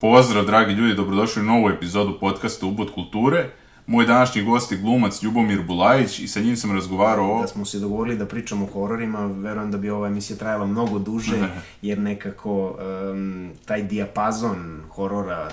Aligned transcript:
Pozdrav, 0.00 0.44
dragi 0.44 0.72
ljudi, 0.72 0.94
dobrodošli 0.94 1.42
u 1.42 1.44
novu 1.44 1.68
epizodu 1.70 2.18
podcasta 2.20 2.66
Ubod 2.66 2.90
kulture. 2.94 3.50
Moj 3.86 4.06
današnji 4.06 4.42
gost 4.42 4.72
je 4.72 4.78
glumac 4.78 5.22
Ljubomir 5.22 5.62
Bulajić 5.62 6.18
i 6.18 6.28
sa 6.28 6.40
njim 6.40 6.56
sam 6.56 6.72
razgovarao 6.72 7.36
o... 7.36 7.40
Da 7.40 7.46
smo 7.46 7.64
se 7.64 7.78
dogovorili 7.78 8.18
da 8.18 8.26
pričamo 8.26 8.64
o 8.64 8.68
hororima, 8.68 9.26
verujem 9.26 9.70
da 9.70 9.78
bi 9.78 9.90
ova 9.90 10.06
emisija 10.06 10.36
trajala 10.36 10.66
mnogo 10.66 10.98
duže, 10.98 11.48
jer 11.82 11.98
nekako 11.98 12.76
um, 13.12 13.50
taj 13.64 13.82
dijapazon 13.82 14.82
horora 14.90 15.48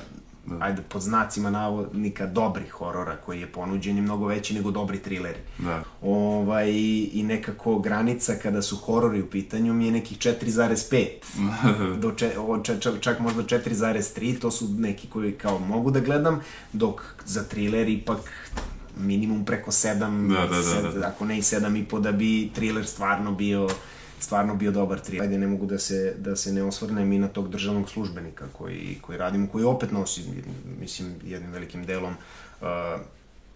da. 0.45 0.57
ajde, 0.59 0.81
pod 0.81 1.01
znacima 1.01 1.49
navodnika 1.49 2.25
dobrih 2.25 2.71
horora 2.71 3.17
koji 3.25 3.39
je 3.39 3.51
ponuđen 3.51 3.95
je 3.95 4.01
mnogo 4.01 4.27
veći 4.27 4.53
nego 4.53 4.71
dobri 4.71 4.99
trileri. 4.99 5.39
Da. 5.57 5.83
Ovaj, 6.01 6.71
I 7.13 7.23
nekako 7.23 7.79
granica 7.79 8.33
kada 8.43 8.61
su 8.61 8.77
horori 8.77 9.21
u 9.21 9.29
pitanju 9.29 9.73
mi 9.73 9.85
je 9.85 9.91
nekih 9.91 10.17
4,5 10.17 11.07
do 12.01 12.11
če, 12.11 12.31
o, 12.39 12.59
če, 12.63 12.79
čak, 12.79 12.99
čak 12.99 13.19
možda 13.19 13.43
4,3, 13.43 14.39
to 14.39 14.51
su 14.51 14.69
neki 14.77 15.07
koji 15.07 15.31
kao 15.31 15.59
mogu 15.59 15.91
da 15.91 15.99
gledam, 15.99 16.41
dok 16.73 17.01
za 17.25 17.43
triler 17.43 17.89
ipak 17.89 18.51
minimum 18.97 19.45
preko 19.45 19.71
7, 19.71 20.27
da, 20.33 20.47
da, 20.47 20.81
da, 20.81 20.99
da. 20.99 21.07
ako 21.07 21.25
ne 21.25 21.37
i 21.37 21.41
7,5 21.41 21.99
da 21.99 22.11
bi 22.11 22.51
triler 22.55 22.85
stvarno 22.85 23.31
bio 23.31 23.69
stvarno 24.23 24.55
bio 24.55 24.71
dobar 24.71 24.99
tri. 24.99 25.21
Ajde, 25.21 25.37
ne 25.37 25.47
mogu 25.47 25.65
da 25.65 25.79
se, 25.79 26.15
da 26.17 26.35
se 26.35 26.53
ne 26.53 26.63
osvrnem 26.63 27.13
i 27.13 27.19
na 27.19 27.27
tog 27.27 27.49
državnog 27.49 27.89
službenika 27.89 28.45
koji, 28.57 28.97
koji 29.01 29.17
radimo, 29.17 29.47
koji 29.47 29.65
opet 29.65 29.91
nosi, 29.91 30.21
mislim, 30.79 31.15
jednim 31.23 31.51
velikim 31.51 31.85
delom 31.85 32.13
uh, 32.61 32.67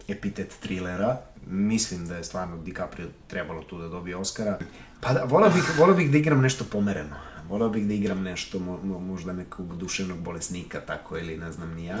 epitet 0.08 0.54
trilera. 0.60 1.20
Mislim 1.46 2.06
da 2.06 2.16
je 2.16 2.24
stvarno 2.24 2.56
DiCaprio 2.56 3.06
trebalo 3.26 3.62
tu 3.62 3.78
da 3.78 3.88
dobije 3.88 4.16
Oscara. 4.16 4.58
Pa 5.00 5.12
da, 5.12 5.24
volao 5.24 5.50
bih, 5.50 5.78
volao 5.78 5.96
bih 5.96 6.10
da 6.10 6.18
igram 6.18 6.40
nešto 6.40 6.64
pomereno. 6.72 7.16
Volao 7.48 7.68
bih 7.68 7.86
da 7.86 7.94
igram 7.94 8.22
nešto, 8.22 8.58
mo, 8.58 8.98
možda 8.98 9.32
nekog 9.32 9.76
duševnog 9.76 10.18
bolesnika, 10.18 10.80
tako 10.80 11.18
ili 11.18 11.36
ne 11.36 11.52
znam 11.52 11.74
ni 11.74 11.84
ja. 11.84 11.98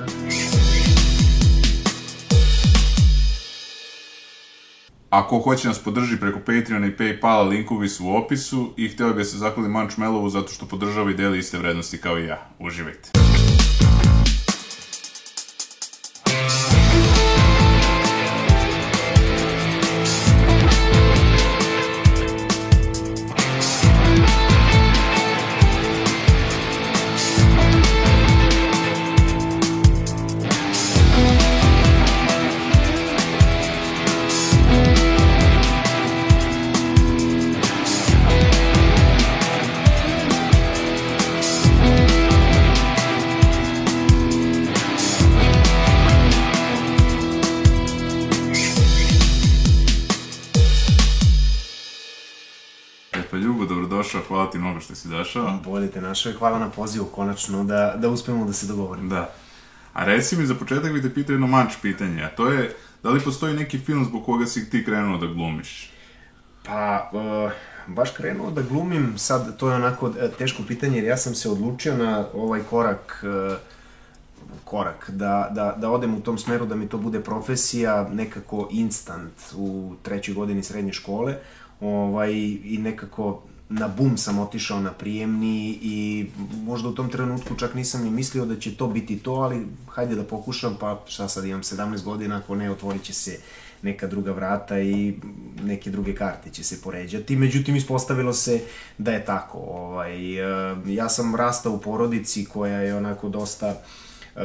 Ako 5.10 5.38
hoće 5.38 5.68
nas 5.68 5.78
podrži 5.78 6.16
preko 6.20 6.38
Patreona 6.38 6.86
i 6.86 6.96
Paypala, 6.96 7.48
linkovi 7.48 7.88
su 7.88 8.06
u 8.06 8.16
opisu 8.16 8.74
i 8.76 8.88
hteo 8.88 9.08
bih 9.08 9.16
da 9.16 9.24
se 9.24 9.38
zahvalim 9.38 9.72
Manč 9.72 9.96
Melovu 9.96 10.28
zato 10.28 10.52
što 10.52 10.66
podržava 10.66 11.10
i 11.10 11.14
deli 11.14 11.38
iste 11.38 11.58
vrednosti 11.58 11.98
kao 11.98 12.18
i 12.18 12.26
ja. 12.26 12.50
Uživajte. 12.58 13.17
Si 55.28 55.38
došao. 55.38 55.58
Bolje 55.64 55.90
te 55.90 56.00
našao 56.00 56.30
i 56.30 56.34
hvala 56.34 56.58
na 56.58 56.70
pozivu, 56.70 57.04
konačno, 57.04 57.64
da, 57.64 57.94
da 57.96 58.08
uspemo 58.08 58.44
da 58.44 58.52
se 58.52 58.66
dogovorimo. 58.66 59.10
Da. 59.10 59.32
A 59.92 60.04
reci 60.04 60.36
mi, 60.36 60.46
za 60.46 60.54
početak 60.54 60.92
bih 60.92 61.02
te 61.02 61.14
pitao 61.14 61.34
jedno 61.34 61.46
manč 61.46 61.72
pitanje, 61.82 62.24
a 62.24 62.28
to 62.28 62.48
je, 62.48 62.76
da 63.02 63.10
li 63.10 63.20
postoji 63.20 63.54
neki 63.54 63.78
film 63.78 64.04
zbog 64.04 64.24
koga 64.24 64.46
si 64.46 64.70
ti 64.70 64.84
krenuo 64.84 65.18
da 65.18 65.26
glumiš? 65.26 65.90
Pa, 66.66 67.10
uh, 67.12 67.52
baš 67.86 68.10
krenuo 68.10 68.50
da 68.50 68.62
glumim, 68.62 69.18
sad 69.18 69.56
to 69.56 69.70
je 69.70 69.76
onako 69.76 70.12
e, 70.20 70.30
teško 70.38 70.62
pitanje, 70.68 70.96
jer 70.96 71.04
ja 71.04 71.16
sam 71.16 71.34
se 71.34 71.50
odlučio 71.50 71.96
na 71.96 72.26
ovaj 72.34 72.60
korak 72.70 73.24
uh, 73.24 73.56
korak, 74.64 75.10
da, 75.10 75.48
da, 75.54 75.74
da 75.76 75.90
odem 75.90 76.14
u 76.14 76.20
tom 76.20 76.38
smeru, 76.38 76.66
da 76.66 76.76
mi 76.76 76.88
to 76.88 76.98
bude 76.98 77.20
profesija 77.20 78.08
nekako 78.12 78.68
instant 78.70 79.32
u 79.56 79.94
trećoj 80.02 80.34
godini 80.34 80.62
srednje 80.62 80.92
škole, 80.92 81.36
ovaj, 81.80 82.32
i 82.64 82.78
nekako 82.82 83.42
na 83.70 83.88
bum 83.88 84.18
sam 84.18 84.38
otišao 84.38 84.80
na 84.80 84.92
prijemni 84.92 85.78
i 85.82 86.26
možda 86.64 86.88
u 86.88 86.94
tom 86.94 87.10
trenutku 87.10 87.54
čak 87.54 87.74
nisam 87.74 88.04
ni 88.04 88.10
mislio 88.10 88.44
da 88.44 88.56
će 88.56 88.76
to 88.76 88.86
biti 88.86 89.18
to, 89.18 89.32
ali 89.32 89.66
hajde 89.88 90.14
da 90.14 90.24
pokušam, 90.24 90.76
pa 90.80 91.02
šta 91.06 91.28
sad 91.28 91.44
imam 91.44 91.62
17 91.62 92.02
godina, 92.02 92.36
ako 92.36 92.54
ne, 92.54 92.70
otvorit 92.70 93.02
će 93.02 93.14
se 93.14 93.38
neka 93.82 94.06
druga 94.06 94.32
vrata 94.32 94.80
i 94.80 95.14
neke 95.62 95.90
druge 95.90 96.14
karte 96.14 96.50
će 96.50 96.64
se 96.64 96.82
poređati. 96.82 97.36
Međutim, 97.36 97.76
ispostavilo 97.76 98.32
se 98.32 98.60
da 98.98 99.12
je 99.12 99.24
tako. 99.24 99.58
Ovaj, 99.58 100.38
eh, 100.38 100.76
ja 100.86 101.08
sam 101.08 101.34
rastao 101.34 101.72
u 101.72 101.80
porodici 101.80 102.44
koja 102.44 102.78
je 102.78 102.94
onako 102.94 103.28
dosta 103.28 103.68
eh, 104.36 104.40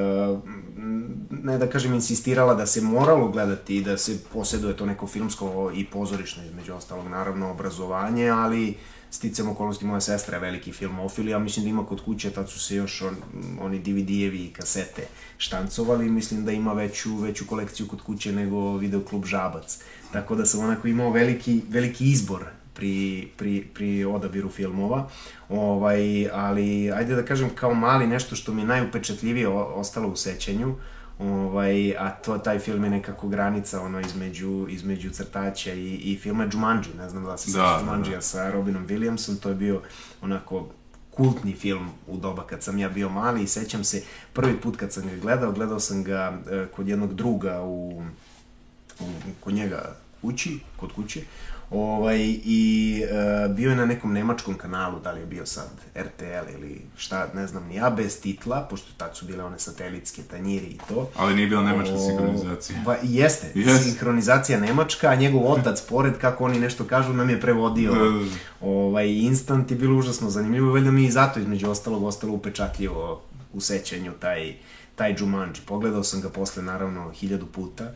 ne 1.29 1.57
da 1.57 1.69
kažem 1.69 1.93
insistirala 1.93 2.53
da 2.53 2.65
se 2.65 2.81
moralo 2.81 3.27
gledati 3.27 3.77
i 3.77 3.83
da 3.83 3.97
se 3.97 4.17
posjeduje 4.33 4.77
to 4.77 4.85
neko 4.85 5.07
filmsko 5.07 5.71
i 5.75 5.85
pozorišno 5.85 6.43
između 6.43 6.73
ostalog 6.73 7.07
naravno 7.07 7.51
obrazovanje, 7.51 8.29
ali 8.29 8.69
uh, 8.69 8.75
sticam 9.13 9.49
okolnosti, 9.49 9.85
moja 9.85 10.01
sestra 10.01 10.35
je 10.37 10.41
veliki 10.41 10.71
filmofil, 10.71 11.27
ja 11.29 11.39
mislim 11.39 11.65
da 11.65 11.69
ima 11.69 11.85
kod 11.85 12.01
kuće, 12.05 12.31
tad 12.31 12.49
su 12.49 12.59
se 12.59 12.75
još 12.75 13.01
on, 13.01 13.15
oni 13.61 13.79
DVD-evi 13.79 14.45
i 14.45 14.53
kasete 14.53 15.07
štancovali, 15.37 16.09
mislim 16.09 16.45
da 16.45 16.51
ima 16.51 16.73
veću, 16.73 17.15
veću 17.15 17.45
kolekciju 17.47 17.87
kod 17.87 18.01
kuće 18.01 18.31
nego 18.31 18.77
videoklub 18.77 19.25
Žabac. 19.25 19.77
Tako 20.13 20.35
da 20.35 20.45
sam 20.45 20.59
onako 20.59 20.87
imao 20.87 21.11
veliki, 21.11 21.61
veliki 21.69 22.05
izbor 22.05 22.45
pri, 22.73 23.27
pri, 23.37 23.67
pri 23.73 24.05
odabiru 24.05 24.49
filmova, 24.49 25.09
ovaj, 25.49 26.29
ali 26.31 26.91
ajde 26.91 27.15
da 27.15 27.25
kažem 27.25 27.49
kao 27.55 27.73
mali 27.73 28.07
nešto 28.07 28.35
što 28.35 28.53
mi 28.53 28.61
je 28.61 28.67
najupečatljivije 28.67 29.47
ostalo 29.47 30.07
u 30.07 30.15
sećanju, 30.15 30.75
Ovaj, 31.19 31.97
a 31.97 32.09
to, 32.09 32.37
taj 32.37 32.59
film 32.59 32.83
je 32.83 32.89
nekako 32.89 33.27
granica 33.27 33.81
ono 33.81 33.99
između, 33.99 34.67
između 34.69 35.09
crtaća 35.09 35.73
i, 35.73 35.95
i 35.95 36.17
filma 36.17 36.47
Jumanji, 36.53 36.87
ne 36.97 37.09
znam 37.09 37.23
da 37.25 37.37
se 37.37 37.51
da, 37.51 37.57
da, 37.57 37.79
Jumanjija 37.79 38.15
da. 38.15 38.21
sa 38.21 38.51
Robinom 38.51 38.87
Williamsom, 38.87 39.39
to 39.39 39.49
je 39.49 39.55
bio 39.55 39.81
onako 40.21 40.67
kultni 41.11 41.53
film 41.53 41.89
u 42.07 42.17
doba 42.17 42.47
kad 42.47 42.63
sam 42.63 42.77
ja 42.77 42.89
bio 42.89 43.09
mali 43.09 43.43
i 43.43 43.47
sećam 43.47 43.83
se 43.83 44.03
prvi 44.33 44.61
put 44.61 44.77
kad 44.77 44.93
sam 44.93 45.03
ga 45.03 45.15
gledao, 45.21 45.51
gledao 45.51 45.79
sam 45.79 46.03
ga 46.03 46.39
e, 46.51 46.65
kod 46.75 46.87
jednog 46.87 47.13
druga 47.13 47.61
u, 47.61 48.03
u 48.99 49.05
kod 49.39 49.53
njega 49.53 49.95
kući, 50.21 50.59
kod 50.77 50.91
kuće, 50.93 51.21
Ovaj, 51.71 52.19
I 52.45 53.03
e, 53.45 53.49
bio 53.49 53.69
je 53.69 53.75
na 53.75 53.85
nekom 53.85 54.13
nemačkom 54.13 54.53
kanalu, 54.53 54.99
da 54.99 55.11
li 55.11 55.19
je 55.19 55.25
bio 55.25 55.45
sad 55.45 55.69
RTL 55.95 56.53
ili 56.57 56.81
šta, 56.97 57.27
ne 57.33 57.47
znam 57.47 57.67
ni 57.67 57.75
ja, 57.75 57.89
bez 57.89 58.21
titla, 58.21 58.67
pošto 58.69 58.87
tad 58.97 59.17
su 59.17 59.25
bile 59.25 59.43
one 59.43 59.59
satelitske 59.59 60.21
tanjiri 60.23 60.65
i 60.65 60.77
to. 60.87 61.09
Ali 61.15 61.35
nije 61.35 61.47
bila 61.47 61.63
nemačka 61.63 61.95
o, 61.95 61.99
sinhronizacija. 61.99 62.79
Pa 62.85 62.95
jeste, 63.03 63.51
yes. 63.55 63.83
sinhronizacija 63.83 64.59
nemačka, 64.59 65.07
a 65.07 65.15
njegov 65.15 65.51
otac, 65.51 65.81
pored 65.81 66.17
kako 66.17 66.45
oni 66.45 66.59
nešto 66.59 66.83
kažu, 66.83 67.13
nam 67.13 67.29
je 67.29 67.41
prevodio 67.41 67.93
da, 67.93 67.99
da, 67.99 68.09
da. 68.09 68.25
ovaj, 68.61 69.09
instant 69.09 69.71
i 69.71 69.75
bilo 69.75 69.99
užasno 69.99 70.29
zanimljivo, 70.29 70.73
valjda 70.73 70.91
mi 70.91 71.05
i 71.05 71.11
zato 71.11 71.39
između 71.39 71.69
ostalog 71.69 72.03
ostalo 72.03 72.33
upečatljivo 72.33 73.21
u 73.53 73.61
sećanju 73.61 74.11
taj, 74.19 74.53
taj 74.95 75.15
Jumanji. 75.17 75.53
Pogledao 75.65 76.03
sam 76.03 76.21
ga 76.21 76.29
posle, 76.29 76.63
naravno, 76.63 77.11
hiljadu 77.11 77.45
puta 77.45 77.91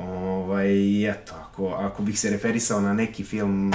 Ovaj, 0.00 1.10
eto, 1.10 1.34
ako, 1.34 1.68
ako 1.68 2.02
bih 2.02 2.20
se 2.20 2.30
referisao 2.30 2.80
na 2.80 2.92
neki 2.92 3.24
film 3.24 3.72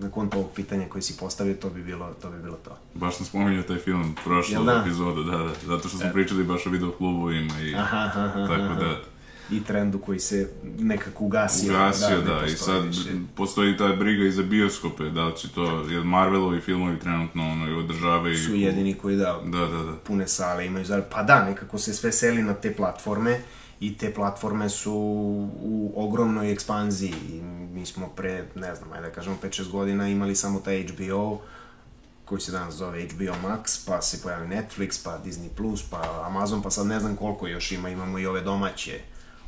na 0.00 0.10
konto 0.10 0.38
ovog 0.38 0.50
pitanja 0.54 0.88
koji 0.88 1.02
si 1.02 1.16
postavio, 1.16 1.54
to 1.54 1.70
bi 1.70 1.82
bilo 1.82 2.14
to. 2.22 2.30
Bi 2.30 2.42
bilo 2.42 2.56
to. 2.56 2.78
Baš 2.94 3.16
sam 3.16 3.26
spomenuo 3.26 3.62
taj 3.62 3.78
film 3.78 4.16
prošle 4.24 4.64
da? 4.64 4.82
epizode, 4.86 5.30
da, 5.30 5.38
da, 5.38 5.50
zato 5.66 5.88
što 5.88 5.98
smo 5.98 6.08
e. 6.08 6.12
pričali 6.12 6.44
baš 6.44 6.66
o 6.66 6.70
videoklubovima 6.70 7.60
i 7.60 7.74
aha, 7.74 7.96
aha, 7.96 8.20
aha, 8.20 8.46
tako 8.48 8.74
da 8.84 8.96
i 9.50 9.64
trendu 9.64 9.98
koji 9.98 10.20
se 10.20 10.50
nekako 10.78 11.24
ugasio. 11.24 11.72
Ugasio, 11.72 12.20
da, 12.20 12.34
da 12.34 12.46
i 12.46 12.50
sad 12.50 12.84
više. 12.84 13.10
postoji 13.34 13.76
ta 13.76 13.88
briga 13.88 14.24
i 14.24 14.30
za 14.30 14.42
bioskope, 14.42 15.04
da 15.04 15.26
li 15.26 15.36
će 15.36 15.48
to, 15.48 15.86
jer 15.90 16.04
Marvelovi 16.04 16.60
filmovi 16.60 16.98
trenutno 16.98 17.50
ono, 17.50 17.78
održavaju... 17.78 18.38
Su 18.38 18.54
jedini 18.54 18.94
koji 18.94 19.16
da, 19.16 19.40
da, 19.44 19.58
da, 19.58 19.82
da. 19.82 19.92
pune 20.06 20.28
sale 20.28 20.66
imaju, 20.66 20.86
pa 21.10 21.22
da, 21.22 21.44
nekako 21.44 21.78
se 21.78 21.94
sve 21.94 22.12
seli 22.12 22.42
na 22.42 22.54
te 22.54 22.74
platforme 22.74 23.40
i 23.80 23.96
te 23.98 24.14
platforme 24.14 24.68
su 24.68 24.92
u 25.62 25.92
ogromnoj 25.96 26.52
ekspanziji. 26.52 27.42
Mi 27.72 27.86
smo 27.86 28.08
pre, 28.08 28.44
ne 28.54 28.74
znam, 28.74 28.92
ajde 28.92 29.08
da 29.08 29.14
kažemo 29.14 29.36
5-6 29.42 29.70
godina 29.70 30.08
imali 30.08 30.36
samo 30.36 30.60
taj 30.60 30.86
HBO, 30.86 31.40
koji 32.24 32.40
se 32.40 32.52
danas 32.52 32.74
zove 32.74 33.06
HBO 33.08 33.48
Max, 33.48 33.86
pa 33.86 34.02
se 34.02 34.22
pojavi 34.22 34.48
Netflix, 34.48 35.04
pa 35.04 35.18
Disney+, 35.24 35.48
Plus, 35.56 35.82
pa 35.90 36.24
Amazon, 36.26 36.62
pa 36.62 36.70
sad 36.70 36.86
ne 36.86 37.00
znam 37.00 37.16
koliko 37.16 37.46
još 37.46 37.72
ima, 37.72 37.88
imamo 37.88 38.18
i 38.18 38.26
ove 38.26 38.40
domaće, 38.40 39.00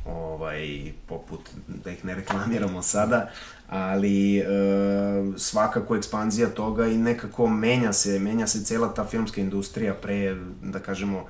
ovaj, 0.05 0.91
poput, 1.07 1.39
da 1.67 1.91
ih 1.91 2.05
ne 2.05 2.15
reklamiramo 2.15 2.81
sada, 2.81 3.31
ali 3.69 4.37
e, 4.37 4.45
svakako 5.37 5.95
ekspanzija 5.95 6.49
toga 6.49 6.87
i 6.87 6.97
nekako 6.97 7.47
menja 7.47 7.93
se, 7.93 8.19
menja 8.19 8.47
se 8.47 8.63
cela 8.63 8.93
ta 8.93 9.05
filmska 9.05 9.41
industrija 9.41 9.93
pre, 9.93 10.35
da 10.61 10.79
kažemo, 10.79 11.25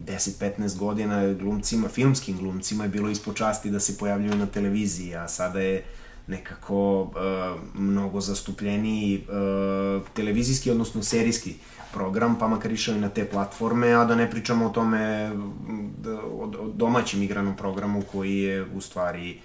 10-15 0.00 0.78
godina 0.78 1.32
glumcima, 1.32 1.88
filmskim 1.88 2.36
glumcima 2.38 2.84
je 2.84 2.90
bilo 2.90 3.10
ispod 3.10 3.36
časti 3.36 3.70
da 3.70 3.80
se 3.80 3.98
pojavljuju 3.98 4.36
na 4.36 4.46
televiziji, 4.46 5.14
a 5.14 5.28
sada 5.28 5.60
je 5.60 5.84
nekako 6.26 7.02
uh, 7.02 7.10
mnogo 7.74 8.20
zastupljeniji 8.20 9.24
uh, 9.28 10.02
televizijski, 10.14 10.70
odnosno 10.70 11.02
serijski 11.02 11.54
program, 11.92 12.38
pa 12.38 12.48
makar 12.48 12.72
išao 12.72 12.94
i 12.94 13.00
na 13.00 13.08
te 13.08 13.24
platforme, 13.24 13.92
a 13.92 14.04
da 14.04 14.14
ne 14.14 14.30
pričamo 14.30 14.66
o 14.66 14.70
tome 14.70 15.30
da, 15.98 16.14
o, 16.14 16.52
o 16.58 16.68
domaćem 16.74 17.22
igranom 17.22 17.56
programu 17.56 18.02
koji 18.12 18.38
je 18.38 18.64
u 18.64 18.80
stvari 18.80 19.40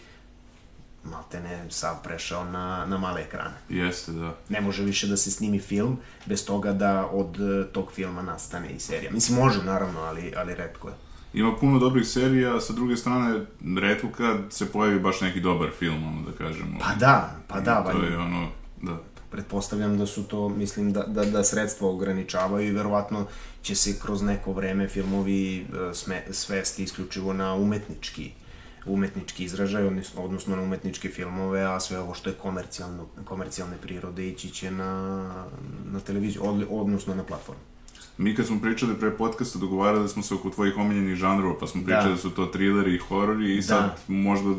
maltene 1.04 1.66
sav 1.70 1.96
prešao 2.04 2.44
na, 2.44 2.86
na 2.86 2.98
male 2.98 3.22
ekrane. 3.22 3.56
Jeste, 3.70 4.12
da. 4.12 4.36
Ne 4.50 4.62
može 4.62 4.84
više 4.84 5.08
da 5.08 5.18
se 5.18 5.32
snimi 5.32 5.60
film 5.60 5.98
bez 6.26 6.46
toga 6.46 6.74
da 6.74 7.10
od 7.12 7.38
eh, 7.42 7.68
tog 7.72 7.92
filma 7.92 8.22
nastane 8.22 8.72
i 8.72 8.80
serija. 8.80 9.12
Mislim, 9.12 9.40
može 9.40 9.64
naravno, 9.64 10.00
ali, 10.00 10.34
ali 10.38 10.56
redko 10.56 10.88
je. 10.88 10.94
Ima 11.34 11.56
puno 11.56 11.80
dobrih 11.80 12.08
serija, 12.08 12.62
sa 12.62 12.74
druge 12.74 12.98
strane, 12.98 13.46
redko 13.82 14.08
kad 14.18 14.38
se 14.50 14.72
pojavi 14.72 15.00
baš 15.00 15.22
neki 15.22 15.40
dobar 15.40 15.70
film, 15.80 16.08
ono 16.08 16.32
da 16.32 16.38
kažemo. 16.38 16.80
Pa 16.80 16.96
da, 16.96 17.36
pa 17.48 17.60
da, 17.60 17.84
To 17.92 18.04
je 18.04 18.18
ono, 18.18 18.48
da. 18.82 18.98
pretpostavljam 19.32 19.98
da 19.98 20.06
su 20.06 20.24
to, 20.24 20.50
mislim, 20.50 20.94
da, 20.94 21.04
da, 21.04 21.26
da 21.26 21.44
sredstva 21.44 21.90
ograničavaju 21.90 22.68
i 22.68 22.72
verovatno 22.72 23.26
će 23.62 23.76
se 23.76 24.00
kroz 24.00 24.22
neko 24.22 24.54
vreme 24.54 24.88
filmovi 24.88 25.60
e, 25.60 25.94
sme, 25.94 26.24
svesti 26.32 26.84
isključivo 26.84 27.34
na 27.34 27.54
umetnički 27.54 28.32
umetnički 28.86 29.44
izražaj, 29.46 29.84
odnosno, 29.84 30.22
odnosno 30.22 30.56
na 30.56 30.62
umetničke 30.62 31.10
filmove, 31.10 31.62
a 31.64 31.80
sve 31.80 32.00
ovo 32.00 32.14
što 32.14 32.30
je 32.30 32.36
komercijalno, 32.36 33.06
komercijalne 33.26 33.78
prirode 33.78 34.28
ići 34.28 34.50
će 34.50 34.72
na, 34.72 35.30
na 35.86 36.00
televiziju, 36.00 36.42
od, 36.44 36.66
odnosno 36.72 37.16
na 37.16 37.24
platformu. 37.24 37.62
Mi 38.18 38.36
kad 38.36 38.46
smo 38.46 38.60
pričali 38.62 38.96
pre 38.96 39.12
podcasta, 39.12 39.60
dogovarali 39.60 40.10
smo 40.10 40.24
se 40.24 40.34
oko 40.34 40.50
tvojih 40.50 40.78
omiljenih 40.78 41.16
žanrova, 41.16 41.56
pa 41.60 41.68
smo 41.68 41.82
pričali 41.84 42.04
da, 42.06 42.12
Da. 42.12 42.18
su 42.18 42.30
to 42.30 42.46
trileri 42.46 42.96
i 42.96 43.00
horori 43.00 43.58
i 43.58 43.62
sad 43.62 43.80
Da. 43.82 43.96
možda 44.10 44.50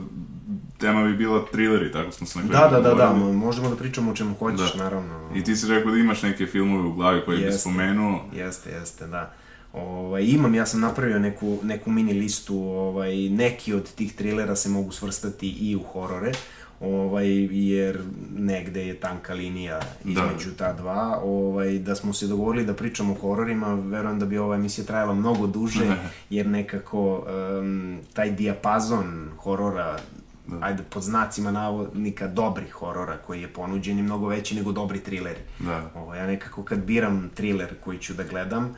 tema 0.79 1.05
bi 1.05 1.15
bila 1.15 1.45
trileri, 1.45 1.93
tako 1.93 2.13
smo 2.13 2.27
se 2.27 2.39
na 2.39 2.45
Da, 2.45 2.51
kraju 2.51 2.71
da, 2.73 2.81
da, 2.81 2.95
da, 2.97 3.15
mo- 3.15 3.33
možemo 3.35 3.71
da 3.71 3.77
pričamo 3.77 4.11
o 4.11 4.15
čemu 4.15 4.35
hoćeš, 4.35 4.73
Da. 4.73 4.79
naravno. 4.79 5.31
I 5.35 5.45
ti 5.45 5.57
si 5.57 5.69
rekao 5.69 5.91
da 5.91 5.99
imaš 5.99 6.23
neke 6.23 6.47
filmove 6.47 6.85
u 6.85 6.93
glavi 6.93 7.23
koje 7.25 7.39
bi 7.39 7.45
Jeste. 7.45 7.61
spomenuo. 7.61 8.21
Jeste, 8.33 8.71
jeste, 8.71 9.07
da. 9.07 9.35
Ovaj, 9.75 10.25
imam, 10.25 10.55
ja 10.55 10.67
sam 10.67 10.81
napravio 10.81 11.19
neku, 11.19 11.59
neku 11.63 11.91
mini 11.91 12.13
listu, 12.13 12.59
ovaj, 12.59 13.29
neki 13.29 13.75
od 13.75 13.95
tih 13.95 14.15
trilera 14.15 14.57
se 14.57 14.69
mogu 14.69 14.93
svrstati 14.93 15.49
i 15.49 15.77
u 15.77 15.83
horore, 15.83 16.33
ovaj, 16.81 17.29
jer 17.51 18.01
negde 18.37 18.87
je 18.87 19.01
tanka 19.01 19.35
linija 19.35 19.81
između 20.05 20.51
ta 20.59 20.73
dva. 20.73 21.21
Ovaj, 21.25 21.79
da 21.79 21.95
smo 21.95 22.13
se 22.13 22.27
dogovorili 22.27 22.67
da 22.67 22.75
pričamo 22.75 23.13
o 23.13 23.17
hororima, 23.17 23.75
verujem 23.75 24.19
da 24.19 24.27
bi 24.27 24.39
ova 24.39 24.55
emisija 24.55 24.85
trajala 24.85 25.15
mnogo 25.15 25.47
duže, 25.47 25.97
jer 26.31 26.47
nekako 26.47 27.27
um, 27.61 27.99
taj 28.13 28.31
dijapazon 28.31 29.31
horora 29.39 29.99
da. 30.47 30.59
ajde, 30.61 30.83
pod 30.83 31.03
znacima 31.03 31.51
navodnika 31.51 32.29
dobrih 32.29 32.73
horora 32.73 33.17
koji 33.17 33.41
je 33.41 33.53
ponuđen 33.53 33.97
je 33.97 34.03
mnogo 34.03 34.29
veći 34.29 34.55
nego 34.55 34.73
dobri 34.73 35.01
trileri. 35.01 35.41
Da. 35.59 35.91
Ovo, 35.95 36.15
ja 36.15 36.27
nekako 36.27 36.63
kad 36.63 36.79
biram 36.85 37.31
thriller 37.35 37.75
koji 37.85 37.99
ću 37.99 38.15
da 38.15 38.23
gledam, 38.25 38.77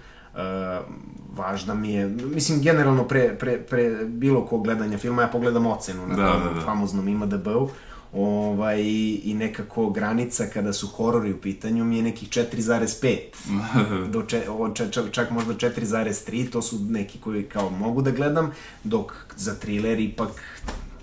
važna 1.36 1.74
mi 1.74 1.92
je, 1.92 2.06
mislim, 2.06 2.60
generalno 2.62 3.04
pre, 3.04 3.36
pre, 3.38 3.58
pre 3.58 4.04
bilo 4.04 4.46
kog 4.46 4.64
gledanja 4.64 4.98
filma, 4.98 5.22
ja 5.22 5.28
pogledam 5.28 5.66
ocenu 5.66 6.06
na 6.06 6.16
Da, 6.16 6.32
tom 6.32 6.42
da, 6.44 6.54
da. 6.54 6.60
famoznom 6.60 7.08
IMDB-u, 7.08 7.68
ovaj, 8.12 8.82
i 9.24 9.34
nekako 9.38 9.90
granica 9.90 10.46
kada 10.46 10.72
su 10.72 10.86
horori 10.86 11.32
u 11.32 11.40
pitanju 11.40 11.84
mi 11.84 11.96
je 11.96 12.02
nekih 12.02 12.28
4,5 12.28 13.18
do 14.12 14.22
če, 14.22 14.42
o, 14.50 14.70
čak, 14.70 14.90
čak, 14.90 15.10
čak 15.10 15.30
možda 15.30 15.54
4,3 15.54 16.50
to 16.50 16.62
su 16.62 16.78
neki 16.88 17.18
koji 17.18 17.42
kao 17.42 17.70
mogu 17.70 18.02
da 18.02 18.10
gledam 18.10 18.52
dok 18.84 19.12
za 19.36 19.54
thriller 19.54 20.00
ipak 20.00 20.30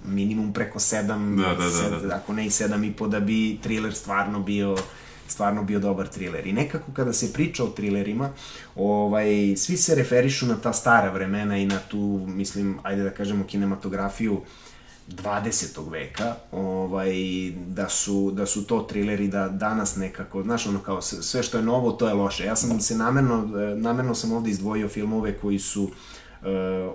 minimum 0.05 0.53
preko 0.53 0.79
7 0.79 1.35
Da, 1.41 1.55
da, 1.55 1.99
da, 1.99 2.07
da. 2.07 2.15
ako 2.15 2.33
ne 2.33 2.45
i 2.45 2.49
7,5 2.49 3.07
da 3.09 3.19
bi 3.19 3.59
thriller 3.63 3.93
stvarno 3.93 4.39
bio 4.39 4.75
stvarno 5.33 5.63
bio 5.63 5.79
dobar 5.79 6.07
thriller. 6.07 6.47
I 6.47 6.53
nekako 6.53 6.91
kada 6.93 7.13
se 7.13 7.33
priča 7.33 7.63
o 7.63 7.69
thrillerima, 7.69 8.29
ovaj, 8.75 9.53
svi 9.57 9.77
se 9.77 9.95
referišu 9.95 10.45
na 10.45 10.55
ta 10.55 10.73
stara 10.73 11.11
vremena 11.11 11.57
i 11.57 11.65
na 11.65 11.79
tu, 11.79 12.25
mislim, 12.27 12.79
ajde 12.83 13.03
da 13.03 13.09
kažemo, 13.09 13.43
kinematografiju 13.43 14.41
20. 15.09 15.91
veka, 15.91 16.35
ovaj, 16.51 17.11
da, 17.67 17.89
su, 17.89 18.31
da 18.31 18.45
su 18.45 18.67
to 18.67 18.79
trileri 18.79 19.27
da 19.27 19.49
danas 19.49 19.95
nekako, 19.95 20.43
znaš, 20.43 20.67
ono 20.67 20.79
kao 20.79 21.01
sve 21.01 21.43
što 21.43 21.57
je 21.57 21.63
novo, 21.63 21.91
to 21.91 22.07
je 22.07 22.13
loše. 22.13 22.45
Ja 22.45 22.55
sam 22.55 22.79
se 22.79 22.95
namerno, 22.97 23.59
eh, 23.59 23.75
namerno 23.75 24.15
sam 24.15 24.31
ovde 24.31 24.49
izdvojio 24.49 24.89
filmove 24.89 25.37
koji 25.37 25.59
su 25.59 25.89
eh, 26.41 26.47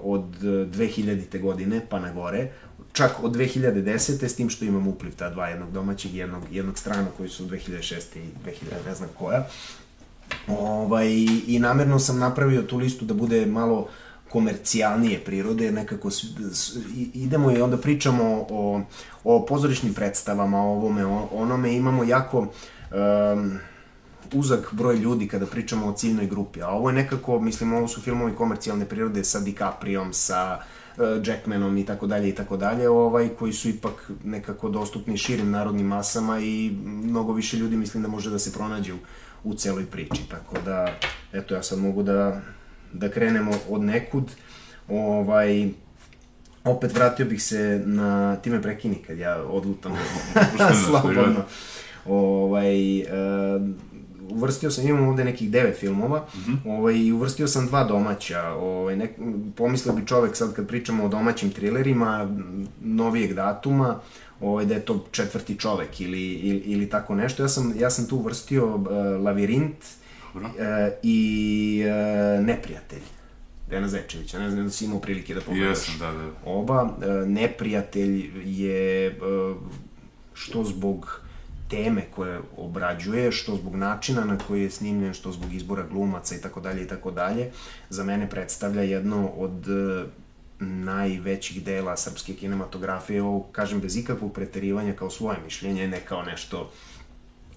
od 0.03 0.25
2000. 0.41 1.41
godine 1.41 1.87
pa 1.91 2.01
na 2.01 2.13
gore, 2.13 2.53
čak 2.99 3.23
od 3.23 3.37
2010. 3.37 4.29
s 4.29 4.35
tim 4.35 4.51
što 4.51 4.65
imam 4.65 4.89
upliv 4.89 5.13
ta 5.17 5.31
dva, 5.31 5.49
jednog 5.49 5.73
domaćeg 5.73 6.15
i 6.15 6.19
jednog, 6.19 6.43
jednog 6.51 6.79
stranog 6.79 7.13
koji 7.17 7.29
su 7.29 7.47
2006. 7.47 7.95
i 8.17 8.27
2000 8.47 8.87
ne 8.87 8.95
znam 8.95 9.09
koja. 9.19 9.47
Ovaj, 10.49 11.09
I 11.47 11.59
namerno 11.59 11.99
sam 11.99 12.19
napravio 12.19 12.63
tu 12.63 12.77
listu 12.77 13.05
da 13.05 13.15
bude 13.15 13.47
malo 13.47 13.89
komercijalnije 14.29 15.21
prirode, 15.25 15.73
nekako 15.73 16.11
idemo 17.15 17.51
i 17.51 17.61
onda 17.61 17.77
pričamo 17.77 18.47
o, 18.51 18.83
o 19.25 19.47
pozorišnim 19.47 19.95
predstavama, 19.95 20.59
o 20.59 20.73
ovome, 20.73 21.07
o 21.07 21.29
onome, 21.33 21.75
imamo 21.77 22.05
jako 22.05 22.39
um, 22.39 23.59
uzak 24.33 24.75
broj 24.75 24.97
ljudi 24.97 25.29
kada 25.29 25.47
pričamo 25.47 25.87
o 25.87 25.93
ciljnoj 25.93 26.27
grupi, 26.27 26.63
a 26.63 26.69
ovo 26.69 26.91
je 26.91 26.95
nekako, 26.95 27.41
mislim, 27.41 27.73
ovo 27.73 27.89
su 27.89 28.01
filmovi 28.01 28.35
komercijalne 28.35 28.85
prirode 28.85 29.25
sa 29.25 29.41
DiCapriom, 29.41 30.13
sa 30.13 30.59
uh, 30.61 30.78
Jackmanom 31.25 31.79
i 31.79 31.87
tako 31.87 32.07
dalje 32.07 32.29
i 32.29 32.35
tako 32.35 32.57
dalje, 32.57 32.89
ovaj, 32.89 33.29
koji 33.29 33.53
su 33.53 33.69
ipak 33.69 34.11
nekako 34.25 34.69
dostupni 34.69 35.17
širim 35.17 35.51
narodnim 35.51 35.87
masama 35.87 36.41
i 36.41 36.71
mnogo 36.85 37.33
više 37.33 37.57
ljudi 37.57 37.77
mislim 37.77 38.03
da 38.03 38.09
može 38.09 38.31
da 38.31 38.39
se 38.39 38.53
pronađe 38.53 38.95
u, 38.95 38.99
u 39.45 39.55
celoj 39.55 39.87
priči, 39.87 40.29
tako 40.31 40.57
da, 40.65 40.95
eto, 41.33 41.55
ja 41.55 41.63
sad 41.63 41.79
mogu 41.79 42.03
da, 42.03 42.41
da 42.93 43.11
krenemo 43.11 43.53
od 43.69 43.83
nekud, 43.83 44.25
ovaj, 44.89 45.69
opet 46.65 46.95
vratio 46.95 47.27
bih 47.27 47.43
se 47.43 47.83
na, 47.87 48.37
ti 48.37 48.51
me 48.51 48.63
prekini 48.63 48.97
kad 49.07 49.19
ja 49.19 49.43
odlutam 49.43 49.93
slobodno. 50.87 51.45
Ovaj, 52.07 52.99
e, 52.99 53.05
uvrstio 54.31 54.71
sam, 54.71 54.89
imam 54.89 55.09
ovde 55.09 55.25
nekih 55.25 55.51
devet 55.51 55.79
filmova, 55.79 56.27
mm 56.35 56.39
-hmm. 56.39 56.79
ovaj, 56.79 56.95
i 56.95 57.13
uvrstio 57.13 57.49
sam 57.49 57.67
dva 57.67 57.85
domaća. 57.85 58.43
Ovaj, 58.49 58.97
nek, 58.97 59.11
pomislio 59.57 59.95
bi 59.95 60.07
čovek 60.07 60.37
sad 60.37 60.55
kad 60.55 60.67
pričamo 60.69 61.05
o 61.05 61.09
domaćim 61.09 61.51
trilerima, 61.51 62.29
novijeg 62.81 63.35
datuma, 63.35 64.01
ovaj, 64.41 64.65
da 64.65 64.75
je 64.75 64.81
to 64.81 65.07
četvrti 65.11 65.57
čovek 65.57 66.01
ili, 66.01 66.33
ili, 66.33 66.59
ili 66.59 66.91
tako 66.91 67.15
nešto. 67.15 67.43
Ja 67.43 67.49
sam, 67.49 67.75
ja 67.79 67.91
sam 67.91 68.07
tu 68.07 68.17
uvrstio 68.17 68.75
uh, 68.75 68.87
Lavirint 69.25 69.85
uh, 70.35 70.43
i 71.03 71.83
uh, 71.85 72.45
Neprijatelj. 72.47 73.03
Dejana 73.71 73.89
Zečevića, 73.89 74.39
ne 74.39 74.51
znam 74.51 74.65
da 74.65 74.71
si 74.71 74.85
imao 74.85 75.01
prilike 75.01 75.35
da 75.35 75.41
pogledaš. 75.41 75.79
Jesam, 75.79 75.99
da, 75.99 76.13
da. 76.13 76.31
Oba, 76.45 76.97
e, 77.03 77.27
neprijatelj 77.27 78.31
je 78.45 79.07
e, 79.07 79.15
što 80.35 80.65
zbog 80.65 81.21
teme 81.69 82.05
koje 82.15 82.41
obrađuje, 82.57 83.33
što 83.33 83.57
zbog 83.57 83.77
načina 83.77 84.25
na 84.25 84.39
koji 84.39 84.63
je 84.63 84.71
snimljen, 84.71 85.15
što 85.15 85.33
zbog 85.33 85.55
izbora 85.55 85.85
glumaca 85.91 86.35
i 86.35 86.41
tako 86.41 86.61
dalje 86.61 86.83
i 86.83 86.89
tako 86.89 87.11
dalje, 87.11 87.51
za 87.91 88.05
mene 88.05 88.31
predstavlja 88.31 88.83
jedno 88.83 89.29
od 89.29 89.69
e, 89.69 90.05
najvećih 90.65 91.65
dela 91.65 91.97
srpske 91.97 92.35
kinematografije, 92.35 93.23
ovo 93.23 93.43
kažem 93.53 93.81
bez 93.81 93.97
ikakvog 93.97 94.33
preterivanja 94.33 94.93
kao 94.93 95.11
svoje 95.11 95.39
mišljenje, 95.45 95.89
ne 95.89 96.01
kao 96.01 96.23
nešto 96.23 96.71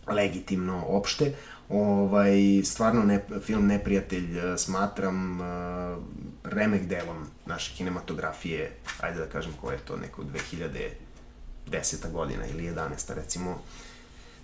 legitimno 0.08 0.84
opšte. 0.88 1.34
Ovaj, 1.70 2.62
stvarno 2.63 3.03
ne, 3.03 3.25
film 3.41 3.68
Neprijatelj 3.68 4.38
eh, 4.38 4.58
smatram 4.58 5.41
uh, 5.41 5.46
remek 6.44 6.82
delom 6.86 7.27
naše 7.46 7.75
kinematografije, 7.77 8.72
ajde 9.00 9.20
da 9.20 9.25
kažem 9.25 9.53
koja 9.62 9.74
je 9.74 9.80
to, 9.80 9.98
neko 9.98 10.24
2010. 11.72 12.12
godina 12.12 12.46
ili 12.48 12.63
11. 12.63 13.15
recimo, 13.15 13.62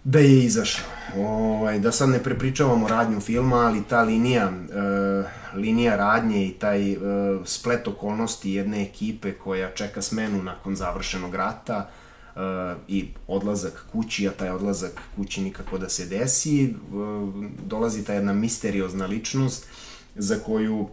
da 0.08 0.20
je 0.20 0.44
izašao. 0.44 0.86
Ovaj, 1.18 1.80
da 1.80 1.92
sad 1.92 2.10
ne 2.10 2.24
prepričavamo 2.24 2.88
radnju 2.88 3.20
filma, 3.20 3.56
ali 3.56 3.84
ta 3.90 4.02
linija, 4.02 4.50
uh, 4.50 5.26
linija 5.60 5.96
radnje 5.96 6.48
i 6.48 6.52
taj 6.52 6.92
uh, 6.92 7.02
splet 7.46 7.88
okolnosti 7.88 8.52
jedne 8.52 8.84
ekipe 8.84 9.34
koja 9.34 9.72
čeka 9.72 10.02
smenu 10.02 10.44
nakon 10.44 10.76
završenog 10.76 11.36
rata, 11.36 11.90
uh, 12.36 12.42
i 12.88 13.08
odlazak 13.28 13.86
kući, 13.92 14.28
a 14.28 14.32
taj 14.32 14.50
odlazak 14.50 15.02
kući 15.16 15.42
nikako 15.42 15.78
da 15.78 15.90
se 15.90 16.06
desi, 16.06 16.76
uh, 16.94 17.34
dolazi 17.66 18.04
ta 18.04 18.14
jedna 18.14 18.34
misteriozna 18.34 19.06
ličnost 19.06 19.68
za 20.16 20.36
koju 20.46 20.90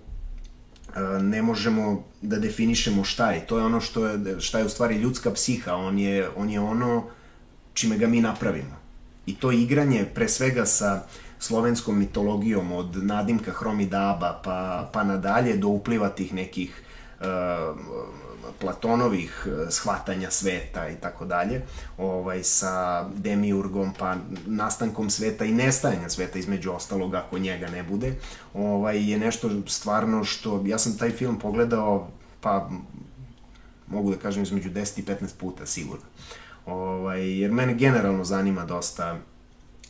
ne 1.20 1.42
možemo 1.42 2.04
da 2.22 2.38
definišemo 2.38 3.04
šta 3.04 3.30
je. 3.30 3.46
To 3.46 3.58
je 3.58 3.64
ono 3.64 3.80
što 3.80 4.06
je, 4.06 4.40
šta 4.40 4.58
je 4.58 4.64
u 4.64 4.68
stvari 4.68 4.96
ljudska 4.96 5.30
psiha. 5.30 5.74
On 5.74 5.98
je, 5.98 6.28
on 6.36 6.50
je 6.50 6.60
ono 6.60 7.04
čime 7.72 7.98
ga 7.98 8.06
mi 8.06 8.20
napravimo. 8.20 8.83
I 9.26 9.34
to 9.36 9.52
igranje 9.52 10.04
pre 10.14 10.28
svega 10.28 10.66
sa 10.66 11.02
slovenskom 11.38 11.98
mitologijom 11.98 12.72
od 12.72 13.04
nadimka 13.04 13.52
Hromidaba 13.52 14.40
pa, 14.44 14.90
pa 14.92 15.04
nadalje 15.04 15.56
do 15.56 15.68
upliva 15.68 16.08
tih 16.08 16.34
nekih 16.34 16.82
uh, 17.20 17.26
Platonovih 18.60 19.46
e, 19.46 19.70
shvatanja 19.70 20.30
sveta 20.30 20.88
i 20.88 20.96
tako 20.96 21.24
dalje, 21.24 21.62
ovaj, 21.98 22.42
sa 22.42 23.04
demiurgom, 23.14 23.94
pa 23.98 24.16
nastankom 24.46 25.10
sveta 25.10 25.44
i 25.44 25.52
nestajanja 25.52 26.08
sveta 26.08 26.38
između 26.38 26.72
ostalog 26.72 27.14
ako 27.14 27.38
njega 27.38 27.68
ne 27.68 27.82
bude, 27.82 28.14
ovaj, 28.54 29.10
je 29.10 29.18
nešto 29.18 29.50
stvarno 29.66 30.24
što, 30.24 30.62
ja 30.66 30.78
sam 30.78 30.98
taj 30.98 31.10
film 31.10 31.38
pogledao, 31.38 32.08
pa 32.40 32.70
mogu 33.86 34.10
da 34.10 34.16
kažem 34.16 34.42
između 34.42 34.70
10 34.70 35.00
i 35.00 35.04
15 35.04 35.36
puta 35.38 35.66
sigurno. 35.66 36.04
Ovaj, 36.66 37.40
jer 37.40 37.52
mene 37.52 37.74
generalno 37.74 38.24
zanima 38.24 38.64
dosta 38.64 39.18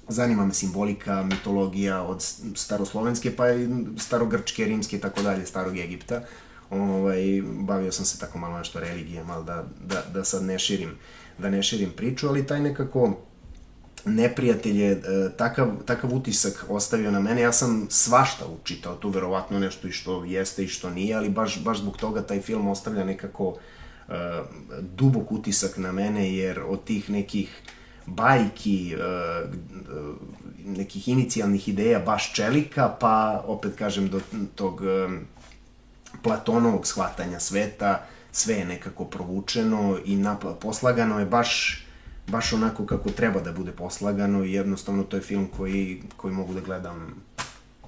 zanima 0.09 0.47
me 0.47 0.55
simbolika, 0.55 1.23
mitologija 1.23 2.03
od 2.03 2.23
staroslovenske 2.55 3.37
pa 3.37 3.51
i 3.51 3.69
starogrčke, 3.99 4.65
rimske 4.65 4.97
i 4.97 5.01
tako 5.01 5.23
dalje, 5.23 5.47
starog 5.47 5.79
Egipta 5.79 6.23
ovaj, 6.71 7.43
bavio 7.45 7.93
sam 7.93 8.05
se 8.05 8.19
tako 8.19 8.39
malo 8.39 8.59
nešto 8.59 8.81
religijom, 8.81 9.31
ali 9.31 9.45
da, 9.45 9.65
da, 9.85 10.03
da 10.13 10.25
sad 10.25 10.43
ne 10.43 10.59
širim, 10.59 10.91
da 11.39 11.51
ne 11.51 11.63
širim 11.63 11.91
priču, 11.97 12.29
ali 12.29 12.47
taj 12.47 12.61
nekako 12.61 13.17
neprijatelj 14.05 14.81
je 14.81 14.93
e, 14.93 15.01
takav, 15.37 15.71
takav 15.87 16.15
utisak 16.15 16.65
ostavio 16.69 17.11
na 17.11 17.21
mene. 17.21 17.41
Ja 17.41 17.53
sam 17.53 17.87
svašta 17.91 18.45
učitao 18.47 18.97
tu, 18.97 19.09
verovatno 19.09 19.59
nešto 19.59 19.89
i 19.89 19.93
što 19.93 20.25
jeste 20.25 20.65
i 20.65 20.69
što 20.69 20.91
nije, 20.91 21.15
ali 21.15 21.29
baš, 21.29 21.65
baš 21.65 21.79
zbog 21.79 21.97
toga 21.97 22.23
taj 22.23 22.41
film 22.41 22.69
ostavlja 22.69 23.05
nekako 23.05 23.49
uh, 23.49 23.57
dubok 24.81 25.33
utisak 25.33 25.77
na 25.77 25.93
mene, 25.93 26.35
jer 26.35 26.61
od 26.67 26.85
tih 26.85 27.11
nekih 27.11 27.63
bajki, 28.07 28.97
uh, 28.97 29.51
nekih 30.65 31.09
inicijalnih 31.09 31.69
ideja 31.69 31.99
baš 31.99 32.33
čelika, 32.33 32.97
pa 33.01 33.45
opet 33.47 33.77
kažem 33.79 34.09
do 34.09 34.21
tog 34.55 34.81
uh, 34.81 35.13
Platonovog 36.23 36.87
shvatanja 36.87 37.41
sveta, 37.41 38.07
sve 38.33 38.55
je 38.55 38.65
nekako 38.65 39.05
provučeno 39.05 39.99
i 40.05 40.19
poslagano 40.61 41.19
je 41.19 41.27
baš 41.27 41.85
baš 42.27 42.53
onako 42.53 42.87
kako 42.87 43.11
treba 43.11 43.41
da 43.41 43.53
bude 43.53 43.73
poslagano 43.73 44.45
i 44.45 44.53
jednostavno 44.53 45.03
to 45.03 45.17
je 45.17 45.23
film 45.23 45.49
koji, 45.57 46.03
koji 46.17 46.35
mogu 46.35 46.55
da 46.55 46.61
gledam 46.61 47.15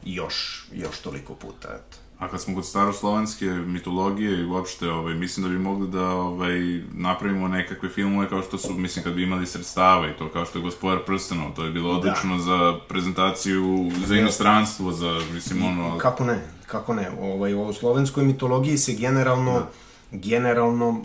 još, 0.05 0.69
još 0.73 0.99
toliko 0.99 1.35
puta. 1.35 1.69
Eto. 1.69 2.06
A 2.19 2.29
kad 2.29 2.41
smo 2.41 2.55
kod 2.55 2.67
staroslovenske 2.67 3.47
mitologije 3.47 4.41
i 4.41 4.45
uopšte, 4.45 4.91
ovaj, 4.91 5.15
mislim 5.15 5.47
da 5.47 5.51
bi 5.53 5.59
mogli 5.59 5.89
da 5.89 6.09
ovaj, 6.09 6.81
napravimo 6.93 7.49
nekakve 7.49 7.89
filmove 7.89 8.29
kao 8.29 8.43
što 8.43 8.59
su, 8.59 8.75
mislim, 8.75 9.05
kad 9.05 9.15
bi 9.15 9.23
imali 9.23 9.47
sredstava 9.47 10.09
i 10.09 10.17
to, 10.19 10.29
kao 10.29 10.45
što 10.45 10.59
je 10.59 10.63
Gospodar 10.63 10.99
prstenov, 11.07 11.55
to 11.57 11.65
je 11.65 11.71
bilo 11.71 11.93
da. 11.93 11.99
odlično 11.99 12.37
da. 12.37 12.43
za 12.43 12.79
prezentaciju, 12.89 13.91
za 14.07 14.17
inostranstvo, 14.17 14.93
za, 14.93 15.21
mislim, 15.33 15.65
ono... 15.65 15.99
Kako 15.99 16.25
ne, 16.25 16.41
kako 16.67 16.95
ne, 16.95 17.11
ovaj, 17.21 17.55
o 17.55 17.73
slovenskoj 17.73 18.25
mitologiji 18.25 18.79
se 18.79 18.95
generalno, 18.95 19.53
da. 19.53 19.69
generalno 20.11 20.89
uh, 20.89 20.99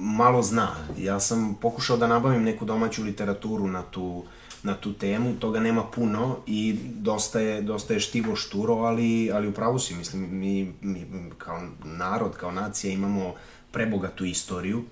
malo 0.00 0.42
zna. 0.42 0.68
Ja 0.98 1.20
sam 1.20 1.56
pokušao 1.60 1.96
da 1.96 2.06
nabavim 2.06 2.42
neku 2.42 2.64
domaću 2.64 3.02
literaturu 3.02 3.66
na 3.66 3.82
tu, 3.82 4.24
na 4.62 4.74
tu 4.74 4.92
temu, 4.92 5.34
toga 5.40 5.60
nema 5.60 5.84
puno 5.84 6.38
i 6.46 6.78
dosta 6.82 7.40
je, 7.40 7.62
dosta 7.62 7.94
je 7.94 8.00
štivo 8.00 8.36
šturo, 8.36 8.74
ali, 8.74 9.30
ali 9.32 9.48
upravo 9.48 9.78
si, 9.78 9.94
mislim, 9.94 10.38
mi, 10.38 10.72
mi 10.82 11.06
kao 11.38 11.60
narod, 11.84 12.36
kao 12.36 12.52
nacija 12.52 12.92
imamo 12.92 13.34
prebogatu 13.72 14.24
istoriju, 14.24 14.84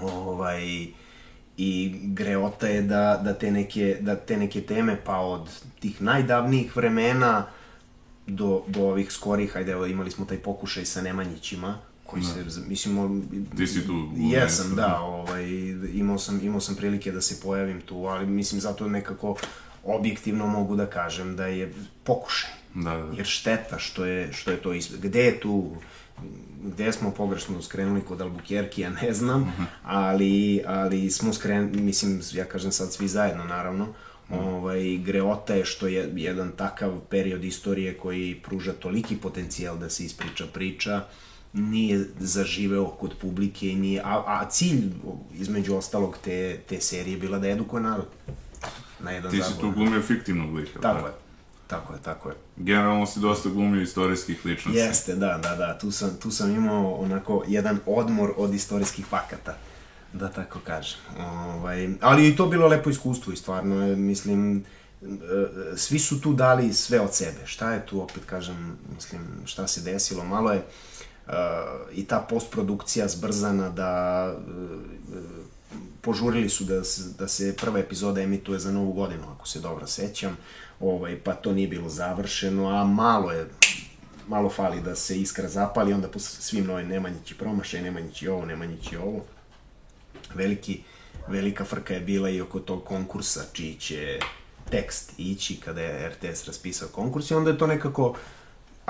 ovaj, 0.00 0.86
i 1.56 1.92
greota 2.04 2.66
je 2.66 2.82
da, 2.82 3.20
da, 3.24 3.34
te 3.34 3.50
neke, 3.50 3.96
da 4.00 4.16
te 4.16 4.36
neke 4.36 4.60
teme, 4.60 5.00
pa 5.04 5.18
od 5.18 5.48
tih 5.80 6.02
najdavnijih 6.02 6.76
vremena, 6.76 7.46
do, 8.26 8.62
do 8.66 8.82
ovih 8.82 9.12
skorih, 9.12 9.52
hajde, 9.52 9.72
evo, 9.72 9.86
imali 9.86 10.10
smo 10.10 10.24
taj 10.24 10.38
pokušaj 10.38 10.84
sa 10.84 11.02
Nemanjićima, 11.02 11.78
koji 12.10 12.22
da. 12.22 12.50
se, 12.50 12.60
mislim, 12.68 13.22
Ti 13.56 13.66
si 13.66 13.86
tu? 13.86 14.08
Jesam, 14.16 14.74
da, 14.76 15.00
ovaj, 15.00 15.46
imao 15.94 16.18
sam, 16.18 16.40
imao 16.42 16.60
sam 16.60 16.74
prilike 16.74 17.12
da 17.12 17.20
se 17.20 17.40
pojavim 17.40 17.80
tu, 17.80 17.96
ali 17.96 18.26
mislim, 18.26 18.60
zato 18.60 18.88
nekako 18.88 19.36
objektivno 19.84 20.46
mogu 20.46 20.76
da 20.76 20.86
kažem 20.86 21.36
da 21.36 21.46
je 21.46 21.72
pokušaj. 22.04 22.50
Da, 22.74 22.96
da. 22.96 23.12
Jer 23.16 23.26
šteta 23.26 23.78
što 23.78 24.04
je, 24.04 24.32
što 24.32 24.50
je 24.50 24.56
to 24.56 24.72
ispred. 24.72 25.00
Gde 25.00 25.24
je 25.24 25.40
tu, 25.40 25.76
gde 26.64 26.92
smo 26.92 27.10
pogrešno 27.10 27.62
skrenuli 27.62 28.00
kod 28.00 28.18
Albuquerque, 28.18 28.80
ja 28.80 28.90
ne 28.90 29.12
znam, 29.12 29.42
uh 29.42 29.48
mhm. 29.48 29.62
-huh. 29.62 29.66
ali, 29.82 30.62
ali 30.66 31.10
smo 31.10 31.32
skrenuli, 31.32 31.80
mislim, 31.80 32.20
ja 32.32 32.44
kažem 32.44 32.72
sad 32.72 32.92
svi 32.92 33.08
zajedno, 33.08 33.44
naravno, 33.44 33.84
uh, 33.84 33.94
Ovaj, 34.30 34.96
greota 34.96 35.54
je 35.54 35.64
što 35.64 35.86
je 35.86 36.12
jedan 36.16 36.52
takav 36.56 37.00
period 37.10 37.44
istorije 37.44 37.98
koji 37.98 38.40
pruža 38.44 38.72
toliki 38.72 39.16
potencijal 39.16 39.78
da 39.78 39.90
se 39.90 40.04
ispriča 40.04 40.46
priča, 40.46 41.04
nije 41.52 42.06
zaživeo 42.18 42.86
kod 42.86 43.14
publike 43.20 43.66
nije, 43.66 44.02
a, 44.04 44.24
a 44.26 44.48
cilj 44.50 44.90
između 45.34 45.76
ostalog 45.76 46.16
te, 46.24 46.60
te 46.68 46.80
serije 46.80 47.16
bila 47.16 47.38
da 47.38 47.48
edukuje 47.48 47.82
narod. 47.82 48.06
Na 49.00 49.10
jedan 49.10 49.30
Ti 49.30 49.42
si 49.42 49.60
tu 49.60 49.70
glumio 49.70 50.02
fiktivnog 50.02 50.54
lika. 50.54 50.80
Tako 50.80 51.06
je. 51.06 51.12
Tako 51.66 51.92
je, 51.92 51.98
tako 52.02 52.28
je. 52.28 52.34
Generalno 52.56 53.06
si 53.06 53.20
dosta 53.20 53.48
glumio 53.48 53.82
istorijskih 53.82 54.46
ličnosti. 54.46 54.78
Jeste, 54.78 55.14
da, 55.14 55.38
da, 55.42 55.56
da. 55.56 55.78
Tu 55.78 55.90
sam, 55.90 56.10
tu 56.22 56.30
sam 56.30 56.54
imao 56.54 56.94
onako 56.94 57.44
jedan 57.46 57.78
odmor 57.86 58.32
od 58.36 58.54
istorijskih 58.54 59.06
fakata 59.06 59.56
da 60.12 60.28
tako 60.28 60.58
kažem. 60.66 60.98
Ovaj, 61.18 61.88
ali 62.00 62.28
i 62.28 62.36
to 62.36 62.46
bilo 62.46 62.68
lepo 62.68 62.90
iskustvo 62.90 63.32
i 63.32 63.36
stvarno, 63.36 63.96
mislim, 63.96 64.64
e, 65.02 65.06
svi 65.76 65.98
su 65.98 66.20
tu 66.20 66.32
dali 66.32 66.72
sve 66.72 67.00
od 67.00 67.14
sebe. 67.14 67.46
Šta 67.46 67.72
je 67.72 67.86
tu, 67.86 68.02
opet 68.02 68.24
kažem, 68.24 68.78
mislim, 68.94 69.22
šta 69.44 69.66
se 69.66 69.80
desilo, 69.80 70.24
malo 70.24 70.52
je 70.52 70.58
uh, 70.58 70.64
i 71.92 72.04
ta 72.04 72.26
postprodukcija 72.30 73.08
zbrzana 73.08 73.68
da 73.68 74.34
uh, 74.36 74.80
požurili 76.00 76.48
su 76.48 76.64
da 76.64 76.82
da 77.18 77.28
se 77.28 77.56
prva 77.56 77.78
epizoda 77.78 78.20
emituje 78.20 78.58
za 78.58 78.72
novu 78.72 78.92
godinu, 78.92 79.22
ako 79.34 79.48
se 79.48 79.60
dobro 79.60 79.86
sećam, 79.86 80.36
ovaj, 80.80 81.20
pa 81.24 81.34
to 81.34 81.52
nije 81.52 81.68
bilo 81.68 81.88
završeno, 81.88 82.68
a 82.68 82.84
malo 82.84 83.32
je 83.32 83.46
malo 84.28 84.50
fali 84.50 84.80
da 84.80 84.94
se 84.94 85.20
iskra 85.20 85.48
zapali, 85.48 85.92
onda 85.92 86.08
po 86.08 86.18
svim 86.18 86.66
novim 86.66 86.88
Nemanjići 86.88 87.34
promašaj, 87.34 87.82
Nemanjići 87.82 88.28
ovo, 88.28 88.44
Nemanjići 88.44 88.96
ovo. 88.96 89.24
Veliki, 90.34 90.82
velika 91.28 91.64
frka 91.64 91.94
je 91.94 92.00
bila 92.00 92.30
i 92.30 92.40
oko 92.40 92.60
tog 92.60 92.84
konkursa 92.84 93.44
čiji 93.52 93.74
će 93.74 94.18
tekst 94.70 95.12
ići 95.18 95.56
kada 95.64 95.80
je 95.80 96.08
RTS 96.08 96.46
raspisao 96.46 96.88
konkurs 96.88 97.30
i 97.30 97.34
onda 97.34 97.50
je 97.50 97.58
to 97.58 97.66
nekako 97.66 98.16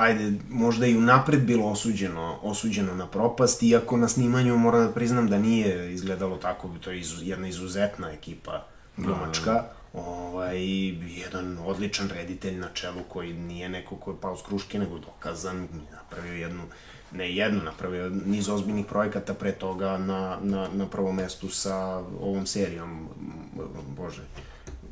ajde, 0.00 0.32
možda 0.50 0.86
i 0.86 0.96
unapred 0.96 1.42
bilo 1.42 1.66
osuđeno, 1.66 2.38
osuđeno 2.42 2.94
na 2.94 3.06
propast, 3.06 3.62
iako 3.62 3.96
na 3.96 4.08
snimanju 4.08 4.56
moram 4.56 4.86
da 4.86 4.92
priznam 4.92 5.28
da 5.28 5.38
nije 5.38 5.92
izgledalo 5.94 6.36
tako, 6.36 6.70
to 6.80 6.90
je 6.90 7.00
izu, 7.00 7.24
jedna 7.24 7.48
izuzetna 7.48 8.12
ekipa 8.12 8.66
glumačka, 8.96 9.52
da, 9.52 9.72
da. 9.92 10.00
ovaj, 10.00 10.58
jedan 11.20 11.58
odličan 11.66 12.08
reditelj 12.08 12.56
na 12.56 12.68
čelu 12.74 13.00
koji 13.08 13.32
nije 13.32 13.68
neko 13.68 13.96
ko 13.96 14.10
je 14.10 14.16
pao 14.20 14.36
s 14.36 14.42
kruške, 14.42 14.78
nego 14.78 14.98
dokazan, 14.98 15.68
napravio 15.92 16.34
jednu 16.34 16.62
ne 17.12 17.34
jednu, 17.34 17.62
napravio 17.62 18.08
niz 18.08 18.48
ozbiljnih 18.48 18.86
projekata 18.86 19.34
pre 19.34 19.52
toga 19.52 19.98
na, 19.98 20.38
na, 20.42 20.68
na 20.72 20.86
prvom 20.86 21.16
mestu 21.16 21.48
sa 21.48 21.96
ovom 22.20 22.46
serijom, 22.46 23.08
bože, 23.96 24.22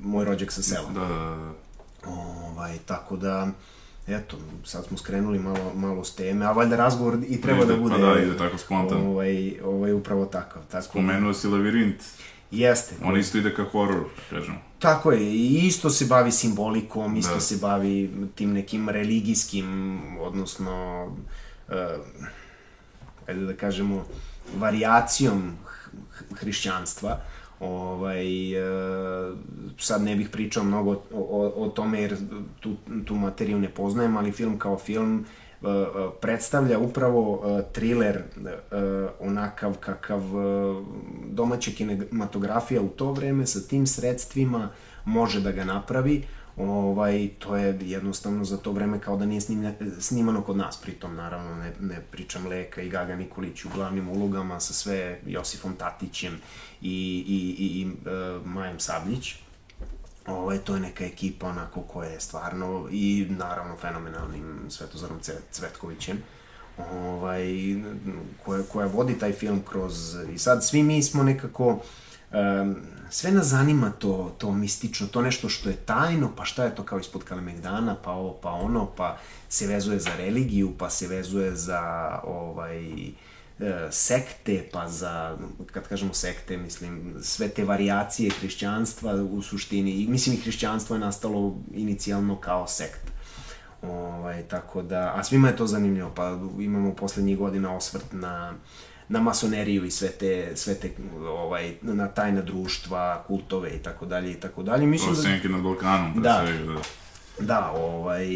Moj 0.00 0.24
rođak 0.24 0.52
sa 0.52 0.62
sela. 0.62 0.90
Da, 0.90 1.00
da, 1.00 1.06
da. 1.06 1.52
Ovaj, 2.10 2.78
tako 2.86 3.16
da, 3.16 3.48
eto, 4.08 4.36
sad 4.64 4.86
smo 4.86 4.98
skrenuli 4.98 5.38
malo, 5.38 5.72
malo 5.74 6.04
s 6.04 6.14
teme, 6.14 6.46
a 6.46 6.52
valjda 6.52 6.76
razgovor 6.76 7.18
i 7.28 7.40
treba 7.40 7.64
ide, 7.64 7.72
da 7.72 7.80
bude... 7.80 7.94
Pa 7.94 8.00
da, 8.00 8.22
ide 8.22 8.38
tako 8.38 8.58
spontan. 8.58 9.06
Ovaj, 9.06 9.60
ovaj 9.64 9.92
upravo 9.92 10.26
takav. 10.26 10.62
Tako, 10.70 10.84
Spomenuo 10.84 11.34
si 11.34 11.48
Lavirint. 11.48 12.02
Jeste. 12.50 12.94
On 13.04 13.16
isto 13.16 13.38
ide 13.38 13.54
ka 13.54 13.64
hororu, 13.64 14.08
kažem. 14.30 14.54
Tako 14.78 15.12
je, 15.12 15.20
i 15.20 15.66
isto 15.66 15.90
se 15.90 16.04
bavi 16.04 16.32
simbolikom, 16.32 17.16
isto 17.16 17.34
da. 17.34 17.40
se 17.40 17.56
bavi 17.56 18.10
tim 18.34 18.52
nekim 18.52 18.88
religijskim, 18.88 20.00
odnosno 20.20 21.04
uh, 21.68 21.74
ajde 23.26 23.40
da 23.40 23.56
kažemo, 23.56 24.06
variacijom 24.56 25.52
hrišćanstva. 26.34 27.20
Ovaj, 27.60 28.54
uh, 28.62 29.38
sad 29.78 30.02
ne 30.02 30.16
bih 30.16 30.28
pričao 30.28 30.64
mnogo 30.64 30.90
o, 30.90 30.98
o, 31.12 31.64
o 31.64 31.68
tome 31.68 32.00
jer 32.00 32.16
tu, 32.60 32.76
tu 33.04 33.14
materiju 33.14 33.58
ne 33.58 33.68
poznajem, 33.68 34.16
ali 34.16 34.32
film 34.32 34.58
kao 34.58 34.78
film 34.78 35.24
uh, 35.60 35.68
predstavlja 36.20 36.78
upravo 36.78 37.32
uh, 37.32 37.60
thriller 37.72 38.22
onakav 39.20 39.76
kakav 39.80 40.22
domaća 41.30 41.70
kinematografija 41.76 42.82
u 42.82 42.88
to 42.88 43.12
vreme 43.12 43.46
sa 43.46 43.60
tim 43.68 43.86
sredstvima 43.86 44.68
može 45.04 45.40
da 45.40 45.52
ga 45.52 45.64
napravi 45.64 46.24
ovaj, 46.58 47.28
to 47.38 47.56
je 47.56 47.78
jednostavno 47.82 48.44
za 48.44 48.56
to 48.56 48.72
vreme 48.72 49.00
kao 49.00 49.16
da 49.16 49.26
nije 49.26 49.40
snimlja, 49.40 49.72
snimano 50.00 50.42
kod 50.42 50.56
nas, 50.56 50.80
pritom 50.80 51.16
naravno 51.16 51.56
ne, 51.56 51.72
ne 51.80 52.00
pričam 52.10 52.46
Leka 52.46 52.82
i 52.82 52.88
Gaga 52.88 53.16
Nikolić 53.16 53.64
u 53.64 53.68
glavnim 53.74 54.08
ulogama 54.08 54.60
sa 54.60 54.72
sve 54.72 55.20
Josifom 55.26 55.74
Tatićem 55.76 56.40
i, 56.80 57.24
i, 57.28 57.64
i, 57.64 57.80
i 57.80 57.86
uh, 57.86 58.46
Majem 58.46 58.80
Sabljić. 58.80 59.34
Ovaj, 60.26 60.58
to 60.58 60.74
je 60.74 60.80
neka 60.80 61.04
ekipa 61.04 61.46
onako 61.46 61.80
koja 61.80 62.08
je 62.08 62.20
stvarno 62.20 62.88
i 62.90 63.26
naravno 63.30 63.76
fenomenalnim 63.76 64.60
Svetozarom 64.68 65.18
Cvetkovićem 65.50 66.22
ovaj, 66.92 67.44
koja, 68.44 68.62
koja 68.62 68.86
vodi 68.86 69.18
taj 69.18 69.32
film 69.32 69.62
kroz... 69.70 70.16
I 70.34 70.38
sad 70.38 70.64
svi 70.64 70.82
mi 70.82 71.02
smo 71.02 71.22
nekako... 71.22 71.80
Um, 72.32 72.76
sve 73.10 73.30
nas 73.30 73.46
zanima 73.46 73.90
to, 73.90 74.34
to 74.38 74.52
mistično, 74.52 75.06
to 75.06 75.22
nešto 75.22 75.48
što 75.48 75.68
je 75.68 75.76
tajno, 75.76 76.30
pa 76.36 76.44
šta 76.44 76.64
je 76.64 76.74
to 76.74 76.82
kao 76.82 76.98
ispod 76.98 77.24
Kalemegdana, 77.24 77.96
pa 78.04 78.10
ovo, 78.10 78.32
pa 78.42 78.50
ono, 78.50 78.86
pa 78.96 79.18
se 79.48 79.66
vezuje 79.66 79.98
za 79.98 80.10
religiju, 80.16 80.74
pa 80.78 80.90
se 80.90 81.06
vezuje 81.06 81.56
za 81.56 81.80
ovaj, 82.24 83.06
e, 83.08 83.12
sekte, 83.90 84.68
pa 84.72 84.88
za, 84.88 85.36
kad 85.72 85.88
kažemo 85.88 86.14
sekte, 86.14 86.56
mislim, 86.56 87.14
sve 87.22 87.48
te 87.48 87.64
variacije 87.64 88.30
hrišćanstva 88.30 89.14
u 89.14 89.42
suštini, 89.42 90.06
mislim 90.08 90.36
i 90.36 90.40
hrišćanstvo 90.40 90.96
je 90.96 91.00
nastalo 91.00 91.56
inicijalno 91.74 92.36
kao 92.36 92.66
sekt. 92.66 93.12
Ovaj, 93.82 94.42
tako 94.42 94.82
da, 94.82 95.12
a 95.16 95.24
svima 95.24 95.48
je 95.48 95.56
to 95.56 95.66
zanimljivo, 95.66 96.12
pa 96.14 96.38
imamo 96.58 96.94
poslednjih 96.94 97.38
godina 97.38 97.76
osvrt 97.76 98.04
na 98.12 98.54
na 99.08 99.20
masoneriju 99.20 99.84
i 99.84 99.90
sve 99.90 100.08
te, 100.08 100.52
sve 100.54 100.74
te 100.74 100.90
ovaj, 101.28 101.74
na 101.82 102.08
tajna 102.08 102.42
društva, 102.42 103.24
kultove 103.26 103.70
i 103.70 103.78
tako 103.78 104.06
dalje 104.06 104.32
i 104.32 104.40
tako 104.40 104.62
dalje. 104.62 104.86
Mislim 104.86 105.14
da... 105.14 105.22
senke 105.22 105.48
nad 105.48 105.62
Balkanom, 105.62 106.22
da, 106.22 106.44
sve, 106.46 106.74
da. 106.74 106.80
Da, 107.40 107.72
ovaj, 107.76 108.26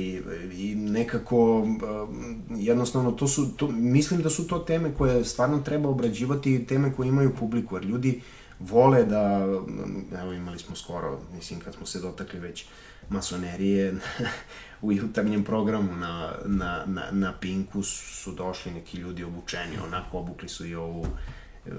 i 0.53 0.75
nekako, 0.77 1.67
jednostavno, 2.51 3.13
to 3.13 3.29
su, 3.29 3.57
to, 3.57 3.69
mislim 3.69 4.23
da 4.23 4.31
su 4.31 4.47
to 4.47 4.59
teme 4.59 4.95
koje 4.99 5.25
stvarno 5.25 5.61
treba 5.61 5.89
obrađivati, 5.89 6.67
teme 6.67 6.93
koje 6.93 7.09
imaju 7.09 7.35
publiku, 7.39 7.77
jer 7.77 7.85
ljudi 7.85 8.21
vole 8.61 9.05
da, 9.05 9.39
evo 10.23 10.33
imali 10.33 10.59
smo 10.59 10.77
skoro, 10.77 11.19
mislim, 11.35 11.61
kad 11.61 11.75
smo 11.75 11.87
se 11.87 12.01
dotakli 12.01 12.41
već 12.41 12.65
masonerije, 13.09 13.95
u 14.83 14.93
jutarnjem 14.93 15.45
programu 15.45 15.97
na, 15.97 16.33
na, 16.45 16.85
na, 16.87 17.03
na 17.11 17.33
Pinku 17.41 17.83
su 17.83 18.33
došli 18.33 18.73
neki 18.73 18.97
ljudi 18.97 19.25
obučeni, 19.25 19.79
onako 19.87 20.19
obukli 20.19 20.49
su 20.49 20.67
i 20.67 20.75
ovu 20.75 21.07
e, 21.67 21.71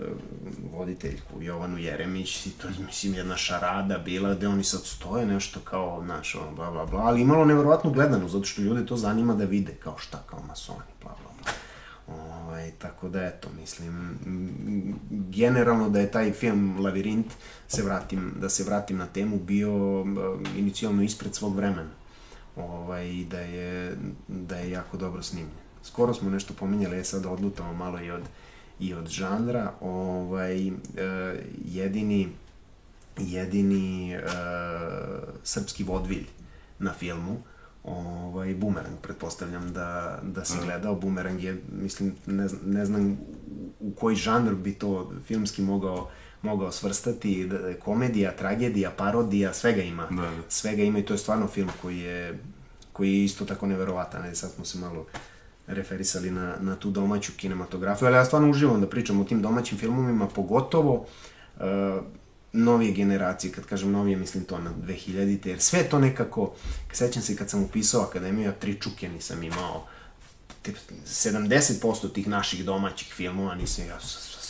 voditeljku 0.71 1.41
Jovanu 1.41 1.77
Jeremić 1.77 2.45
i 2.45 2.49
to 2.51 2.67
je, 2.67 2.73
mislim, 2.85 3.13
jedna 3.13 3.37
šarada 3.37 3.97
bila 3.97 4.33
gde 4.33 4.47
oni 4.47 4.63
sad 4.63 4.85
stoje 4.85 5.25
nešto 5.25 5.59
kao, 5.59 6.01
znaš, 6.05 6.35
ono, 6.35 6.51
bla, 6.51 6.71
bla, 6.71 6.85
bla, 6.85 6.99
ali 6.99 7.21
imalo 7.21 7.45
neverovatnu 7.45 7.91
gledanu, 7.91 8.29
zato 8.29 8.45
što 8.45 8.61
ljude 8.61 8.85
to 8.85 8.97
zanima 8.97 9.33
da 9.33 9.45
vide, 9.45 9.73
kao 9.73 9.97
šta, 9.97 10.23
kao 10.29 10.39
masoni, 10.47 10.93
bla, 11.01 11.15
bla, 11.21 11.31
bla. 11.41 11.51
Ovaj, 12.17 12.71
tako 12.71 13.09
da, 13.09 13.23
eto, 13.23 13.49
mislim, 13.59 14.17
generalno 15.09 15.89
da 15.89 15.99
je 15.99 16.11
taj 16.11 16.31
film 16.31 16.79
Lavirint, 16.79 17.27
se 17.67 17.83
vratim, 17.83 18.33
da 18.41 18.49
se 18.49 18.63
vratim 18.63 18.97
na 18.97 19.05
temu, 19.05 19.39
bio 19.39 20.01
uh, 20.01 20.07
inicijalno 20.57 21.03
ispred 21.03 21.35
svog 21.35 21.55
vremena 21.55 22.02
ovaj, 22.55 23.25
da, 23.29 23.39
je, 23.39 23.97
da 24.27 24.55
je 24.55 24.71
jako 24.71 24.97
dobro 24.97 25.23
snimljen. 25.23 25.55
Skoro 25.83 26.13
smo 26.13 26.29
nešto 26.29 26.53
pominjali, 26.53 26.97
je 26.97 27.03
sad 27.03 27.25
odlutamo 27.25 27.73
malo 27.73 28.01
i 28.01 28.11
od, 28.11 28.23
i 28.79 28.93
od 28.93 29.07
žanra. 29.07 29.73
Ovaj, 29.81 30.71
uh, 30.71 30.75
jedini 31.65 32.29
jedini 33.17 34.15
uh, 34.17 34.23
srpski 35.43 35.83
vodvilj 35.83 36.25
na 36.79 36.93
filmu 36.93 37.37
ovaj, 37.83 38.55
Bumerang, 38.55 38.97
pretpostavljam 39.01 39.73
da, 39.73 40.19
da 40.23 40.45
si 40.45 40.57
gledao. 40.63 40.95
Bumerang 40.95 41.43
je, 41.43 41.61
mislim, 41.71 42.15
ne, 42.25 42.47
ne 42.65 42.85
znam 42.85 43.17
u 43.79 43.91
koji 43.91 44.15
žanr 44.15 44.53
bi 44.55 44.73
to 44.73 45.13
filmski 45.27 45.61
mogao 45.61 46.09
mogao 46.43 46.71
svrstati, 46.71 47.47
da, 47.47 47.79
komedija, 47.79 48.35
tragedija, 48.35 48.91
parodija, 48.97 49.53
svega 49.53 49.81
ima. 49.81 50.07
Da, 50.09 50.21
da. 50.21 50.43
Svega 50.49 50.83
ima 50.83 50.99
i 50.99 51.05
to 51.05 51.13
je 51.13 51.17
stvarno 51.17 51.47
film 51.47 51.69
koji 51.81 51.99
je, 51.99 52.39
koji 52.93 53.13
je 53.13 53.23
isto 53.23 53.45
tako 53.45 53.67
neverovatan. 53.67 54.21
Ne, 54.21 54.35
sad 54.35 54.51
smo 54.51 54.65
se 54.65 54.77
malo 54.77 55.05
referisali 55.67 56.31
na, 56.31 56.55
na 56.59 56.75
tu 56.75 56.91
domaću 56.91 57.31
kinematografiju, 57.37 58.07
ali 58.07 58.17
ja 58.17 58.25
stvarno 58.25 58.49
uživam 58.49 58.81
da 58.81 58.89
pričam 58.89 59.21
o 59.21 59.23
tim 59.23 59.41
domaćim 59.41 59.77
filmovima, 59.77 60.27
pogotovo 60.27 60.93
uh, 60.93 61.63
novije 62.53 62.91
generacije, 62.91 63.53
kad 63.53 63.65
kažem 63.65 63.91
novije, 63.91 64.17
mislim 64.17 64.43
to 64.43 64.59
na 64.59 64.71
2000-te, 64.87 65.49
jer 65.49 65.61
sve 65.61 65.83
to 65.83 65.99
nekako, 65.99 66.53
sećam 66.91 67.21
se 67.21 67.35
kad 67.35 67.49
sam 67.49 67.63
upisao 67.63 68.01
akademiju, 68.01 68.45
ja 68.45 68.51
tri 68.51 68.81
čuke 68.81 69.09
nisam 69.09 69.43
imao, 69.43 69.87
70% 71.05 72.13
tih 72.13 72.27
naših 72.27 72.65
domaćih 72.65 73.13
filmova 73.13 73.55
nisam, 73.55 73.85
ja 73.87 73.99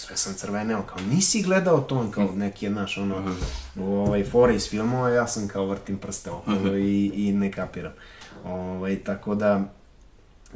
sve 0.04 0.18
sam 0.18 0.34
crveneo, 0.34 0.82
kao 0.82 0.98
nisi 1.10 1.42
gledao 1.42 1.82
to, 1.82 2.12
kao 2.12 2.30
neki, 2.36 2.70
naš, 2.70 2.98
ono, 2.98 3.36
ovaj, 3.80 4.24
fore 4.24 4.56
iz 4.56 4.70
filmova, 4.70 5.10
ja 5.10 5.28
sam 5.28 5.48
kao 5.48 5.66
vrtim 5.66 5.98
prste 5.98 6.32
okolo 6.32 6.78
i, 6.78 7.12
i 7.16 7.32
ne 7.34 7.52
kapiram. 7.52 7.92
Ovaj, 8.46 9.00
tako 9.04 9.36
da, 9.36 9.64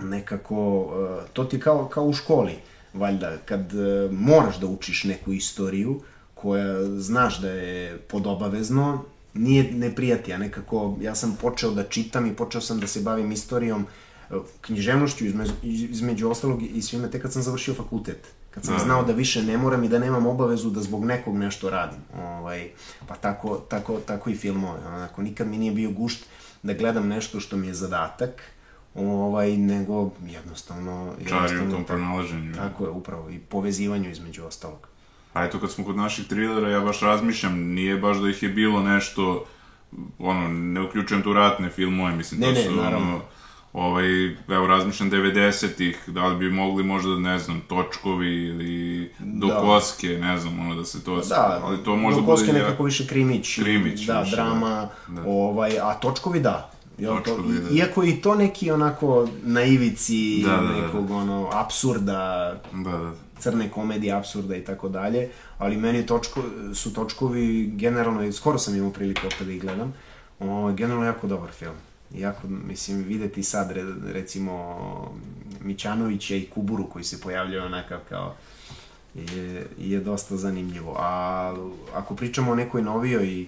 nekako, 0.02 0.88
eh, 1.24 1.28
to 1.34 1.44
ti 1.44 1.60
kao, 1.60 1.88
kao 1.88 2.06
u 2.06 2.14
školi, 2.14 2.56
valjda, 2.94 3.38
kad 3.46 3.74
eh, 3.74 4.10
moraš 4.12 4.60
da 4.60 4.68
učiš 4.68 5.04
neku 5.04 5.34
istoriju, 5.34 6.02
koja 6.34 6.84
znaš 7.00 7.42
da 7.42 7.50
je 7.50 7.98
podobavezno, 7.98 9.04
nije 9.34 9.72
neprijatija, 9.72 10.38
nekako, 10.38 10.98
ja 11.02 11.16
sam 11.16 11.38
počeo 11.42 11.72
da 11.72 11.84
čitam 11.84 12.26
i 12.26 12.36
počeo 12.36 12.62
sam 12.62 12.80
da 12.80 12.88
se 12.88 13.02
bavim 13.02 13.32
istorijom, 13.32 13.86
eh, 14.30 14.34
književnošću 14.62 15.26
između, 15.26 15.54
između 15.64 16.30
ostalog 16.30 16.64
i 16.64 16.82
svime, 16.82 17.12
tek 17.12 17.22
kad 17.22 17.34
sam 17.34 17.42
završio 17.42 17.74
fakultet. 17.74 18.37
Kad 18.58 18.66
sam 18.66 18.80
znao 18.80 19.04
da 19.04 19.14
više 19.14 19.44
ne 19.44 19.58
moram 19.58 19.84
i 19.84 19.90
da 19.90 20.00
nemam 20.00 20.26
obavezu 20.26 20.70
da 20.70 20.82
zbog 20.82 21.06
nekog 21.06 21.38
nešto 21.38 21.70
radim. 21.70 22.00
Ovaj, 22.20 22.70
pa 23.08 23.16
tako, 23.16 23.56
tako, 23.70 24.00
tako 24.06 24.30
i 24.30 24.36
filmove. 24.36 24.80
Onako, 24.88 25.22
nikad 25.22 25.48
mi 25.48 25.58
nije 25.58 25.72
bio 25.72 25.92
gušt 25.92 26.26
da 26.64 26.74
gledam 26.74 27.08
nešto 27.08 27.40
što 27.40 27.58
mi 27.58 27.68
je 27.68 27.74
zadatak, 27.74 28.42
ovaj, 28.96 29.58
nego 29.58 30.12
jednostavno... 30.26 31.14
Čari 31.30 31.68
u 31.68 31.72
tom 31.72 31.84
pronalaženju. 31.84 32.56
Tako 32.56 32.84
je, 32.84 32.90
upravo, 32.90 33.30
i 33.30 33.40
povezivanju 33.40 34.10
između 34.10 34.46
ostalog. 34.46 34.88
A 35.34 35.44
eto, 35.46 35.60
kad 35.60 35.72
smo 35.72 35.86
kod 35.86 35.96
naših 35.96 36.28
trilera, 36.28 36.70
ja 36.70 36.80
baš 36.80 37.00
razmišljam, 37.00 37.60
nije 37.60 37.98
baš 37.98 38.18
da 38.18 38.30
ih 38.30 38.44
je 38.44 38.50
bilo 38.50 38.84
nešto, 38.84 39.46
ono, 40.20 40.48
ne 40.48 40.82
uključujem 40.82 41.24
tu 41.24 41.34
ratne 41.34 41.70
filmove, 41.70 42.16
mislim, 42.16 42.42
ne, 42.42 42.48
to 42.48 42.54
ne, 42.54 42.64
su, 42.64 42.76
naravno. 42.76 43.08
ono, 43.08 43.22
ovaj, 43.74 44.28
evo 44.48 44.68
razmišljam 44.68 45.12
90-ih, 45.12 46.04
da 46.08 46.28
li 46.28 46.36
bi 46.38 46.52
mogli 46.52 46.84
možda, 46.84 47.20
ne 47.20 47.40
znam, 47.40 47.62
točkovi 47.68 48.28
ili 48.28 49.12
do 49.20 49.48
da. 49.48 49.60
koske, 49.60 50.08
ne 50.08 50.38
znam, 50.38 50.60
ono 50.60 50.76
da 50.76 50.86
se 50.86 51.04
to... 51.04 51.22
Da, 51.22 51.62
ali 51.64 51.84
to 51.84 51.96
možda 51.96 52.22
do 52.22 52.28
koske 52.28 52.48
bude, 52.48 52.60
nekako 52.60 52.84
više 52.84 53.08
krimić. 53.08 53.60
Krimić. 53.60 54.06
Da, 54.06 54.22
više, 54.22 54.36
drama, 54.36 54.90
da. 55.08 55.24
ovaj, 55.28 55.80
a 55.80 55.94
točkovi 55.94 56.40
da. 56.40 56.72
Jel, 56.98 57.16
to, 57.26 57.38
da. 57.38 57.76
Iako 57.76 58.04
i 58.04 58.22
to 58.22 58.36
neki 58.36 58.72
onako 58.72 59.28
na 59.44 59.64
ivici 59.64 60.44
da, 60.46 60.52
da, 60.52 60.62
da. 60.62 60.82
nekog 60.82 61.12
ono 61.12 61.50
apsurda, 61.54 62.54
da, 62.74 62.92
da. 62.92 63.12
crne 63.40 63.70
komedije, 63.70 64.14
apsurda 64.14 64.56
i 64.56 64.64
tako 64.64 64.90
dalje, 64.90 65.30
ali 65.58 65.78
meni 65.78 66.06
točko, 66.06 66.42
su 66.74 66.94
točkovi 66.94 67.72
generalno, 67.76 68.32
skoro 68.32 68.58
sam 68.58 68.76
imao 68.76 68.92
priliku 68.92 69.28
opet 69.28 69.48
da 69.48 69.52
ih 69.52 69.62
gledam, 69.62 69.94
o, 70.40 70.72
generalno 70.72 71.06
jako 71.06 71.28
dobar 71.28 71.50
film. 71.50 71.76
Iako, 72.16 72.48
mislim, 72.48 73.04
videti 73.04 73.44
sad, 73.44 73.72
recimo, 74.06 74.78
Mićanovića 75.62 76.36
i 76.36 76.46
Kuburu 76.46 76.90
koji 76.90 77.04
se 77.04 77.22
pojavljaju 77.22 77.64
onakav 77.64 78.00
kao 78.10 78.36
je, 79.16 79.68
je 79.78 80.00
dosta 80.00 80.38
zanimljivo. 80.38 80.96
A 81.00 81.56
ako 81.94 82.16
pričamo 82.16 82.52
o 82.52 82.56
nekoj 82.56 82.82
novijoj 82.82 83.48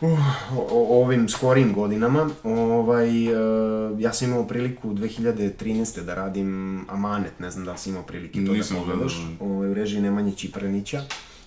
uh, 0.00 0.10
o, 0.56 0.66
o 0.70 1.02
ovim 1.02 1.28
skorijim 1.28 1.72
godinama, 1.72 2.30
ovaj, 2.44 3.34
uh, 3.34 4.00
ja 4.00 4.12
sam 4.12 4.28
imao 4.28 4.46
priliku 4.46 4.94
2013. 4.94 6.00
da 6.00 6.14
radim 6.14 6.80
Amanet, 6.88 7.38
ne 7.38 7.50
znam 7.50 7.64
da 7.64 7.72
li 7.72 7.78
si 7.78 7.90
imao 7.90 8.02
prilike 8.02 8.44
to 8.46 8.52
Nisam 8.52 8.76
da 8.76 8.82
pogledaš, 8.82 9.12
ovaj, 9.40 9.70
u 9.70 9.74
režiji 9.74 10.00
Nemanje 10.00 10.32
Čipranića 10.32 11.02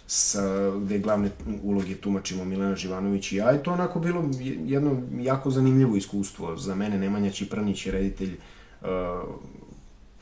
sa, 0.08 0.72
gde 0.82 1.00
glavne 1.00 1.32
uloge 1.64 1.96
tumačimo 1.96 2.46
Milena 2.46 2.76
Živanović 2.76 3.32
i 3.32 3.36
ja 3.36 3.56
i 3.56 3.64
to 3.64 3.74
onako 3.74 4.00
bilo 4.00 4.30
jedno 4.66 5.02
jako 5.20 5.52
zanimljivo 5.52 5.96
iskustvo. 5.96 6.58
Za 6.58 6.76
mene 6.76 7.00
Nemanja 7.00 7.32
Čipranić 7.32 7.86
je 7.86 7.92
reditelj 7.92 8.38
uh, 8.82 8.88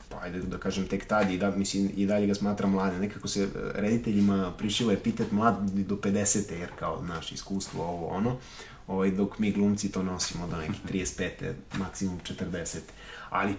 pa 0.08 0.20
ajde 0.20 0.40
da 0.40 0.58
kažem 0.58 0.86
tek 0.86 1.06
tad 1.06 1.30
i, 1.30 1.38
da, 1.38 1.50
mislim, 1.50 1.90
i 1.96 2.06
dalje 2.06 2.26
ga 2.26 2.34
smatram 2.34 2.70
mladim. 2.70 3.00
Nekako 3.00 3.28
se 3.28 3.48
rediteljima 3.74 4.52
prišilo 4.58 4.92
epitet 4.92 5.32
mladi 5.32 5.84
do 5.84 5.96
50. 5.96 6.52
jer 6.52 6.68
kao 6.78 7.02
naš 7.02 7.32
iskustvo 7.32 7.84
ovo 7.84 8.06
ono, 8.06 8.36
ovaj, 8.86 9.10
dok 9.10 9.38
mi 9.38 9.52
glumci 9.52 9.92
to 9.92 10.02
nosimo 10.02 10.46
do 10.46 10.56
nekih 10.56 10.80
35. 10.92 11.52
maksimum 11.78 12.20
40 12.24 12.78
ali 13.34 13.52
e, 13.52 13.56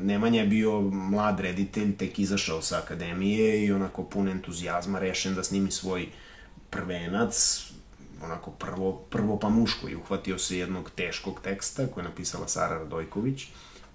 Nemanja 0.00 0.40
je 0.40 0.46
bio 0.46 0.80
mlad 0.80 1.40
reditelj, 1.40 1.96
tek 1.96 2.18
izašao 2.18 2.62
sa 2.62 2.78
akademije 2.78 3.64
i 3.64 3.72
onako 3.72 4.04
pun 4.04 4.28
entuzijazma 4.28 4.98
rešen 4.98 5.34
da 5.34 5.44
snimi 5.44 5.70
svoj 5.70 6.08
prvenac, 6.70 7.62
onako 8.22 8.50
prvo, 8.50 8.92
prvo 9.10 9.38
pa 9.38 9.48
muško. 9.48 9.88
I 9.88 9.96
uhvatio 9.96 10.38
se 10.38 10.58
jednog 10.58 10.90
teškog 10.90 11.40
teksta 11.44 11.86
koje 11.86 12.04
je 12.04 12.08
napisala 12.08 12.48
Sara 12.48 12.78
Radojković, 12.78 13.46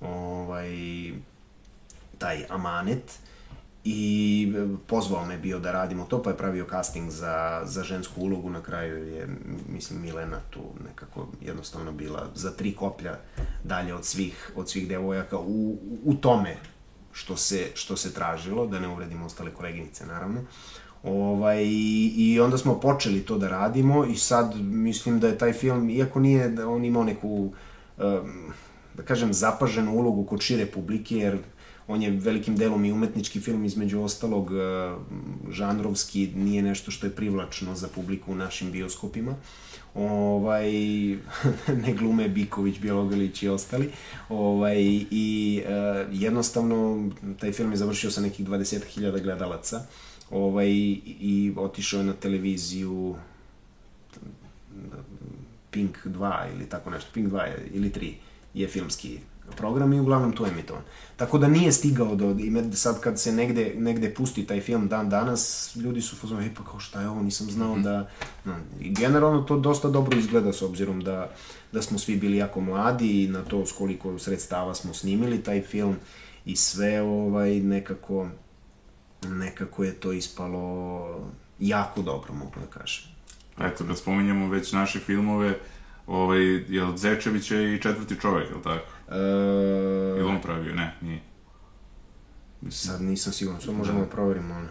ovaj, 0.02 0.72
taj 2.18 2.46
Amanet, 2.50 3.20
i 3.86 4.54
pozvao 4.88 5.26
me 5.26 5.38
bio 5.38 5.60
da 5.60 5.71
radimo 5.71 6.06
to, 6.06 6.24
pa 6.24 6.30
je 6.30 6.38
pravio 6.38 6.65
casting 6.69 7.12
za, 7.12 7.62
za 7.65 7.84
žensku 7.84 8.21
ulogu, 8.21 8.50
na 8.50 8.62
kraju 8.62 9.08
je, 9.08 9.28
mislim, 9.69 10.02
Milena 10.02 10.39
tu 10.50 10.60
nekako 10.88 11.28
jednostavno 11.41 11.91
bila 11.91 12.28
za 12.36 12.52
tri 12.52 12.74
koplja 12.76 13.17
dalje 13.63 13.93
od 13.93 14.06
svih, 14.06 14.52
od 14.56 14.69
svih 14.69 14.88
devojaka 14.88 15.38
u, 15.39 15.78
u 16.04 16.13
tome 16.13 16.58
što 17.12 17.38
se, 17.38 17.67
što 17.74 17.98
se 17.98 18.13
tražilo, 18.13 18.67
da 18.67 18.80
ne 18.80 18.88
uvredimo 18.88 19.26
ostale 19.26 19.52
koleginice, 19.52 20.06
naravno. 20.06 20.41
Ovaj, 21.04 21.63
I 22.15 22.39
onda 22.43 22.58
smo 22.58 22.80
počeli 22.80 23.19
to 23.21 23.38
da 23.38 23.50
radimo 23.50 24.06
i 24.06 24.15
sad 24.15 24.56
mislim 24.62 25.19
da 25.19 25.28
je 25.28 25.38
taj 25.38 25.54
film, 25.54 25.89
iako 25.89 26.19
nije 26.19 26.50
da 26.50 26.69
on 26.69 26.86
imao 26.86 27.04
neku, 27.04 27.54
da 28.93 29.04
kažem, 29.06 29.34
zapaženu 29.34 29.91
ulogu 29.91 30.24
kod 30.26 30.41
šire 30.41 30.65
publike, 30.65 31.15
jer 31.15 31.38
on 31.88 32.02
je 32.02 32.10
velikim 32.12 32.56
delom 32.56 32.86
i 32.86 32.91
umetnički 32.91 33.39
film, 33.39 33.65
između 33.65 34.02
ostalog 34.02 34.52
žanrovski, 35.50 36.32
nije 36.36 36.62
nešto 36.62 36.91
što 36.91 37.06
je 37.06 37.15
privlačno 37.15 37.76
za 37.76 37.88
publiku 37.88 38.32
u 38.32 38.36
našim 38.36 38.71
bioskopima. 38.71 39.36
Ovaj, 39.95 40.71
ne 41.84 41.93
glume 41.98 42.30
Biković, 42.30 42.80
Bjelogalić 42.80 43.43
i 43.43 43.50
ostali. 43.50 43.89
Ovaj, 44.30 44.82
I 45.12 45.62
uh, 45.65 45.71
jednostavno, 46.12 47.10
taj 47.39 47.52
film 47.52 47.71
je 47.71 47.78
završio 47.78 48.12
sa 48.12 48.21
nekih 48.21 48.48
20.000 48.48 49.21
gledalaca 49.24 49.86
ovaj, 50.32 50.69
i 50.69 51.54
otišao 51.58 52.00
je 52.00 52.06
na 52.06 52.13
televiziju 52.13 53.15
Pink 55.71 55.98
2 56.06 56.54
ili 56.56 56.69
tako 56.69 56.89
nešto, 56.89 57.10
Pink 57.13 57.32
2 57.32 57.52
ili 57.74 57.89
3 57.89 58.13
je 58.54 58.67
filmski 58.67 59.19
program 59.58 59.94
i 59.94 60.00
uglavnom 60.00 60.32
to 60.32 60.48
emitovan. 60.48 60.84
Tako 61.16 61.38
da 61.38 61.48
nije 61.48 61.72
stigao 61.72 62.16
do, 62.16 62.36
i 62.40 62.74
sad 62.74 63.00
kad 63.00 63.20
se 63.20 63.32
negde, 63.32 63.74
negde 63.78 64.14
pusti 64.14 64.48
taj 64.48 64.62
film 64.62 64.88
dan 64.88 65.10
danas, 65.10 65.72
ljudi 65.76 66.02
su 66.02 66.16
fazom, 66.16 66.40
e 66.40 66.54
pa 66.58 66.64
kao 66.64 66.80
šta 66.80 67.02
je 67.02 67.10
ovo, 67.10 67.24
nisam 67.24 67.52
znao 67.52 67.76
mm 67.76 67.80
-hmm. 67.80 67.84
da, 67.84 68.10
no, 68.46 68.56
i 68.80 68.94
generalno 68.94 69.42
to 69.42 69.60
dosta 69.60 69.90
dobro 69.90 70.18
izgleda 70.18 70.54
s 70.54 70.62
obzirom 70.62 71.02
da, 71.02 71.32
da 71.72 71.82
smo 71.82 72.00
svi 72.00 72.16
bili 72.16 72.38
jako 72.38 72.62
mladi 72.62 73.24
i 73.24 73.28
na 73.28 73.42
to 73.42 73.66
s 73.66 73.72
koliko 73.72 74.20
sredstava 74.20 74.76
smo 74.76 74.94
snimili 74.94 75.44
taj 75.44 75.62
film 75.62 75.96
i 76.46 76.56
sve 76.56 77.02
ovaj 77.02 77.60
nekako 77.60 78.28
nekako 79.30 79.84
je 79.84 79.94
to 79.94 80.12
ispalo 80.12 81.06
jako 81.60 82.02
dobro, 82.02 82.34
mogu 82.34 82.52
da 82.60 82.80
kažem. 82.80 83.04
Eto, 83.60 83.86
kad 83.88 83.98
spominjamo 83.98 84.50
već 84.50 84.72
naše 84.72 85.00
filmove, 85.00 85.60
ovaj, 86.08 86.41
je 86.70 86.84
od 86.84 86.98
Zečevića 86.98 87.62
i 87.62 87.82
četvrti 87.82 88.15
čovek, 88.22 88.50
je 88.50 88.56
li 88.56 88.63
tako? 88.63 88.86
E... 89.12 89.20
Ili 90.20 90.24
on 90.24 90.41
pravio? 90.41 90.76
Ne, 90.76 90.96
nije. 91.02 91.22
Sad 92.70 93.02
nisam 93.02 93.34
siguran, 93.34 93.62
sve 93.62 93.74
možemo 93.74 94.00
da, 94.00 94.06
da 94.06 94.12
proverimo 94.12 94.56
ono. 94.56 94.68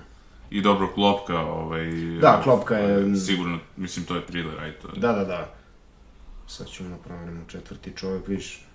I 0.50 0.62
dobro, 0.62 0.92
Klopka, 0.94 1.38
ovaj... 1.40 1.90
Da, 2.20 2.40
Klopka 2.44 2.76
je... 2.76 3.16
Sigurno, 3.16 3.58
mislim, 3.76 4.06
to 4.06 4.14
je 4.16 4.26
thriller, 4.26 4.60
aj 4.60 4.72
to 4.72 4.88
je. 4.88 5.00
Da, 5.00 5.12
da, 5.12 5.24
da. 5.24 5.54
Sad 6.46 6.66
ćemo 6.66 6.88
da 6.88 6.96
proverimo 6.96 7.44
četvrti 7.48 7.92
čovek, 7.96 8.28
viš. 8.28 8.66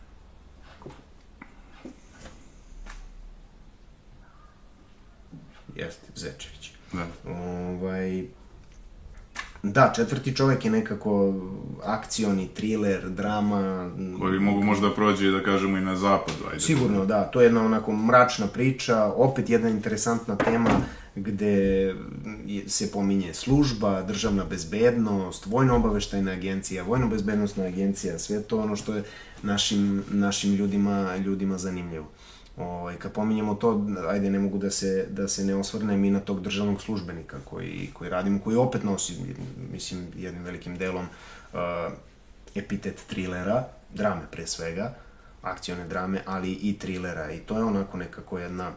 Jeste, 5.76 6.08
Zečević. 6.15 6.72
Da. 6.93 7.32
Ovaj, 7.32 8.28
Da, 9.63 9.93
četvrti 9.95 10.36
čovek 10.36 10.65
je 10.65 10.72
nekako 10.72 11.34
akcioni, 11.84 12.48
thriller, 12.48 13.10
drama. 13.10 13.91
Koji 14.19 14.39
mogu 14.39 14.63
možda 14.63 14.93
prođe, 14.93 15.32
da 15.32 15.43
kažemo, 15.43 15.78
i 15.78 15.82
na 15.82 15.95
zapadu. 15.95 16.38
Ajde. 16.52 16.60
Sigurno, 16.60 17.06
da. 17.06 17.24
To 17.24 17.41
je 17.41 17.45
jedna 17.45 17.65
onako 17.65 17.93
mračna 17.93 18.48
priča, 18.48 19.06
opet 19.06 19.50
jedna 19.50 19.69
interesantna 19.69 20.36
tema 20.36 20.69
gde 21.15 21.95
se 22.67 22.91
pominje 22.91 23.34
služba, 23.34 24.02
državna 24.02 24.45
bezbednost, 24.45 25.45
vojno-obaveštajna 25.45 26.32
agencija, 26.32 26.84
vojno-bezbednostna 26.84 27.63
agencija, 27.63 28.19
sve 28.19 28.43
to 28.43 28.60
ono 28.60 28.76
što 28.76 28.93
je 28.93 29.04
našim, 29.43 30.04
našim 30.12 30.56
ljudima, 30.56 31.15
ljudima 31.15 31.58
zanimljivo. 31.58 32.12
Ovaj, 32.60 32.95
kad 32.95 33.12
pominjemo 33.12 33.56
to, 33.56 33.86
ajde, 34.10 34.30
ne 34.30 34.39
mogu 34.39 34.58
da 34.58 34.72
se, 34.72 35.08
da 35.10 35.28
se 35.28 35.45
ne 35.45 35.56
osvrnem 35.56 36.04
i 36.04 36.12
na 36.12 36.19
tog 36.19 36.41
državnog 36.41 36.82
službenika 36.82 37.38
koji, 37.45 37.89
koji 37.93 38.10
radimo, 38.10 38.39
koji 38.39 38.58
opet 38.58 38.84
nosi, 38.84 39.15
mislim, 39.72 40.08
jednim 40.15 40.43
velikim 40.43 40.78
delom 40.78 41.06
uh, 41.06 41.60
epitet 42.56 43.06
trilera, 43.08 43.67
drame 43.93 44.22
pre 44.32 44.48
svega, 44.48 44.93
akcione 45.41 45.88
drame, 45.88 46.22
ali 46.26 46.52
i 46.52 46.80
trilera. 46.80 47.32
I 47.32 47.39
to 47.39 47.58
je 47.58 47.63
onako 47.63 47.98
nekako 47.98 48.39
jedna 48.39 48.72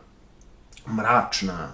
mračna, 0.89 1.69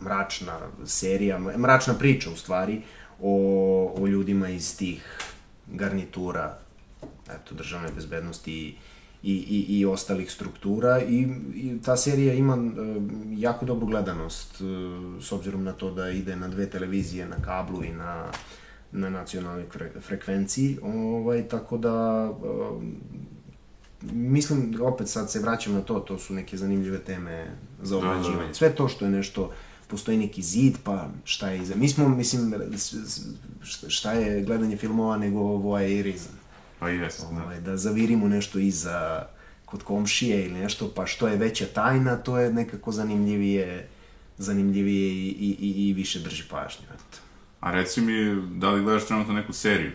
mračna 0.00 0.58
serija, 0.86 1.38
mračna 1.38 1.94
priča 1.94 2.30
u 2.30 2.36
stvari 2.36 2.82
o, 3.20 3.94
o 3.98 4.06
ljudima 4.06 4.48
iz 4.48 4.76
tih 4.76 5.18
garnitura, 5.66 6.58
eto, 7.30 7.54
državne 7.54 7.88
bezbednosti 7.92 8.52
i 8.52 8.74
i, 9.28 9.32
i, 9.32 9.78
i 9.78 9.86
ostalih 9.86 10.32
struktura 10.32 11.02
i, 11.02 11.28
i 11.54 11.78
ta 11.84 11.96
serija 11.96 12.34
ima 12.34 12.54
uh, 12.54 12.62
jako 13.30 13.66
dobru 13.66 13.86
gledanost 13.86 14.60
uh, 14.60 15.22
s 15.22 15.32
obzirom 15.32 15.64
na 15.64 15.72
to 15.72 15.90
da 15.90 16.10
ide 16.10 16.36
na 16.36 16.48
dve 16.48 16.66
televizije, 16.66 17.28
na 17.28 17.36
kablu 17.44 17.84
i 17.84 17.92
na, 17.92 18.24
na 18.92 19.10
nacionalnoj 19.10 19.64
fre, 19.70 19.90
frekvenciji, 20.00 20.78
ovaj, 20.82 21.48
tako 21.48 21.78
da 21.78 22.24
uh, 22.30 22.82
mislim, 24.02 24.74
opet 24.82 25.08
sad 25.08 25.30
se 25.30 25.40
vraćam 25.40 25.74
na 25.74 25.80
to, 25.80 26.00
to 26.00 26.18
su 26.18 26.34
neke 26.34 26.56
zanimljive 26.56 26.98
teme 26.98 27.46
za 27.82 27.96
obrađivanje. 27.96 28.42
Da, 28.42 28.48
da. 28.48 28.54
Sve 28.54 28.74
to 28.74 28.88
što 28.88 29.04
je 29.04 29.10
nešto 29.10 29.52
postoji 29.88 30.18
neki 30.18 30.42
zid, 30.42 30.76
pa 30.84 31.08
šta 31.24 31.50
je 31.50 31.62
iza. 31.62 31.74
Mi 31.76 31.88
smo, 31.88 32.08
mislim, 32.08 32.54
šta 33.88 34.12
je 34.12 34.42
gledanje 34.42 34.76
filmova 34.76 35.16
nego 35.16 35.40
voajerizam. 35.40 36.37
Pa 36.78 36.88
jes, 36.88 37.20
da. 37.20 37.26
ovaj, 37.26 37.60
da. 37.60 37.70
da 37.70 37.76
zavirimo 37.76 38.28
nešto 38.28 38.58
iza 38.58 39.26
kod 39.64 39.82
komšije 39.82 40.44
ili 40.44 40.60
nešto, 40.60 40.92
pa 40.94 41.06
što 41.06 41.28
je 41.28 41.36
veća 41.36 41.66
tajna, 41.74 42.16
to 42.16 42.38
je 42.38 42.52
nekako 42.52 42.92
zanimljivije, 42.92 43.88
zanimljivije 44.38 45.08
i, 45.08 45.28
i, 45.28 45.56
i, 45.60 45.88
i 45.88 45.92
više 45.92 46.18
drži 46.18 46.44
pažnju. 46.50 46.84
Eto. 46.94 47.18
A 47.60 47.70
reci 47.72 48.00
mi, 48.00 48.42
da 48.58 48.70
li 48.70 48.82
gledaš 48.82 49.06
trenutno 49.06 49.34
neku 49.34 49.52
seriju? 49.52 49.92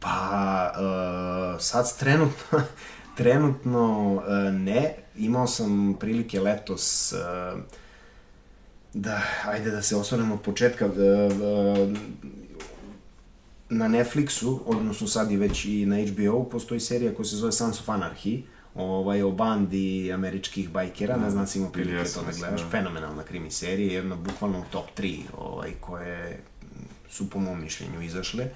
Pa, 0.00 0.72
uh, 0.74 1.60
sad 1.60 1.98
trenutno, 1.98 2.62
trenutno 3.18 4.14
uh, 4.14 4.22
ne. 4.52 4.94
Imao 5.16 5.46
sam 5.46 5.96
prilike 6.00 6.40
letos 6.40 7.12
uh, 7.12 7.60
da, 8.94 9.22
ajde 9.44 9.70
da 9.70 9.82
se 9.82 9.96
osvrnemo 9.96 10.34
od 10.34 10.40
početka, 10.40 10.86
uh, 10.86 10.92
uh, 10.92 11.98
na 13.70 13.88
Netflixu, 13.88 14.58
odnosno 14.66 15.06
sad 15.06 15.30
i 15.30 15.36
već 15.36 15.64
i 15.64 15.86
na 15.86 15.96
HBO, 15.96 16.44
postoji 16.44 16.80
serija 16.80 17.14
koja 17.14 17.26
se 17.26 17.36
zove 17.36 17.52
Sons 17.52 17.80
of 17.80 17.88
Anarchy, 17.88 18.42
ovaj, 18.74 19.22
o 19.22 19.30
bandi 19.30 20.12
američkih 20.12 20.70
bajkera, 20.70 21.16
ne 21.16 21.30
znam 21.30 21.46
si 21.46 21.58
imao 21.58 21.72
prilike 21.72 22.04
yes, 22.04 22.14
to 22.14 22.22
da 22.22 22.32
gledaš, 22.38 22.62
da. 22.62 22.68
fenomenalna 22.68 23.22
krimi 23.22 23.50
serija, 23.50 23.92
jedna 23.92 24.16
bukvalno 24.16 24.64
top 24.70 24.84
3, 24.98 25.20
ovaj, 25.38 25.70
koje 25.80 26.42
su 27.10 27.30
po 27.30 27.38
mom 27.38 27.60
mišljenju 27.60 28.02
izašle. 28.02 28.48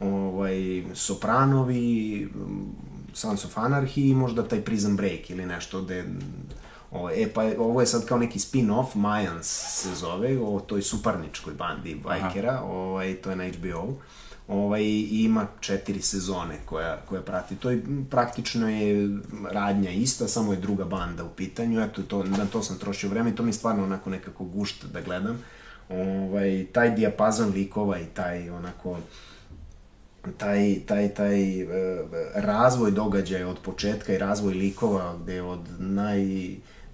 Ovaj, 0.00 0.84
Sopranovi, 0.94 2.28
Sons 3.12 3.44
of 3.44 3.54
Anarchy 3.54 4.10
i 4.10 4.14
možda 4.14 4.48
taj 4.48 4.60
Prison 4.60 4.96
Break 4.96 5.30
ili 5.30 5.46
nešto 5.46 5.82
gde 5.82 6.04
Ovaj, 6.90 7.22
e, 7.22 7.32
pa 7.32 7.42
ovo 7.58 7.80
je 7.80 7.86
sad 7.86 8.06
kao 8.06 8.18
neki 8.18 8.38
spin-off, 8.38 8.86
Mayans 8.94 9.42
se 9.82 9.94
zove, 9.94 10.38
o 10.38 10.60
toj 10.60 10.82
suparničkoj 10.82 11.54
bandi 11.54 11.94
bajkera, 11.94 12.60
ovaj, 12.60 13.14
to 13.14 13.30
je 13.30 13.36
na 13.36 13.48
HBO 13.48 13.96
ovaj, 14.48 14.82
ima 15.10 15.46
četiri 15.60 16.02
sezone 16.02 16.58
koja, 16.64 17.00
koja 17.08 17.22
prati. 17.22 17.56
To 17.56 17.70
je, 17.70 17.82
praktično 18.10 18.68
je 18.68 19.18
radnja 19.50 19.90
ista, 19.90 20.28
samo 20.28 20.52
je 20.52 20.58
druga 20.58 20.84
banda 20.84 21.24
u 21.24 21.30
pitanju, 21.36 21.80
eto, 21.80 22.02
to, 22.02 22.24
na 22.24 22.46
to 22.46 22.62
sam 22.62 22.78
trošio 22.78 23.10
vreme 23.10 23.30
i 23.30 23.34
to 23.34 23.42
mi 23.42 23.48
je 23.48 23.52
stvarno 23.52 23.84
onako 23.84 24.10
nekako 24.10 24.44
gušt 24.44 24.84
da 24.84 25.00
gledam. 25.00 25.42
Ovaj, 25.88 26.66
taj 26.72 26.90
dijapazon 26.90 27.52
likova 27.52 28.00
i 28.00 28.06
taj 28.06 28.50
onako 28.50 28.98
taj, 30.38 30.76
taj, 30.86 31.08
taj 31.08 31.62
uh, 31.62 31.70
razvoj 32.34 32.90
događaja 32.90 33.48
od 33.48 33.58
početka 33.58 34.12
i 34.12 34.18
razvoj 34.18 34.54
likova 34.54 35.16
gde 35.22 35.42
od 35.42 35.60
naj 35.78 36.20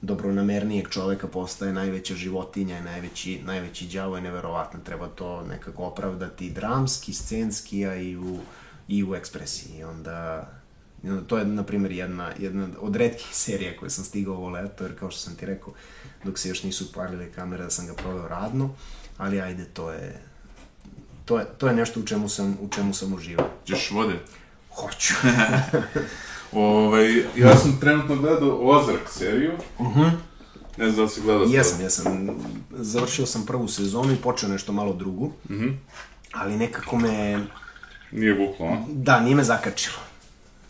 dobronamernijeg 0.02 0.88
čoveka 0.88 1.26
postaje 1.28 1.72
najveća 1.72 2.14
životinja 2.14 2.80
najveći, 2.80 3.40
najveći 3.44 3.86
đavo 3.86 4.16
je 4.16 4.22
neverovatno. 4.22 4.80
Treba 4.84 5.08
to 5.08 5.42
nekako 5.42 5.84
opravdati 5.84 6.50
dramski, 6.50 7.14
scenski, 7.14 7.86
a 7.86 7.94
i 7.94 8.16
u, 8.16 8.38
i 8.88 9.04
u 9.04 9.14
ekspresiji. 9.14 9.84
Onda, 9.84 10.48
to 11.26 11.38
je, 11.38 11.44
na 11.44 11.62
primjer, 11.62 11.92
jedna, 11.92 12.32
jedna 12.38 12.68
od 12.80 12.96
redkih 12.96 13.28
serija 13.44 13.76
koje 13.76 13.90
sam 13.90 14.04
stigao 14.04 14.34
ovo 14.34 14.48
leto, 14.48 14.84
jer 14.84 14.98
kao 14.98 15.10
što 15.10 15.20
sam 15.20 15.36
ti 15.36 15.46
rekao, 15.46 15.74
dok 16.24 16.38
se 16.38 16.48
još 16.48 16.62
nisu 16.62 16.92
palile 16.92 17.32
kamere, 17.32 17.64
da 17.64 17.70
sam 17.70 17.86
ga 17.86 17.94
proveo 17.94 18.28
radno, 18.28 18.74
ali 19.18 19.40
ajde, 19.40 19.64
to 19.64 19.92
je, 19.92 20.20
to 21.24 21.38
je, 21.38 21.46
to 21.58 21.68
je 21.68 21.74
nešto 21.74 22.00
u 22.00 22.06
čemu 22.06 22.28
sam, 22.28 22.58
u 22.60 22.68
čemu 22.68 22.94
sam 22.94 23.12
uživao. 23.12 23.50
Ćeš 23.66 23.90
vode? 23.90 24.18
Hoću. 24.70 25.14
Ovaj, 26.52 27.24
ja 27.36 27.56
sam 27.56 27.80
trenutno 27.80 28.16
gledao 28.16 28.58
Ozark 28.62 29.08
seriju. 29.10 29.52
Uh 29.78 29.96
-huh. 29.96 30.10
Ne 30.76 30.90
znam 30.90 31.06
da 31.06 31.12
si 31.12 31.20
gledao 31.20 31.46
to. 31.46 31.52
Jesam, 31.52 31.80
jesam. 31.80 32.28
Završio 32.70 33.26
sam 33.26 33.46
prvu 33.46 33.68
sezonu 33.68 34.12
i 34.12 34.16
počeo 34.16 34.48
nešto 34.48 34.72
malo 34.72 34.92
drugu. 34.92 35.32
Ali 36.32 36.56
nekako 36.56 36.96
me... 36.96 37.44
Nije 38.12 38.34
vuklo, 38.34 38.66
a? 38.66 38.76
Da, 38.88 39.20
nije 39.20 39.36
me 39.36 39.44
zakačilo. 39.44 39.96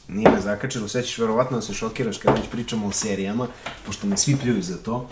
Nije 0.09 0.31
me 0.31 0.41
zakačilo, 0.41 0.89
sve 0.89 1.03
ćeš 1.03 1.19
verovatno 1.19 1.57
da 1.57 1.63
se 1.63 1.75
šokiraš 1.75 2.19
kad 2.19 2.39
već 2.39 2.49
pričamo 2.51 2.87
o 2.87 2.93
serijama, 2.93 3.47
pošto 3.87 4.07
me 4.07 4.17
svi 4.17 4.37
pljuju 4.37 4.63
za 4.63 4.77
to. 4.77 5.09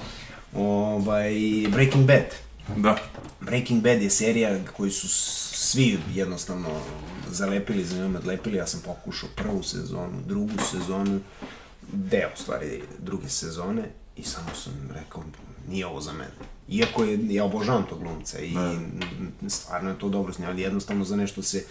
Ovaj, 0.54 1.32
Breaking 1.68 2.06
Bad. 2.06 2.34
Da. 2.76 2.98
Breaking 3.40 3.82
Bad 3.82 4.02
je 4.02 4.10
serija 4.10 4.58
koju 4.76 4.90
su 4.90 5.08
svi 5.70 5.98
jednostavno 6.14 6.68
zalepili, 7.30 7.84
za 7.84 7.96
njom 7.98 8.16
odlepili. 8.16 8.56
Ja 8.56 8.66
sam 8.66 8.80
pokušao 8.80 9.28
prvu 9.36 9.62
sezonu, 9.62 10.22
drugu 10.26 10.52
sezonu, 10.70 11.20
deo 11.92 12.30
stvari 12.36 12.82
druge 12.98 13.28
sezone 13.28 13.82
i 14.16 14.22
samo 14.22 14.48
sam 14.54 14.72
rekao, 14.94 15.24
nije 15.68 15.86
ovo 15.86 16.00
za 16.00 16.12
mene. 16.12 16.30
Iako 16.68 17.04
je, 17.04 17.34
ja 17.34 17.44
obožavam 17.44 17.86
tog 17.88 17.98
glumca 17.98 18.38
i 18.38 18.54
n- 18.54 19.02
stvarno 19.50 19.90
je 19.90 19.98
to 19.98 20.08
dobro 20.08 20.32
snimao, 20.32 20.52
ali 20.52 20.62
jednostavno 20.62 21.04
za 21.04 21.16
nešto 21.16 21.42
se 21.42 21.64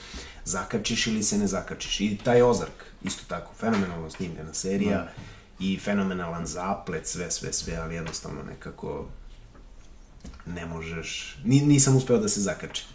zakačiš 0.45 1.07
ili 1.07 1.23
se 1.23 1.37
ne 1.37 1.47
zakačiš. 1.47 1.99
I 1.99 2.17
taj 2.23 2.41
Ozark, 2.41 2.71
isto 3.03 3.23
tako, 3.27 3.53
fenomenalno 3.59 4.09
snimljena 4.09 4.53
serija 4.53 5.07
i 5.59 5.79
fenomenalan 5.79 6.45
zaplet, 6.45 7.07
sve, 7.07 7.31
sve, 7.31 7.53
sve, 7.53 7.75
ali 7.75 7.95
jednostavno 7.95 8.43
nekako 8.43 9.05
ne 10.45 10.65
možeš, 10.65 11.37
ni, 11.43 11.61
nisam 11.61 11.95
uspeo 11.95 12.17
da 12.17 12.29
se 12.29 12.41
zakačim. 12.41 12.85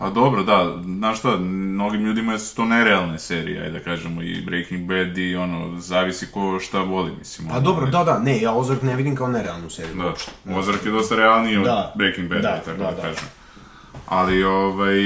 Pa 0.00 0.10
dobro, 0.10 0.42
da, 0.42 0.82
znaš 0.84 1.18
šta, 1.18 1.36
mnogim 1.36 2.00
ljudima 2.00 2.38
su 2.38 2.56
to 2.56 2.64
nerealne 2.64 3.18
serije, 3.18 3.62
ajde 3.62 3.78
da 3.78 3.84
kažemo, 3.84 4.22
i 4.22 4.42
Breaking 4.46 4.88
Bad 4.88 5.18
i 5.18 5.36
ono, 5.36 5.80
zavisi 5.80 6.26
ko 6.26 6.60
šta 6.60 6.82
voli, 6.82 7.12
mislim. 7.18 7.48
Pa 7.48 7.54
ono, 7.54 7.64
dobro, 7.64 7.86
da, 7.86 8.04
da, 8.04 8.18
ne, 8.18 8.40
ja 8.40 8.52
Ozark 8.52 8.82
ne 8.82 8.96
vidim 8.96 9.16
kao 9.16 9.28
nerealnu 9.28 9.70
seriju. 9.70 9.94
Da, 9.94 10.06
uopšte. 10.06 10.30
Ozark 10.54 10.84
je 10.84 10.90
dosta 10.90 11.16
realniji 11.16 11.56
od 11.56 11.64
Da. 11.64 11.92
Breaking 11.96 12.28
Bada, 12.28 12.40
Da, 12.42 12.60
tako 12.64 12.78
da, 12.78 12.84
da, 12.84 12.90
da. 12.90 13.02
kažem. 13.02 13.28
Ali, 14.06 14.44
ovaj, 14.44 14.96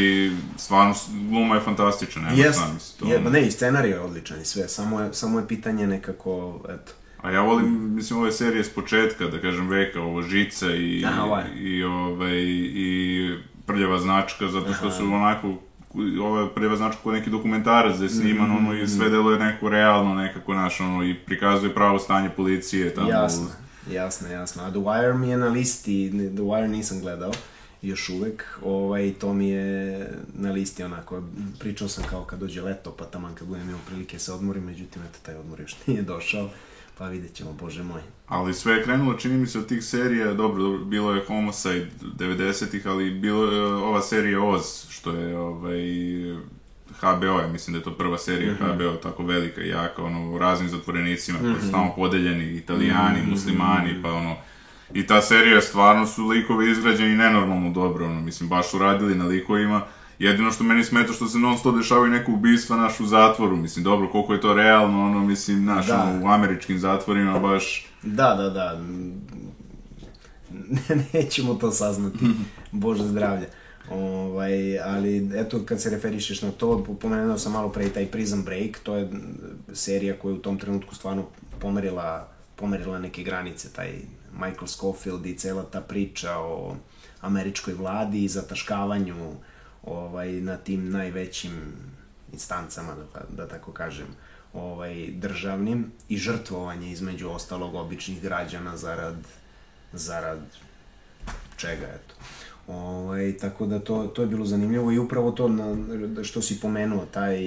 stvarno, 0.57 0.95
gluma 1.31 1.55
je 1.55 1.61
fantastična, 1.61 2.23
nema 2.23 2.37
Jest, 2.37 2.59
šta, 2.59 2.73
mislim, 2.75 3.09
to... 3.09 3.15
je, 3.15 3.21
ma 3.21 3.31
ne, 3.31 3.47
i 3.47 3.51
scenarij 3.51 3.91
je 3.91 4.01
odličan 4.01 4.41
i 4.41 4.45
sve, 4.45 4.69
samo 4.69 5.01
je, 5.01 5.15
samo 5.15 5.39
je 5.39 5.49
pitanje 5.49 5.87
nekako, 5.87 6.61
eto. 6.69 6.93
A 7.23 7.31
ja 7.31 7.41
volim, 7.41 7.95
mislim, 7.95 8.19
ove 8.19 8.33
serije 8.33 8.65
s 8.65 8.75
početka, 8.75 9.27
da 9.27 9.41
kažem, 9.41 9.69
veka, 9.69 10.01
ovo 10.01 10.23
Žica 10.23 10.71
i, 10.71 11.05
Aha, 11.07 11.23
ovaj. 11.23 11.45
i, 11.57 11.85
ovaj, 11.85 12.43
i 12.75 13.31
Prljava 13.67 13.99
značka, 13.99 14.49
zato 14.49 14.73
što 14.75 14.91
su 14.91 15.05
onako, 15.05 15.55
ova 16.23 16.49
Prljava 16.55 16.77
značka 16.77 16.99
kao 17.03 17.13
neki 17.13 17.31
dokumentarac 17.31 17.97
da 17.99 18.05
je 18.05 18.11
sniman, 18.11 18.51
Mhm, 18.51 18.57
ono, 18.57 18.75
i 18.75 18.89
sve 18.89 19.09
deluje 19.11 19.39
neko 19.39 19.69
realno, 19.69 20.15
nekako, 20.15 20.55
naš, 20.55 20.81
ono, 20.81 21.05
i 21.05 21.15
prikazuje 21.15 21.75
pravo 21.75 21.99
stanje 21.99 22.31
policije 22.31 22.95
tamo. 22.95 23.09
Jasno, 23.09 23.47
jasno, 23.91 24.29
jasno. 24.29 24.63
A 24.63 24.71
The 24.71 24.79
Wire 24.79 25.19
mi 25.19 25.29
je 25.29 25.37
na 25.37 25.47
listi, 25.49 26.11
The 26.35 26.43
Wire 26.43 26.67
nisam 26.67 27.01
gledao 27.01 27.33
još 27.83 28.09
uvek, 28.09 28.59
ovaj, 28.65 29.13
to 29.21 29.33
mi 29.33 29.49
je 29.49 30.09
na 30.35 30.53
listi 30.53 30.83
onako, 30.83 31.23
pričao 31.59 31.89
sam 31.89 32.05
kao 32.11 32.25
kad 32.25 32.39
dođe 32.39 32.63
leto, 32.63 32.95
pa 32.99 33.05
taman 33.05 33.35
kad 33.35 33.49
budem 33.49 33.69
imao 33.69 33.81
prilike 33.87 34.19
se 34.19 34.33
odmorim, 34.33 34.65
međutim, 34.65 35.03
eto, 35.03 35.19
taj 35.23 35.35
odmor 35.35 35.61
još 35.61 35.77
nije 35.87 36.03
došao, 36.03 36.49
pa 36.99 37.07
vidjet 37.07 37.35
ćemo, 37.35 37.53
bože 37.53 37.83
moj. 37.83 38.01
Ali 38.27 38.55
sve 38.55 38.75
je 38.75 38.85
krenulo, 38.85 39.15
čini 39.15 39.39
mi 39.39 39.47
se, 39.47 39.59
od 39.59 39.67
tih 39.67 39.85
serija, 39.85 40.35
dobro, 40.35 40.63
dobro 40.63 40.79
bilo 40.81 41.13
je 41.13 41.25
Homicide 41.25 41.87
90-ih, 42.03 42.87
ali 42.87 43.11
bilo 43.11 43.45
je 43.45 43.63
ova 43.65 44.03
serija 44.03 44.43
Oz, 44.43 44.63
što 44.91 45.11
je 45.11 45.39
ovaj, 45.39 45.81
HBO, 46.93 47.41
ja 47.41 47.49
mislim 47.49 47.73
da 47.73 47.79
je 47.79 47.85
to 47.85 47.91
prva 47.93 48.19
serija 48.19 48.53
Mhm. 48.53 48.65
HBO, 48.65 48.93
tako 48.93 49.25
velika 49.25 49.61
i 49.61 49.69
jaka, 49.69 50.03
ono, 50.03 50.31
u 50.31 50.39
raznim 50.39 50.69
zatvorenicima, 50.69 51.39
koji 51.39 51.53
Mhm. 51.53 51.67
su 51.67 51.73
tamo 51.73 51.93
podeljeni, 51.97 52.53
italijani, 52.53 53.19
muslimani, 53.27 54.03
pa 54.03 54.13
ono, 54.13 54.37
i 54.93 55.07
ta 55.07 55.23
serija 55.23 55.61
stvarno 55.61 56.07
su 56.07 56.27
likovi 56.27 56.71
izgrađeni 56.71 57.17
nenormalno 57.17 57.71
dobro, 57.71 58.07
ono, 58.07 58.21
mislim, 58.21 58.49
baš 58.49 58.71
su 58.71 58.79
radili 58.79 59.15
na 59.15 59.25
likovima, 59.25 59.83
Jedino 60.19 60.53
što 60.53 60.65
meni 60.65 60.85
smeta 60.85 61.13
što 61.13 61.27
se 61.27 61.39
non 61.39 61.59
stop 61.59 61.77
dešavaju 61.77 62.11
neka 62.11 62.33
ubistva 62.33 62.77
naš 62.77 63.01
u 63.01 63.07
zatvoru, 63.07 63.57
mislim, 63.57 63.85
dobro, 63.85 64.09
koliko 64.09 64.33
je 64.33 64.41
to 64.41 64.55
realno, 64.55 65.05
ono, 65.05 65.21
mislim, 65.21 65.65
naš, 65.65 65.87
Da. 65.87 66.03
ono, 66.03 66.25
u 66.25 66.29
američkim 66.29 66.79
zatvorima 66.79 67.39
baš... 67.39 67.87
Da, 68.03 68.35
da, 68.35 68.51
da. 68.51 68.81
Ne, 70.51 71.05
nećemo 71.13 71.55
to 71.55 71.71
saznati. 71.71 72.19
Bože 72.73 73.05
zdravlja. 73.05 73.47
Ovaj, 73.91 74.81
ali 74.81 75.31
eto 75.35 75.61
kad 75.67 75.81
se 75.81 75.91
referišeš 75.91 76.43
na 76.43 76.51
to, 76.51 76.85
pomenuo 77.01 77.39
sam 77.39 77.53
malo 77.53 77.69
pre 77.69 77.87
i 77.87 77.91
taj 77.91 78.07
Prison 78.07 78.43
Break, 78.43 78.79
to 78.83 78.97
je 78.97 79.11
serija 79.73 80.15
koja 80.19 80.33
je 80.33 80.39
u 80.39 80.43
tom 80.43 80.59
trenutku 80.59 80.95
stvarno 80.95 81.25
pomerila, 81.61 82.29
pomerila 82.57 82.99
neke 82.99 83.23
granice, 83.23 83.73
taj 83.73 83.93
Michael 84.33 84.67
Scofield 84.67 85.27
i 85.27 85.39
cela 85.39 85.63
ta 85.63 85.81
priča 85.81 86.39
o 86.39 86.77
američkoj 87.21 87.75
vladi 87.75 88.25
i 88.25 88.29
zataškavanju 88.29 89.15
ovaj, 89.87 90.33
na 90.33 90.57
tim 90.57 90.91
najvećim 90.91 91.53
instancama, 92.33 92.95
da, 92.95 93.21
da 93.37 93.49
tako 93.49 93.73
kažem, 93.73 94.07
ovaj, 94.53 95.11
državnim 95.11 95.93
i 96.09 96.17
žrtvovanje 96.17 96.93
između 96.93 97.29
ostalog 97.29 97.75
običnih 97.75 98.23
građana 98.23 98.77
zarad, 98.77 99.17
zarad 99.93 100.41
čega, 101.57 101.87
eto. 101.87 102.15
Ovaj, 102.67 103.37
tako 103.41 103.67
da 103.67 103.79
to, 103.79 104.07
to 104.07 104.23
je 104.23 104.29
bilo 104.29 104.45
zanimljivo 104.45 104.93
i 104.93 104.99
upravo 104.99 105.31
to 105.31 105.49
na, 105.49 105.77
što 106.23 106.43
si 106.43 106.61
pomenuo, 106.61 107.07
taj 107.07 107.39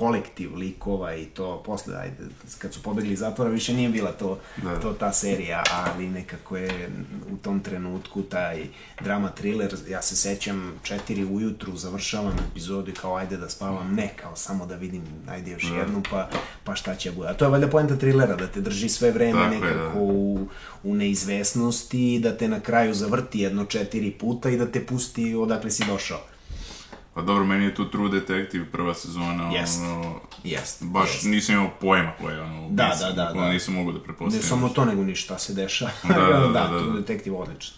kolektiv 0.00 0.54
likova 0.56 1.14
i 1.14 1.24
to 1.24 1.62
posle, 1.66 1.96
ajde, 1.96 2.16
kad 2.58 2.74
su 2.74 2.82
pobegli 2.82 3.12
iz 3.12 3.18
zatvora, 3.18 3.50
više 3.50 3.74
nije 3.74 3.88
bila 3.88 4.12
to, 4.12 4.38
Da. 4.62 4.80
to 4.80 4.92
ta 4.92 5.12
serija, 5.12 5.62
ali 5.72 6.08
nekako 6.08 6.56
je 6.56 6.90
u 7.32 7.36
tom 7.36 7.60
trenutku 7.60 8.22
taj 8.22 8.66
drama 9.00 9.28
thriller, 9.30 9.74
ja 9.88 10.02
se 10.02 10.16
sećam 10.16 10.72
četiri 10.82 11.24
ujutru, 11.24 11.76
završavam 11.76 12.32
epizodu 12.50 12.90
i 12.90 12.94
kao 12.94 13.16
ajde 13.16 13.36
da 13.36 13.48
spavam, 13.48 13.94
ne, 13.94 14.12
kao 14.16 14.36
samo 14.36 14.66
da 14.66 14.76
vidim, 14.76 15.02
ajde 15.28 15.50
još 15.50 15.64
jednu, 15.64 16.02
pa, 16.10 16.28
pa 16.64 16.74
šta 16.74 16.94
će 16.94 17.12
bude. 17.12 17.28
A 17.28 17.34
to 17.34 17.44
je 17.44 17.50
valjda 17.50 17.68
poenta 17.68 17.96
thrillera, 17.96 18.36
da 18.36 18.46
te 18.46 18.60
drži 18.60 18.88
sve 18.88 19.10
vreme 19.10 19.40
Tako 19.40 19.54
je, 19.54 19.60
nekako 19.60 19.94
da. 19.94 20.00
u, 20.00 20.38
u 20.82 20.94
neizvesnosti, 20.94 22.20
da 22.22 22.36
te 22.36 22.48
na 22.48 22.60
kraju 22.60 22.94
zavrti 22.94 23.40
jedno 23.40 23.64
četiri 23.64 24.10
puta 24.10 24.50
i 24.50 24.56
da 24.56 24.66
te 24.66 24.86
pusti 24.86 25.34
odakle 25.34 25.70
si 25.70 25.84
došao. 25.86 26.20
Pa 27.14 27.22
dobro, 27.22 27.44
meni 27.44 27.64
je 27.64 27.74
tu 27.74 27.90
True 27.90 28.08
Detective 28.10 28.64
prva 28.64 28.94
sezona, 28.94 29.50
Jest. 29.52 29.80
ono, 29.80 30.14
Jest. 30.44 30.84
baš 30.84 31.14
jest. 31.14 31.24
nisam 31.24 31.54
imao 31.54 31.70
pojma 31.80 32.12
ko 32.20 32.30
je 32.30 32.40
ono 32.42 32.68
Da, 32.70 32.96
da, 33.00 33.12
da, 33.12 33.24
bukvalno 33.24 33.46
da. 33.46 33.52
nisam 33.52 33.74
mogao 33.74 33.92
da 33.92 33.98
Ne 33.98 34.04
prepostavim. 34.04 34.42
samo 34.42 34.68
to, 34.68 34.84
nego 34.84 35.04
ništa 35.04 35.38
se 35.38 35.54
dešava. 35.54 35.90
Da, 36.08 36.14
da, 36.14 36.38
da, 36.38 36.48
da, 36.48 36.68
da, 36.68 36.78
True 36.78 36.92
da. 36.92 36.98
Detective 37.00 37.36
odlično. 37.36 37.76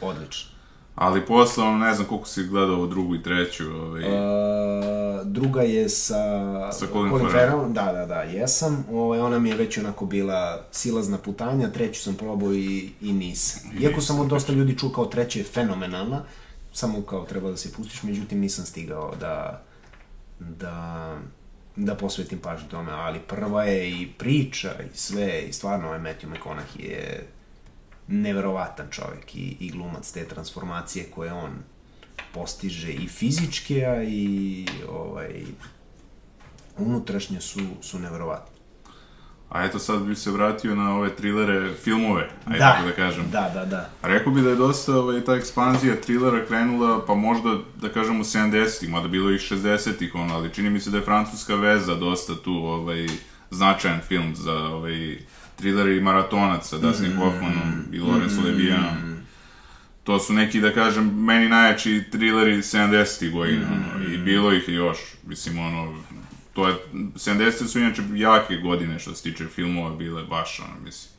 Odlično. 0.00 0.50
Ali 0.94 1.26
posle, 1.26 1.64
ono, 1.64 1.78
ne 1.78 1.94
znam 1.94 2.06
koliko 2.06 2.26
si 2.28 2.44
gledao 2.44 2.76
ovu 2.76 2.86
drugu 2.86 3.14
i 3.14 3.22
treću, 3.22 3.64
ovaj, 3.72 4.02
Uh, 4.02 4.10
druga 5.24 5.62
je 5.62 5.88
sa, 5.88 6.14
Sa 6.72 6.86
Colin 6.92 7.10
Colin 7.12 7.26
Farrellom. 7.26 7.30
Farrellom. 7.32 7.72
Da, 7.72 7.92
da, 7.92 8.06
da, 8.06 8.22
jesam. 8.22 8.84
Ovaj, 8.92 9.20
ona 9.20 9.38
mi 9.38 9.48
je 9.48 9.56
već 9.56 9.78
onako 9.78 10.06
bila 10.06 10.62
silazna 10.70 11.18
putanja, 11.18 11.72
treću 11.72 12.02
sam 12.02 12.14
probao 12.14 12.52
i, 12.54 12.90
i 13.00 13.12
nisam. 13.12 13.70
Iako 13.80 14.00
sam 14.00 14.20
od 14.20 14.26
dosta 14.26 14.52
ljudi 14.52 14.78
čuo 14.78 14.90
kao 14.90 15.04
treća 15.06 15.38
je 15.38 15.44
fenomenalna, 15.44 16.22
samo 16.74 17.02
kao 17.02 17.24
treba 17.24 17.50
da 17.50 17.56
se 17.56 17.72
pustiš, 17.72 18.02
međutim 18.02 18.40
nisam 18.40 18.64
stigao 18.64 19.14
da, 19.20 19.62
da, 20.38 21.18
da 21.76 21.94
posvetim 21.94 22.38
pažnju 22.38 22.68
tome, 22.68 22.92
ali 22.92 23.20
prva 23.20 23.64
je 23.64 23.90
i 23.90 24.12
priča 24.18 24.74
i 24.82 24.96
sve, 24.96 25.42
i 25.48 25.52
stvarno 25.52 25.86
ovaj 25.86 26.00
Matthew 26.00 26.28
McConaughey 26.28 26.80
je 26.80 27.26
neverovatan 28.08 28.86
čovjek 28.90 29.34
i, 29.34 29.56
i 29.60 29.70
glumac 29.70 30.12
te 30.12 30.28
transformacije 30.28 31.10
koje 31.14 31.32
on 31.32 31.52
postiže 32.32 32.92
i 32.92 33.08
fizičke, 33.08 33.84
a 33.86 34.02
i 34.02 34.66
ovaj, 34.88 35.44
unutrašnje 36.78 37.40
su, 37.40 37.60
su 37.80 37.98
neverovatne. 37.98 38.53
A 39.50 39.64
eto 39.64 39.78
sad 39.78 40.02
bi 40.02 40.14
se 40.14 40.30
vratio 40.30 40.74
na 40.74 40.96
ove 40.96 41.16
trilere, 41.16 41.74
filmove, 41.84 42.28
ajde 42.46 42.58
Da, 42.58 42.72
tako 42.72 42.86
da 42.86 42.92
kažem. 42.92 43.24
da, 43.32 43.50
da, 43.54 43.64
da. 43.64 43.90
Rekao 44.02 44.32
bi 44.32 44.42
da 44.42 44.48
je 44.48 44.56
dosta 44.56 44.96
ovaj, 44.96 45.20
ta 45.20 45.34
ekspanzija 45.34 46.00
trilera 46.00 46.46
krenula, 46.46 47.06
pa 47.06 47.14
možda, 47.14 47.58
da 47.80 47.88
kažemo, 47.88 48.24
70-ih, 48.24 48.90
mada 48.90 49.08
bilo 49.08 49.30
ih 49.30 49.40
60-ih, 49.40 50.14
ono, 50.14 50.34
ali 50.34 50.54
čini 50.54 50.70
mi 50.70 50.80
se 50.80 50.90
da 50.90 50.96
je 50.98 51.04
francuska 51.04 51.54
veza 51.54 51.94
dosta 51.94 52.34
tu 52.44 52.52
ovaj, 52.52 53.06
značajan 53.50 54.00
film 54.08 54.36
za 54.36 54.52
ovaj, 54.52 55.18
trilere 55.56 55.96
i 55.96 56.00
maratonac 56.00 56.68
sa 56.68 56.78
Dustin 56.78 57.12
Mm. 57.12 57.16
Hoffmanom 57.18 57.84
i 57.92 57.98
Laurence 57.98 58.34
Olivianom. 58.40 59.14
To 60.04 60.18
su 60.18 60.32
neki, 60.32 60.60
da 60.60 60.72
kažem, 60.72 61.24
meni 61.24 61.48
najjači 61.48 62.04
trileri 62.12 62.56
70-ih 62.56 63.32
godina, 63.32 63.66
ono, 63.72 64.14
i 64.14 64.18
bilo 64.18 64.52
ih 64.52 64.68
je 64.68 64.74
još, 64.74 64.98
mislim, 65.26 65.58
ono, 65.58 65.94
to 66.54 66.68
je, 66.68 66.74
70 66.92 67.66
su 67.66 67.78
inače 67.78 68.02
jake 68.14 68.56
godine 68.56 68.98
što 68.98 69.14
se 69.14 69.22
tiče 69.22 69.46
filmova 69.46 69.96
bile 69.96 70.24
baš, 70.24 70.60
ono, 70.60 70.84
mislim. 70.84 71.14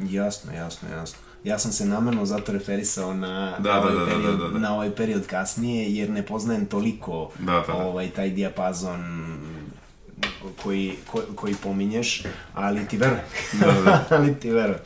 Jasno, 0.00 0.52
jasno, 0.52 0.88
jasno. 0.88 1.18
Ja 1.44 1.58
sam 1.58 1.72
se 1.72 1.84
namerno 1.86 2.26
zato 2.26 2.52
referisao 2.52 3.14
na, 3.14 3.56
Da, 3.58 3.74
na, 3.74 3.80
da, 3.80 3.80
ovaj, 3.80 3.94
da, 3.94 4.00
da, 4.00 4.06
period, 4.06 4.38
da, 4.38 4.48
da. 4.48 4.58
na 4.58 4.74
ovaj 4.74 4.90
period 4.90 5.26
kasnije, 5.26 5.94
jer 5.94 6.10
ne 6.10 6.26
poznajem 6.26 6.66
toliko 6.66 7.30
Da, 7.38 7.52
da, 7.52 7.64
da. 7.66 7.72
ovaj, 7.72 8.10
taj 8.10 8.30
dijapazon 8.30 9.00
koji, 10.62 10.94
ko, 11.06 11.22
koji 11.34 11.54
pominješ, 11.54 12.22
ali 12.54 12.86
ti 12.86 12.96
verujem. 12.96 13.24
Da, 13.52 13.66
da. 13.66 14.04
ali 14.16 14.34
ti 14.40 14.50
verujem. 14.50 14.80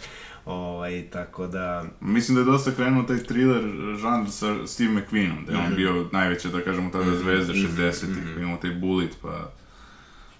Ovaj, 0.44 1.06
tako 1.12 1.46
da... 1.46 1.84
Mislim 2.00 2.34
da 2.34 2.40
je 2.40 2.44
dosta 2.44 2.70
krenuo 2.70 3.02
taj 3.02 3.18
thriller 3.18 3.62
žanr 4.00 4.30
sa 4.30 4.66
Steve 4.66 4.90
McQueenom, 4.90 5.46
da 5.46 5.52
je 5.52 5.58
on 5.58 5.74
bio 5.76 6.08
najveća, 6.12 6.48
da 6.48 6.64
kažemo, 6.64 6.90
tada 6.90 7.16
zvezda 7.16 7.52
60-ih, 7.52 8.08
mm 8.08 8.42
imao 8.42 8.56
taj 8.56 8.70
Bullet, 8.70 9.16
pa... 9.22 9.50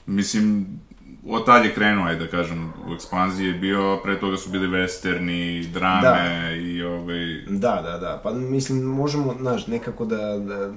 Mislim, 0.09 0.66
od 1.27 1.47
tad 1.47 1.64
je 1.64 1.75
krenuo, 1.75 2.07
ajde 2.07 2.25
da 2.25 2.31
kažem, 2.31 2.73
u 2.88 2.94
ekspanziji 2.94 3.47
je 3.47 3.55
bio, 3.55 4.01
pre 4.03 4.21
toga 4.21 4.37
su 4.37 4.51
bili 4.51 4.68
westerni, 4.68 5.66
drame 5.73 6.49
Da. 6.49 6.55
i 6.55 6.83
ovaj... 6.83 7.42
Da, 7.49 7.83
da, 7.83 7.99
da. 7.99 8.21
Pa 8.23 8.33
mislim, 8.33 8.83
možemo, 8.83 9.35
znaš, 9.40 9.66
nekako 9.66 10.05
da, 10.05 10.38
da, 10.38 10.73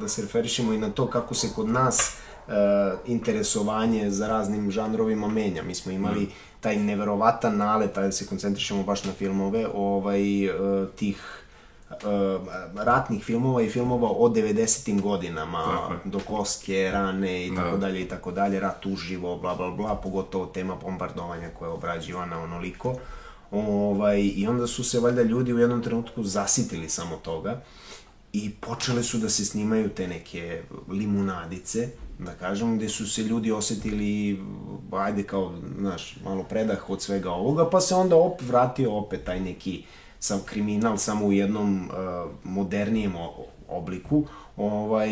da 0.00 0.08
se 0.08 0.22
referišemo 0.22 0.72
i 0.72 0.78
na 0.78 0.90
to 0.90 1.06
kako 1.06 1.34
se 1.34 1.48
kod 1.54 1.68
nas 1.68 2.16
uh, 2.46 2.52
interesovanje 3.06 4.10
za 4.10 4.28
raznim 4.28 4.70
žanrovima 4.70 5.28
menja. 5.28 5.62
Mi 5.62 5.74
smo 5.74 5.92
imali 5.92 6.28
taj 6.60 6.76
neverovatan 6.76 7.56
nalet, 7.56 7.98
ajde 7.98 8.08
da 8.08 8.12
se 8.12 8.26
koncentrišemo 8.26 8.82
baš 8.82 9.04
na 9.04 9.12
filmove, 9.12 9.66
ovaj, 9.74 10.48
uh, 10.48 10.88
tih 10.96 11.42
ratnih 12.76 13.24
filmova 13.24 13.62
i 13.62 13.68
filmova 13.68 14.08
o 14.08 14.28
90. 14.28 15.00
godinama, 15.00 15.64
Tako 15.64 15.92
je. 15.92 15.98
do 16.04 16.18
koske, 16.18 16.90
rane 16.92 17.46
i 17.46 17.54
tako 17.54 17.70
Da. 17.70 17.76
dalje 17.76 18.02
i 18.02 18.08
tako 18.08 18.30
dalje, 18.32 18.60
rat 18.60 18.86
uživo, 18.86 19.36
bla 19.36 19.54
bla 19.54 19.70
bla, 19.70 19.94
pogotovo 19.94 20.46
tema 20.46 20.74
bombardovanja 20.76 21.48
koja 21.48 21.68
je 21.68 21.74
obrađivana 21.74 22.42
onoliko. 22.42 22.94
Ovaj, 23.50 24.20
I 24.34 24.46
onda 24.46 24.66
su 24.66 24.84
se 24.84 25.00
valjda 25.00 25.22
ljudi 25.22 25.52
u 25.52 25.58
jednom 25.58 25.82
trenutku 25.82 26.22
zasitili 26.24 26.88
samo 26.88 27.16
toga 27.16 27.60
i 28.32 28.50
počele 28.50 29.02
su 29.02 29.18
da 29.18 29.28
se 29.28 29.44
snimaju 29.44 29.88
te 29.88 30.08
neke 30.08 30.62
limunadice, 30.88 31.88
da 32.18 32.32
kažem, 32.32 32.76
gde 32.76 32.88
su 32.88 33.10
se 33.10 33.22
ljudi 33.22 33.52
osetili, 33.52 34.40
ajde 34.92 35.22
kao, 35.22 35.54
znaš, 35.78 36.16
malo 36.24 36.42
predah 36.42 36.90
od 36.90 37.02
svega 37.02 37.30
ovoga, 37.30 37.70
pa 37.70 37.80
se 37.80 37.94
onda 37.94 38.16
op, 38.16 38.42
vratio 38.42 38.96
opet 38.96 39.24
taj 39.24 39.40
neki 39.40 39.84
sam 40.20 40.40
kriminal 40.46 40.96
samo 40.96 41.26
u 41.26 41.32
jednom 41.32 41.90
uh, 41.90 42.30
modernijem 42.44 43.12
obliku, 43.68 44.26
ovaj, 44.56 45.10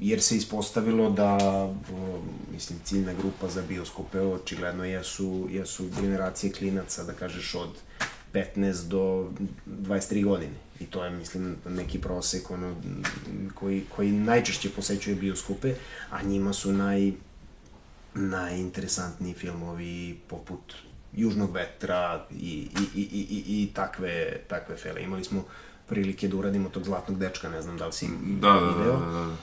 jer 0.00 0.22
se 0.22 0.36
ispostavilo 0.36 1.10
da, 1.10 1.36
uh, 1.64 2.24
mislim, 2.52 2.78
ciljna 2.84 3.12
grupa 3.14 3.48
za 3.48 3.62
bioskope 3.62 4.20
očigledno 4.20 4.84
jesu, 4.84 5.48
jesu 5.50 5.84
generacije 6.00 6.52
klinaca, 6.52 7.04
da 7.04 7.12
kažeš, 7.12 7.54
od 7.54 7.70
15 8.32 8.88
do 8.88 9.30
23 9.66 10.24
godine. 10.24 10.54
I 10.80 10.86
to 10.86 11.04
je, 11.04 11.10
mislim, 11.10 11.56
neki 11.68 12.00
prosek 12.00 12.50
ono, 12.50 12.74
koji, 13.54 13.84
koji 13.96 14.12
najčešće 14.12 14.70
posećuje 14.70 15.16
bioskope, 15.16 15.74
a 16.10 16.22
njima 16.22 16.52
su 16.52 16.72
naj, 16.72 17.12
najinteresantniji 18.14 19.34
filmovi 19.34 20.18
poput 20.28 20.74
Južnog 21.16 21.54
vetra 21.54 22.26
i, 22.30 22.34
i, 22.36 22.68
i, 22.94 23.02
i, 23.02 23.26
i, 23.30 23.62
i 23.62 23.70
takve, 23.74 24.40
takve 24.48 24.76
fele. 24.76 25.02
Imali 25.02 25.24
smo 25.24 25.44
prilike 25.88 26.28
da 26.28 26.36
uradimo 26.36 26.68
tog 26.68 26.84
Zlatnog 26.84 27.18
dečka, 27.18 27.48
ne 27.48 27.62
znam 27.62 27.78
da 27.78 27.86
li 27.86 27.92
si 27.92 28.06
Da, 28.40 28.52
da, 28.52 28.60
da, 28.60 28.66
video. 28.66 29.00
da, 29.00 29.06
da. 29.06 29.36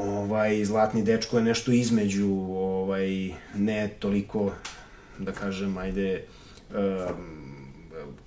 Ovaj, 0.00 0.64
Zlatni 0.64 1.02
dečko 1.02 1.36
je 1.38 1.44
nešto 1.44 1.72
između, 1.72 2.30
ovaj, 2.50 3.34
ne 3.54 3.88
toliko, 3.98 4.52
da 5.18 5.32
kažem, 5.32 5.78
ajde, 5.78 6.24
um, 6.70 7.44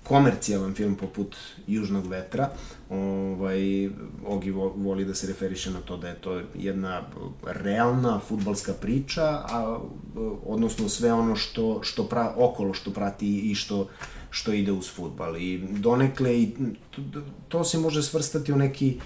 komercijalan 0.04 0.74
film 0.74 0.94
poput 0.94 1.36
Južnog 1.66 2.06
vetra. 2.06 2.50
Ovaj, 2.90 3.90
Ogi 4.26 4.50
vo- 4.50 4.72
voli 4.76 5.04
da 5.04 5.14
se 5.14 5.26
referiše 5.26 5.70
na 5.70 5.80
to 5.80 5.96
da 5.96 6.08
je 6.08 6.14
to 6.14 6.40
jedna 6.56 7.02
realna 7.44 8.20
futbalska 8.20 8.72
priča, 8.72 9.22
a, 9.24 9.78
odnosno 10.44 10.88
sve 10.88 11.12
ono 11.12 11.36
što, 11.36 11.80
što 11.82 12.04
pra, 12.04 12.34
okolo 12.38 12.74
što 12.74 12.90
prati 12.90 13.40
i 13.40 13.54
što, 13.54 13.88
što 14.30 14.52
ide 14.52 14.72
uz 14.72 14.90
futbal. 14.90 15.36
I 15.36 15.58
donekle, 15.70 16.34
i 16.34 16.50
to, 16.90 17.02
to 17.48 17.64
se 17.64 17.78
može 17.78 18.02
svrstati 18.02 18.52
u 18.52 18.56
neki 18.56 19.00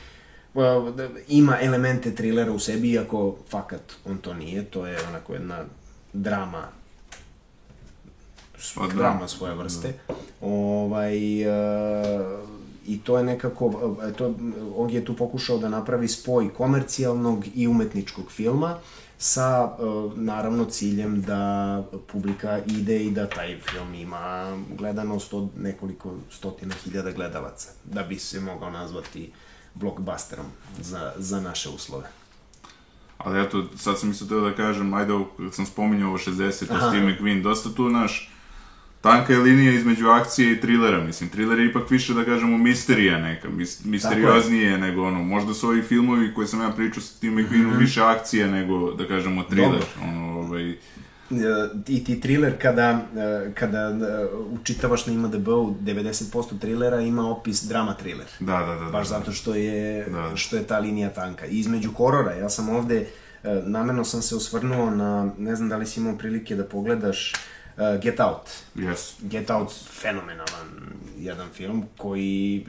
da- 0.91 1.09
ima 1.29 1.59
elemente 1.61 2.15
trilera 2.15 2.53
u 2.53 2.59
sebi, 2.59 2.91
iako 2.91 3.37
fakat 3.49 3.83
on 4.05 4.19
to 4.19 4.35
nije, 4.35 4.65
to 4.65 4.87
je 4.87 4.99
onako 5.09 5.33
jedna 5.33 5.65
drama 6.13 6.69
Pa 8.75 8.87
da. 8.87 8.95
drama 8.95 9.29
svoje 9.29 9.55
vrste. 9.55 9.93
Ovaj, 10.41 11.43
e, 11.43 11.47
I 12.87 12.99
to 12.99 13.19
je 13.19 13.25
nekako, 13.25 13.97
e, 14.09 14.13
to, 14.13 14.35
on 14.77 14.91
je 14.91 15.05
tu 15.05 15.17
pokušao 15.17 15.59
da 15.59 15.69
napravi 15.69 16.09
spoj 16.09 16.55
komercijalnog 16.55 17.45
i 17.55 17.69
umetničkog 17.69 18.31
filma 18.31 18.79
sa, 19.19 19.77
e, 19.79 19.83
naravno, 20.17 20.65
ciljem 20.65 21.23
da 21.23 21.83
publika 22.13 22.61
ide 22.67 23.05
i 23.05 23.11
da 23.11 23.27
taj 23.27 23.61
film 23.61 23.95
ima 23.95 24.57
gledanost 24.79 25.35
od 25.35 25.49
nekoliko 25.57 26.15
stotina 26.31 26.75
hiljada 26.75 27.11
gledalaca, 27.11 27.71
da 27.85 28.03
bi 28.03 28.19
se 28.19 28.41
mogao 28.41 28.71
nazvati 28.71 29.33
blockbusterom 29.75 30.47
za, 30.81 31.13
za 31.17 31.41
naše 31.41 31.69
uslove. 31.69 32.05
Ali 33.19 33.43
eto, 33.43 33.65
sad 33.77 33.99
sam 33.99 34.29
teo 34.29 34.41
da 34.41 34.55
kažem, 34.55 34.95
ajde, 34.95 35.13
kad 35.37 35.55
sam 35.55 35.67
spominjao 35.67 36.09
ovo 36.09 36.19
60, 36.19 36.65
Aha. 36.71 36.89
Steve 36.89 37.07
McQueen, 37.07 37.43
dosta 37.43 37.71
tu, 37.75 37.89
naš, 37.89 38.32
tanka 39.03 39.33
je 39.33 39.39
linija 39.39 39.73
između 39.73 40.09
akcije 40.09 40.53
i 40.53 40.61
trilera, 40.61 41.05
mislim, 41.05 41.31
triler 41.31 41.59
je 41.59 41.67
ipak 41.67 41.91
više, 41.91 42.15
da 42.15 42.25
kažemo, 42.25 42.59
misterija 42.59 43.19
neka, 43.19 43.49
mis, 43.51 43.85
misterioznije 43.85 44.79
nego 44.79 45.03
ono, 45.03 45.23
možda 45.23 45.55
su 45.55 45.69
ovi 45.69 45.83
filmovi 45.83 46.35
koje 46.35 46.47
sam 46.47 46.61
ja 46.61 46.71
pričao 46.71 47.03
sa 47.03 47.15
Steve 47.15 47.35
McQueenom 47.35 47.79
više 47.79 48.03
akcija 48.03 48.47
nego, 48.47 48.93
da 48.93 49.09
kažemo, 49.09 49.43
thriller, 49.43 49.71
Dobro. 49.71 49.87
ono, 50.03 50.41
ovaj, 50.41 50.77
E, 51.33 51.69
i 51.89 52.05
ti 52.05 52.21
thriller 52.21 52.53
kada, 52.63 53.07
e, 53.17 53.53
kada 53.55 53.79
e, 53.79 54.27
učitavaš 54.61 55.07
na 55.07 55.13
IMDb-u 55.13 55.75
90% 55.81 56.59
trilera 56.61 57.01
ima 57.01 57.31
opis 57.31 57.63
drama 57.63 57.95
thriller. 57.95 58.27
da, 58.41 58.59
da, 58.59 58.75
da, 58.75 58.85
da. 58.85 58.91
Baš 58.91 59.09
zato 59.09 59.33
što 59.33 59.55
je, 59.55 60.05
Da. 60.05 60.37
što 60.37 60.57
je 60.57 60.63
ta 60.63 60.79
linija 60.79 61.11
tanka. 61.11 61.47
I 61.47 61.59
između 61.59 61.93
horora, 61.93 62.33
ja 62.33 62.49
sam 62.49 62.69
ovde, 62.69 63.07
namerno 63.65 64.05
sam 64.05 64.23
se 64.23 64.37
osvrnuo 64.37 64.91
na, 64.91 65.33
ne 65.39 65.57
znam 65.57 65.69
da 65.69 65.77
li 65.77 65.87
si 65.87 66.01
imao 66.01 66.19
prilike 66.19 66.57
da 66.57 66.65
pogledaš 66.65 67.33
e, 67.77 67.99
Get 68.03 68.21
Out. 68.21 68.49
Yes. 68.77 69.13
Get 69.23 69.51
Out, 69.51 69.73
fenomenalan 69.91 70.93
jedan 71.19 71.49
film 71.51 71.85
koji 71.97 72.67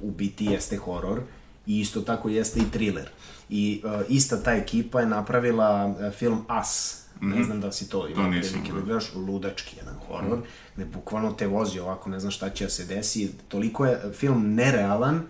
u 0.00 0.10
biti 0.10 0.44
jeste 0.44 0.76
horor 0.76 1.20
i 1.66 1.80
isto 1.80 2.00
tako 2.00 2.28
jeste 2.28 2.60
i 2.60 2.70
thriller. 2.72 3.08
I 3.50 3.82
uh, 3.84 3.90
ista 4.08 4.42
ta 4.42 4.52
ekipa 4.52 5.00
je 5.00 5.06
napravila 5.06 5.86
uh, 5.86 6.12
film 6.12 6.44
Us. 6.60 6.98
Ne 7.20 7.44
znam 7.44 7.60
da 7.60 7.72
si 7.72 7.88
to 7.88 8.08
imao 8.08 8.30
prilike 8.30 8.72
da 8.72 8.78
da. 8.78 8.84
gledaš, 8.84 9.14
ludački 9.14 9.76
jedan 9.76 9.94
horor, 10.06 10.38
gde 10.76 10.84
bukvalno 10.84 11.32
te 11.32 11.46
vozi 11.46 11.78
ovako, 11.78 12.10
ne 12.10 12.20
znam 12.20 12.30
šta 12.30 12.50
će 12.50 12.64
da 12.64 12.70
se 12.70 12.84
desi. 12.84 13.32
Toliko 13.48 13.86
je 13.86 14.12
film 14.12 14.54
nerealan, 14.54 15.22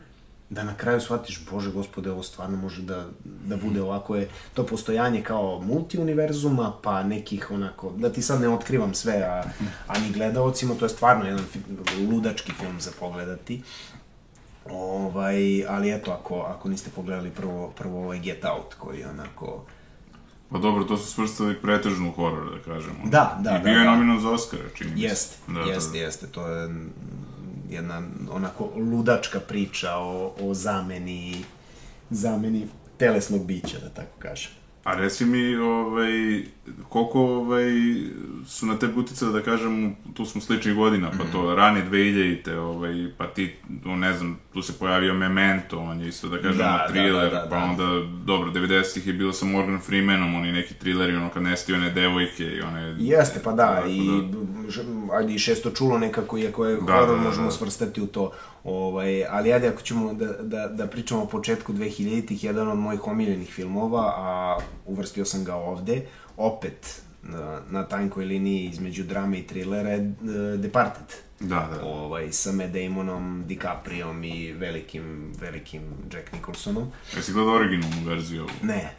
da 0.50 0.64
na 0.64 0.74
kraju 0.74 1.00
shvatiš, 1.00 1.44
bože 1.50 1.72
gospode, 1.72 2.10
ovo 2.10 2.22
stvarno 2.22 2.56
može 2.56 2.82
da, 2.82 3.06
da 3.24 3.56
bude 3.56 3.82
ovako 3.82 4.16
je 4.16 4.28
to 4.54 4.66
postojanje 4.66 5.22
kao 5.22 5.60
multiuniverzuma, 5.60 6.72
pa 6.82 7.02
nekih 7.02 7.50
onako, 7.50 7.92
da 7.96 8.12
ti 8.12 8.22
sad 8.22 8.40
ne 8.40 8.48
otkrivam 8.48 8.94
sve, 8.94 9.22
a, 9.22 9.42
a 9.86 9.98
ni 9.98 10.12
gledaocima, 10.12 10.74
to 10.74 10.84
je 10.84 10.88
stvarno 10.88 11.24
jedan 11.24 11.44
ludački 12.10 12.52
film 12.52 12.80
za 12.80 12.90
pogledati. 13.00 13.62
Ovaj, 14.70 15.66
ali 15.66 15.92
eto, 15.92 16.12
ako, 16.12 16.40
ako 16.40 16.68
niste 16.68 16.90
pogledali 16.90 17.30
prvo, 17.30 17.72
prvo 17.76 18.04
ovaj 18.04 18.18
Get 18.18 18.44
Out, 18.44 18.74
koji 18.74 18.98
je 18.98 19.08
onako... 19.08 19.64
Pa 20.50 20.58
dobro, 20.58 20.84
to 20.84 20.96
su 20.96 21.12
svrstali 21.12 21.60
pretežnu 21.62 22.12
horor, 22.12 22.58
da 22.58 22.72
kažemo. 22.72 22.98
Da, 23.04 23.38
da, 23.40 23.50
I 23.50 23.52
da, 23.52 23.58
bio 23.58 23.78
je 23.78 23.84
da. 23.84 23.90
nominovan 23.90 24.22
za 24.22 24.30
Oscara, 24.30 24.62
čini 24.74 24.90
mi 24.90 25.00
se. 25.00 25.04
Jeste, 25.04 25.36
Da, 25.48 25.60
jeste, 25.60 25.88
da, 25.88 25.92
da. 25.92 26.04
jeste, 26.04 26.26
to 26.26 26.48
je 26.48 26.68
jedna 27.70 28.02
onako 28.30 28.70
ludačka 28.76 29.40
priča 29.40 29.96
o, 29.96 30.34
o 30.40 30.54
zameni, 30.54 31.44
zameni 32.10 32.66
telesnog 32.96 33.46
bića, 33.46 33.78
da 33.78 33.88
tako 33.88 34.18
kažem. 34.18 34.52
A 34.88 34.94
reci 34.94 35.24
mi, 35.24 35.56
ovaj, 35.56 36.42
koliko 36.84 37.20
ovaj, 37.20 37.64
su 38.46 38.66
na 38.66 38.76
tebe 38.76 38.92
uticali, 38.94 39.32
da 39.32 39.42
kažem, 39.42 39.74
tu 40.14 40.24
smo 40.24 40.40
sličnih 40.40 40.74
godina, 40.74 41.10
pa 41.10 41.24
Mhm. 41.24 41.32
to 41.32 41.54
rane 41.54 41.82
2000-te, 41.82 42.58
ovaj, 42.58 42.92
pa 43.18 43.26
ti, 43.26 43.54
no, 43.84 43.96
ne 43.96 44.12
znam, 44.12 44.38
tu 44.52 44.62
se 44.62 44.72
pojavio 44.74 45.14
Memento, 45.14 45.78
on 45.78 46.00
je 46.00 46.08
isto, 46.08 46.28
da 46.28 46.36
kažem, 46.38 46.58
Da, 46.58 46.64
da, 46.64 46.78
da, 46.78 46.86
thriller, 46.88 47.24
da, 47.24 47.30
da, 47.32 47.46
pa 47.50 47.56
da. 47.56 47.64
onda, 47.64 47.84
dobro, 48.24 48.50
90-ih 48.50 49.06
je 49.06 49.12
bilo 49.12 49.32
sa 49.32 49.46
Morgan 49.46 49.80
Freemanom, 49.80 50.34
oni 50.34 50.52
neki 50.52 50.74
thrilleri, 50.74 51.16
ono, 51.16 51.28
kad 51.30 51.42
nestaju 51.42 51.78
one 51.78 51.90
devojke 51.90 52.44
i 52.46 52.60
one... 52.62 52.96
Jeste, 52.98 53.40
pa 53.40 53.52
da, 53.52 53.82
i 53.88 54.00
ž- 54.68 54.82
ajde 55.12 55.34
i 55.34 55.38
šesto 55.38 55.70
čulo 55.70 55.98
nekako, 55.98 56.38
iako 56.38 56.66
je 56.66 56.76
Da, 56.76 56.82
horor, 56.84 57.08
da, 57.08 57.14
da, 57.14 57.20
možemo 57.20 57.44
da. 57.44 57.50
svrstati 57.50 58.00
u 58.00 58.06
to. 58.06 58.32
Ovaj, 58.68 59.24
ali 59.26 59.52
ajde, 59.52 59.68
ako 59.68 59.82
ćemo 59.82 60.14
da, 60.14 60.26
da, 60.26 60.68
da 60.68 60.86
pričamo 60.86 61.22
o 61.22 61.26
početku 61.26 61.72
2000-ih, 61.72 62.44
jedan 62.44 62.68
od 62.68 62.78
mojih 62.78 63.06
omiljenih 63.06 63.48
filmova, 63.48 64.14
a 64.16 64.58
uvrstio 64.86 65.24
sam 65.24 65.44
ga 65.44 65.54
ovde, 65.54 66.06
opet 66.36 67.02
na, 67.22 67.60
na 67.70 67.84
tankoj 67.84 68.24
liniji 68.24 68.68
između 68.68 69.04
drame 69.04 69.38
i 69.38 69.46
trilera 69.46 69.90
je 69.90 69.98
e, 69.98 70.56
Departed. 70.56 71.06
Da, 71.40 71.68
da. 71.74 71.86
Ovaj, 71.86 72.32
sa 72.32 72.52
Matt 72.52 72.72
Damonom, 72.72 73.44
DiCapriom 73.46 74.24
i 74.24 74.52
velikim, 74.52 75.32
velikim 75.40 75.82
Jack 76.12 76.32
Nicholsonom. 76.32 76.92
Jesi 77.16 77.32
gledao 77.32 77.54
originalnu 77.54 78.04
verziju? 78.06 78.46
Ne, 78.62 78.94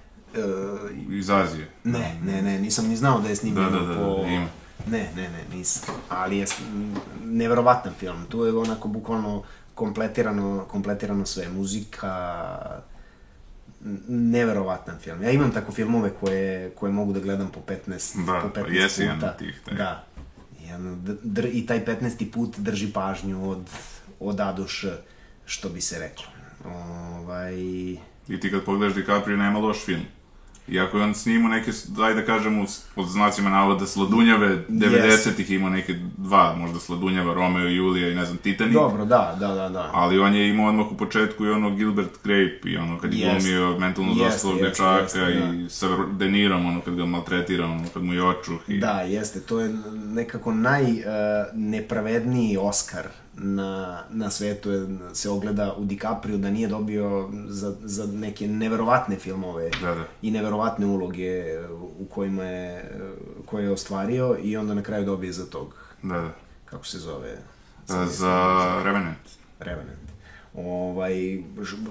Iz 1.09 1.29
Azije. 1.29 1.67
Ne, 1.83 2.15
ne, 2.23 2.41
ne, 2.41 2.59
nisam 2.59 2.87
ni 2.87 2.97
znao 2.97 3.19
da 3.19 3.29
je 3.29 3.35
snimljeno 3.35 3.69
Da, 3.69 3.79
da, 3.79 3.85
da, 3.85 3.95
po... 3.95 4.25
ima. 4.27 4.47
Ne, 4.87 5.11
ne, 5.15 5.29
ne, 5.29 5.57
nisam. 5.57 5.95
Ali 6.09 6.37
je 6.37 6.45
neverovatan 7.23 7.93
film. 7.99 8.25
Tu 8.29 8.45
je 8.45 8.57
onako 8.57 8.87
bukvalno 8.87 9.43
kompletirano, 9.79 10.65
kompletirano 10.67 11.25
sve. 11.25 11.49
Muzika, 11.49 12.11
neverovatan 14.09 14.99
film. 14.99 15.23
Ja 15.23 15.31
imam 15.31 15.51
tako 15.51 15.71
filmove 15.71 16.09
koje, 16.19 16.69
koje 16.69 16.91
mogu 16.91 17.13
da 17.13 17.19
gledam 17.19 17.51
po 17.51 17.59
15, 17.87 18.25
Da, 18.25 18.39
po 18.41 18.49
pa 18.53 18.61
15 18.61 18.73
jesi 18.73 19.01
puta. 19.01 19.13
jedan 19.13 19.29
od 19.29 19.37
tih, 19.37 19.61
taj. 19.65 19.77
Da. 19.77 20.03
Jedan, 20.61 21.01
dr, 21.23 21.45
I 21.51 21.65
taj 21.65 21.85
15. 21.85 22.31
put 22.31 22.57
drži 22.57 22.91
pažnju 22.93 23.49
od, 23.49 23.69
od 24.19 24.39
A 24.39 24.53
do 24.53 24.67
Š, 24.67 24.97
što 25.45 25.69
bi 25.69 25.81
se 25.81 25.99
reklo. 25.99 26.25
Ovaj... 26.65 27.55
I 28.27 28.39
ti 28.41 28.51
kad 28.51 28.63
pogledaš 28.65 28.95
DiCaprio 28.95 29.37
nema 29.37 29.59
loš 29.59 29.85
film. 29.85 30.01
Iako 30.71 30.97
je 30.97 31.03
on 31.03 31.15
snimao 31.15 31.51
neke, 31.51 31.71
daj 31.87 32.13
da 32.13 32.25
kažemo, 32.25 32.65
pod 32.95 33.07
znacima 33.07 33.49
navoda 33.49 33.85
sladunjave, 33.85 34.65
90-ih 34.69 35.51
imao 35.51 35.69
neke 35.69 35.95
dva, 36.17 36.55
možda 36.55 36.79
sladunjava, 36.79 37.33
Romeo 37.33 37.69
i 37.69 37.75
Julija 37.75 38.09
i 38.09 38.15
ne 38.15 38.25
znam, 38.25 38.37
Titanic. 38.37 38.73
Dobro, 38.73 39.05
da, 39.05 39.37
da, 39.39 39.47
da, 39.47 39.69
da. 39.69 39.89
Ali 39.93 40.19
on 40.19 40.35
je 40.35 40.49
imao 40.49 40.69
odmah 40.69 40.91
u 40.91 40.97
početku 40.97 41.45
i 41.45 41.49
ono 41.49 41.75
Gilbert 41.75 42.11
Grape 42.23 42.69
i 42.69 42.77
ono 42.77 42.99
kad 42.99 43.13
je 43.13 43.19
Jeste. 43.19 43.49
glumio 43.49 43.79
mentalno 43.79 44.11
Jeste, 44.11 44.23
zaostalog 44.23 44.57
jeste, 44.57 44.69
dečaka 44.69 45.01
jeste, 45.01 45.19
i 45.65 45.69
sa 45.69 45.87
De 46.17 46.29
Nirom, 46.29 46.65
ono 46.65 46.81
kad 46.81 46.95
ga 46.95 47.05
maltretira, 47.05 47.65
ono 47.65 47.83
kad 47.93 48.03
mu 48.03 48.13
je 48.13 48.23
očuh 48.23 48.59
i... 48.67 48.79
Da, 48.79 49.01
jeste, 49.01 49.41
to 49.41 49.59
je 49.59 49.69
nekako 49.93 50.53
najnepravedniji 50.53 52.57
Oscar 52.57 53.07
na, 53.39 54.03
na 54.09 54.29
svetu 54.29 54.69
se 55.13 55.29
ogleda 55.29 55.73
u 55.77 55.85
DiCaprio 55.85 56.37
da 56.37 56.49
nije 56.49 56.67
dobio 56.67 57.29
za, 57.47 57.75
za 57.83 58.05
neke 58.05 58.47
neverovatne 58.47 59.15
filmove 59.15 59.69
Da, 59.81 59.95
da. 59.95 60.03
i 60.21 60.31
neverovatne 60.31 60.85
uloge 60.85 61.59
u 61.99 62.05
kojima 62.05 62.43
je, 62.43 62.91
koje 63.45 63.63
je 63.63 63.71
ostvario 63.71 64.37
i 64.43 64.57
onda 64.57 64.73
na 64.73 64.83
kraju 64.83 65.05
dobije 65.05 65.33
za 65.33 65.45
tog, 65.45 65.75
Da, 66.03 66.13
da. 66.13 66.29
kako 66.65 66.85
se 66.85 66.99
zove? 66.99 67.37
Za, 67.87 68.05
za 68.05 68.81
Revenant. 68.83 69.17
Revenant. 69.59 69.99
Ovaj, 70.53 71.43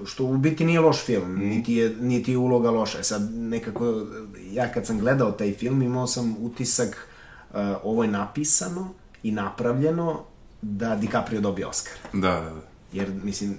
što 0.05 0.25
u 0.25 0.37
biti 0.37 0.65
nije 0.65 0.79
loš 0.79 1.05
film, 1.05 1.35
niti, 1.39 1.73
je, 1.73 1.95
niti 1.99 2.31
je 2.31 2.37
uloga 2.37 2.71
loša. 2.71 2.99
E 2.99 3.03
Sad, 3.03 3.31
nekako, 3.33 4.01
ja 4.51 4.71
kad 4.71 4.85
sam 4.85 4.99
gledao 4.99 5.31
taj 5.31 5.53
film, 5.53 5.81
imao 5.81 6.07
sam 6.07 6.35
utisak, 6.39 7.07
uh, 7.53 7.57
ovo 7.83 8.03
je 8.03 8.09
napisano 8.11 8.89
i 9.23 9.31
napravljeno 9.31 10.23
da 10.61 10.95
DiCaprio 10.95 11.41
dobije 11.41 11.67
Oscar. 11.67 11.93
Da, 12.13 12.31
da, 12.31 12.49
da. 12.49 12.61
Jer, 12.93 13.09
mislim, 13.23 13.57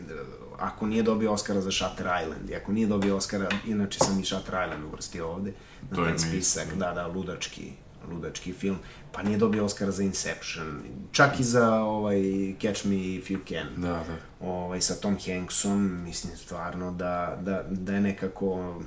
ako 0.61 0.87
nije 0.87 1.03
dobio 1.03 1.33
Oscara 1.33 1.61
za 1.61 1.71
Shutter 1.71 2.07
Island, 2.23 2.51
i 2.51 2.55
ako 2.55 2.73
nije 2.73 2.87
dobio 2.87 3.17
Oscara, 3.17 3.49
inače 3.67 3.99
sam 3.99 4.21
i 4.21 4.25
Shutter 4.25 4.55
Island 4.65 4.85
uvrstio 4.85 5.29
ovde, 5.29 5.53
na 5.91 5.97
To 5.97 6.05
taj 6.05 6.19
spisak, 6.19 6.75
da, 6.75 6.93
da, 6.93 7.07
ludački, 7.07 7.73
ludački 8.11 8.53
film, 8.53 8.77
pa 9.13 9.23
nije 9.23 9.39
dobio 9.39 9.65
Oscara 9.65 9.91
za 9.91 10.03
Inception, 10.03 10.83
čak 11.13 11.41
i 11.41 11.45
za 11.45 11.75
ovaj 11.75 12.21
Catch 12.61 12.87
Me 12.87 12.97
If 12.97 13.29
You 13.29 13.39
Can 13.49 13.83
Da, 13.83 13.89
da. 13.89 14.47
ovaj, 14.47 14.81
sa 14.81 14.95
Tom 14.95 15.17
Hanksom, 15.27 16.03
mislim 16.05 16.37
stvarno 16.37 16.93
da, 16.93 17.39
da, 17.41 17.65
da 17.71 17.95
je 17.95 18.01
nekako... 18.01 18.81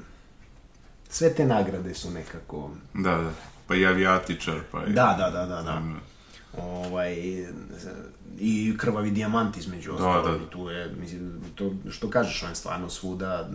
Sve 1.10 1.34
te 1.34 1.46
nagrade 1.46 1.94
su 1.94 2.12
nekako... 2.12 2.72
Da, 2.94 3.18
da. 3.18 3.32
Pa 3.68 3.76
i 3.76 3.86
avijatičar, 3.86 4.60
pa 4.72 4.86
i... 4.86 4.94
Da, 4.94 5.16
da, 5.20 5.30
da, 5.30 5.46
da, 5.46 5.62
da. 5.62 5.80
Mm, 5.80 6.02
Ovaj, 6.58 7.16
I 8.40 8.74
krvavi 8.78 9.12
dijamant 9.12 9.58
između 9.58 9.92
Da, 9.92 9.96
ostalog. 9.96 10.40
da. 10.40 10.46
i 10.46 10.50
Tu 10.50 10.70
je, 10.70 10.92
mislim, 11.00 11.32
to 11.56 11.72
što 11.92 12.10
kažeš, 12.10 12.44
on 12.44 12.50
je 12.50 12.56
stvarno 12.56 12.90
svuda... 12.90 13.50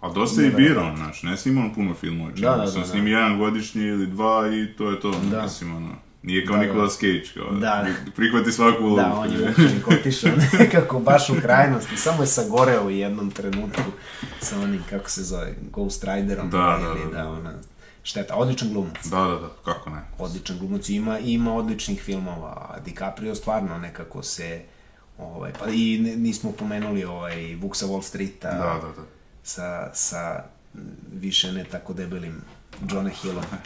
A 0.00 0.12
dosta 0.12 0.42
je 0.42 0.48
i 0.48 0.52
birao, 0.52 0.96
znaš, 0.96 1.22
ne 1.22 1.36
snima 1.36 1.60
on 1.60 1.74
puno 1.74 1.94
filmova, 1.94 2.30
Da, 2.30 2.50
da, 2.50 2.56
da, 2.56 2.66
sam 2.66 2.80
da, 2.80 2.86
snimi 2.86 3.10
jedan 3.10 3.38
godišnji 3.38 3.82
ili 3.82 4.06
dva 4.06 4.48
i 4.48 4.76
to 4.76 4.90
je 4.90 5.00
to, 5.00 5.14
Da. 5.30 5.42
mislim, 5.42 5.76
ono, 5.76 5.88
nije 6.22 6.46
kao 6.46 6.56
Da, 6.56 6.62
da. 6.62 6.66
Nicolas 6.66 6.94
Cage, 6.94 7.22
kao, 7.34 7.52
Da. 7.52 7.86
prihvati 8.16 8.52
svaku 8.52 8.82
ulogu. 8.82 8.96
Da, 8.96 9.14
on 9.14 9.32
je 9.32 9.50
učenik 9.50 9.88
otišao 9.88 10.30
nekako 10.58 11.00
baš 11.00 11.30
u 11.30 11.34
krajnosti, 11.42 11.96
samo 11.96 12.22
je 12.22 12.26
sagoreo 12.26 12.84
u 12.86 12.90
jednom 12.90 13.30
trenutku 13.30 13.82
sa 14.40 14.60
onim, 14.60 14.82
kako 14.90 15.10
se 15.10 15.22
zove, 15.22 15.54
Ghost 15.72 16.04
Riderom. 16.04 16.50
Da, 16.50 16.58
da, 16.82 17.00
ili 17.00 17.12
da, 17.12 17.22
da. 17.22 17.28
ona, 17.28 17.52
šteta, 18.08 18.34
odličan 18.34 18.72
glumac. 18.72 19.06
Da, 19.06 19.20
da, 19.20 19.34
da, 19.38 19.48
kako 19.64 19.90
ne. 19.90 20.00
odličan 20.18 20.58
glumac 20.58 20.88
ima, 20.88 21.18
ima 21.18 21.54
odličnih 21.54 22.02
filmova. 22.02 22.78
DiCaprio 22.84 23.34
stvarno 23.34 23.78
nekako 23.78 24.22
se 24.22 24.62
ovaj, 25.18 25.52
pa 25.58 25.70
i 25.70 25.98
nismo 26.16 26.52
pomenuli 26.52 27.04
ovaj 27.04 27.54
Vuk 27.54 27.76
sa 27.76 27.86
Wall 27.86 28.02
Streeta 28.02 28.50
Da, 28.50 28.80
da, 28.86 28.92
da. 28.96 29.02
sa, 29.42 29.90
sa 29.94 30.44
više 31.12 31.52
ne 31.52 31.64
tako 31.64 31.92
debelim 31.92 32.40
Johna 32.90 33.10
Hillom. 33.10 33.44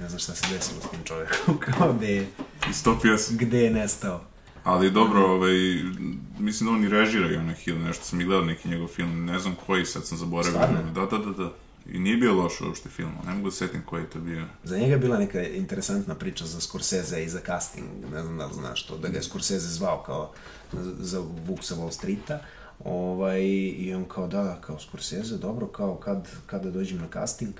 Ne 0.00 0.08
znam 0.08 0.18
šta 0.18 0.34
se 0.34 0.46
desilo 0.54 0.80
s 0.80 0.90
tim 0.90 1.00
čovekom, 1.04 1.58
kao 1.78 1.92
gde 1.92 2.08
je, 2.08 2.26
Istopio 2.70 3.18
sam. 3.18 3.36
gde 3.36 3.58
je 3.58 3.70
nestao. 3.70 4.20
Ali 4.64 4.90
dobro, 4.90 5.20
ovaj, 5.26 5.52
mislim 6.38 6.66
da 6.70 6.74
on 6.76 6.84
i 6.84 6.88
režira 6.88 7.30
i 7.30 7.36
onaj 7.36 7.54
Hill, 7.54 7.78
nešto 7.78 8.04
sam 8.04 8.20
i 8.20 8.24
gledao 8.24 8.44
neki 8.44 8.68
njegov 8.68 8.88
film, 8.88 9.24
ne 9.24 9.38
znam 9.38 9.56
koji, 9.66 9.86
sad 9.86 10.06
sam 10.06 10.18
zaboravio. 10.18 10.50
Stvarno? 10.52 10.82
Da, 10.94 11.06
da, 11.06 11.18
da, 11.18 11.30
da. 11.44 11.52
I 11.86 11.98
nije 11.98 12.16
bio 12.16 12.34
loš 12.34 12.60
uopšte 12.60 12.88
film, 12.88 13.12
ne 13.26 13.34
mogu 13.34 13.48
da 13.48 13.54
setim 13.54 13.82
koji 13.86 14.02
je 14.02 14.10
to 14.10 14.20
bio. 14.20 14.44
Za 14.64 14.78
njega 14.78 14.92
je 14.92 14.98
bila 14.98 15.18
neka 15.18 15.42
interesantna 15.42 16.14
priča 16.14 16.46
za 16.46 16.60
Scorsese 16.60 17.24
i 17.24 17.28
za 17.28 17.40
casting, 17.46 17.86
ne 18.12 18.22
znam 18.22 18.38
da 18.38 18.46
li 18.46 18.54
znaš 18.54 18.86
to, 18.86 18.98
da 18.98 19.08
ga 19.08 19.16
je 19.16 19.22
Scorsese 19.22 19.66
zvao 19.66 20.02
kao 20.02 20.32
za, 20.98 21.20
Vuk 21.46 21.64
sa 21.64 21.74
Wall 21.74 21.90
Streeta, 21.90 22.40
ovaj, 22.84 23.42
i 23.78 23.94
on 23.94 24.04
kao, 24.04 24.26
da, 24.26 24.42
da, 24.42 24.60
kao 24.60 24.78
Scorsese, 24.78 25.36
dobro, 25.36 25.66
kao 25.66 25.96
kad, 25.96 26.28
kada 26.46 26.70
dođem 26.70 26.98
na 26.98 27.06
casting, 27.12 27.54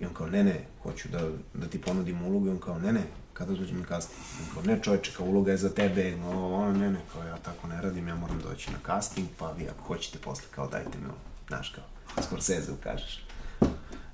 i 0.00 0.06
on 0.06 0.14
kao, 0.14 0.26
ne, 0.26 0.44
ne, 0.44 0.66
hoću 0.82 1.08
da, 1.08 1.30
da 1.54 1.66
ti 1.66 1.80
ponudim 1.80 2.22
ulogu, 2.22 2.46
i 2.46 2.50
on 2.50 2.58
kao, 2.58 2.78
ne, 2.78 2.92
ne, 2.92 3.02
kada 3.32 3.54
dođem 3.54 3.78
na 3.78 3.86
casting, 3.86 4.20
on 4.40 4.54
kao, 4.54 4.62
ne 4.62 4.82
čovječe, 4.82 5.12
kao 5.16 5.26
uloga 5.26 5.50
je 5.50 5.56
za 5.56 5.70
tebe, 5.70 6.16
ovo, 6.24 6.56
ono, 6.56 6.78
ne, 6.78 6.90
ne, 6.90 7.00
kao 7.12 7.24
ja 7.24 7.36
tako 7.36 7.68
ne 7.68 7.82
radim, 7.82 8.08
ja 8.08 8.14
moram 8.14 8.40
doći 8.40 8.70
na 8.70 8.78
casting, 8.86 9.28
pa 9.38 9.52
vi 9.52 9.68
ako 9.68 9.82
hoćete 9.82 10.18
posle, 10.18 10.44
kao 10.50 10.68
dajte 10.68 10.98
mi 10.98 11.08
znaš, 11.48 11.68
kao, 11.68 11.84
Scorsese 12.24 12.72
kažeš. 12.82 13.24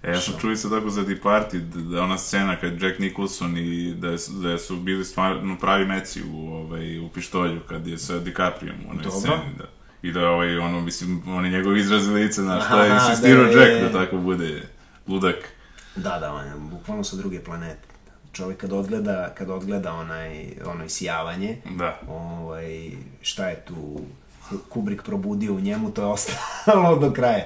E, 0.03 0.11
ja 0.11 0.20
sam 0.20 0.34
čuo 0.40 0.51
isto 0.53 0.68
tako 0.70 0.90
za 0.90 1.03
Departed, 1.05 1.62
da 1.62 1.80
da 1.86 2.03
ona 2.03 2.18
scena 2.18 2.57
kad 2.57 2.82
Jack 2.82 2.98
Nicholson 2.98 3.57
i 3.59 3.94
da, 3.94 4.18
su- 4.18 4.32
da 4.32 4.59
su 4.59 4.76
bili 4.76 5.05
stvarno 5.05 5.59
pravi 5.59 5.84
meci 5.86 6.22
u, 6.24 6.48
ovaj, 6.48 6.98
u 6.98 7.09
pištolju 7.09 7.61
kad 7.61 7.86
je 7.86 7.98
sa 7.98 8.18
DiCaprijom 8.18 8.76
u 8.78 8.90
onoj 8.90 9.03
Dobro. 9.05 9.20
sceni, 9.20 9.55
da. 9.59 9.64
I 10.03 10.12
da 10.12 10.28
ovaj, 10.28 10.59
ono, 10.59 10.80
mislim, 10.80 11.22
on 11.28 11.44
je 11.44 11.51
njegov 11.51 11.76
izraz 11.76 12.09
lica, 12.09 12.42
znaš, 12.42 12.68
da 12.70 12.76
je 12.76 12.90
Aha, 12.90 13.05
insistirao 13.05 13.44
da 13.44 13.51
Jack 13.53 13.70
je- 13.72 13.80
da 13.82 13.92
tako 13.94 14.16
bude 14.18 14.62
ludak. 15.09 15.36
Da, 15.96 16.18
da, 16.18 16.32
on 16.32 16.44
je 16.44 16.53
bukvalno 16.57 17.05
sa 17.05 17.16
druge 17.16 17.40
planete. 17.40 17.88
Čovjek 18.32 18.59
kad 18.59 18.72
odgleda, 18.72 19.34
kad 19.34 19.51
odgleda 19.51 19.92
onaj, 19.92 20.46
onaj 20.66 20.88
sijavanje, 20.88 21.57
Da. 21.68 22.01
ovaj, 22.09 22.90
šta 23.22 23.48
je 23.48 23.57
tu 23.59 24.01
Kubrick 24.68 25.03
probudio 25.03 25.53
u 25.55 25.61
njemu, 25.61 25.90
to 25.90 26.03
je 26.03 26.07
ostalo 26.07 26.96
do 27.03 27.12
kraja. 27.12 27.44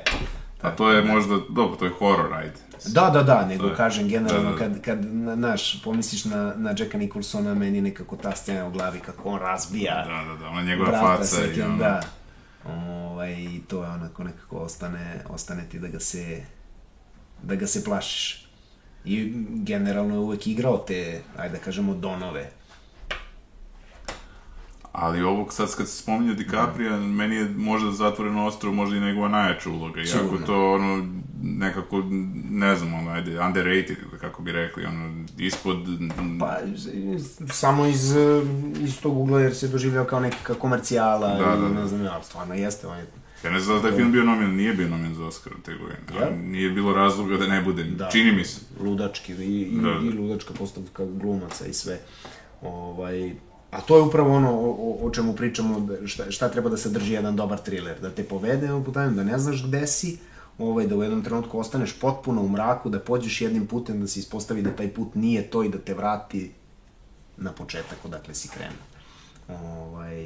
A 0.64 0.70
to 0.70 0.90
je 0.90 1.02
možda, 1.04 1.38
dobro, 1.48 1.76
to 1.76 1.84
je 1.84 1.90
horror, 1.90 2.34
ajde. 2.34 2.54
Da, 2.86 3.10
da, 3.10 3.22
da, 3.22 3.46
nego 3.46 3.66
je- 3.66 3.74
kažem 3.76 4.08
generalno 4.08 4.50
da, 4.50 4.56
da. 4.58 4.58
kad, 4.58 4.80
kad, 4.80 5.04
na- 5.04 5.34
znaš, 5.36 5.82
pomisliš 5.82 6.24
na, 6.24 6.54
na 6.56 6.74
Jacka 6.78 6.98
Nicholsona, 6.98 7.54
meni 7.54 7.80
nekako 7.80 8.16
ta 8.16 8.32
scena 8.32 8.66
u 8.66 8.70
glavi 8.70 9.00
kako 9.00 9.28
on 9.28 9.40
razbija 9.40 10.04
Da, 10.04 10.32
da, 10.32 10.38
da, 10.38 10.48
ona 10.48 10.62
njegova 10.62 10.88
brata 10.90 11.06
faca 11.06 11.24
sa 11.24 11.44
i 11.46 11.62
ono... 11.62 11.76
da. 11.76 12.00
Ovaj, 12.66 13.36
to 13.68 13.82
je 13.84 13.90
onako 13.90 14.24
nekako 14.24 14.56
ostane, 14.56 15.20
ostane 15.28 15.64
ti 15.68 15.78
da 15.78 15.88
ga 15.88 16.00
se, 16.00 16.42
da 17.42 17.54
ga 17.54 17.66
se 17.66 17.84
plašiš. 17.84 18.48
I 19.04 19.32
generalno 19.48 20.14
je 20.14 20.18
uvek 20.18 20.46
igrao 20.46 20.78
te, 20.78 21.22
ajde 21.36 21.58
da 21.58 21.64
kažemo, 21.64 21.94
donove. 21.94 22.50
Ali 24.95 25.22
ovog 25.22 25.53
sad 25.53 25.76
kad 25.76 25.88
se 25.88 26.03
spominje 26.03 26.34
DiCaprio, 26.34 26.97
meni 27.01 27.36
je 27.36 27.49
možda 27.57 27.92
zatvoreno 27.92 28.47
ostro, 28.47 28.72
možda 28.72 28.97
i 28.97 29.01
njegova 29.01 29.28
najjača 29.28 29.70
uloga. 29.70 30.01
Iako 30.01 30.18
Sigurno. 30.18 30.47
to 30.47 30.72
ono, 30.72 31.07
nekako, 31.42 32.03
ne 32.51 32.76
znam, 32.76 32.95
ono, 32.95 33.11
ajde, 33.11 33.40
underrated, 33.40 33.97
kako 34.20 34.42
bi 34.42 34.53
rekli, 34.53 34.84
ono, 34.86 35.24
ispod... 35.38 35.76
Pa, 36.40 36.57
samo 37.53 37.86
iz, 37.86 38.14
iz 38.80 39.01
tog 39.01 39.18
ugla 39.18 39.40
jer 39.40 39.55
se 39.55 39.68
doživljao 39.68 40.05
kao 40.05 40.20
neka 40.20 40.55
komercijala 40.55 41.28
Da, 41.28 41.34
i 41.34 41.61
da, 41.62 41.68
da. 41.68 41.80
ne 41.80 41.86
znam 41.86 42.05
ja, 42.05 42.22
stvarno 42.22 42.55
jeste, 42.55 42.86
on 42.86 42.99
je 42.99 43.07
Ja 43.45 43.51
ne 43.51 43.61
znam 43.61 43.76
da 43.76 43.82
taj 43.88 43.97
film 43.97 44.12
bio 44.12 44.24
nomen, 44.24 44.57
nije 44.57 44.72
bio 44.74 44.88
nomen 44.88 45.14
za 45.14 45.26
Oscar 45.26 45.53
te 45.64 45.74
godine. 45.74 45.99
Ja? 46.20 46.30
Nije 46.36 46.70
bilo 46.70 46.92
razloga 46.95 47.36
da 47.36 47.47
ne 47.47 47.62
bude, 47.62 47.84
Da. 47.84 48.09
čini 48.12 48.32
mi 48.32 48.45
se. 48.45 48.61
ludački 48.80 49.32
i, 49.32 49.61
i, 49.61 49.76
Da, 49.76 49.88
da. 49.90 49.99
i 50.07 50.12
ludačka 50.12 50.55
postavka 50.59 51.05
glumaca 51.07 51.66
i 51.66 51.72
sve. 51.72 51.99
Ovaj, 52.62 53.32
a 53.75 53.81
to 53.81 53.97
je 53.97 54.03
upravo 54.03 54.35
ono 54.35 54.51
o, 54.51 54.99
o, 55.03 55.11
čemu 55.11 55.33
pričamo, 55.35 55.81
da 55.81 56.07
šta, 56.07 56.31
šta 56.31 56.49
treba 56.49 56.70
da 56.70 56.77
sadrži 56.77 57.12
jedan 57.12 57.37
dobar 57.37 57.59
thriller, 57.59 58.01
da 58.01 58.11
te 58.11 58.25
povede 58.25 58.66
jednom 58.66 58.85
putanjem, 58.85 59.16
da 59.16 59.25
ne 59.25 59.39
znaš 59.39 59.64
gde 59.66 59.87
si, 59.87 60.18
ovaj, 60.59 60.87
da 60.87 60.97
u 60.97 61.03
jednom 61.03 61.25
trenutku 61.25 61.59
ostaneš 61.59 61.99
potpuno 62.01 62.43
u 62.43 62.49
mraku, 62.49 62.91
da 62.91 63.01
pođeš 63.01 63.41
jednim 63.41 63.66
putem, 63.66 64.01
da 64.01 64.07
se 64.07 64.20
ispostavi 64.20 64.62
da 64.62 64.77
taj 64.77 64.95
put 64.95 65.14
nije 65.14 65.51
to 65.51 65.64
i 65.64 65.68
da 65.68 65.79
te 65.79 65.95
vrati 65.95 66.53
na 67.37 67.53
početak 67.53 68.05
odakle 68.05 68.35
si 68.35 68.49
krenuo. 68.49 68.85
Ovaj, 69.49 70.25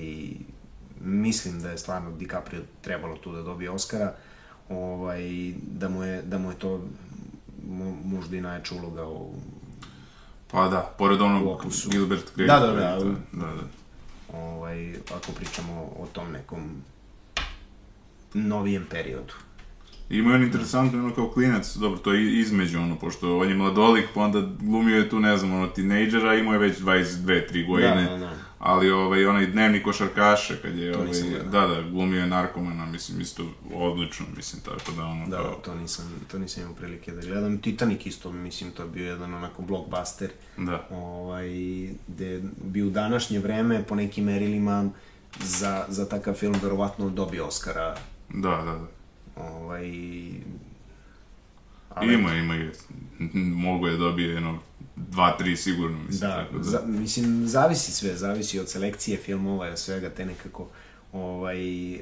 mislim 1.00 1.60
da 1.60 1.70
je 1.70 1.78
stvarno 1.78 2.10
DiCaprio 2.10 2.62
trebalo 2.80 3.16
tu 3.16 3.32
da 3.32 3.42
dobije 3.42 3.70
Oscara. 3.70 4.14
ovaj, 4.68 5.54
da, 5.62 5.88
mu 5.88 6.04
je, 6.04 6.22
da 6.22 6.38
mu 6.38 6.50
je 6.50 6.58
to 6.58 6.80
mo, 7.68 7.96
možda 8.04 8.36
i 8.36 8.40
najjača 8.40 8.74
uloga 8.74 9.08
u... 9.08 9.32
Pa 10.50 10.68
da, 10.68 10.94
pored 10.98 11.20
onog. 11.20 11.64
Gilbert 11.90 12.36
Grape. 12.36 12.52
Da, 12.52 12.58
da, 12.58 12.72
da, 12.72 12.98
da, 13.32 13.46
da. 13.46 13.62
ovaj, 14.38 14.94
ako 15.16 15.32
pričamo 15.32 15.72
o 15.82 16.06
tom 16.12 16.32
nekom 16.32 16.82
novijem 18.34 18.86
periodu. 18.90 19.34
Ima 20.10 20.34
on 20.34 20.42
interesantno 20.42 20.98
ono 20.98 21.14
kao 21.14 21.28
klinac, 21.30 21.76
dobro, 21.76 21.98
to 21.98 22.12
je 22.12 22.40
između 22.40 22.78
ono, 22.78 22.96
pošto 22.96 23.38
on 23.38 23.48
je 23.48 23.54
mladolik, 23.54 24.04
pa 24.14 24.20
onda 24.20 24.42
glumio 24.60 24.96
je 24.96 25.08
tu, 25.08 25.20
ne 25.20 25.36
znam, 25.36 25.54
ono, 25.54 25.66
tinejdžera, 25.66 26.34
imao 26.34 26.52
je 26.52 26.58
već 26.58 26.78
22-3 26.78 27.66
godine. 27.66 28.04
Da, 28.04 28.10
da, 28.10 28.18
da. 28.18 28.47
Ali 28.58 28.90
ovaj, 28.90 29.26
onaj 29.26 29.46
dnevni 29.46 29.82
košarkaša, 29.82 30.54
kad 30.62 30.78
je, 30.78 30.92
To 30.92 30.98
ovaj, 30.98 31.12
da, 31.52 31.66
da, 31.66 31.82
glumio 31.90 32.20
je 32.20 32.26
narkomana, 32.26 32.86
mislim, 32.86 33.20
isto 33.20 33.44
odlično, 33.74 34.26
mislim, 34.36 34.62
tako 34.62 34.92
da, 34.92 35.04
ono, 35.04 35.26
Da, 35.26 35.36
kao, 35.36 35.54
to 35.64 35.74
nisam, 35.74 36.20
to 36.30 36.38
nisam 36.38 36.62
imao 36.62 36.74
prilike 36.74 37.12
da 37.12 37.20
gledam. 37.20 37.58
Titanic 37.58 38.06
isto, 38.06 38.32
mislim, 38.32 38.70
to 38.70 38.82
je 38.82 38.88
bio 38.88 39.06
jedan 39.06 39.34
onako 39.34 39.62
blockbuster, 39.62 40.30
da. 40.56 40.86
ovaj, 40.90 41.48
gde 42.08 42.42
bi 42.64 42.82
u 42.82 42.90
današnje 42.90 43.38
vreme 43.38 43.84
po 43.84 43.94
nekim 43.94 44.24
merilima 44.24 44.90
za, 45.38 45.84
za 45.88 46.08
takav 46.08 46.34
film 46.34 46.56
verovatno 46.62 47.10
dobio 47.10 47.46
Oscara. 47.46 47.96
Da, 48.28 48.50
da, 48.50 48.64
da. 48.64 48.86
Ovaj, 49.42 49.88
Ima, 52.02 52.34
ima 52.34 52.54
je, 52.54 52.72
mogu 53.54 53.86
je 53.86 53.96
dobije 53.96 54.28
jedno, 54.28 54.58
dva, 55.10 55.36
tri 55.38 55.56
sigurno, 55.56 55.98
mislim, 55.98 56.30
Da, 56.30 56.44
tako 56.44 56.58
da. 56.58 56.64
za, 56.64 56.82
mislim, 56.86 57.46
zavisi 57.46 57.92
sve, 57.92 58.16
zavisi 58.16 58.58
od 58.58 58.68
selekcije 58.68 59.18
filmova 59.18 59.68
i 59.68 59.70
od 59.70 59.78
svega, 59.78 60.10
te 60.10 60.26
nekako, 60.26 60.68
ovaj, 61.12 61.92
e, 61.94 62.00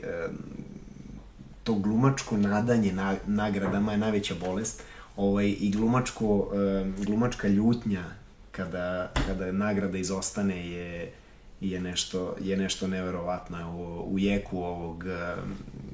to 1.65 1.75
glumačko 1.75 2.37
nadanje 2.37 2.93
na, 2.93 3.17
nagradama 3.27 3.93
je 3.93 3.99
najveća 3.99 4.35
bolest, 4.41 4.83
ovaj, 5.17 5.57
i 5.61 5.71
glumačko, 5.71 6.51
e, 6.55 7.05
glumačka 7.05 7.49
ljutnja 7.49 8.05
kada, 8.53 9.13
kada 9.27 9.53
nagrada 9.53 9.99
izostane 9.99 10.71
je, 10.71 11.13
je 11.61 11.81
nešto, 11.81 12.37
je 12.41 12.57
nešto 12.57 12.87
neverovatno. 12.87 13.77
U, 13.77 14.15
u 14.15 14.19
jeku 14.19 14.59
ovog 14.59 15.05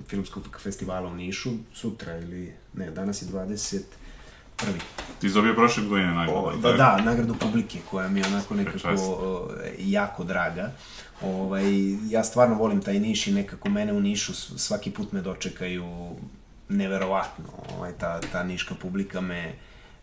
filmskog 0.08 0.60
festivala 0.62 1.08
u 1.08 1.14
Nišu, 1.14 1.50
sutra 1.72 2.18
ili, 2.18 2.52
ne, 2.74 2.90
danas 2.90 3.22
je 3.22 3.26
21. 4.66 5.02
Ti 5.18 5.28
si 5.28 5.34
dobio 5.34 5.54
prošle 5.54 5.84
godine 5.84 6.14
nagradu, 6.14 6.38
O, 6.38 6.56
da, 6.56 6.72
da, 6.72 7.02
nagradu 7.04 7.34
publike 7.34 7.78
koja 7.90 8.08
mi 8.08 8.20
je 8.20 8.26
onako 8.26 8.54
nekako 8.54 8.88
o, 8.98 9.48
jako 9.78 10.24
draga. 10.24 10.70
Ovaj, 11.22 11.64
ja 12.10 12.24
stvarno 12.24 12.54
volim 12.54 12.82
taj 12.82 13.00
Niš 13.00 13.26
i 13.26 13.32
nekako 13.32 13.68
mene 13.68 13.92
u 13.92 14.00
Nišu 14.00 14.34
svaki 14.34 14.90
put 14.90 15.12
me 15.12 15.20
dočekaju 15.20 16.16
neverovatno. 16.68 17.44
Ovaj, 17.76 17.92
ta, 17.92 18.20
ta 18.32 18.42
niška 18.42 18.74
publika 18.74 19.20
me, 19.20 19.54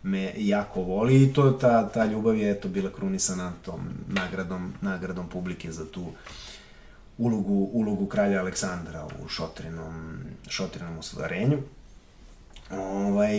me 0.02 0.32
jako 0.36 0.82
voli 0.82 1.22
i 1.22 1.32
to, 1.32 1.50
ta, 1.50 1.88
ta 1.88 2.04
ljubav 2.04 2.36
je 2.36 2.50
eto, 2.50 2.68
bila 2.68 2.90
krunisana 2.90 3.52
tom 3.64 3.80
nagradom, 4.08 4.72
nagradom 4.80 5.28
publike 5.28 5.72
za 5.72 5.86
tu 5.86 6.06
ulogu, 7.18 7.70
ulogu 7.72 8.06
kralja 8.06 8.40
Aleksandra 8.40 9.06
u 9.24 9.28
Šotrinom, 9.28 10.18
Šotrinom 10.48 10.98
ostvarenju. 10.98 11.58
Ovaj, 12.70 13.36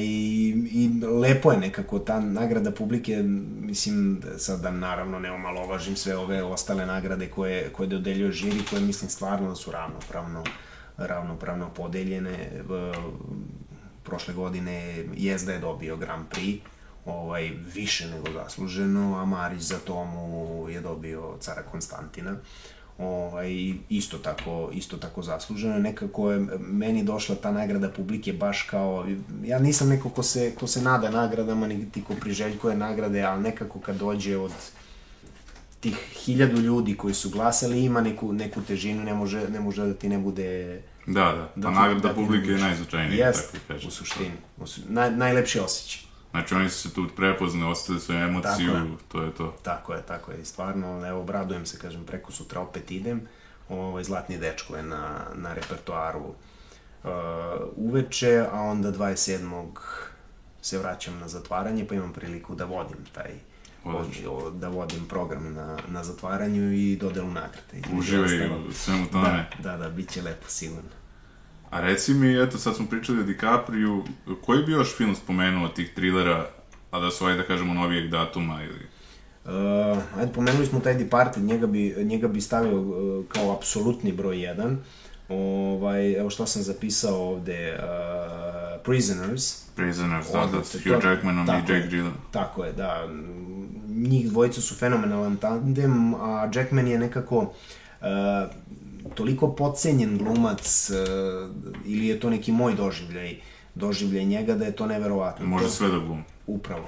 I 0.71 0.89
lepo 1.21 1.51
je 1.51 1.57
nekako 1.57 1.99
ta 1.99 2.19
nagrada 2.19 2.71
publike, 2.71 3.23
mislim, 3.61 4.21
sad 4.37 4.61
da 4.61 4.71
naravno 4.71 5.19
ne 5.19 5.31
omalovažim 5.31 5.95
sve 5.95 6.17
ove 6.17 6.43
ostale 6.43 6.85
nagrade 6.85 7.27
koje, 7.27 7.69
koje 7.69 7.87
dodeljuje 7.87 8.31
žiri, 8.31 8.65
koje 8.69 8.81
mislim 8.81 9.09
stvarno 9.09 9.49
da 9.49 9.55
su 9.55 9.71
ravnopravno, 9.71 10.43
ravnopravno 10.97 11.69
podeljene. 11.69 12.51
Prošle 14.03 14.33
godine 14.33 15.05
Jezda 15.13 15.51
je 15.53 15.59
dobio 15.59 15.97
Grand 15.97 16.25
Prix, 16.29 16.59
ovaj, 17.05 17.51
više 17.73 18.07
nego 18.07 18.31
zasluženo, 18.31 19.17
a 19.17 19.25
Marić 19.25 19.61
za 19.61 19.79
tomu 19.79 20.65
je 20.69 20.81
dobio 20.81 21.37
cara 21.39 21.63
Konstantina 21.63 22.35
ovaj, 23.01 23.51
isto 23.89 24.17
tako, 24.17 24.69
isto 24.73 24.97
tako 24.97 25.21
zasluženo. 25.21 25.79
Nekako 25.79 26.31
je 26.31 26.39
meni 26.59 27.03
došla 27.03 27.35
ta 27.35 27.51
nagrada 27.51 27.89
publike 27.89 28.33
baš 28.33 28.61
kao, 28.61 29.07
ja 29.43 29.59
nisam 29.59 29.89
neko 29.89 30.09
ko 30.09 30.23
se, 30.23 30.55
ko 30.55 30.67
se 30.67 30.81
nada 30.81 31.09
nagradama, 31.11 31.67
niti 31.67 32.03
ko 32.03 32.13
priželjkuje 32.15 32.75
nagrade, 32.77 33.21
ali 33.21 33.43
nekako 33.43 33.79
kad 33.79 33.95
dođe 33.95 34.37
od 34.37 34.51
tih 35.79 35.95
hiljadu 36.15 36.57
ljudi 36.57 36.95
koji 36.95 37.13
su 37.13 37.29
glasali, 37.29 37.83
ima 37.83 38.01
neku, 38.01 38.33
neku 38.33 38.61
težinu, 38.61 39.03
ne 39.03 39.13
može, 39.13 39.49
ne 39.49 39.59
može 39.59 39.85
da 39.85 39.93
ti 39.93 40.09
ne 40.09 40.17
bude... 40.17 40.81
Da, 41.07 41.13
da, 41.13 41.51
Da 41.55 41.67
pa 41.67 41.73
ti- 41.73 41.79
nagrada 41.79 42.07
da 42.07 42.13
publike 42.15 42.49
je 42.49 42.57
najznačajnija, 42.57 43.27
Jest, 43.27 43.51
tako 43.51 43.63
kažem. 43.67 43.87
u 43.87 43.91
suštini. 43.91 44.31
U 44.57 44.67
su, 44.67 44.81
naj, 44.89 45.11
najlepši 45.11 45.59
osjećaj. 45.59 46.10
Znači 46.31 46.55
oni 46.55 46.69
su 46.69 46.89
se 46.89 46.93
tu 46.95 47.07
prepoznali, 47.15 47.71
ostali 47.71 47.99
su 47.99 48.13
emociju, 48.13 48.71
Tako 48.71 48.85
je. 48.85 48.97
to 49.07 49.21
je 49.23 49.31
to. 49.35 49.55
Tako 49.63 49.93
je, 49.93 50.01
tako 50.01 50.31
je. 50.31 50.41
I 50.41 50.45
stvarno, 50.45 51.07
evo, 51.07 51.21
obradujem 51.21 51.65
se, 51.65 51.79
kažem, 51.79 52.03
preko 52.05 52.31
sutra 52.31 52.61
opet 52.61 52.91
idem. 52.91 53.21
Ovaj, 53.69 54.03
Zlatni 54.03 54.37
dečko 54.37 54.75
je 54.75 54.83
na, 54.83 55.19
na 55.35 55.53
repertoaru 55.53 56.25
uh, 57.03 57.09
uveče, 57.75 58.45
a 58.51 58.59
onda 58.61 58.91
27. 58.91 59.65
se 60.61 60.77
vraćam 60.77 61.19
na 61.19 61.27
zatvaranje, 61.27 61.87
pa 61.87 61.95
imam 61.95 62.13
priliku 62.13 62.55
da 62.55 62.65
vodim 62.65 62.97
taj 63.13 63.31
Odlično. 63.83 64.49
da 64.49 64.67
vodim 64.67 65.05
program 65.07 65.53
na, 65.53 65.77
na 65.87 66.03
zatvaranju 66.03 66.73
i 66.73 66.95
dodelu 66.95 67.27
nagrade. 67.31 67.81
Uživaj 67.97 68.49
u 68.69 68.71
svemu 68.71 69.07
tome. 69.11 69.49
Da, 69.59 69.71
da, 69.71 69.77
da, 69.77 69.89
bit 69.89 70.09
će 70.09 70.21
lepo, 70.21 70.47
sigurno. 70.47 70.89
A 71.71 71.79
reci 71.79 72.13
mi, 72.13 72.41
eto, 72.43 72.57
sad 72.57 72.75
smo 72.75 72.85
pričali 72.85 73.19
o 73.19 73.23
DiCapriju, 73.23 74.03
koji 74.45 74.63
bi 74.63 74.71
još 74.71 74.97
film 74.97 75.15
spomenuo 75.15 75.67
tih 75.67 75.93
trilera, 75.93 76.47
a 76.91 76.99
da 76.99 77.11
su, 77.11 77.25
ajde 77.25 77.37
da 77.37 77.47
kažemo, 77.47 77.73
novijeg 77.73 78.09
datuma 78.09 78.63
ili... 78.63 78.87
Uh, 79.45 79.97
ajde, 80.17 80.33
pomenuli 80.33 80.65
smo 80.65 80.79
taj 80.79 80.93
Departed, 80.93 81.43
njega 81.43 81.67
bi, 81.67 81.95
njega 81.97 82.27
bi 82.27 82.41
stavio 82.41 82.81
uh, 82.81 83.25
kao 83.27 83.51
apsolutni 83.51 84.11
broj 84.11 84.35
1. 84.35 84.75
Ovaj, 85.29 86.13
evo 86.13 86.29
što 86.29 86.45
sam 86.45 86.61
zapisao 86.61 87.15
ovde, 87.15 87.79
uh, 87.79 88.81
Prisoners. 88.83 89.65
Prisoners, 89.75 90.27
da, 90.31 90.49
da, 90.51 90.63
s 90.63 90.73
Hugh 90.73 91.05
Jackmanom 91.05 91.47
i 91.47 91.51
Jake. 91.51 91.87
Gyllenhaal. 91.91 92.31
Tako 92.31 92.65
je, 92.65 92.73
da. 92.73 93.09
Njih 93.87 94.29
dvojica 94.29 94.61
su 94.61 94.75
fenomenalan 94.75 95.37
tandem, 95.37 96.13
a 96.13 96.49
Jackman 96.55 96.87
je 96.87 96.99
nekako 96.99 97.37
uh, 97.37 98.07
toliko 99.15 99.55
podcenjen 99.55 100.17
glumac, 100.17 100.89
uh, 100.89 101.55
ili 101.85 102.07
je 102.07 102.19
to 102.19 102.29
neki 102.29 102.51
moj 102.51 102.75
doživljaj, 102.75 103.37
doživljaj 103.75 104.25
njega 104.25 104.55
da 104.55 104.65
je 104.65 104.71
to 104.71 104.85
neverovatno. 104.85 105.45
Može 105.45 105.69
sve 105.69 105.87
da 105.87 105.99
glumi. 105.99 106.23
Upravo. 106.47 106.87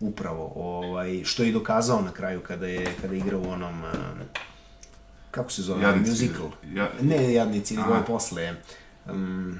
Upravo. 0.00 0.52
Ovaj, 0.56 1.24
što 1.24 1.42
je 1.42 1.48
i 1.48 1.52
dokazao 1.52 2.00
na 2.02 2.12
kraju 2.12 2.40
kada 2.40 2.66
je, 2.66 2.86
kada 3.00 3.14
je 3.14 3.20
igrao 3.20 3.40
u 3.40 3.50
onom... 3.50 3.82
uh, 3.82 3.90
kako 5.30 5.50
se 5.50 5.62
zove? 5.62 5.82
Jadnici. 5.82 6.10
Musical. 6.10 6.50
Ja- 6.74 6.90
Ne 7.02 7.32
Jadnici, 7.34 7.76
nego 7.76 7.94
je 7.94 8.04
posle. 8.06 8.54
Um, 9.10 9.58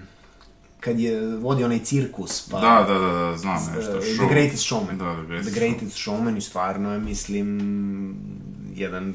kad 0.80 1.00
je 1.00 1.36
vodio 1.36 1.66
onaj 1.66 1.78
cirkus, 1.78 2.48
pa... 2.50 2.60
Da, 2.60 2.92
da, 2.92 2.98
da, 2.98 3.08
da, 3.10 3.36
znam 3.36 3.72
nešto. 3.76 3.92
Show. 3.92 4.16
The 4.16 4.34
Greatest 4.34 4.62
Showman. 4.64 4.98
Da, 4.98 5.14
The 5.14 5.26
Greatest 5.26 5.50
The 5.50 5.60
Greatest 5.60 5.96
Showman 5.98 6.36
i 6.36 6.40
stvarno 6.40 6.92
je, 6.92 6.98
mislim, 6.98 8.16
jedan, 8.74 9.14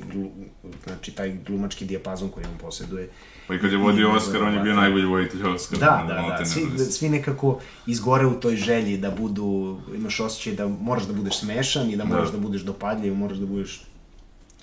znači, 0.83 1.11
taj 1.11 1.37
glumački 1.47 1.85
dijapazon 1.85 2.29
koji 2.29 2.45
on 2.45 2.57
posjeduje. 2.61 3.09
Pa 3.47 3.55
i 3.55 3.59
kad 3.59 3.71
je 3.71 3.77
vodio 3.77 4.11
Oscar, 4.11 4.43
on 4.43 4.53
je 4.53 4.59
bio 4.59 4.73
najbolji 4.73 5.05
voditelj 5.05 5.43
Oscara. 5.43 5.85
Da, 5.85 5.97
ono, 5.99 6.07
da, 6.07 6.13
da, 6.13 6.21
maltene, 6.21 6.45
svi, 6.45 6.91
svi 6.91 7.09
nekako 7.09 7.59
izgore 7.87 8.25
u 8.25 8.39
toj 8.39 8.55
želji 8.55 8.97
da 8.97 9.11
budu, 9.11 9.79
imaš 9.95 10.19
osjećaj 10.19 10.53
da 10.53 10.67
moraš 10.67 11.03
da 11.03 11.13
budeš 11.13 11.39
smešan 11.39 11.89
i 11.89 11.95
da 11.95 12.05
moraš 12.05 12.27
Da. 12.27 12.31
da, 12.31 12.37
budeš 12.37 12.61
dopadljiv, 12.61 13.15
moraš 13.15 13.37
da 13.37 13.45
budeš, 13.45 13.81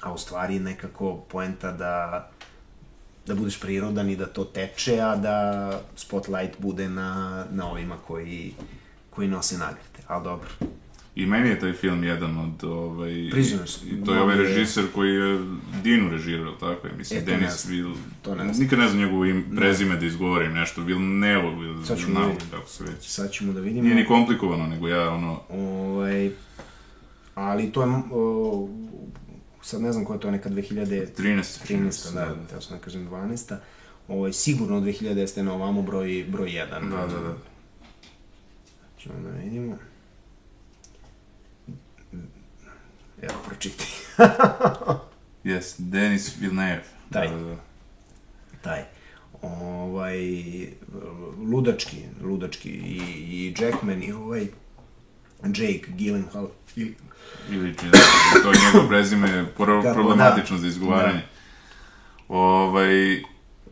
a 0.00 0.12
u 0.12 0.18
stvari 0.18 0.58
nekako 0.58 1.16
poenta 1.16 1.72
da 1.72 2.30
da 3.26 3.34
budeš 3.34 3.60
prirodan 3.60 4.10
i 4.10 4.16
da 4.16 4.26
to 4.26 4.44
teče, 4.44 5.00
a 5.00 5.16
da 5.16 5.70
spotlight 5.96 6.60
bude 6.60 6.88
na, 6.88 7.44
na 7.50 7.70
ovima 7.70 7.96
koji, 8.06 8.54
koji 9.10 9.28
nose 9.28 9.58
nagrade. 9.58 10.00
Ali 10.06 10.24
dobro, 10.24 10.48
I 11.16 11.26
meni 11.26 11.48
je 11.48 11.60
taj 11.60 11.72
film 11.72 12.04
jedan 12.04 12.38
od, 12.38 12.64
ovaj... 12.64 13.28
Prisoners. 13.30 13.82
I 13.82 14.04
to 14.04 14.14
je 14.14 14.20
ovaj 14.20 14.36
režiser 14.36 14.84
koji 14.94 15.14
je 15.14 15.38
Dinu 15.82 16.10
režirao, 16.10 16.52
tako 16.52 16.86
je, 16.86 16.92
mislim, 16.98 17.20
E, 17.20 17.24
to 17.24 17.30
Denis 17.30 17.64
ne. 17.64 17.76
Vil... 17.76 17.92
To 18.22 18.34
ne 18.34 18.44
znam. 18.44 18.62
Nikad 18.64 18.78
ne 18.78 18.88
znam 18.88 19.00
njegovo 19.02 19.24
ime, 19.24 19.42
prezime 19.56 19.96
da 19.96 20.06
izgovorim 20.06 20.52
nešto, 20.52 20.82
Vilnevo, 20.82 21.50
da 21.88 21.94
Vilnavo, 21.94 22.34
kako 22.50 22.68
se 22.68 22.84
već. 22.84 23.06
sad 23.08 23.30
ćemo 23.32 23.52
da 23.52 23.60
vidimo. 23.60 23.82
Nije 23.82 23.94
ni 23.94 24.04
komplikovano, 24.06 24.66
nego 24.66 24.88
ja, 24.88 25.10
ono... 25.10 25.40
Ovaj, 25.48 26.30
ali 27.34 27.72
to 27.72 27.82
je, 27.82 27.88
o, 28.12 28.68
sad 29.62 29.82
ne 29.82 29.92
znam 29.92 30.04
koja 30.04 30.14
je 30.14 30.20
to 30.20 30.30
neka 30.30 30.50
2013. 30.50 31.06
13. 31.18 31.72
13. 31.74 32.14
da, 32.14 32.34
teo 32.50 32.60
sam 32.60 32.76
da 32.76 32.84
kažem 32.84 33.08
12. 33.08 33.56
Ovaj, 34.08 34.32
sigurno 34.32 34.76
od 34.76 34.82
2010. 34.82 35.42
na 35.42 35.52
ovamo 35.52 35.82
broj, 35.82 36.26
broj 36.28 36.48
1. 36.50 36.90
Da, 36.90 36.96
da, 36.96 37.20
da. 37.20 37.36
Ćemo 38.98 39.14
da 39.22 39.30
vidimo. 39.30 39.78
Evo, 43.22 43.34
pročitaj. 43.46 43.86
Yes, 45.44 45.74
Denis 45.78 46.36
Villeneuve. 46.40 46.82
Taj. 47.12 47.28
Da, 47.28 47.34
da, 47.36 47.44
da. 47.44 47.56
Taj. 48.62 48.82
ovaj, 49.42 50.18
ludački, 51.52 51.96
ludački, 52.22 52.68
i, 52.68 52.96
i 53.28 53.54
Jackman, 53.60 54.02
i 54.02 54.12
ovaj, 54.12 54.46
Jake 55.42 55.84
Gyllenhaal, 55.98 56.48
i, 56.76 56.92
Ili 57.50 57.74
Gyllenhaal, 57.74 58.42
to 58.42 58.52
je 58.52 58.58
njegovo 58.66 58.88
prezime 58.88 59.46
pro, 59.56 59.82
Kako, 59.82 59.94
problematično 59.94 60.56
da. 60.56 60.60
za 60.60 60.68
izgovaranje. 60.68 61.22
Ovaj, 62.28 63.22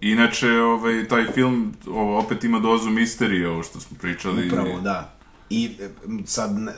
inače, 0.00 0.50
ovaj, 0.50 1.08
taj 1.08 1.24
film 1.32 1.74
ovo, 1.86 2.18
opet 2.18 2.44
ima 2.44 2.58
dozu 2.58 2.90
misterije, 2.90 3.48
ovo 3.48 3.62
što 3.62 3.80
smo 3.80 3.96
pričali. 4.00 4.48
Upravo, 4.48 4.80
da. 4.80 5.13
I 5.50 5.76
e, 5.80 5.88
sad, 6.24 6.50
e, 6.50 6.72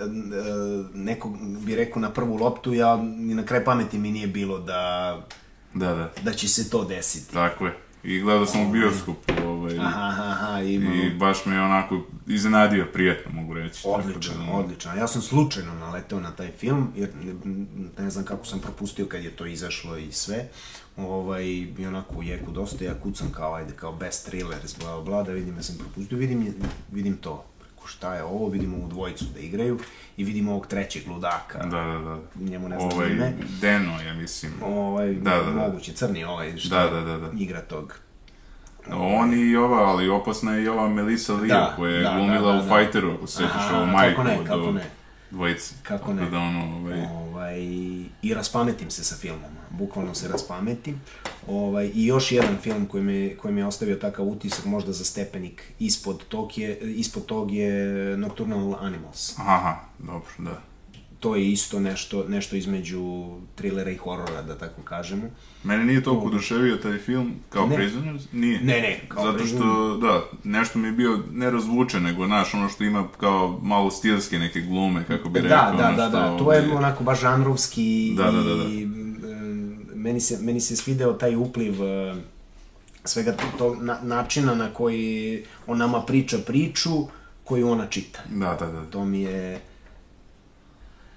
neko 0.94 1.28
bi 1.66 1.76
rekao 1.76 2.02
na 2.02 2.10
prvu 2.10 2.36
loptu, 2.36 2.74
ja 2.74 2.96
ni 2.96 3.34
na 3.34 3.44
kraj 3.46 3.64
pameti 3.64 3.98
mi 3.98 4.10
nije 4.10 4.26
bilo 4.26 4.58
da, 4.58 5.22
Da, 5.74 5.94
da, 5.94 6.12
da 6.22 6.32
će 6.32 6.48
se 6.48 6.70
to 6.70 6.84
desiti. 6.84 7.32
tako 7.32 7.66
je. 7.66 7.76
I 8.04 8.20
gledao 8.20 8.46
sam 8.46 8.66
u 8.66 8.72
bioskopu, 8.72 9.32
ovaj, 9.46 9.78
Aha, 9.78 10.08
aha, 10.08 10.22
aha, 10.22 10.60
ima... 10.60 10.94
i 10.94 11.10
baš 11.10 11.46
me 11.46 11.54
je 11.54 11.62
onako 11.62 12.00
iznenadio, 12.26 12.86
prijatno 12.92 13.32
mogu 13.32 13.54
reći. 13.54 13.82
Odličan, 13.84 14.46
da, 14.46 14.52
odličan. 14.52 14.98
Ja 14.98 15.06
sam 15.06 15.22
slučajno 15.22 15.74
naleteo 15.74 16.20
na 16.20 16.30
taj 16.30 16.50
film, 16.50 16.92
jer 16.96 17.10
ne, 17.98 18.10
znam 18.10 18.24
kako 18.24 18.46
sam 18.46 18.60
propustio 18.60 19.06
kad 19.06 19.24
je 19.24 19.30
to 19.30 19.46
izašlo 19.46 19.96
i 19.96 20.12
sve. 20.12 20.48
Ovaj, 20.96 21.44
i 21.78 21.86
onako 21.86 22.14
u 22.18 22.22
jeku 22.22 22.50
dosta, 22.50 22.84
ja 22.84 22.94
kucam 22.94 23.28
kao, 23.32 23.54
ajde, 23.54 23.72
kao 23.72 23.92
best 23.92 24.26
thrillers, 24.26 24.78
bla, 24.78 25.00
bla, 25.02 25.22
da 25.22 25.32
vidim, 25.32 25.56
ja 25.56 25.62
sam 25.62 25.76
propustio, 25.78 26.18
vidim, 26.18 26.54
vidim 26.92 27.16
to. 27.16 27.44
Preko 27.87 27.99
šta 27.99 28.14
je 28.14 28.24
ovo, 28.24 28.49
vidim 28.49 28.74
ovu 28.74 28.89
dvojicu 28.89 29.24
da 29.34 29.41
igraju 29.41 29.78
i 30.16 30.24
vidim 30.24 30.49
ovog 30.49 30.66
trećeg 30.66 31.09
ludaka. 31.09 31.59
Da, 31.59 31.80
da, 31.80 31.99
da. 31.99 32.18
Njemu 32.51 32.68
ne 32.68 32.76
znam 32.78 32.91
Ovaj, 32.93 33.11
ime. 33.11 33.32
Deno, 33.61 34.03
ja 34.03 34.14
mislim. 34.14 34.53
Ovaj, 34.62 35.12
Da, 35.14 35.30
da, 35.30 35.43
da. 35.43 35.51
moguće, 35.51 35.93
crni 35.93 36.24
ovaj, 36.24 36.57
što 36.57 36.68
Da, 36.68 36.91
da, 36.91 37.01
da, 37.01 37.18
da. 37.18 37.30
igra 37.39 37.61
tog. 37.61 37.99
On 38.93 39.34
i 39.34 39.57
ova, 39.57 39.89
ali 39.89 40.09
opasna 40.09 40.55
je 40.55 40.64
i 40.64 40.68
ova 40.68 40.89
Melissa 40.89 41.34
Leo, 41.34 41.47
Da, 41.47 41.72
koja 41.76 41.93
je 41.95 42.03
da, 42.03 42.14
glumila 42.16 42.53
da, 42.53 42.59
da, 42.59 42.64
u 42.64 42.68
da. 42.68 42.76
Fighteru, 42.76 43.12
ako 43.14 43.26
se 43.26 43.37
sjećaš 43.37 43.70
ovo 43.72 43.84
kako 43.84 43.87
majku 43.87 44.24
ne, 44.24 44.39
od 44.41 44.47
kako 44.47 44.72
ne. 44.72 44.84
dvojice. 45.30 45.74
Kako 45.82 46.12
ne. 46.14 46.30
Da 46.30 46.39
ono, 46.39 46.76
ovaj, 46.76 47.01
Ovaj, 47.11 47.61
I 48.22 48.34
raspametim 48.34 48.91
se 48.91 49.05
sa 49.05 49.16
filmom, 49.16 49.51
bukvalno 49.79 50.14
se 50.14 50.29
raspametim. 50.29 51.01
Ovaj, 51.49 51.91
I 51.95 52.07
još 52.07 52.33
jedan 52.33 52.57
film 52.62 52.87
koji 52.87 53.03
me, 53.05 53.37
koji 53.37 53.55
mi 53.55 53.61
je 53.61 53.66
ostavio 53.66 53.97
takav 53.97 54.27
utisak, 54.29 54.64
možda 54.64 54.93
za 54.93 55.05
stepenik 55.05 55.62
ispod 55.79 56.24
tog 56.29 56.59
je, 56.59 56.79
ispod 56.81 57.27
tog 57.27 57.53
je 57.53 57.77
Nocturnal 58.16 58.74
Animals. 58.81 59.39
aha, 59.39 59.74
dobro, 59.99 60.29
da. 60.39 60.61
To 61.20 61.37
je 61.37 61.53
isto 61.53 61.81
nešto, 61.81 62.24
nešto 62.29 62.57
između 62.57 63.27
trilera 63.55 63.91
i 63.91 63.97
horora, 63.97 64.43
da 64.43 64.59
tako 64.59 64.83
kažemo. 64.83 65.22
Mene 65.64 65.85
nije 65.85 66.03
toliko 66.03 66.27
oduševio 66.27 66.77
taj 66.77 66.99
film 66.99 67.33
kao 67.51 67.66
Ne. 67.66 67.77
Prisoners, 67.77 68.22
nije. 68.33 68.61
Ne, 68.61 68.81
ne, 68.81 69.01
kao 69.09 69.33
Zato 69.33 69.47
što, 69.47 69.97
da, 69.97 70.22
nešto 70.45 70.79
mi 70.79 70.89
je 70.89 70.93
bio 70.93 71.18
ne 71.33 71.51
razvučen, 71.51 72.03
nego, 72.03 72.27
znaš, 72.27 72.55
ono 72.55 72.68
što 72.68 72.85
ima 72.85 73.09
kao 73.20 73.59
malo 73.62 73.91
stilske 73.91 74.39
neke 74.39 74.61
glume, 74.61 75.05
kako 75.05 75.29
bi 75.29 75.41
Da, 75.41 75.49
rekao. 75.49 75.72
da, 75.72 75.83
da, 75.97 76.09
što, 76.09 76.18
da, 76.18 76.39
to 76.39 76.53
je 76.53 76.59
ovaj, 76.61 76.77
onako 76.77 77.05
baš 77.05 77.20
žanrovski 77.20 78.12
Da, 78.16 78.31
da, 78.31 78.43
da, 78.43 78.55
da. 78.55 78.64
Meni 80.07 80.20
se, 80.20 80.38
meni 80.40 80.61
se 80.61 80.76
svideo 80.76 81.12
taj 81.12 81.36
upliv 81.36 81.82
eh, 81.82 82.14
svega 83.04 83.32
to, 83.32 83.44
to 83.59 83.74
na, 83.74 83.98
načina 84.02 84.54
na 84.54 84.74
koji 84.74 85.44
on 85.66 85.78
nama 85.78 86.02
priča 86.02 86.38
priču 86.38 86.90
koju 87.44 87.68
ona 87.68 87.86
čita. 87.86 88.20
Da, 88.30 88.54
da, 88.54 88.66
da. 88.66 88.84
To 88.86 89.04
mi 89.04 89.20
je... 89.22 89.61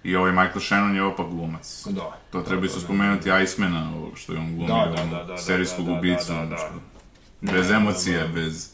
I 0.03 0.15
ovaj 0.15 0.31
Michael 0.31 0.59
Shannon 0.61 0.95
je 0.95 1.03
opak 1.03 1.27
glumac. 1.27 1.83
Da. 1.89 2.17
To 2.31 2.41
treba 2.41 2.65
isto 2.65 2.79
spomenuti 2.79 3.29
Icemana, 3.43 3.95
ovog 3.95 4.17
što 4.17 4.33
je 4.33 4.39
on 4.39 4.55
glumio, 4.55 4.67
Da, 4.75 4.91
da, 4.91 5.03
da, 5.05 5.17
da, 5.17 5.23
da, 5.23 5.37
serijskog 5.37 5.85
da, 5.85 5.91
da, 5.91 5.97
ubicu, 5.99 6.31
da, 6.33 6.39
da, 6.39 6.45
da. 6.45 6.57
što- 6.57 7.53
bez 7.53 7.71
emocija, 7.71 8.27
bez... 8.27 8.69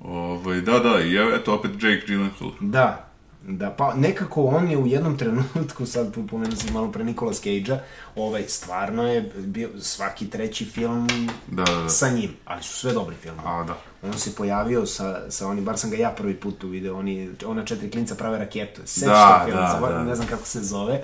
Ovaj, 0.00 0.60
da, 0.60 0.78
da, 0.78 1.00
i 1.00 1.16
eto 1.36 1.54
opet 1.54 1.70
Jake 1.72 2.02
Gyllenhaal. 2.08 2.52
Da, 2.60 3.05
da, 3.48 3.70
pa 3.70 3.94
nekako 3.94 4.44
on 4.44 4.70
je 4.70 4.76
u 4.76 4.86
jednom 4.86 5.18
trenutku, 5.18 5.86
sad 5.86 6.14
pomenuo 6.30 6.56
sam 6.56 6.72
malo 6.72 6.92
pre 6.92 7.04
Nicolas 7.04 7.36
Cage-a, 7.36 7.78
ovaj, 8.16 8.44
stvarno 8.48 9.08
je 9.08 9.32
bio 9.36 9.68
svaki 9.80 10.30
treći 10.30 10.64
film 10.64 11.08
Da, 11.46 11.64
da, 11.64 11.74
da. 11.74 11.88
sa 11.88 12.08
njim, 12.08 12.30
ali 12.44 12.62
su 12.62 12.72
sve 12.72 12.92
dobri 12.92 13.16
filmovi. 13.16 13.48
A, 13.48 13.64
da. 13.64 13.76
On 14.02 14.18
se 14.18 14.34
pojavio 14.34 14.86
sa, 14.86 15.30
sa 15.30 15.48
onim, 15.48 15.64
bar 15.64 15.78
sam 15.78 15.90
ga 15.90 15.96
ja 15.96 16.10
prvi 16.10 16.34
put 16.34 16.58
tu 16.58 16.68
video, 16.68 16.98
oni, 16.98 17.30
ona 17.46 17.64
četiri 17.64 17.90
klinca 17.90 18.14
prave 18.14 18.38
raketu. 18.38 18.80
Sećaš 18.84 19.08
Da, 19.08 19.38
tog 19.38 19.48
filma, 19.48 19.60
da, 19.60 19.72
zaboravim, 19.74 20.04
da. 20.04 20.10
ne 20.10 20.16
znam 20.16 20.28
kako 20.28 20.46
se 20.46 20.60
zove. 20.62 21.02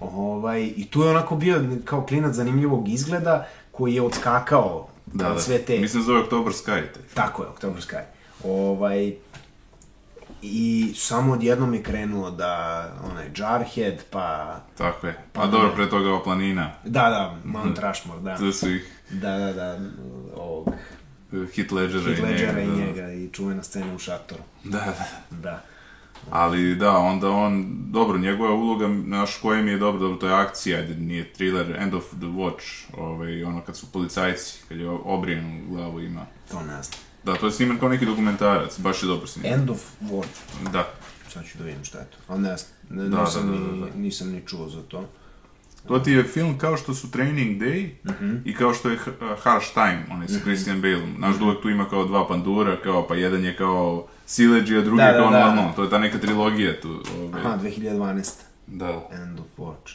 Ovaj, 0.00 0.72
I 0.76 0.86
tu 0.90 1.02
je 1.02 1.10
onako 1.10 1.36
bio 1.36 1.64
kao 1.84 2.06
klinac 2.06 2.34
zanimljivog 2.34 2.88
izgleda, 2.88 3.46
koji 3.70 3.94
je 3.94 4.02
odskakao 4.02 4.88
Da, 5.06 5.28
da. 5.28 5.40
sve 5.40 5.58
te... 5.58 5.78
Mislim 5.78 6.02
da 6.02 6.06
zove 6.06 6.20
October 6.20 6.52
Sky. 6.52 6.64
taj. 6.64 7.02
Tako 7.14 7.42
je, 7.42 7.48
October 7.48 7.82
Sky. 7.82 8.02
Ovaj, 8.44 9.14
I 10.46 10.92
samo 10.96 11.32
odjednom 11.32 11.74
je 11.74 11.82
krenuo 11.82 12.30
da, 12.30 12.84
onaj, 13.10 13.30
Jarhead, 13.36 14.04
pa... 14.10 14.56
Tako 14.78 15.06
je. 15.06 15.18
A 15.34 15.46
dobro, 15.46 15.72
pre 15.74 15.90
toga 15.90 16.08
ova 16.08 16.22
planina. 16.22 16.70
Da, 16.84 17.10
da, 17.10 17.36
Mount 17.44 17.78
Rushmore, 17.86 18.20
da. 18.20 18.36
To 18.36 18.52
su 18.52 18.70
ih 18.70 18.94
Da, 19.10 19.38
da, 19.38 19.52
da, 19.52 19.78
ovog, 20.36 20.68
Hit 21.54 21.72
Ledgera 21.72 22.04
Heath 22.04 22.20
i 22.20 22.22
njega. 22.22 22.60
I 22.60 22.66
da, 22.66 22.72
da. 22.72 22.86
njega 22.86 23.12
i 23.12 23.28
čuvena 23.32 23.62
scena 23.62 23.94
u 23.94 23.98
šatoru. 23.98 24.42
Da, 24.64 24.78
da. 25.30 25.30
Da. 25.30 25.62
Ali 26.30 26.74
da, 26.74 26.96
onda 26.96 27.30
on, 27.30 27.66
dobro, 27.90 28.18
njegova 28.18 28.54
uloga, 28.54 28.88
naš 28.88 29.36
koje 29.36 29.62
mi 29.62 29.70
je 29.70 29.78
dobro, 29.78 30.00
dobro, 30.00 30.16
to 30.16 30.26
je 30.26 30.34
akcija, 30.34 30.82
nije 30.98 31.32
thriller, 31.32 31.76
End 31.80 31.94
of 31.94 32.04
the 32.10 32.26
Watch, 32.26 32.84
ovaj, 32.98 33.44
ono 33.44 33.60
kad 33.60 33.76
su 33.76 33.92
policajci, 33.92 34.62
kad 34.68 34.78
je 34.78 34.88
obrijen 34.88 35.62
u 35.68 35.74
glavu 35.74 36.00
ima. 36.00 36.26
To 36.50 36.60
ne 36.60 36.82
znam. 36.82 37.00
Da, 37.24 37.34
to 37.34 37.46
je 37.46 37.52
sniman 37.52 37.78
kao 37.78 37.88
neki 37.88 38.06
dokumentarac, 38.06 38.78
baš 38.78 39.02
je 39.02 39.06
dobro 39.06 39.26
sniman. 39.26 39.52
End 39.52 39.70
of 39.70 39.80
Watch. 40.02 40.70
Da. 40.72 40.88
Sad 41.28 41.44
ću 41.44 41.58
da 41.58 41.64
vidim 41.64 41.84
šta 41.84 41.98
je 41.98 42.04
to. 42.04 42.16
Ali 42.28 42.40
ne, 42.40 42.56
ne 42.90 43.08
Da, 43.08 43.20
nisam, 43.20 43.42
da, 43.42 43.52
da, 43.52 43.58
ni, 43.64 43.80
da, 43.80 43.86
da. 43.86 43.94
nisam 43.94 44.28
ni 44.28 44.42
čuo 44.42 44.68
za 44.68 44.82
to. 44.82 45.08
To 45.88 45.98
ti 45.98 46.12
je 46.12 46.22
film 46.24 46.58
kao 46.58 46.76
što 46.76 46.94
su 46.94 47.10
Training 47.10 47.62
Day 47.62 47.90
Mhm. 48.04 48.36
i 48.44 48.54
kao 48.54 48.74
što 48.74 48.90
je 48.90 48.98
Harsh 49.38 49.72
Time, 49.72 50.04
onaj 50.10 50.28
sa 50.28 50.38
Christian 50.40 50.80
Baleom. 50.80 51.14
Znaš, 51.16 51.36
da 51.36 51.44
uvek 51.44 51.62
tu 51.62 51.70
ima 51.70 51.88
kao 51.88 52.04
dva 52.04 52.28
pandura, 52.28 52.76
kao 52.76 53.06
pa 53.08 53.14
jedan 53.14 53.44
je 53.44 53.56
kao 53.56 54.06
sileđi, 54.26 54.76
a 54.76 54.82
drugi 54.82 54.96
Da, 54.96 55.04
je 55.04 55.12
da, 55.12 55.18
kao 55.18 55.30
da. 55.30 55.38
normalno. 55.40 55.72
To 55.72 55.82
je 55.82 55.90
ta 55.90 55.98
neka 55.98 56.18
trilogija 56.18 56.80
tu. 56.80 57.00
Ovaj. 57.18 57.40
Aha, 57.40 57.58
2012. 57.58 58.32
Da. 58.66 59.08
End 59.12 59.40
of 59.40 59.46
Watch. 59.58 59.94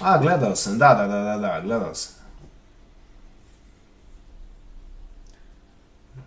A, 0.00 0.18
gledao 0.18 0.56
sam, 0.56 0.78
da, 0.78 0.94
da, 0.94 1.06
da, 1.06 1.18
da, 1.20 1.36
da, 1.38 1.60
gledao 1.60 1.94
sam. 1.94 2.19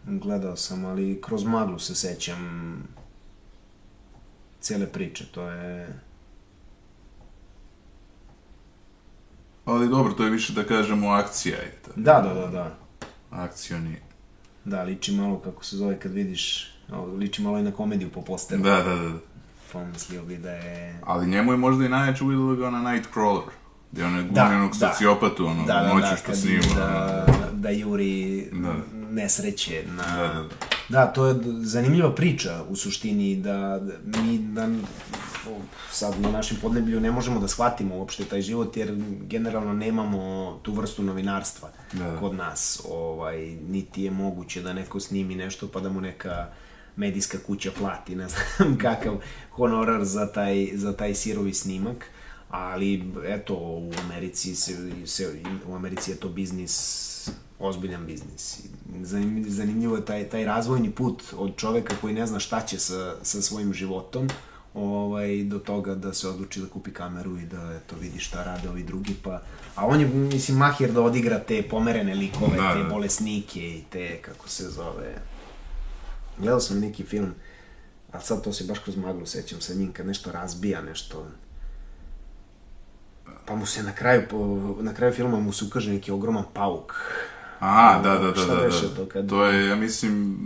Gledao 0.05 0.55
sam, 0.55 0.85
ali 0.85 1.21
kroz 1.21 1.43
maglu 1.43 1.79
se 1.79 1.95
sećam 1.95 2.73
cijele 4.59 4.87
priče, 4.87 5.25
to 5.31 5.49
je... 5.49 5.99
Ali 9.65 9.89
dobro, 9.89 10.13
to 10.13 10.23
je 10.23 10.29
više 10.29 10.53
da 10.53 10.63
kažemo 10.63 11.09
akcija. 11.09 11.57
ajde, 11.59 11.77
tako. 11.85 11.99
Da, 11.99 12.21
da, 12.21 12.33
da, 12.33 12.47
da. 12.47 12.75
Akcioni. 13.31 13.95
Da, 14.65 14.83
liči 14.83 15.11
malo 15.11 15.39
kako 15.39 15.65
se 15.65 15.77
zove 15.77 15.99
kad 15.99 16.11
vidiš, 16.11 16.73
liči 17.17 17.41
malo 17.41 17.57
i 17.59 17.63
na 17.63 17.71
komediju 17.71 18.09
po 18.09 18.21
posteru. 18.21 18.63
Da, 18.63 18.83
da, 18.83 18.95
da. 18.95 19.11
Pomislio 19.73 20.23
bi 20.23 20.37
da 20.37 20.51
je... 20.51 20.99
Ali 21.05 21.27
njemu 21.27 21.51
je 21.51 21.57
možda 21.57 21.85
i 21.85 21.89
najjače 21.89 22.23
uvidjela 22.23 22.55
ga 22.55 22.69
na 22.69 22.91
Nightcrawler. 22.91 23.49
Gdje 23.93 24.05
on 24.05 24.15
je 24.15 24.21
glumi 24.21 24.33
Da, 24.35 24.45
onog 24.45 24.71
da. 24.77 24.89
sociopatu, 24.93 25.45
ono, 25.45 25.65
Da, 25.65 25.73
da, 25.73 25.87
noću 25.93 26.07
da, 26.09 26.15
što 26.17 26.35
snima. 26.35 26.61
da, 26.75 27.25
da 27.53 27.69
juri 27.69 28.47
Da. 28.51 28.73
nesreće 29.11 29.83
na... 29.87 30.03
Da, 30.17 30.27
da, 30.27 30.33
da. 30.33 30.49
Da, 30.89 31.05
to 31.05 31.25
je 31.25 31.35
zanimljiva 31.61 32.15
priča 32.15 32.63
u 32.69 32.75
suštini 32.75 33.35
da, 33.35 33.79
da 34.03 34.21
mi 34.21 34.37
da, 34.37 34.67
sad 35.91 36.21
na 36.21 36.31
našem 36.31 36.57
podneblju 36.61 36.99
ne 36.99 37.11
možemo 37.11 37.39
da 37.39 37.47
shvatimo 37.47 37.95
uopšte 37.97 38.25
taj 38.25 38.41
život 38.41 38.77
jer 38.77 38.95
generalno 39.21 39.73
nemamo 39.73 40.59
tu 40.61 40.73
vrstu 40.73 41.03
novinarstva 41.03 41.69
Da. 41.93 42.17
kod 42.19 42.35
nas. 42.35 42.81
Ovaj, 42.89 43.37
niti 43.69 44.03
je 44.03 44.11
moguće 44.11 44.61
da 44.61 44.73
neko 44.73 44.99
snimi 44.99 45.35
nešto 45.35 45.67
pa 45.67 45.79
da 45.79 45.89
mu 45.89 46.01
neka 46.01 46.47
medijska 46.95 47.37
kuća 47.47 47.71
plati, 47.79 48.15
ne 48.15 48.27
znam 48.27 48.77
kakav 48.81 49.13
honorar 49.51 50.03
za 50.05 50.27
taj, 50.27 50.67
za 50.73 50.93
taj 50.93 51.15
sirovi 51.15 51.53
snimak. 51.53 52.05
Ali, 52.53 53.03
eto, 53.25 53.53
u 53.55 53.91
Americi, 54.05 54.55
se, 54.55 54.77
se, 55.05 55.33
u 55.67 55.75
Americi 55.75 56.11
je 56.11 56.17
to 56.17 56.29
biznis 56.29 57.29
ozbiljan 57.59 58.05
biznis. 58.05 58.59
Zanim- 59.01 59.45
Zanimljivo 59.49 59.95
je 59.95 60.05
taj, 60.05 60.29
taj 60.29 60.45
razvojni 60.45 60.91
put 60.91 61.23
od 61.35 61.55
čoveka 61.57 61.95
koji 62.01 62.13
ne 62.13 62.27
zna 62.27 62.39
šta 62.39 62.61
će 62.61 62.79
sa, 62.79 63.15
sa 63.21 63.41
svojim 63.41 63.73
životom, 63.73 64.29
ovaj, 64.73 65.43
do 65.43 65.59
toga 65.59 65.95
da 65.95 66.13
se 66.13 66.27
odluči 66.29 66.61
da 66.61 66.67
kupi 66.67 66.91
kameru 66.91 67.37
i 67.37 67.45
da 67.45 67.73
eto, 67.73 67.95
vidi 68.01 68.19
šta 68.19 68.43
rade 68.43 68.69
ovi 68.69 68.83
drugi, 68.83 69.15
pa... 69.23 69.41
A 69.75 69.85
on 69.87 69.99
je, 69.99 70.07
mislim, 70.07 70.57
mahir 70.57 70.91
da 70.91 71.01
odigra 71.01 71.39
te 71.39 71.63
pomerene 71.63 72.15
likove, 72.15 72.57
Da, 72.57 72.73
te 72.73 72.83
da. 72.83 72.89
bolesnike 72.89 73.59
i 73.69 73.83
te, 73.89 74.21
kako 74.21 74.49
se 74.49 74.69
zove... 74.69 75.15
Gledao 76.37 76.59
sam 76.59 76.79
neki 76.79 77.03
film, 77.03 77.33
a 78.11 78.19
sad 78.21 78.43
to 78.43 78.53
se 78.53 78.63
baš 78.63 78.79
kroz 78.79 78.95
maglu 78.97 79.25
sećam 79.25 79.61
sa 79.61 79.73
njim, 79.73 79.91
kad 79.93 80.05
nešto 80.07 80.31
razbija, 80.31 80.81
nešto... 80.81 81.27
Pa 83.45 83.55
mu 83.55 83.65
se 83.65 83.83
na 83.83 83.91
kraju, 83.91 84.21
na 84.81 84.93
kraju 84.93 85.13
filma 85.13 85.39
mu 85.39 85.53
se 85.53 85.65
ukaže 85.65 85.91
neki 85.91 86.11
ogroman 86.11 86.43
pauk. 86.53 86.93
Aha, 87.59 88.01
da, 88.03 88.09
da, 88.11 88.27
da, 88.27 88.35
Šta 88.35 88.55
da, 88.55 88.61
da. 88.61 88.95
to 88.95 89.05
kad- 89.05 89.29
To 89.29 89.45
je, 89.45 89.67
ja 89.67 89.75
mislim, 89.75 90.37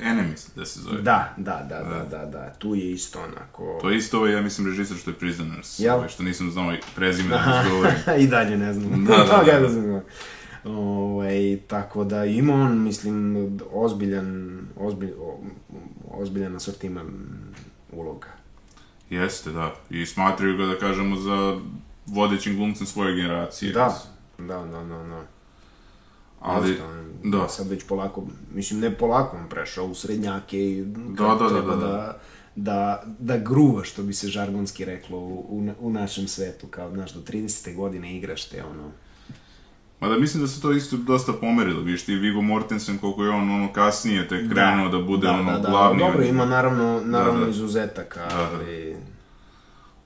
Enemies, 0.00 0.50
da 0.56 0.64
se 0.66 0.80
zove. 0.80 1.02
Da, 1.02 1.34
da, 1.36 1.66
da, 1.68 1.78
da, 1.80 2.18
da, 2.18 2.26
da, 2.26 2.52
tu 2.52 2.74
je 2.74 2.92
isto 2.92 3.18
onako... 3.20 3.78
To 3.80 3.90
je 3.90 3.96
isto 3.96 4.18
ovaj, 4.18 4.32
ja 4.32 4.42
mislim, 4.42 4.66
režisar 4.66 4.96
što 4.96 5.10
je 5.10 5.14
Prisoners. 5.14 5.78
Jel? 5.78 5.96
Ovaj, 5.96 6.08
što 6.08 6.22
nisam 6.22 6.50
znao 6.50 6.72
i 6.72 6.78
prezime 6.96 7.28
da 7.36 7.62
izgovorim. 7.64 7.94
I 8.24 8.26
dalje 8.26 8.56
ne 8.58 8.72
znam. 8.74 9.04
Da, 9.04 9.16
da, 9.16 9.24
da. 9.24 9.44
Kako 9.44 9.68
se 9.68 9.72
zove. 9.72 10.02
Ovaj, 10.66 11.34
tako 11.68 12.04
da 12.04 12.24
ima 12.24 12.54
on, 12.54 12.82
mislim, 12.82 13.36
ozbiljan, 13.72 14.60
ozbilj, 14.76 15.12
ozbiljan 16.10 16.56
asortiman 16.56 17.06
uloga. 17.92 18.28
Jeste, 19.10 19.50
da. 19.50 19.74
I 19.90 20.06
smatraju 20.06 20.56
ga, 20.56 20.66
da 20.66 20.78
kažemo, 20.78 21.16
za 21.16 21.60
vodećim 22.06 22.56
glumcem 22.56 22.86
svoje 22.86 23.14
generacije. 23.14 23.72
Da, 23.72 23.98
da, 24.38 24.44
da, 24.44 24.84
da, 24.84 25.02
da. 25.04 25.26
Ali, 26.40 26.74
Prosto, 26.74 26.84
da. 27.24 27.48
Sad 27.48 27.68
već 27.68 27.84
polako, 27.86 28.26
mislim, 28.54 28.80
ne 28.80 28.98
polako, 28.98 29.36
on 29.36 29.48
prešao 29.48 29.84
u 29.84 29.94
srednjake 29.94 30.70
i 30.70 30.84
Da, 30.84 31.36
da, 31.40 31.48
da, 31.48 31.60
da, 31.60 31.76
da. 31.76 31.76
da, 31.76 32.18
da, 32.56 33.02
da 33.18 33.38
gruva, 33.38 33.84
što 33.84 34.02
bi 34.02 34.14
se 34.14 34.28
žargonski 34.28 34.84
reklo 34.84 35.18
u, 35.18 35.46
u, 35.48 35.70
u 35.80 35.90
našem 35.90 36.28
svetu, 36.28 36.66
kao, 36.66 36.90
znaš, 36.90 37.12
do 37.12 37.20
30. 37.20 37.74
godine 37.74 38.16
igraš 38.16 38.44
te, 38.44 38.64
ono, 38.64 38.90
Mada 40.02 40.18
mislim 40.18 40.42
da 40.42 40.48
se 40.48 40.60
to 40.60 40.72
isto 40.72 40.96
dosta 40.96 41.32
pomerilo, 41.32 41.80
viš 41.80 42.04
ti 42.04 42.14
Viggo 42.14 42.42
Mortensen 42.42 42.98
koliko 42.98 43.24
je 43.24 43.30
on 43.30 43.50
ono 43.50 43.72
kasnije 43.72 44.28
tek 44.28 44.50
krenuo 44.50 44.88
da, 44.88 44.98
bude 44.98 45.26
da, 45.26 45.32
ono 45.32 45.52
da, 45.52 45.58
da, 45.58 45.70
glavni. 45.70 45.98
Dobro, 45.98 46.22
ima 46.22 46.46
naravno, 46.46 47.02
naravno 47.04 47.40
Da, 47.40 47.44
da. 47.44 47.50
izuzetaka, 47.50 48.20
Da, 48.20 48.36
da. 48.36 48.48
ali... 48.54 48.96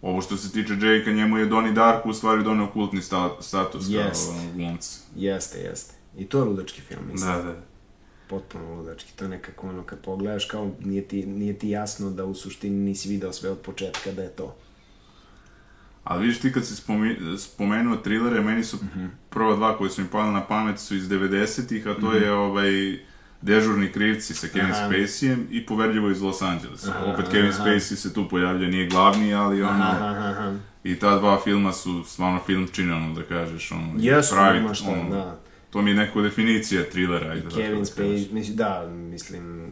Ovo 0.03 0.23
što 0.23 0.37
se 0.37 0.53
tiče 0.53 0.73
Jakea, 0.75 1.13
njemu 1.13 1.39
je 1.39 1.47
Donnie 1.47 1.73
Darko 1.73 2.09
u 2.09 2.15
stvari 2.15 2.45
donio 2.45 2.67
kultni 2.67 3.03
sta, 3.03 3.37
status 3.41 3.85
Jest. 3.89 4.31
kao 4.31 4.41
glumca. 4.55 5.01
Jeste, 5.17 5.59
jeste. 5.59 5.95
I 6.19 6.25
to 6.25 6.39
je 6.39 6.45
ludački 6.45 6.81
film, 6.81 7.01
mislim. 7.13 7.33
Da, 7.33 7.43
da. 7.43 7.55
Potpuno 8.29 8.75
ludački. 8.75 9.13
To 9.13 9.25
je 9.25 9.29
nekako 9.29 9.69
ono, 9.69 9.83
kad 9.83 9.99
pogledaš, 10.01 10.45
kao 10.45 10.71
nije 10.81 11.03
ti, 11.03 11.27
nije 11.27 11.55
ti 11.55 11.71
jasno 11.71 12.11
da 12.11 12.25
u 12.25 12.35
suštini 12.35 12.77
nisi 12.77 13.09
video 13.09 13.33
sve 13.33 13.51
od 13.51 13.59
početka 13.59 14.13
da 14.13 14.23
je 14.23 14.29
to. 14.31 14.57
Ali 16.05 16.23
vidiš 16.23 16.41
ti 16.41 16.53
kad 16.53 16.67
si 16.67 16.75
spomi- 16.77 17.39
spomenuo 17.39 17.97
trilere, 17.97 18.41
meni 18.41 18.65
su 18.65 18.77
Mhm. 18.77 19.07
prva 19.31 19.57
dva 19.57 19.79
koje 19.79 19.91
su 19.91 20.03
mi 20.03 20.09
pali 20.09 20.33
na 20.33 20.45
pamet 20.45 20.79
su 20.79 20.97
iz 20.97 21.05
90-ih, 21.05 21.87
a 21.87 21.95
to 21.95 22.13
je 22.13 22.33
ovaj 22.33 22.99
Dežurni 23.43 23.93
krivci 23.93 24.35
sa 24.35 24.49
Kevin. 24.49 24.71
Aha. 24.71 24.89
Spaceyem 24.89 25.47
i 25.51 25.67
Poverljivo 25.67 26.11
iz 26.11 26.21
Los 26.21 26.43
Angelesa. 26.43 26.91
Aha, 26.91 27.13
Opet 27.13 27.27
Kevin 27.31 27.51
aha. 27.51 27.65
Spacey 27.65 27.97
se 27.97 28.15
tu 28.15 28.29
pojavlja, 28.29 28.69
nije 28.69 28.87
glavni, 28.87 29.35
ali 29.35 29.63
ono... 29.63 29.85
Aha, 29.85 30.07
aha. 30.07 30.55
I 30.85 30.99
ta 30.99 31.19
dva 31.19 31.41
filma 31.45 31.73
su 31.73 32.05
stvarno 32.05 32.41
filmčine, 32.47 32.95
ono 32.95 33.15
da 33.15 33.23
kažeš, 33.23 33.73
ono, 33.73 33.93
Jesu, 33.99 34.35
pravi, 34.35 34.59
nema 34.59 34.75
šta, 34.75 34.91
ono, 34.91 35.11
da. 35.11 35.39
To 35.71 35.83
mi 35.83 35.91
je 35.91 35.95
neka 35.97 36.21
definicija 36.21 36.85
trilera, 36.93 37.31
ajde 37.31 37.49
Kevin 37.55 37.71
da 37.71 37.79
kažeš. 37.79 37.95
Spacey, 37.95 38.33
mislim, 38.33 38.57
da, 38.57 38.87
mislim, 38.93 39.67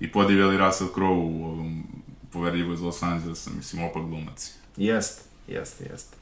I 0.00 0.12
podivljali 0.12 0.56
Russell 0.58 0.90
Crowe 0.94 1.40
u 1.40 1.44
ovom 1.44 1.84
Poverljivo 2.32 2.74
iz 2.74 2.80
Los 2.80 3.02
Angelesa, 3.02 3.50
mislim, 3.56 3.84
opak 3.84 4.02
glumac. 4.02 4.54
jeste, 4.76 5.22
jeste, 5.48 5.84
jeste. 5.92 6.16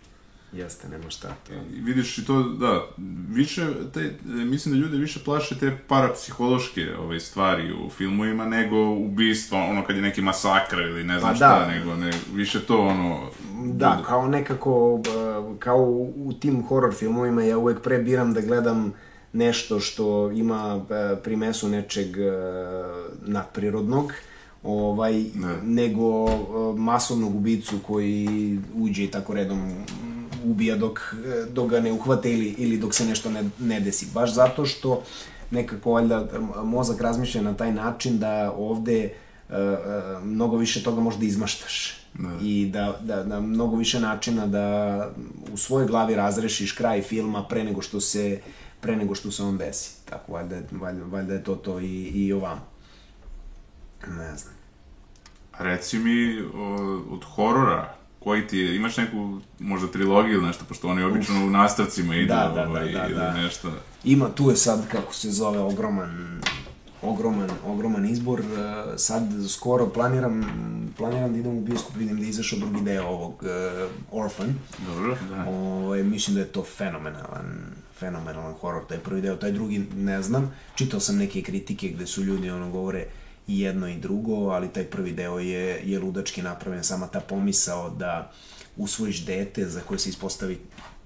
Jeste, 0.53 0.89
nema 0.89 1.11
šta. 1.11 1.29
To. 1.47 1.53
I 1.53 1.81
vidiš 1.81 2.19
i 2.19 2.25
to, 2.25 2.43
da, 2.43 2.87
više, 3.29 3.67
te, 3.95 4.15
mislim 4.25 4.75
da 4.75 4.81
ljude 4.81 4.97
više 4.97 5.21
plaše 5.25 5.59
te 5.59 5.79
parapsihološke 5.89 6.97
ovaj, 6.99 7.21
stvari 7.21 7.73
u 7.73 7.91
filmovima 7.91 8.47
nego 8.47 8.91
ubistva, 8.91 9.59
ono 9.59 9.85
kad 9.85 9.97
je 9.97 10.03
neki 10.03 10.23
masakr 10.23 10.79
ili 10.79 11.05
ne 11.05 11.19
znam 11.19 11.31
Pa 11.31 11.37
šta, 11.37 11.59
da. 11.59 11.67
nego 11.67 11.97
ne, 11.97 12.13
više 12.35 12.61
to 12.61 12.81
ono... 12.81 13.31
Da, 13.65 13.91
bude. 13.91 14.07
kao 14.07 14.29
nekako, 14.29 14.95
uh, 14.95 15.03
kao 15.59 15.83
u, 16.17 16.33
tim 16.41 16.63
horror 16.63 16.95
filmovima 16.95 17.43
ja 17.43 17.59
uvek 17.59 17.81
pre 17.83 17.99
biram 17.99 18.35
da 18.35 18.41
gledam 18.41 18.93
nešto 19.33 19.81
što 19.81 20.31
ima 20.31 20.77
uh, 20.77 20.85
primesu 21.25 21.69
nečeg 21.69 22.07
uh, 22.09 23.29
nadprirodnog, 23.29 24.13
ovaj, 24.63 25.13
Ne. 25.35 25.57
nego 25.63 26.27
masovnog 26.77 27.37
ubicu 27.37 27.79
koji 27.87 28.59
uđe 28.75 29.05
i 29.05 29.11
tako 29.11 29.35
redom 29.35 29.73
ubija 30.45 30.77
dok, 30.77 31.01
eh, 31.27 31.47
dok 31.51 31.71
ga 31.71 31.81
ne 31.81 31.93
uhvate 31.93 32.33
ili, 32.33 32.55
ili 32.59 32.79
dok 32.79 32.95
se 32.95 33.05
nešto 33.05 33.31
ne, 33.31 33.51
ne 33.59 33.81
desi. 33.81 34.07
Baš 34.15 34.35
zato 34.35 34.67
što 34.67 35.03
nekako 35.51 35.93
valjda 35.93 36.29
mozak 36.65 37.01
razmišlja 37.01 37.43
na 37.43 37.55
taj 37.57 37.73
način 37.73 38.19
da 38.19 38.53
ovde 38.57 39.13
uh, 39.49 39.57
mnogo 40.25 40.57
više 40.57 40.83
toga 40.83 41.01
možda 41.01 41.25
izmaštaš. 41.25 41.99
Da. 42.15 42.29
I 42.43 42.71
da, 42.73 42.99
da, 43.01 43.23
da 43.23 43.41
mnogo 43.41 43.77
više 43.77 44.01
načina 44.01 44.47
da 44.47 45.09
u 45.53 45.57
svojoj 45.57 45.87
glavi 45.87 46.15
razrešiš 46.15 46.73
kraj 46.73 47.03
filma 47.03 47.45
pre 47.49 47.65
nego 47.65 47.83
što 47.83 48.01
se 48.01 48.41
pre 48.81 48.97
nego 48.97 49.15
što 49.15 49.31
se 49.31 49.43
on 49.43 49.59
desi. 49.59 49.91
Tako, 50.05 50.33
valjda, 50.33 50.57
valjda, 50.71 51.05
valjda 51.05 51.35
je 51.35 51.45
to 51.45 51.55
to 51.55 51.81
i, 51.81 52.03
i 52.15 52.33
ovamo. 52.33 52.67
Ne 54.09 54.37
znam. 54.37 54.55
Reci 55.59 55.99
mi, 55.99 56.41
o, 56.55 56.75
od 57.11 57.25
horora, 57.25 57.95
koji 58.25 58.47
ti 58.47 58.59
je, 58.59 58.77
imaš 58.77 58.97
neku 58.97 59.41
možda 59.59 59.89
trilogiju 59.89 60.35
ili 60.35 60.47
nešto, 60.47 60.65
pošto 60.69 60.89
oni 60.89 61.03
obično 61.03 61.47
u 61.47 61.51
nastavcima 61.51 62.15
idu, 62.17 62.29
Da, 62.29 62.53
da, 62.55 62.63
da, 62.63 62.69
ovaj, 62.69 62.93
da, 62.93 63.07
ili 63.07 63.15
da. 63.15 63.33
nešto. 63.33 63.71
Ima, 64.05 64.29
tu 64.29 64.51
je 64.51 64.57
sad, 64.57 64.89
kako 64.89 65.15
se 65.15 65.31
zove, 65.31 65.59
ogroman, 65.59 66.41
ogroman, 67.03 67.51
ogroman 67.67 68.07
izbor. 68.07 68.41
E, 68.41 68.45
Sad 68.99 69.23
skoro 69.49 69.87
planiram, 69.89 70.43
planiram 70.99 71.33
da 71.33 71.39
idem 71.39 71.59
u 71.59 71.61
bioskop, 71.61 71.97
vidim 71.97 72.17
da 72.19 72.23
je 72.25 72.29
izašao 72.31 72.59
drugi 72.59 72.81
deo 72.81 73.07
ovog 73.07 73.43
uh, 73.43 74.23
Orphan. 74.25 74.55
Dobro, 74.87 75.17
da. 75.31 75.45
Ovaj, 75.51 76.03
mislim 76.03 76.35
da 76.35 76.41
je 76.41 76.47
to 76.49 76.63
fenomenalan, 76.65 77.47
fenomenalan 77.99 78.55
horor, 78.55 78.83
taj 78.89 78.99
prvi 78.99 79.21
deo, 79.21 79.37
taj 79.37 79.53
drugi 79.53 79.87
ne 79.97 80.23
znam. 80.23 80.55
Čitao 80.75 81.01
sam 81.01 81.17
neke 81.17 81.43
kritike 81.43 81.89
gde 81.89 82.07
su 82.07 82.23
ljudi 82.23 82.51
ono 82.51 82.71
govore 82.71 83.07
i 83.49 83.61
jedno 83.61 83.89
i 83.89 83.97
drugo, 83.97 84.51
ali 84.51 84.73
taj 84.73 84.85
prvi 84.85 85.13
deo 85.13 85.39
je, 85.39 85.81
je 85.85 85.99
ludački 85.99 86.43
napravljen, 86.43 86.85
sama 86.85 87.07
ta 87.07 87.21
pomisao 87.21 87.91
da 87.91 88.33
usvojiš 88.77 89.25
dete 89.25 89.69
za 89.69 89.81
koje 89.81 89.99
se 89.99 90.09
ispostavi 90.09 90.61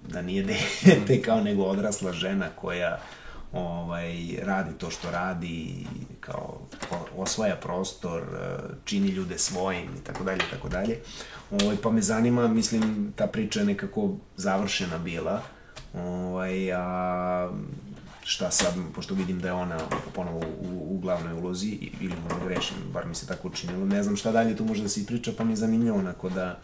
da 0.08 0.22
nije 0.22 0.42
dete 0.84 1.22
kao 1.22 1.40
nego 1.40 1.62
odrasla 1.62 2.12
žena 2.12 2.48
koja 2.56 3.00
ovaj, 3.52 4.36
radi 4.42 4.70
to 4.78 4.90
što 4.90 5.10
radi, 5.10 5.86
kao 6.20 6.58
osvaja 7.16 7.56
prostor, 7.56 8.22
čini 8.84 9.08
ljude 9.08 9.38
svojim 9.38 9.88
i 10.00 10.04
tako 10.04 10.24
dalje, 10.24 10.40
tako 10.50 10.68
dalje. 10.68 10.98
Ovaj, 11.50 11.76
pa 11.82 11.90
me 11.90 12.02
zanima, 12.02 12.48
mislim, 12.48 13.12
ta 13.16 13.26
priča 13.26 13.60
je 13.60 13.66
nekako 13.66 14.10
završena 14.36 14.98
bila, 14.98 15.42
ovaj, 15.94 16.72
a 16.72 17.50
šta 18.26 18.50
sad, 18.50 18.74
pošto 18.94 19.14
vidim 19.14 19.40
da 19.40 19.48
je 19.48 19.54
ona 19.54 19.78
ponovo 20.14 20.38
u, 20.38 20.86
u 20.88 20.98
glavnoj 20.98 21.32
ulozi, 21.34 21.68
i- 21.68 21.92
ili 22.00 22.14
možda 22.22 22.44
grešim, 22.46 22.76
bar 22.88 23.06
mi 23.06 23.14
se 23.14 23.26
tako 23.26 23.48
učinilo, 23.48 23.84
ne 23.86 24.02
znam 24.02 24.16
šta 24.16 24.32
dalje 24.32 24.56
tu 24.56 24.64
može 24.64 24.82
da 24.82 24.88
se 24.88 25.00
ispriča, 25.00 25.32
pa 25.32 25.44
mi 25.44 25.52
je 25.52 25.56
zanimljivo 25.56 25.98
onako 25.98 26.28
da, 26.30 26.58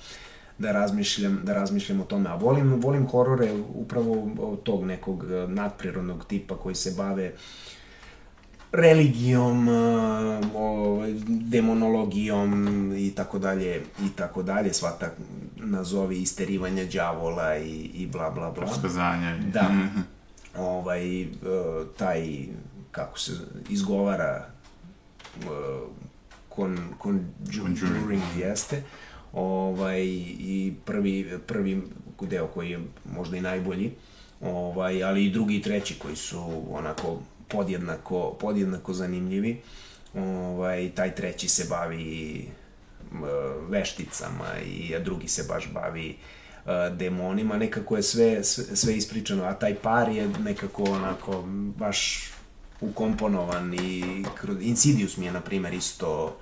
da 0.58 0.72
razmišljam, 0.72 1.40
da 1.42 1.54
razmišljam 1.54 2.00
o 2.00 2.06
tome. 2.06 2.30
A 2.30 2.34
volim, 2.36 2.74
volim 2.76 3.06
horore 3.06 3.52
upravo 3.74 4.28
tog 4.58 4.84
nekog 4.84 5.24
eh, 5.24 5.48
nadprirodnog 5.48 6.24
tipa 6.24 6.56
koji 6.56 6.74
se 6.74 6.90
bave 6.92 7.32
religijom, 8.72 9.68
ovaj, 10.54 11.12
demonologijom 11.28 12.52
i 12.94 13.10
tako 13.10 13.38
dalje 13.38 13.74
i 14.00 14.10
tako 14.10 14.42
dalje, 14.44 14.72
sva 14.72 14.90
ta 14.90 15.10
nazovi 15.56 16.18
isterivanja 16.18 16.84
đavola 16.86 17.56
i, 17.56 17.70
i 17.94 18.06
bla 18.08 18.30
bla 18.30 18.50
bla. 18.50 18.66
Skazanja. 18.68 19.36
i- 19.38 19.40
Da. 19.42 19.70
Ovaj, 20.58 21.22
e, 21.22 21.28
taj, 21.96 22.46
kako 22.90 23.18
se 23.18 23.32
izgovara, 23.70 24.46
e, 25.40 25.46
kon, 26.48 26.78
conjuring 27.52 28.22
jeste, 28.38 28.82
ovaj, 29.32 30.04
i 30.04 30.74
prvi, 30.84 31.38
prvi 31.46 31.82
deo 32.20 32.46
koji 32.46 32.70
je 32.70 32.80
možda 33.14 33.36
i 33.36 33.40
najbolji, 33.40 33.92
ovaj, 34.40 35.04
ali 35.04 35.24
i 35.24 35.30
drugi 35.30 35.56
i 35.56 35.62
treći 35.62 35.98
koji 35.98 36.16
su 36.16 36.62
onako 36.70 37.18
podjednako, 37.48 38.36
podjednako 38.40 38.92
zanimljivi. 38.92 39.60
Ovaj, 40.14 40.90
taj 40.94 41.14
treći 41.14 41.48
se 41.48 41.66
bavi 41.70 42.48
m, 43.12 43.22
vešticama 43.68 44.58
i 44.66 44.94
a 44.94 44.98
drugi 44.98 45.28
se 45.28 45.44
baš 45.48 45.72
bavi 45.72 46.08
e, 46.08 46.14
demonima, 46.96 47.56
nekako 47.56 47.96
je 47.96 48.02
sve, 48.02 48.44
sve, 48.44 48.76
sve 48.76 48.96
ispričano, 48.96 49.44
a 49.44 49.54
taj 49.54 49.74
par 49.74 50.08
je 50.08 50.28
nekako 50.28 50.82
onako 50.82 51.42
baš 51.76 52.30
ukomponovan 52.80 53.74
i 53.74 54.24
Insidious 54.60 55.16
mi 55.16 55.26
je, 55.26 55.32
na 55.32 55.40
primer, 55.40 55.74
isto, 55.74 56.36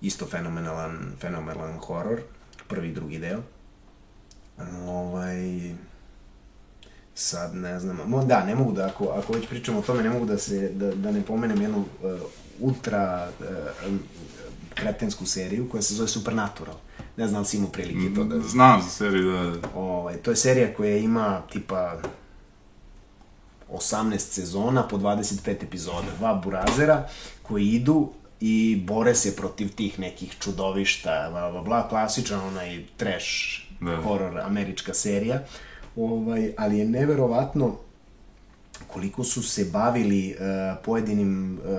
isto 0.00 0.26
fenomenalan, 0.26 1.12
fenomenalan 1.20 1.78
horor, 1.78 2.20
prvi 2.68 2.88
i 2.88 2.94
drugi 2.94 3.18
deo. 3.18 3.40
Ovaj, 4.86 5.74
sad 7.14 7.54
ne 7.54 7.80
znam, 7.80 8.00
mo, 8.06 8.24
da, 8.24 8.44
ne 8.44 8.54
mogu 8.54 8.72
da, 8.72 8.86
ako, 8.86 9.08
ako 9.08 9.32
već 9.32 9.48
pričamo 9.48 9.78
o 9.78 9.82
tome, 9.82 10.02
ne 10.02 10.10
mogu 10.10 10.26
da 10.26 10.38
se, 10.38 10.68
da, 10.68 10.94
da 10.94 11.10
ne 11.10 11.22
pomenem 11.22 11.62
jednu 11.62 11.78
uh, 11.78 12.20
ultra 12.60 13.30
uh, 13.40 13.92
kretensku 14.74 15.26
seriju 15.26 15.68
koja 15.68 15.82
se 15.82 15.94
zove 15.94 16.08
Supernatural. 16.08 16.76
Ne 17.16 17.28
znam 17.28 17.44
si 17.44 17.56
imao 17.56 17.70
prilike 17.70 18.14
to 18.14 18.24
da... 18.24 18.40
Znam 18.40 18.82
za 18.82 18.88
seriju, 18.88 19.32
da, 19.32 19.42
da. 19.42 19.68
Ovaj, 19.74 20.16
to 20.16 20.30
je 20.30 20.36
serija 20.36 20.74
koja 20.74 20.96
ima 20.96 21.42
tipa 21.52 21.96
18 23.72 24.18
sezona 24.18 24.88
po 24.88 24.96
25 24.98 25.50
epizoda. 25.50 26.06
Dva 26.18 26.34
burazera 26.34 27.08
koji 27.42 27.66
idu 27.66 28.10
i 28.40 28.82
bore 28.86 29.14
se 29.14 29.36
protiv 29.36 29.74
tih 29.74 29.98
nekih 29.98 30.36
čudovišta, 30.40 31.28
bla, 31.30 31.50
bla, 31.50 31.62
bla, 31.62 31.88
klasičan 31.88 32.40
onaj 32.40 32.84
trash 32.96 33.26
Da. 33.80 33.96
horror 33.96 34.40
američka 34.40 34.94
serija. 34.94 35.42
Ovaj, 35.96 36.52
ali 36.58 36.78
je 36.78 36.84
neverovatno 36.84 37.76
koliko 38.86 39.24
su 39.24 39.42
se 39.42 39.64
bavili 39.64 40.34
uh, 40.34 40.84
pojedinim, 40.84 41.58
uh, 41.58 41.70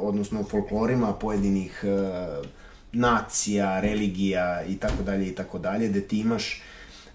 odnosno 0.00 0.44
folklorima 0.44 1.12
pojedinih 1.12 1.84
uh, 1.84 2.46
nacija, 2.92 3.80
religija 3.80 4.64
i 4.64 4.76
tako 4.76 5.02
dalje 5.02 5.28
i 5.28 5.34
tako 5.34 5.58
dalje, 5.58 5.88
gde 5.88 6.00
ti 6.00 6.20
imaš 6.20 6.62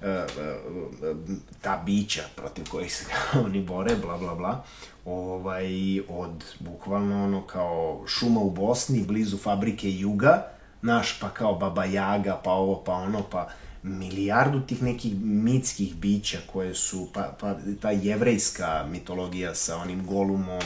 uh, 0.01 0.07
uh, 0.07 1.17
ta 1.61 1.83
bića 1.85 2.21
protiv 2.35 2.65
kojih 2.69 2.95
se 2.95 3.05
oni 3.45 3.61
bore, 3.61 3.95
bla 3.95 4.17
bla 4.17 4.35
bla, 4.35 4.63
ovaj, 5.05 5.99
od 6.09 6.43
bukvalno 6.59 7.23
ono 7.23 7.47
kao 7.47 8.03
šuma 8.07 8.41
u 8.41 8.49
Bosni, 8.49 9.03
blizu 9.03 9.37
fabrike 9.37 9.91
Juga, 9.91 10.47
naš 10.81 11.19
pa 11.19 11.29
kao 11.29 11.55
Baba 11.55 11.85
Jaga, 11.85 12.41
pa 12.43 12.51
ovo, 12.51 12.83
pa 12.83 12.93
ono, 12.93 13.23
pa 13.31 13.49
milijardu 13.83 14.61
tih 14.61 14.83
nekih 14.83 15.15
mitskih 15.21 15.95
bića 15.95 16.37
koje 16.53 16.75
su, 16.75 17.07
pa, 17.13 17.35
pa 17.39 17.55
ta 17.81 17.91
jevrejska 17.91 18.85
mitologija 18.91 19.55
sa 19.55 19.77
onim 19.77 20.05
Golumom 20.05 20.63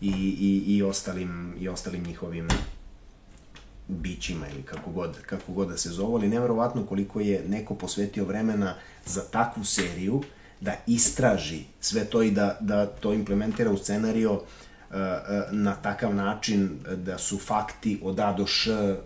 i, 0.00 0.10
i, 0.40 0.76
i, 0.76 0.82
ostalim, 0.82 1.54
i 1.60 1.68
ostalim 1.68 2.02
njihovim 2.02 2.48
bićima 3.88 4.48
ili 4.48 4.62
kako 4.62 4.90
god, 4.90 5.22
kako 5.22 5.52
god 5.52 5.68
da 5.68 5.76
se 5.76 5.90
zove, 5.90 6.14
ali 6.14 6.28
nevjerovatno 6.28 6.86
koliko 6.86 7.20
je 7.20 7.44
neko 7.48 7.74
posvetio 7.74 8.24
vremena 8.24 8.74
za 9.06 9.22
takvu 9.22 9.64
seriju 9.64 10.22
da 10.60 10.74
istraži 10.86 11.64
sve 11.80 12.04
to 12.04 12.22
i 12.22 12.30
da, 12.30 12.56
da 12.60 12.86
to 12.86 13.12
implementira 13.12 13.70
u 13.70 13.76
scenario 13.76 14.32
uh, 14.32 14.40
uh, 14.40 14.98
na 15.52 15.74
takav 15.74 16.14
način 16.14 16.78
da 16.96 17.18
su 17.18 17.38
fakti 17.38 18.00
od 18.02 18.20
A 18.20 18.32
do 18.32 18.46
Š 18.46 18.96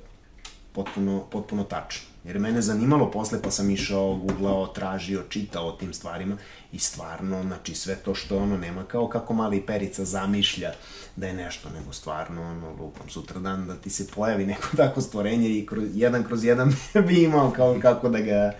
potpuno, 0.72 1.26
potpuno 1.30 1.64
tačni. 1.64 2.11
Jer 2.24 2.36
je 2.36 2.40
mene 2.40 2.62
zanimalo 2.62 3.10
posle, 3.10 3.42
pa 3.42 3.50
sam 3.50 3.70
išao, 3.70 4.14
googlao, 4.14 4.66
tražio, 4.66 5.22
čitao 5.28 5.68
o 5.68 5.72
tim 5.72 5.94
stvarima 5.94 6.36
i 6.72 6.78
stvarno, 6.78 7.42
znači 7.42 7.74
sve 7.74 7.96
to 7.96 8.14
što 8.14 8.38
ono 8.38 8.56
nema 8.56 8.84
kao 8.84 9.08
kako 9.08 9.34
mali 9.34 9.66
perica 9.66 10.04
zamišlja 10.04 10.72
da 11.16 11.26
je 11.26 11.34
nešto, 11.34 11.70
nego 11.70 11.92
stvarno, 11.92 12.42
ono, 12.42 12.70
lupam 12.70 13.08
sutradan 13.08 13.66
da 13.66 13.76
ti 13.76 13.90
se 13.90 14.06
pojavi 14.08 14.46
neko 14.46 14.68
tako 14.76 15.00
stvorenje 15.00 15.48
i 15.48 15.66
kroz, 15.66 15.84
jedan 15.94 16.24
kroz 16.24 16.44
jedan 16.44 16.72
bi 17.08 17.22
imao 17.22 17.50
kao 17.50 17.78
kako 17.82 18.08
da 18.08 18.20
ga, 18.20 18.52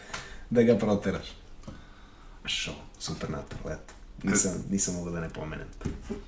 da 0.51 0.63
ga 0.63 0.75
proteraš. 0.75 1.27
Šo, 2.45 2.73
supernatural, 2.99 3.73
eto. 3.73 4.02
Nisam, 4.23 4.53
nisam 4.71 4.95
mogao 4.95 5.13
da 5.13 5.21
ne 5.21 5.29
pomenem. 5.29 5.67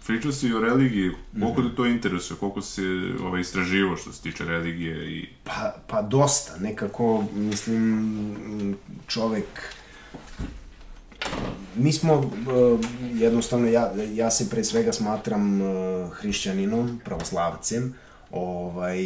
Pričao 0.07 0.33
si 0.33 0.53
o 0.53 0.61
religiji, 0.61 1.11
koliko 1.41 1.63
te 1.63 1.77
to 1.77 1.87
interesuje, 1.87 2.39
koliko 2.39 2.63
si 2.63 2.83
ovaj, 3.23 3.41
istraživo 3.41 3.97
što 3.97 4.13
se 4.13 4.23
tiče 4.23 4.45
religije 4.45 5.11
i... 5.11 5.29
Pa, 5.45 5.75
pa 5.87 6.03
dosta, 6.03 6.57
nekako, 6.59 7.25
mislim, 7.35 8.77
čovek... 9.07 9.45
Mi 11.77 11.93
smo, 11.93 12.15
uh, 12.15 12.81
jednostavno, 13.15 13.69
ja, 13.69 13.93
ja 14.15 14.31
se 14.31 14.51
pre 14.51 14.65
svega 14.65 14.93
smatram 14.93 15.63
uh, 15.63 16.13
hrišćaninom, 16.13 17.01
pravoslavcem, 17.05 17.95
ovaj, 18.31 19.01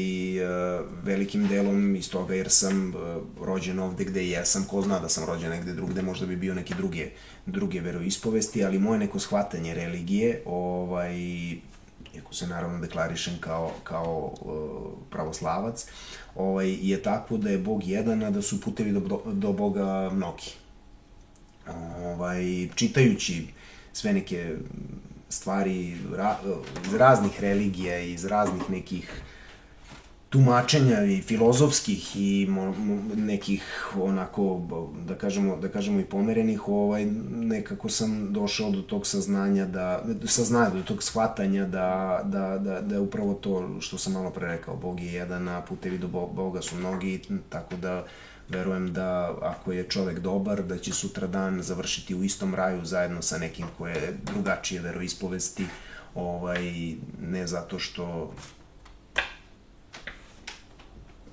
uh, 0.44 0.86
velikim 1.02 1.48
delom 1.48 1.96
iz 1.96 2.10
toga 2.10 2.34
jer 2.34 2.50
sam 2.50 2.94
uh, 2.94 3.22
rođen 3.46 3.78
ovde 3.78 4.04
gde 4.04 4.28
jesam, 4.28 4.64
ko 4.64 4.82
zna 4.82 4.98
da 4.98 5.08
sam 5.08 5.24
rođen 5.24 5.50
negde 5.50 5.72
drugde, 5.72 6.02
možda 6.02 6.26
bi 6.26 6.36
bio 6.36 6.54
neki 6.54 6.74
druge, 6.74 7.10
druge 7.46 7.80
veroispovesti, 7.80 8.64
ali 8.64 8.78
moje 8.78 8.98
neko 8.98 9.18
shvatanje 9.18 9.74
religije, 9.74 10.42
ovaj, 10.46 11.16
iako 12.14 12.34
se 12.34 12.46
naravno 12.46 12.78
deklarišem 12.80 13.34
kao, 13.40 13.72
kao 13.84 14.34
uh, 14.40 14.92
pravoslavac, 15.10 15.86
ovaj, 16.34 16.76
je 16.82 17.02
takvo 17.02 17.36
da 17.38 17.50
je 17.50 17.58
Bog 17.58 17.84
jedan, 17.84 18.22
a 18.22 18.30
da 18.30 18.42
su 18.42 18.60
putevi 18.60 18.92
do, 18.92 19.22
do 19.26 19.52
Boga 19.52 20.10
mnogi. 20.12 20.50
Ovaj, 22.04 22.68
čitajući 22.74 23.46
sve 23.92 24.12
neke 24.12 24.56
stvari 25.28 25.96
ra, 26.16 26.36
iz 26.86 26.94
raznih 26.94 27.40
religija 27.40 27.98
iz 27.98 28.24
raznih 28.24 28.70
nekih 28.70 29.22
tumačenja 30.30 31.04
i 31.04 31.22
filozofskih 31.22 32.16
i 32.16 32.46
mo, 32.50 32.72
mo, 32.72 33.02
nekih 33.16 33.92
onako 34.00 34.60
da 35.06 35.14
kažemo 35.14 35.56
da 35.56 35.68
kažemo 35.68 36.00
i 36.00 36.04
pomerenih 36.04 36.68
ovaj 36.68 37.06
nekako 37.30 37.88
sam 37.88 38.32
došao 38.32 38.70
do 38.70 38.82
tog 38.82 39.06
saznanja 39.06 39.66
da 39.66 40.04
saznanja 40.26 40.70
do 40.70 40.82
tog 40.82 41.02
shvatanja 41.02 41.66
da 41.66 42.20
da 42.24 42.58
da 42.58 42.80
da 42.80 42.94
je 42.94 43.00
upravo 43.00 43.34
to 43.34 43.80
što 43.80 43.98
sam 43.98 44.12
malo 44.12 44.30
pre 44.30 44.48
rekao. 44.48 44.76
Bog 44.76 45.00
je 45.00 45.12
jedan 45.12 45.48
a 45.48 45.62
putevi 45.62 45.98
do 45.98 46.08
Boga 46.08 46.62
su 46.62 46.76
mnogi 46.76 47.20
tako 47.48 47.76
da 47.76 48.04
verujem 48.48 48.92
da 48.92 49.36
ako 49.42 49.72
je 49.72 49.88
čovek 49.88 50.18
dobar, 50.18 50.62
da 50.62 50.78
će 50.78 50.92
sutra 50.92 51.26
dan 51.26 51.62
završiti 51.62 52.14
u 52.14 52.24
istom 52.24 52.54
raju 52.54 52.84
zajedno 52.84 53.22
sa 53.22 53.38
nekim 53.38 53.66
koje 53.78 53.94
je 53.94 54.16
drugačije 54.22 54.80
veroispovesti, 54.80 55.66
ovaj, 56.14 56.94
ne 57.20 57.46
zato 57.46 57.78
što 57.78 58.32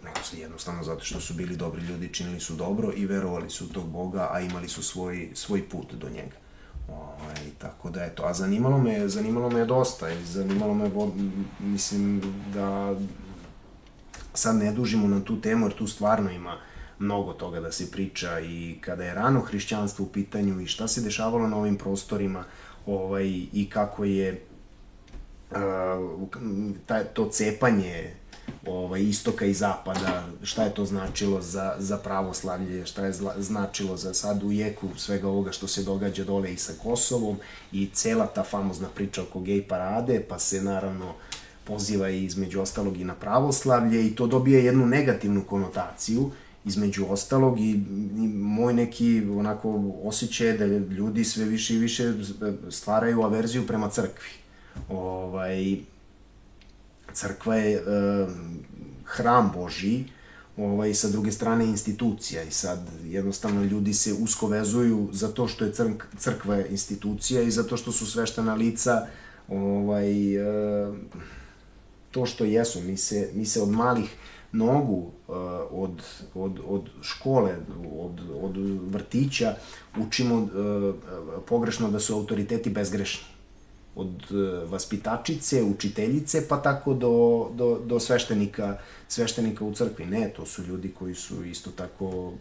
nego 0.03 0.23
se 0.23 0.39
jednostavno 0.39 0.83
zato 0.83 1.05
što 1.05 1.19
su 1.19 1.33
bili 1.33 1.55
dobri 1.55 1.81
ljudi, 1.81 2.13
činili 2.13 2.39
su 2.39 2.55
dobro 2.55 2.91
i 2.95 3.05
verovali 3.05 3.49
su 3.49 3.65
u 3.65 3.67
tog 3.67 3.89
Boga, 3.89 4.29
a 4.31 4.39
imali 4.39 4.67
su 4.67 4.83
svoj, 4.83 5.29
svoj 5.33 5.69
put 5.69 5.93
do 5.93 6.09
njega. 6.09 6.35
Ovaj, 6.89 7.35
tako 7.57 7.89
da 7.89 8.03
eto, 8.03 8.23
a 8.25 8.33
zanimalo 8.33 8.77
me, 8.77 9.07
zanimalo 9.07 9.49
me 9.49 9.65
dosta 9.65 10.09
i 10.09 10.25
zanimalo 10.25 10.73
me, 10.73 10.91
mislim 11.59 12.21
da 12.53 12.95
sad 14.33 14.55
ne 14.55 14.71
dužimo 14.71 15.07
na 15.07 15.23
tu 15.23 15.41
temu, 15.41 15.65
jer 15.65 15.75
tu 15.75 15.87
stvarno 15.87 16.31
ima 16.31 16.57
mnogo 16.99 17.33
toga 17.33 17.59
da 17.59 17.71
se 17.71 17.91
priča 17.91 18.39
i 18.39 18.77
kada 18.81 19.03
je 19.03 19.13
rano 19.13 19.41
hrišćanstvo 19.41 20.05
u 20.05 20.09
pitanju 20.09 20.61
i 20.61 20.67
šta 20.67 20.87
se 20.87 21.01
dešavalo 21.01 21.47
na 21.47 21.57
ovim 21.57 21.77
prostorima 21.77 22.43
ovaj, 22.85 23.27
i 23.53 23.69
kako 23.69 24.03
je 24.03 24.41
uh, 25.51 25.57
taj, 26.85 27.03
to 27.03 27.29
cepanje 27.29 28.13
ovaj, 28.65 29.01
istoka 29.01 29.45
i 29.45 29.53
zapada, 29.53 30.27
šta 30.43 30.63
je 30.63 30.73
to 30.73 30.85
značilo 30.85 31.41
za, 31.41 31.75
za 31.79 31.97
pravoslavlje, 31.97 32.85
šta 32.85 33.05
je 33.05 33.13
zla, 33.13 33.33
značilo 33.37 33.97
za 33.97 34.13
sad 34.13 34.43
u 34.43 34.51
jeku 34.51 34.87
svega 34.97 35.27
ovoga 35.27 35.51
što 35.51 35.67
se 35.67 35.83
događa 35.83 36.23
dole 36.23 36.53
i 36.53 36.57
sa 36.57 36.73
Kosovom 36.83 37.37
i 37.71 37.89
cela 37.93 38.27
ta 38.27 38.43
famozna 38.43 38.87
priča 38.95 39.21
oko 39.21 39.39
gej 39.39 39.67
parade, 39.67 40.25
pa 40.29 40.39
se 40.39 40.61
naravno 40.61 41.13
poziva 41.63 42.09
i 42.09 42.23
između 42.23 42.61
ostalog 42.61 42.97
i 42.97 43.03
na 43.03 43.15
pravoslavlje 43.15 44.07
i 44.07 44.15
to 44.15 44.27
dobije 44.27 44.65
jednu 44.65 44.85
negativnu 44.85 45.43
konotaciju 45.43 46.31
između 46.65 47.05
ostalog 47.09 47.59
i, 47.59 47.71
i 48.17 48.27
moj 48.27 48.73
neki 48.73 49.23
onako 49.37 49.93
osjećaj 50.03 50.57
da 50.57 50.65
ljudi 50.65 51.23
sve 51.23 51.45
više 51.45 51.75
i 51.75 51.77
više 51.77 52.13
stvaraju 52.69 53.21
averziju 53.21 53.67
prema 53.67 53.89
crkvi. 53.89 54.29
Ovaj, 54.89 55.77
crkva 57.13 57.55
je 57.55 57.75
e, 57.75 57.81
hram 59.05 59.51
Boži, 59.55 60.03
ovaj, 60.57 60.93
sa 60.93 61.09
druge 61.09 61.31
strane 61.31 61.65
institucija 61.65 62.43
i 62.43 62.51
sad 62.51 62.79
jednostavno 63.05 63.63
ljudi 63.63 63.93
se 63.93 64.13
usko 64.13 64.47
vezuju 64.47 65.09
za 65.11 65.27
to 65.27 65.47
što 65.47 65.65
je 65.65 65.73
crk, 65.73 66.03
crkva 66.17 66.65
institucija 66.65 67.41
i 67.41 67.51
zato 67.51 67.77
što 67.77 67.91
su 67.91 68.05
sveštena 68.05 68.53
lica 68.53 69.07
ovaj, 69.47 70.35
e, 70.35 70.93
to 72.11 72.25
što 72.25 72.45
jesu. 72.45 72.81
Mi 72.81 72.97
se, 72.97 73.29
mi 73.33 73.45
se 73.45 73.61
od 73.61 73.69
malih 73.69 74.09
nogu 74.55 75.11
uh, 75.27 75.35
od, 75.71 76.03
od, 76.33 76.59
od 76.67 76.89
škole, 77.01 77.55
od, 77.99 78.21
od 78.41 78.57
vrtića, 78.89 79.55
učimo 79.99 80.35
uh, 80.35 80.49
pogrešno 81.47 81.91
da 81.91 81.99
su 81.99 82.13
autoriteti 82.13 82.69
bezgrešni. 82.69 83.25
Od 83.95 84.31
uh, 84.31 84.71
vaspitačice, 84.71 85.63
učiteljice, 85.63 86.47
pa 86.47 86.61
tako 86.61 86.93
do, 86.93 87.47
do, 87.53 87.79
do 87.85 87.99
sveštenika, 87.99 88.77
sveštenika 89.07 89.65
u 89.65 89.73
crkvi. 89.73 90.05
Ne, 90.05 90.33
to 90.35 90.45
su 90.45 90.63
ljudi 90.63 90.93
koji 90.99 91.15
su 91.15 91.45
isto 91.45 91.71
tako 91.71 92.33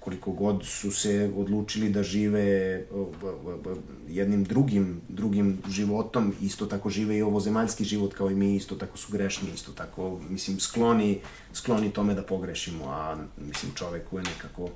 koliko 0.00 0.32
god 0.32 0.64
su 0.64 0.90
se 0.92 1.32
odlučili 1.36 1.90
da 1.90 2.02
žive 2.02 2.82
jednim 4.08 4.44
drugim, 4.44 5.00
drugim 5.08 5.58
životom, 5.68 6.34
isto 6.40 6.66
tako 6.66 6.90
žive 6.90 7.18
i 7.18 7.22
ovozemaljski 7.22 7.84
život 7.84 8.14
kao 8.14 8.30
i 8.30 8.34
mi, 8.34 8.56
isto 8.56 8.74
tako 8.74 8.98
su 8.98 9.12
grešni, 9.12 9.50
isto 9.54 9.72
tako, 9.72 10.20
mislim, 10.28 10.60
skloni, 10.60 11.20
skloni 11.52 11.90
tome 11.90 12.14
da 12.14 12.22
pogrešimo, 12.22 12.84
a 12.84 13.16
mislim, 13.38 13.72
čoveku 13.74 14.18
je 14.18 14.24
nekako 14.24 14.68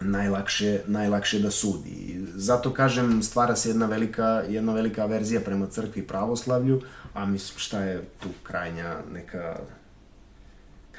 najlakše, 0.00 0.80
najlakše 0.86 1.38
da 1.38 1.50
sudi. 1.50 2.20
Zato 2.34 2.72
kažem, 2.72 3.22
stvara 3.22 3.56
se 3.56 3.68
jedna 3.68 3.86
velika, 3.86 4.42
jedna 4.48 4.72
velika 4.72 5.02
averzija 5.02 5.40
prema 5.40 5.66
crkvi 5.66 6.06
pravoslavlju, 6.06 6.80
a 7.14 7.26
mislim, 7.26 7.58
šta 7.58 7.82
je 7.82 8.04
tu 8.20 8.28
krajnja 8.42 8.96
neka 9.12 9.56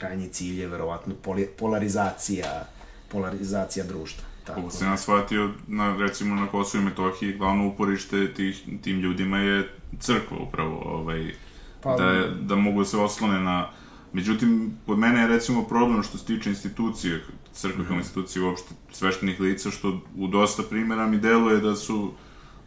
krajnji 0.02 0.28
cilj 0.28 0.62
je 0.62 0.68
verovatno 0.68 1.14
polarizacija, 1.60 2.66
polarizacija 3.12 3.86
društva. 3.86 4.24
Tako 4.45 4.62
Kako 4.62 4.72
se 4.72 4.86
nas 4.86 5.02
shvatio, 5.02 5.52
na, 5.68 5.97
recimo 5.97 6.36
na 6.36 6.47
Kosovo 6.47 6.82
i 6.82 6.86
Metohiji, 6.86 7.38
glavno 7.38 7.68
uporište 7.68 8.34
tih, 8.34 8.64
tim 8.82 8.99
ljudima 8.99 9.38
je 9.38 9.70
crkva 9.99 10.38
upravo, 10.38 10.82
ovaj, 10.86 11.34
pa, 11.82 11.95
da, 11.95 12.28
da 12.41 12.56
mogu 12.56 12.80
da 12.80 12.86
se 12.86 12.97
oslone 12.97 13.39
na... 13.39 13.70
Međutim, 14.14 14.78
kod 14.86 14.97
mene 14.99 15.22
je 15.22 15.28
recimo 15.28 15.64
problem 15.64 16.04
što 16.04 16.18
se 16.18 16.26
tiče 16.26 16.49
institucije, 16.49 17.24
crkve 17.54 17.86
kao 17.86 17.95
mm 17.95 17.99
-hmm. 17.99 18.02
institucije 18.02 18.43
uopšte 18.43 18.74
sveštenih 18.91 19.39
lica, 19.39 19.72
što 19.72 20.02
u 20.18 20.28
dosta 20.28 20.64
primjera 20.70 21.08
mi 21.08 21.18
deluje 21.18 21.62
da 21.62 21.76
su 21.76 22.14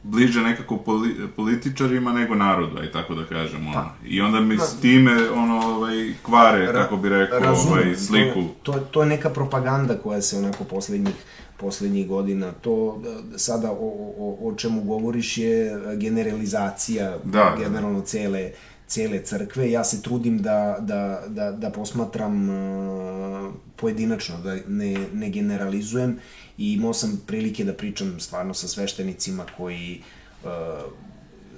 bliže 0.04 0.42
nekako 0.42 0.76
poli, 0.76 1.14
političarima 1.36 2.12
nego 2.12 2.34
narodu, 2.34 2.78
aj 2.78 2.92
tako 2.92 3.14
da 3.14 3.24
kažem, 3.24 3.66
ono. 3.66 3.72
Pa, 3.74 3.94
I 4.06 4.20
onda 4.20 4.40
mi 4.40 4.58
s 4.58 4.80
time, 4.80 5.30
ono, 5.30 5.56
ovaj, 5.56 6.14
kvare, 6.22 6.66
ra, 6.66 6.72
kako 6.72 6.96
bi 6.96 7.08
rekao, 7.08 7.38
razumem, 7.38 7.78
ovaj, 7.78 7.96
sliku. 7.96 8.42
To, 8.62 8.72
to, 8.72 8.78
to 8.78 9.02
je 9.02 9.08
neka 9.08 9.30
propaganda 9.30 9.98
koja 9.98 10.22
se 10.22 10.38
onako 10.38 10.64
poslednjih 10.64 11.14
poslednjih 11.56 12.08
godina. 12.08 12.52
To 12.52 13.02
sada 13.36 13.70
o, 13.70 14.14
o, 14.18 14.48
o 14.48 14.54
čemu 14.54 14.82
govoriš 14.82 15.38
je 15.38 15.80
generalizacija 15.96 17.18
da, 17.24 17.56
generalno 17.58 18.00
cele 18.00 18.50
cele 18.86 19.22
crkve. 19.22 19.70
Ja 19.70 19.84
se 19.84 20.02
trudim 20.02 20.38
da, 20.42 20.76
da, 20.80 21.22
da, 21.28 21.52
da 21.52 21.70
posmatram 21.70 22.48
uh, 22.48 23.52
pojedinačno, 23.76 24.36
da 24.44 24.56
ne, 24.68 25.06
ne 25.12 25.30
generalizujem 25.30 26.18
i 26.58 26.72
imao 26.72 26.94
sam 26.94 27.22
prilike 27.26 27.64
da 27.64 27.72
pričam 27.72 28.20
stvarno 28.20 28.54
sa 28.54 28.68
sveštenicima 28.68 29.46
koji 29.56 30.02
uh, 30.44 30.50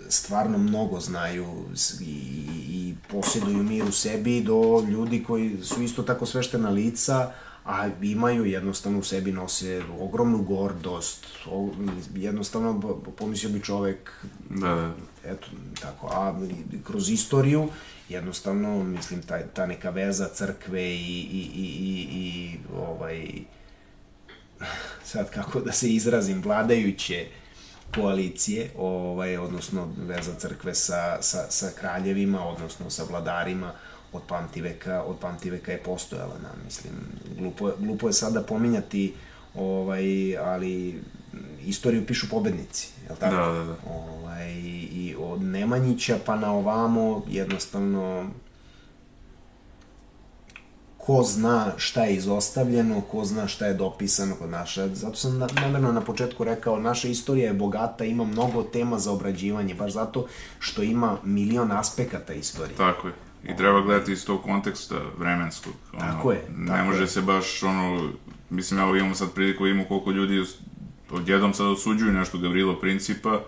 stvarno 0.08 0.58
mnogo 0.58 1.00
znaju 1.00 1.46
i, 2.00 2.04
i 2.68 2.94
posjeduju 3.10 3.62
mir 3.62 3.84
u 3.84 3.92
sebi 3.92 4.40
do 4.40 4.84
ljudi 4.90 5.24
koji 5.24 5.58
su 5.62 5.82
isto 5.82 6.02
tako 6.02 6.26
sveštena 6.26 6.70
lica, 6.70 7.32
a 7.64 7.88
imaju 8.02 8.44
jednostavno 8.44 8.98
u 8.98 9.02
sebi 9.02 9.32
nose 9.32 9.82
ogromnu 10.00 10.42
gordost, 10.42 11.26
o, 11.50 11.70
jednostavno 12.14 12.80
pomislio 13.18 13.52
bi 13.52 13.62
čovek, 13.62 14.12
da, 14.50 14.68
da. 14.68 14.94
eto, 15.24 15.46
tako, 15.80 16.06
a 16.06 16.40
kroz 16.84 17.10
istoriju, 17.10 17.68
jednostavno, 18.08 18.84
mislim, 18.84 19.22
taj, 19.22 19.42
ta 19.54 19.66
neka 19.66 19.90
veza 19.90 20.28
crkve 20.34 20.84
i, 20.84 21.28
i, 21.32 21.50
i, 21.54 21.64
i, 21.64 22.06
i 22.10 22.58
ovaj, 22.76 23.28
sad 25.04 25.30
kako 25.30 25.60
da 25.60 25.72
se 25.72 25.88
izrazim, 25.88 26.42
vladajuće 26.42 27.26
koalicije, 27.94 28.70
ovaj, 28.78 29.36
odnosno 29.38 29.88
veza 29.98 30.34
crkve 30.38 30.74
sa, 30.74 31.18
sa, 31.20 31.50
sa 31.50 31.70
kraljevima, 31.80 32.48
odnosno 32.48 32.90
sa 32.90 33.04
vladarima, 33.10 33.72
od 34.12 34.22
pamtiveka, 34.28 35.02
od 35.02 35.18
pamtiveka 35.18 35.72
je 35.72 35.82
postojala, 35.82 36.34
na, 36.42 36.48
mislim, 36.64 36.92
glupo, 37.38 37.72
glupo 37.78 38.06
je 38.06 38.12
sada 38.12 38.42
pominjati, 38.42 39.14
ovaj, 39.54 40.38
ali 40.38 41.02
istoriju 41.64 42.06
pišu 42.06 42.28
pobednici, 42.30 42.88
je 43.04 43.12
li 43.12 43.18
tako? 43.18 43.36
Da, 43.36 43.52
da, 43.52 43.64
da. 43.64 43.76
Ovaj, 43.90 44.52
I 44.92 45.14
od 45.18 45.42
Nemanjića 45.42 46.18
pa 46.26 46.36
na 46.36 46.52
ovamo, 46.52 47.22
jednostavno, 47.28 48.30
ko 51.06 51.22
zna 51.22 51.72
šta 51.76 52.04
je 52.04 52.16
izostavljeno, 52.16 53.00
ko 53.00 53.24
zna 53.24 53.48
šta 53.48 53.66
je 53.66 53.74
dopisano 53.74 54.34
kod 54.34 54.50
naša. 54.50 54.88
Zato 54.94 55.16
sam 55.16 55.38
namerno 55.38 55.92
na 55.92 56.00
početku 56.00 56.44
rekao, 56.44 56.80
naša 56.80 57.08
istorija 57.08 57.46
je 57.46 57.54
bogata, 57.54 58.04
ima 58.04 58.24
mnogo 58.24 58.62
tema 58.62 58.98
za 58.98 59.12
obrađivanje, 59.12 59.74
baš 59.74 59.92
zato 59.92 60.26
što 60.58 60.82
ima 60.82 61.16
milion 61.24 61.72
aspekata 61.72 62.32
istorije. 62.32 62.76
Tako 62.76 63.08
je. 63.08 63.14
I 63.44 63.56
treba 63.56 63.80
gledati 63.80 64.12
iz 64.12 64.26
tog 64.26 64.42
konteksta 64.42 64.96
vremenskog. 65.18 65.72
Ono, 65.92 66.12
tako 66.12 66.32
je. 66.32 66.44
Ne 66.56 66.66
tako 66.66 66.84
može 66.84 67.02
je. 67.02 67.08
se 67.08 67.22
baš, 67.22 67.62
ono, 67.62 68.12
mislim, 68.50 68.80
evo 68.80 68.96
imamo 68.96 69.14
sad 69.14 69.32
priliku, 69.32 69.66
imamo 69.66 69.88
koliko 69.88 70.10
ljudi 70.10 70.44
odjednom 71.10 71.54
sad 71.54 71.66
osuđuju 71.66 72.12
nešto 72.12 72.38
Gavrilo 72.38 72.80
Principa, 72.80 73.40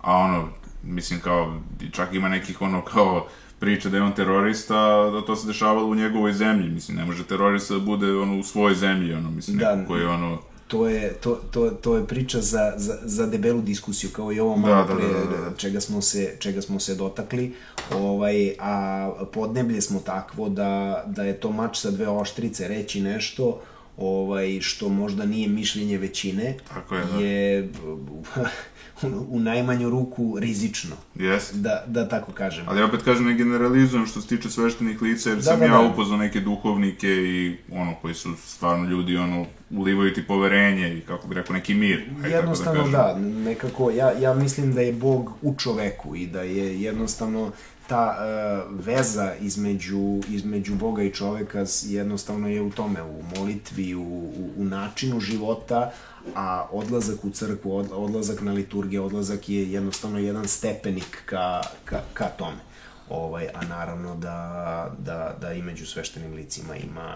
a 0.00 0.16
ono, 0.16 0.48
mislim, 0.82 1.20
kao, 1.20 1.60
čak 1.92 2.14
ima 2.14 2.28
nekih, 2.28 2.62
ono, 2.62 2.82
kao, 2.82 3.28
priča 3.58 3.88
da 3.88 3.96
je 3.96 4.02
on 4.02 4.14
terorista, 4.14 5.10
da 5.10 5.20
to 5.26 5.36
se 5.36 5.46
dešavalo 5.46 5.86
u 5.86 5.94
njegovoj 5.94 6.32
zemlji, 6.32 6.70
mislim, 6.70 6.96
ne 6.96 7.04
može 7.04 7.24
terorista 7.24 7.74
da 7.74 7.80
bude, 7.80 8.12
ono, 8.12 8.38
u 8.38 8.42
svojoj 8.42 8.74
zemlji, 8.74 9.14
ono, 9.14 9.30
mislim, 9.30 9.58
da, 9.58 9.76
neko 9.76 9.88
koji 9.88 10.00
je, 10.00 10.08
ono, 10.08 10.38
to 10.68 10.88
je, 10.88 11.12
to, 11.12 11.40
to, 11.50 11.70
to 11.70 11.96
je 11.96 12.06
priča 12.06 12.40
za, 12.40 12.72
za, 12.76 12.98
za 13.02 13.26
debelu 13.26 13.62
diskusiju, 13.62 14.10
kao 14.10 14.32
i 14.32 14.40
ovo 14.40 14.56
malo 14.56 14.74
da, 14.74 14.94
da, 14.94 15.00
pre, 15.00 15.08
da, 15.08 15.36
da, 15.36 15.50
da. 15.50 15.56
čega, 15.56 15.80
smo 15.80 16.02
se, 16.02 16.36
čega 16.38 16.62
smo 16.62 16.80
se 16.80 16.94
dotakli, 16.94 17.54
ovaj, 17.94 18.54
a 18.58 19.10
podneblje 19.32 19.80
smo 19.80 20.00
takvo 20.00 20.48
da, 20.48 21.04
da 21.06 21.24
je 21.24 21.40
to 21.40 21.52
mač 21.52 21.78
sa 21.78 21.90
dve 21.90 22.08
oštrice, 22.08 22.68
reći 22.68 23.00
nešto, 23.00 23.60
ovaj, 23.96 24.60
što 24.60 24.88
možda 24.88 25.24
nije 25.24 25.48
mišljenje 25.48 25.98
većine, 25.98 26.56
Tako 26.68 26.94
je, 26.94 27.04
da. 27.04 27.20
je 27.20 27.70
u 29.28 29.40
najmanju 29.40 29.90
ruku 29.90 30.36
rizično. 30.40 30.96
Yes. 31.16 31.52
Da, 31.52 31.84
da 31.86 32.08
tako 32.08 32.32
kažem. 32.32 32.64
Ali 32.68 32.82
opet 32.82 33.02
kažem, 33.02 33.26
ne 33.26 33.34
generalizujem 33.34 34.06
što 34.06 34.20
se 34.20 34.28
tiče 34.28 34.50
sveštenih 34.50 35.02
lica, 35.02 35.28
jer 35.28 35.36
da, 35.36 35.42
sam 35.42 35.58
da, 35.58 35.64
ja 35.64 35.82
da. 35.82 35.88
upoznao 35.92 36.18
neke 36.18 36.40
duhovnike 36.40 37.08
i 37.08 37.56
ono, 37.72 37.94
koji 38.02 38.14
su 38.14 38.34
stvarno 38.44 38.88
ljudi, 38.88 39.16
ono, 39.16 39.46
ulivaju 39.70 40.14
ti 40.14 40.26
poverenje 40.26 40.98
i 40.98 41.00
kako 41.00 41.28
bi 41.28 41.34
rekao, 41.34 41.56
neki 41.56 41.74
mir. 41.74 42.10
Aj, 42.24 42.30
jednostavno 42.30 42.84
da, 42.84 42.90
da, 42.90 43.18
nekako, 43.18 43.90
ja, 43.90 44.12
ja 44.12 44.34
mislim 44.34 44.74
da 44.74 44.80
je 44.80 44.92
Bog 44.92 45.32
u 45.42 45.54
čoveku 45.58 46.16
i 46.16 46.26
da 46.26 46.42
je 46.42 46.82
jednostavno 46.82 47.52
ta 47.86 48.16
uh, 48.18 48.86
veza 48.86 49.34
između, 49.40 50.20
između 50.28 50.74
Boga 50.74 51.02
i 51.02 51.12
čoveka 51.12 51.64
jednostavno 51.84 52.48
je 52.48 52.62
u 52.62 52.70
tome, 52.70 53.02
u 53.02 53.22
molitvi, 53.36 53.94
u, 53.94 54.02
u, 54.02 54.50
u 54.56 54.64
načinu 54.64 55.20
života, 55.20 55.92
a 56.34 56.68
odlazak 56.72 57.24
u 57.24 57.30
crkvu, 57.30 57.76
od, 57.76 57.88
odlazak 57.92 58.40
na 58.40 58.52
liturgije, 58.52 59.00
odlazak 59.00 59.48
je 59.48 59.72
jednostavno 59.72 60.18
jedan 60.18 60.48
stepenik 60.48 61.22
ka, 61.26 61.62
ka, 61.84 62.00
ka 62.14 62.24
tome. 62.24 62.58
Ovaj, 63.08 63.48
a 63.54 63.64
naravno 63.64 64.16
da, 64.16 64.94
da, 64.98 65.36
da 65.40 65.52
i 65.52 65.62
među 65.62 65.86
sveštenim 65.86 66.34
licima 66.34 66.76
ima 66.76 67.14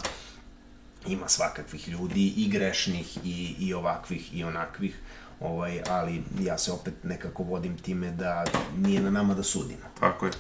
ima 1.07 1.29
svakakvih 1.29 1.89
ljudi 1.89 2.33
i 2.37 2.49
grešnih 2.49 3.19
i, 3.25 3.55
i 3.59 3.75
ovakvih 3.75 4.37
i 4.37 4.45
onakvih 4.45 4.99
ovaj, 5.41 5.81
ali 5.89 6.23
ja 6.41 6.59
se 6.59 6.73
opet 6.73 6.95
nekako 7.05 7.43
vodim 7.43 7.79
time 7.79 8.11
da 8.11 8.45
nije 8.77 9.01
na 9.01 9.11
nama 9.11 9.35
da 9.35 9.43
sudimo. 9.43 9.85
Tako 10.01 10.27
je. 10.27 10.33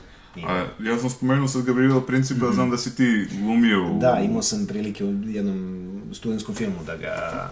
A, 0.46 0.66
ja 0.80 0.98
sam 0.98 1.10
spomenuo 1.10 1.48
sad 1.48 1.62
Gabriela 1.62 2.06
Principa, 2.06 2.46
mm 2.46 2.48
-hmm. 2.48 2.54
znam 2.54 2.70
da 2.70 2.78
si 2.78 2.96
ti 2.96 3.28
glumio 3.30 3.86
u... 3.86 3.98
Da, 3.98 4.20
imao 4.24 4.42
sam 4.42 4.66
prilike 4.66 5.04
u 5.04 5.22
jednom 5.24 6.02
studentskom 6.12 6.54
filmu 6.54 6.84
da 6.86 6.96
ga, 6.96 7.48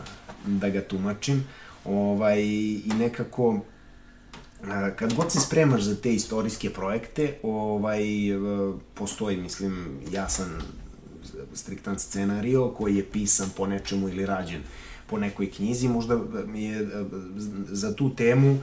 da 0.46 0.68
ga 0.68 0.80
tumačim. 0.80 1.44
Ovaj, 1.84 2.42
I 2.42 2.92
nekako, 2.98 3.60
kad 4.96 5.14
god 5.14 5.32
se 5.32 5.40
spremaš 5.40 5.82
za 5.82 5.96
te 5.96 6.14
istorijske 6.14 6.70
projekte, 6.70 7.38
ovaj, 7.42 8.02
postoji, 8.94 9.36
mislim, 9.36 10.00
jasan 10.12 10.50
striktan 11.54 11.98
scenario 11.98 12.68
koji 12.68 12.96
je 12.96 13.04
pisan 13.04 13.50
po 13.56 13.66
nečemu 13.66 14.08
ili 14.08 14.26
rađen 14.26 14.62
po 15.06 15.18
nekoj 15.18 15.50
knjizi. 15.50 15.88
Možda 15.88 16.18
mi 16.46 16.64
je 16.64 16.88
za 17.68 17.94
tu 17.94 18.14
temu 18.14 18.52
uh, 18.52 18.58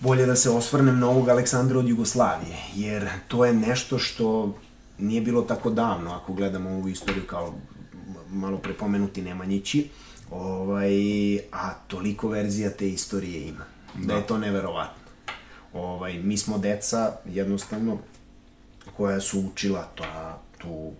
bolje 0.00 0.26
da 0.26 0.36
se 0.36 0.50
osvrnem 0.50 0.98
na 0.98 1.08
ovog 1.08 1.28
Aleksandra 1.28 1.78
od 1.78 1.88
Jugoslavije, 1.88 2.56
jer 2.74 3.08
to 3.28 3.44
je 3.44 3.52
nešto 3.52 3.98
što 3.98 4.54
nije 4.98 5.20
bilo 5.20 5.42
tako 5.42 5.70
davno, 5.70 6.12
ako 6.12 6.32
gledamo 6.32 6.70
ovu 6.70 6.88
istoriju 6.88 7.22
kao 7.26 7.54
malo 8.30 8.58
prepomenuti 8.58 9.22
Nemanjići, 9.22 9.88
ovaj, 10.30 10.94
a 11.52 11.74
toliko 11.86 12.28
verzija 12.28 12.70
te 12.70 12.88
istorije 12.88 13.48
ima, 13.48 13.64
da, 13.94 14.06
da 14.06 14.14
je 14.14 14.26
to 14.26 14.38
neverovatno. 14.38 15.02
Ovaj, 15.72 16.18
mi 16.18 16.36
smo 16.36 16.58
deca, 16.58 17.16
jednostavno, 17.24 17.98
koja 18.96 19.20
su 19.20 19.40
učila 19.40 19.88
ta, 19.94 20.42
tu 20.58 20.92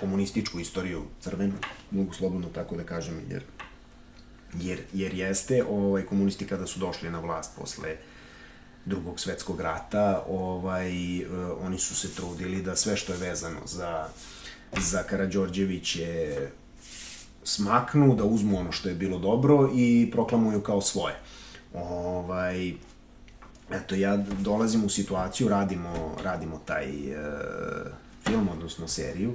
komunističku 0.00 0.60
istoriju 0.60 1.04
crvenu, 1.20 1.54
mogu 1.90 2.12
slobodno 2.12 2.48
tako 2.48 2.76
da 2.76 2.84
kažem, 2.84 3.20
jer, 3.30 3.42
jer, 4.54 4.80
jer 4.92 5.14
jeste, 5.14 5.64
ovaj, 5.64 6.02
komunisti 6.02 6.46
kada 6.46 6.66
su 6.66 6.80
došli 6.80 7.10
na 7.10 7.20
vlast 7.20 7.58
posle 7.58 7.96
drugog 8.84 9.20
svetskog 9.20 9.60
rata, 9.60 10.24
ovaj, 10.28 11.24
uh, 11.24 11.30
oni 11.60 11.78
su 11.78 11.96
se 11.96 12.14
trudili 12.14 12.62
da 12.62 12.76
sve 12.76 12.96
što 12.96 13.12
je 13.12 13.18
vezano 13.18 13.60
za, 13.66 14.08
za 14.76 15.02
Karadžorđeviće 15.02 16.34
smaknu, 17.44 18.14
da 18.14 18.24
uzmu 18.24 18.58
ono 18.58 18.72
što 18.72 18.88
je 18.88 18.94
bilo 18.94 19.18
dobro 19.18 19.70
i 19.74 20.08
proklamuju 20.12 20.60
kao 20.60 20.80
svoje. 20.80 21.14
Ovaj, 21.74 22.74
eto, 23.70 23.94
ja 23.94 24.16
dolazim 24.16 24.84
u 24.84 24.88
situaciju, 24.88 25.48
radimo, 25.48 26.16
radimo 26.24 26.60
taj 26.64 26.88
uh, 26.88 27.18
film, 28.26 28.48
odnosno 28.48 28.88
seriju, 28.88 29.32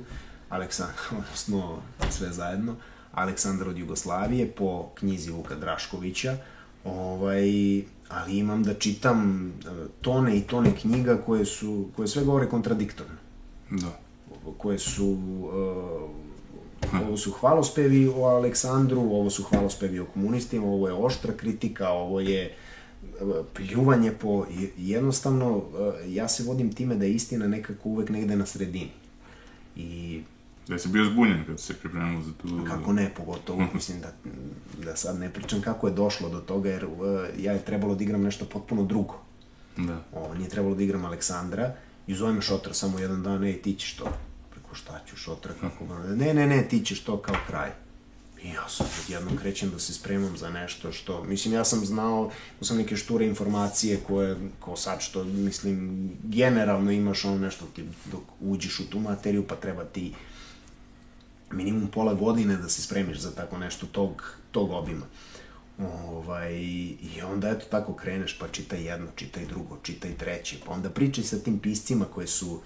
Aleksandar, 0.49 0.95
odnosno 1.17 1.81
sve 2.09 2.31
zajedno, 2.31 2.75
Aleksandar 3.11 3.69
od 3.69 3.77
Jugoslavije 3.77 4.51
po 4.51 4.89
knjizi 4.95 5.31
Vuka 5.31 5.55
Draškovića, 5.55 6.37
ovaj, 6.83 7.43
ali 8.09 8.37
imam 8.37 8.63
da 8.63 8.73
čitam 8.73 9.47
e, 9.47 9.51
tone 10.01 10.37
i 10.37 10.41
tone 10.41 10.75
knjiga 10.81 11.17
koje 11.25 11.45
su, 11.45 11.89
koje 11.95 12.07
sve 12.07 12.23
govore 12.23 12.49
kontradiktorno. 12.49 13.15
Da. 13.71 13.99
koje 14.57 14.79
su 14.79 15.07
uh, 15.07 16.09
ovo 17.07 17.17
su 17.17 17.31
hvalospevi 17.31 18.07
o 18.15 18.25
Aleksandru, 18.25 19.01
ovo 19.01 19.29
su 19.29 19.43
hvalospevi 19.43 19.99
o 19.99 20.05
komunistima, 20.05 20.67
ovo 20.67 20.87
je 20.87 20.93
oštra 20.93 21.33
kritika, 21.33 21.89
ovo 21.89 22.19
je 22.19 22.55
uh, 23.21 23.45
pljuvanje 23.53 24.11
po, 24.11 24.45
jednostavno, 24.77 25.57
uh, 25.57 25.63
ja 26.07 26.27
se 26.27 26.43
vodim 26.43 26.73
time 26.73 26.95
da 26.95 27.05
je 27.05 27.13
istina 27.13 27.47
nekako 27.47 27.89
uvek 27.89 28.09
negde 28.09 28.35
na 28.35 28.45
sredini. 28.45 28.91
I 29.75 30.21
Da 30.67 30.77
si 30.79 30.89
bio 30.89 31.05
zbunjen 31.05 31.43
kad 31.45 31.59
se 31.59 31.73
pripremao 31.73 32.21
za 32.21 32.31
tu... 32.41 32.47
Kako 32.67 32.93
ne, 32.93 33.11
pogotovo, 33.17 33.67
mislim 33.73 34.01
da, 34.01 34.13
da 34.85 34.95
sad 34.95 35.19
ne 35.19 35.29
pričam 35.29 35.61
kako 35.61 35.87
je 35.87 35.93
došlo 35.93 36.29
do 36.29 36.39
toga, 36.39 36.69
jer 36.69 36.85
uh, 36.85 36.91
ja 37.37 37.53
je 37.53 37.65
trebalo 37.65 37.95
da 37.95 38.03
igram 38.03 38.21
nešto 38.21 38.45
potpuno 38.45 38.83
drugo. 38.83 39.19
Da. 39.77 40.01
O, 40.13 40.33
nije 40.35 40.49
trebalo 40.49 40.75
da 40.75 40.83
igram 40.83 41.05
Aleksandra 41.05 41.75
i 42.07 42.15
zove 42.15 42.33
me 42.33 42.41
Šotra 42.41 42.73
samo 42.73 42.99
jedan 42.99 43.23
dan, 43.23 43.43
ej, 43.43 43.61
ti 43.61 43.75
ćeš 43.75 43.95
to. 43.95 44.05
Preko 44.73 44.75
šta 44.75 44.99
ću 45.09 45.15
Šotra, 45.15 45.53
kako... 45.61 45.85
Ne, 46.15 46.33
ne, 46.33 46.47
ne, 46.47 46.67
ti 46.69 46.85
ćeš 46.85 47.03
to 47.03 47.17
kao 47.17 47.35
kraj. 47.47 47.71
I 48.43 48.49
ja 48.49 48.69
sam 48.69 48.87
odjednom 49.03 49.37
krećem 49.37 49.69
da 49.69 49.79
se 49.79 49.93
spremam 49.93 50.37
za 50.37 50.49
nešto 50.49 50.91
što, 50.91 51.23
mislim, 51.23 51.53
ja 51.53 51.65
sam 51.65 51.85
znao, 51.85 52.31
imao 52.51 52.63
sam 52.63 52.77
neke 52.77 52.95
šture 52.95 53.25
informacije 53.25 53.99
koje, 54.07 54.37
kao 54.65 54.75
sad 54.75 55.01
što, 55.01 55.23
mislim, 55.23 56.09
generalno 56.23 56.91
imaš 56.91 57.25
ono 57.25 57.37
nešto 57.37 57.65
ti, 57.75 57.83
dok 58.11 58.21
uđeš 58.41 58.79
u 58.79 58.89
tu 58.89 58.99
materiju, 58.99 59.47
pa 59.47 59.55
treba 59.55 59.83
ti 59.83 60.13
minimum 61.51 61.87
pola 61.87 62.13
godine 62.13 62.57
da 62.57 62.69
se 62.69 62.81
spremiš 62.81 63.19
za 63.19 63.31
tako 63.31 63.57
nešto 63.57 63.85
tog, 63.85 64.37
tog 64.51 64.71
obima. 64.71 65.05
Ovaj, 65.79 66.53
I 66.53 67.21
onda 67.25 67.49
eto 67.49 67.65
tako 67.71 67.93
kreneš, 67.93 68.37
pa 68.39 68.47
čitaj 68.47 68.83
jedno, 68.83 69.07
čitaj 69.15 69.45
drugo, 69.45 69.77
čitaj 69.83 70.17
treće, 70.17 70.57
pa 70.65 70.71
onda 70.71 70.89
pričaj 70.89 71.23
sa 71.23 71.39
tim 71.39 71.59
piscima 71.59 72.05
koje 72.05 72.27
su, 72.27 72.61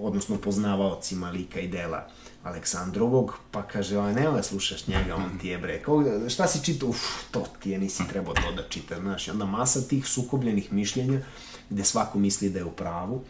odnosno 0.00 0.36
poznavaocima 0.36 1.30
lika 1.30 1.60
i 1.60 1.68
dela 1.68 2.08
Aleksandrovog, 2.42 3.34
pa 3.50 3.62
kaže, 3.62 3.98
aj, 3.98 4.14
nema 4.14 4.30
da 4.30 4.42
slušaš 4.42 4.86
njega, 4.86 5.16
on 5.16 5.38
ti 5.38 5.48
je 5.48 5.58
bre, 5.58 5.82
kao, 5.82 6.04
šta 6.28 6.46
si 6.46 6.64
čitao, 6.64 6.88
uf, 6.88 7.00
to 7.30 7.46
ti 7.62 7.70
je, 7.70 7.78
nisi 7.78 8.08
trebao 8.08 8.34
to 8.34 8.52
da 8.52 8.68
čitaš, 8.68 8.98
znaš, 8.98 9.28
i 9.28 9.30
onda 9.30 9.44
masa 9.44 9.80
tih 9.80 10.06
sukobljenih 10.06 10.72
mišljenja, 10.72 11.20
gde 11.70 11.84
svako 11.84 12.18
misli 12.18 12.50
da 12.50 12.58
je 12.58 12.64
u 12.64 12.72
pravu, 12.72 13.24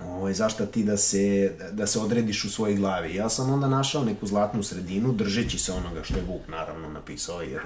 ovaj, 0.00 0.34
zašto 0.34 0.66
ti 0.66 0.84
da 0.84 0.96
se, 0.96 1.56
da 1.72 1.86
se 1.86 1.98
odrediš 1.98 2.44
u 2.44 2.50
svojoj 2.50 2.76
glavi. 2.76 3.14
Ja 3.14 3.28
sam 3.28 3.50
onda 3.50 3.68
našao 3.68 4.04
neku 4.04 4.26
zlatnu 4.26 4.62
sredinu, 4.62 5.12
držeći 5.12 5.58
se 5.58 5.72
onoga 5.72 6.02
što 6.04 6.16
je 6.16 6.24
Vuk 6.24 6.48
naravno 6.48 6.88
napisao, 6.88 7.42
jer 7.42 7.60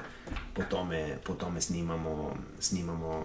po 0.54 0.62
tome, 0.62 1.18
po 1.24 1.34
tome 1.34 1.60
snimamo, 1.60 2.36
snimamo 2.58 3.22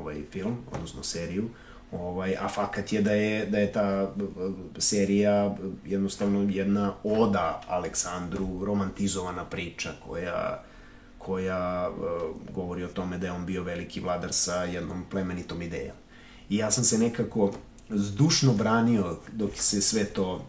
ovaj 0.00 0.22
film, 0.30 0.56
odnosno 0.72 1.02
seriju. 1.02 1.48
Ovaj, 1.92 2.36
a 2.40 2.48
fakat 2.48 2.92
je 2.92 3.02
da 3.02 3.12
je, 3.12 3.46
da 3.46 3.58
je 3.58 3.72
ta 3.72 4.14
serija 4.78 5.56
jednostavno 5.86 6.48
jedna 6.50 6.94
oda 7.04 7.62
Aleksandru, 7.68 8.64
romantizovana 8.64 9.44
priča 9.44 9.90
koja 10.06 10.62
koja 11.18 11.90
uh, 11.90 12.54
govori 12.54 12.84
o 12.84 12.88
tome 12.88 13.18
da 13.18 13.26
je 13.26 13.32
on 13.32 13.46
bio 13.46 13.62
veliki 13.62 14.00
vladar 14.00 14.32
sa 14.32 14.64
jednom 14.64 15.04
plemenitom 15.10 15.62
idejom. 15.62 15.96
I 16.48 16.56
ja 16.56 16.70
sam 16.70 16.84
se 16.84 16.98
nekako 16.98 17.52
zdušno 17.90 18.52
branio 18.52 19.18
dok 19.32 19.50
se 19.54 19.82
sve 19.82 20.04
to 20.04 20.44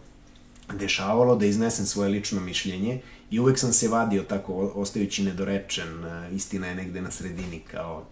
dešavalo, 0.72 1.36
da 1.36 1.46
iznesem 1.46 1.86
svoje 1.86 2.08
lično 2.08 2.40
mišljenje 2.40 3.00
i 3.30 3.40
uvek 3.40 3.58
sam 3.58 3.72
se 3.72 3.88
vadio 3.88 4.22
tako, 4.22 4.72
ostajući 4.74 5.24
nedorečen, 5.24 6.04
e, 6.04 6.34
istina 6.34 6.66
je 6.66 6.74
negde 6.74 7.02
na 7.02 7.10
sredini 7.10 7.60
kao, 7.60 8.06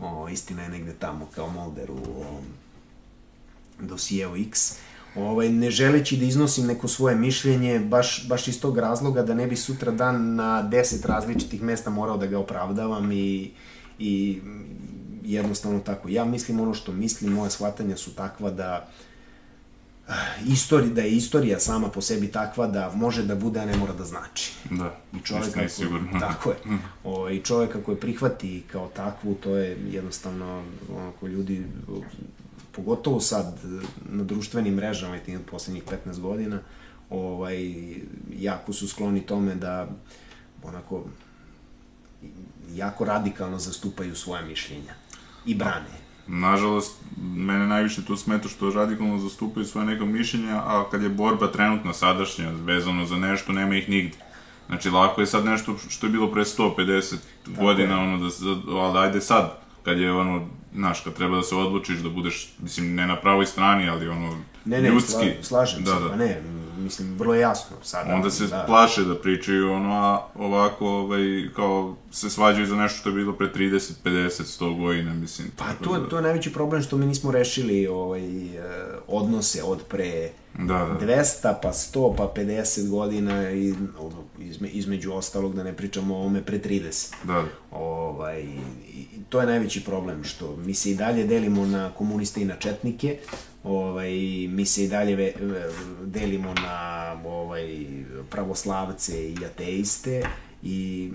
o, 0.00 0.28
istina 0.28 0.62
je 0.62 0.68
negde 0.68 0.92
tamo 0.92 1.26
kao 1.34 1.50
Molder 1.50 1.90
u 1.90 1.94
o, 1.94 2.40
dosijeu 3.80 4.36
X, 4.36 4.78
ovaj, 5.16 5.48
ne 5.48 5.70
želeći 5.70 6.16
da 6.16 6.24
iznosim 6.24 6.66
neko 6.66 6.88
svoje 6.88 7.16
mišljenje, 7.16 7.78
baš, 7.78 8.28
baš 8.28 8.48
iz 8.48 8.60
tog 8.60 8.78
razloga 8.78 9.22
da 9.22 9.34
ne 9.34 9.46
bi 9.46 9.56
sutra 9.56 9.92
dan 9.92 10.34
na 10.34 10.62
deset 10.62 11.04
različitih 11.04 11.62
mesta 11.62 11.90
morao 11.90 12.16
da 12.16 12.26
ga 12.26 12.38
opravdavam 12.38 13.12
i, 13.12 13.50
i 13.98 14.40
jednostavno 15.24 15.80
tako. 15.80 16.08
Ja 16.08 16.24
mislim 16.24 16.60
ono 16.60 16.74
što 16.74 16.92
mislim, 16.92 17.32
moje 17.32 17.50
shvatanja 17.50 17.96
su 17.96 18.14
takva 18.14 18.50
da 18.50 18.88
eh, 18.88 19.05
istori, 20.46 20.90
da 20.90 21.00
je 21.00 21.10
istorija 21.10 21.60
sama 21.60 21.88
po 21.88 22.00
sebi 22.00 22.28
takva 22.32 22.66
da 22.66 22.92
može 22.94 23.22
da 23.22 23.34
bude, 23.34 23.60
a 23.60 23.64
ne 23.64 23.76
mora 23.76 23.92
da 23.92 24.04
znači. 24.04 24.52
Da, 24.70 24.96
I 25.12 25.20
čovjek 25.24 25.56
ako, 25.56 25.68
sigurno. 25.68 26.20
Tako 26.20 26.50
je. 26.50 26.56
O, 27.04 27.30
I 27.30 27.40
čovjek 27.40 27.76
ako 27.76 27.90
je 27.90 28.00
prihvati 28.00 28.62
kao 28.72 28.88
takvu, 28.88 29.34
to 29.34 29.56
je 29.56 29.78
jednostavno, 29.90 30.62
onako, 30.96 31.26
ljudi, 31.26 31.66
pogotovo 32.72 33.20
sad 33.20 33.58
na 34.10 34.24
društvenim 34.24 34.74
mrežama 34.74 35.16
i 35.16 35.20
tim 35.20 35.40
poslednjih 35.50 35.82
15 36.06 36.20
godina, 36.20 36.58
ovaj, 37.10 37.74
jako 38.38 38.72
su 38.72 38.88
skloni 38.88 39.20
tome 39.20 39.54
da 39.54 39.88
onako 40.62 41.04
jako 42.74 43.04
radikalno 43.04 43.58
zastupaju 43.58 44.16
svoje 44.16 44.42
mišljenja 44.44 44.94
i 45.46 45.54
brane. 45.54 46.05
Nažalost, 46.28 46.96
mene 47.36 47.66
najviše 47.66 48.04
tu 48.04 48.16
smeta 48.16 48.48
što 48.48 48.70
radikalno 48.70 49.18
zastupaju 49.18 49.66
svoje 49.66 49.86
neko 49.86 50.06
mišljenja, 50.06 50.56
a 50.56 50.84
kad 50.90 51.02
je 51.02 51.08
borba 51.08 51.46
trenutno 51.46 51.92
sadašnja, 51.92 52.50
vezano 52.50 53.06
za 53.06 53.16
nešto, 53.16 53.52
nema 53.52 53.76
ih 53.76 53.88
nigde. 53.88 54.16
Znači, 54.66 54.90
lako 54.90 55.20
je 55.20 55.26
sad 55.26 55.44
nešto 55.44 55.76
što 55.88 56.06
je 56.06 56.10
bilo 56.10 56.32
pre 56.32 56.44
150 56.44 57.16
Tako 57.44 57.60
godina, 57.60 57.94
je. 57.94 58.00
ono, 58.00 58.18
da, 58.18 58.72
ali 58.72 58.98
ajde 58.98 59.20
sad, 59.20 59.58
kad 59.82 59.98
je 59.98 60.12
ono, 60.12 60.46
znaš, 60.74 61.00
kad 61.00 61.14
treba 61.14 61.36
da 61.36 61.42
se 61.42 61.54
odlučiš 61.54 61.98
da 61.98 62.08
budeš, 62.08 62.48
mislim, 62.58 62.94
ne 62.94 63.06
na 63.06 63.16
pravoj 63.16 63.46
strani, 63.46 63.88
ali 63.88 64.08
ono, 64.08 64.38
ne, 64.64 64.82
ne, 64.82 64.88
ljudski. 64.88 65.12
Sla, 65.12 65.42
slažem 65.42 65.84
da, 65.84 65.94
se, 65.94 66.02
da. 66.02 66.08
pa 66.08 66.16
ne, 66.16 66.42
mislim, 66.76 67.14
vrlo 67.18 67.34
jasno 67.34 67.76
sada. 67.82 68.14
Onda 68.14 68.30
se 68.30 68.46
da. 68.46 68.64
plaše 68.66 69.04
da 69.04 69.14
pričaju 69.14 69.72
ono, 69.72 69.94
a 69.94 70.26
ovako, 70.34 70.88
ovaj, 70.88 71.48
kao, 71.56 71.96
se 72.10 72.30
svađaju 72.30 72.66
za 72.66 72.76
nešto 72.76 72.98
što 72.98 73.08
je 73.08 73.14
bilo 73.14 73.32
pre 73.32 73.46
30, 73.54 73.92
50, 74.04 74.28
100 74.60 74.78
godina, 74.78 75.14
mislim. 75.14 75.48
Pa 75.56 75.64
to, 75.84 75.98
da... 75.98 76.08
to 76.08 76.16
je 76.16 76.22
najveći 76.22 76.52
problem 76.52 76.82
što 76.82 76.96
mi 76.96 77.06
nismo 77.06 77.30
rešili 77.30 77.86
ovaj, 77.86 78.56
eh, 78.56 78.62
odnose 79.06 79.62
od 79.62 79.82
pre 79.88 80.30
da, 80.58 80.96
da. 81.00 81.06
200, 81.06 81.54
pa 81.62 81.72
100, 81.72 82.14
pa 82.16 82.32
50 82.36 82.88
godina 82.90 83.50
i 83.50 83.74
izme, 84.38 84.68
između 84.68 85.12
ostalog 85.12 85.54
da 85.54 85.62
ne 85.64 85.72
pričamo 85.72 86.16
o 86.16 86.26
ome 86.26 86.42
pre 86.42 86.58
30. 86.58 87.14
Da. 87.24 87.44
Ovaj, 87.70 88.42
i 88.88 89.06
to 89.28 89.40
je 89.40 89.46
najveći 89.46 89.84
problem, 89.84 90.24
što 90.24 90.56
mi 90.56 90.74
se 90.74 90.90
i 90.90 90.94
dalje 90.94 91.24
delimo 91.24 91.66
na 91.66 91.90
komuniste 91.90 92.42
i 92.42 92.44
na 92.44 92.56
četnike, 92.56 93.18
ovaj, 93.66 94.12
mi 94.48 94.66
se 94.66 94.84
i 94.84 94.88
dalje 94.88 95.16
ve, 95.16 95.32
delimo 96.04 96.54
na 96.54 97.16
ovaj, 97.26 97.86
pravoslavce 98.30 99.30
i 99.30 99.36
ateiste 99.46 100.22
i 100.62 101.10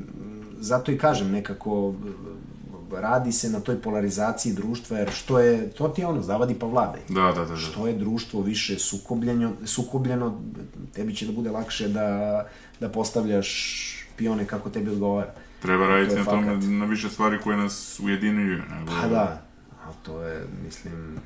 zato 0.59 0.91
i 0.91 0.97
kažem 0.97 1.31
nekako 1.31 1.93
radi 2.91 3.31
se 3.31 3.49
na 3.49 3.59
toj 3.59 3.81
polarizaciji 3.81 4.53
društva, 4.53 4.97
jer 4.97 5.11
što 5.11 5.39
je, 5.39 5.69
to 5.69 5.87
ti 5.87 6.01
je 6.01 6.07
ono, 6.07 6.21
zavadi 6.21 6.53
pa 6.53 6.65
vladaj. 6.65 7.01
Da, 7.09 7.21
da, 7.21 7.31
da, 7.31 7.45
da. 7.45 7.55
Što 7.55 7.87
je 7.87 7.93
društvo 7.93 8.41
više 8.41 8.79
sukobljeno, 8.79 9.51
sukobljeno, 9.65 10.41
tebi 10.93 11.15
će 11.15 11.25
da 11.25 11.31
bude 11.31 11.49
lakše 11.51 11.87
da, 11.87 12.47
da 12.79 12.89
postavljaš 12.89 13.51
pione 14.17 14.45
kako 14.45 14.69
tebi 14.69 14.89
odgovara. 14.91 15.33
Treba 15.61 15.87
raditi 15.87 16.15
to 16.15 16.19
na 16.19 16.25
tome, 16.25 16.57
na 16.57 16.85
više 16.85 17.09
stvari 17.09 17.37
koje 17.43 17.57
nas 17.57 17.99
ujedinjuju. 18.03 18.61
Nego... 18.69 18.91
Pa 19.01 19.07
da, 19.07 19.41
a 19.83 19.93
to 20.03 20.21
je, 20.21 20.45
mislim, 20.65 21.19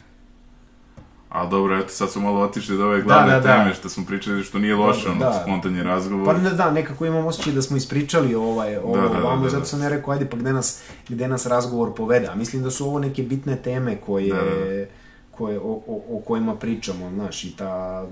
A 1.35 1.45
dobro, 1.45 1.77
eto, 1.77 1.89
sad 1.89 2.11
smo 2.11 2.21
malo 2.21 2.41
otišli 2.41 2.77
do 2.77 2.85
ove 2.85 3.01
glavne 3.01 3.33
da, 3.33 3.39
da, 3.39 3.47
da. 3.47 3.57
teme, 3.57 3.73
što 3.73 3.89
smo 3.89 4.05
pričali, 4.05 4.43
što 4.43 4.59
nije 4.59 4.75
loše, 4.75 5.09
ono, 5.09 5.19
da. 5.19 5.41
spontanje 5.43 5.83
razgovor. 5.83 6.25
Pa 6.25 6.41
ne, 6.41 6.49
da, 6.49 6.71
nekako 6.71 7.05
imam 7.05 7.25
osjećaj 7.25 7.53
da 7.53 7.61
smo 7.61 7.77
ispričali 7.77 8.35
ovaj, 8.35 8.77
ovo, 8.77 8.95
da, 8.95 9.01
da, 9.01 9.19
ovamo, 9.19 9.41
da, 9.41 9.43
da, 9.43 9.49
zato 9.49 9.65
sam 9.65 9.79
ne 9.79 9.89
rekao, 9.89 10.13
ajde, 10.13 10.29
pa 10.29 10.37
gde 10.37 10.53
nas, 10.53 10.81
gde 11.09 11.27
nas 11.27 11.45
razgovor 11.45 11.95
povede. 11.95 12.27
A 12.27 12.35
mislim 12.35 12.63
da 12.63 12.71
su 12.71 12.85
ovo 12.85 12.99
neke 12.99 13.23
bitne 13.23 13.55
teme 13.55 13.95
koje, 14.05 14.33
da, 14.33 14.35
da. 14.35 14.85
koje 15.31 15.59
o, 15.59 15.81
o, 15.87 16.03
o 16.09 16.21
kojima 16.25 16.55
pričamo, 16.55 17.09
znaš, 17.09 17.43
i 17.43 17.55
ta 17.57 18.05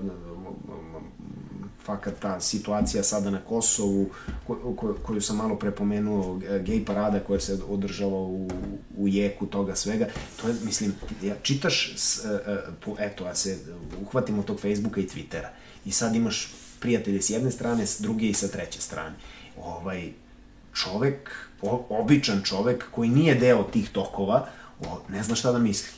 fakat 1.84 2.14
ta 2.20 2.40
situacija 2.40 3.02
sada 3.02 3.30
na 3.30 3.40
Kosovu, 3.40 4.10
ko, 4.46 4.74
ko, 4.76 4.94
koju 5.02 5.20
sam 5.20 5.36
malo 5.36 5.56
prepomenuo, 5.56 6.40
gej 6.64 6.84
parada 6.84 7.20
koja 7.20 7.40
se 7.40 7.58
održava 7.68 8.20
u, 8.20 8.48
u 8.96 9.08
jeku 9.08 9.46
toga 9.46 9.74
svega, 9.74 10.06
to 10.40 10.48
je, 10.48 10.54
mislim, 10.64 10.94
ja, 11.22 11.34
čitaš, 11.42 11.92
s, 11.96 12.24
e, 12.24 12.28
e, 12.28 12.58
po, 12.84 12.96
eto, 12.98 13.24
a 13.24 13.34
se 13.34 13.58
uhvatimo 14.02 14.42
tog 14.42 14.60
Facebooka 14.60 15.00
i 15.00 15.08
Twittera 15.08 15.48
i 15.84 15.92
sad 15.92 16.14
imaš 16.14 16.52
prijatelje 16.80 17.22
s 17.22 17.30
jedne 17.30 17.50
strane, 17.50 17.86
s 17.86 18.00
druge 18.00 18.26
i 18.26 18.34
sa 18.34 18.48
treće 18.48 18.80
strane. 18.80 19.14
Ovaj, 19.56 20.12
čovek, 20.74 21.30
o, 21.62 21.86
običan 21.88 22.42
čovek 22.42 22.84
koji 22.90 23.08
nije 23.08 23.34
deo 23.34 23.62
tih 23.62 23.88
tokova, 23.90 24.48
o, 24.80 25.00
ne 25.08 25.22
zna 25.22 25.34
šta 25.34 25.52
da 25.52 25.58
misli. 25.58 25.88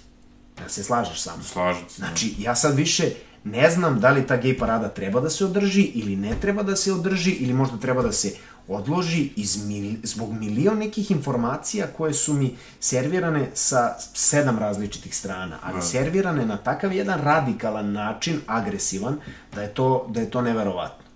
Da 0.63 0.69
se 0.69 0.83
slažeš 0.83 1.21
sa 1.21 1.33
mnom? 1.33 1.45
Slažem 1.45 1.89
se. 1.89 1.97
Znači, 1.97 2.35
ja 2.39 2.55
sad 2.55 2.77
više 2.77 3.11
ne 3.47 3.71
znam 3.71 4.01
da 4.01 4.11
li 4.11 4.27
ta 4.27 4.37
gej 4.37 4.59
parada 4.59 4.89
treba 4.89 5.21
da 5.21 5.31
se 5.31 5.45
održi 5.45 5.83
ili 5.83 6.17
ne 6.17 6.35
treba 6.41 6.63
da 6.63 6.77
se 6.77 6.93
održi 6.93 7.31
ili 7.31 7.53
možda 7.53 7.79
treba 7.79 8.03
da 8.03 8.13
se 8.13 8.33
odloži 8.69 9.31
iz 9.37 9.67
mil, 9.67 9.95
zbog 10.03 10.33
milion 10.33 10.79
nekih 10.79 11.11
informacija 11.11 11.87
koje 11.97 12.15
su 12.15 12.35
mi 12.35 12.57
servirane 12.81 13.51
sa 13.55 13.95
sedam 14.15 14.59
različitih 14.59 15.17
strana, 15.17 15.59
ali 15.63 15.75
Da. 15.75 15.83
servirane 15.83 16.47
na 16.47 16.57
takav 16.57 16.93
jedan 16.93 17.21
radikalan 17.21 17.93
način, 17.93 18.41
agresivan, 18.47 19.17
da 19.55 19.63
je 19.63 19.75
to, 19.75 20.07
da 20.09 20.21
je 20.21 20.31
to 20.31 20.43
neverovatno. 20.43 21.07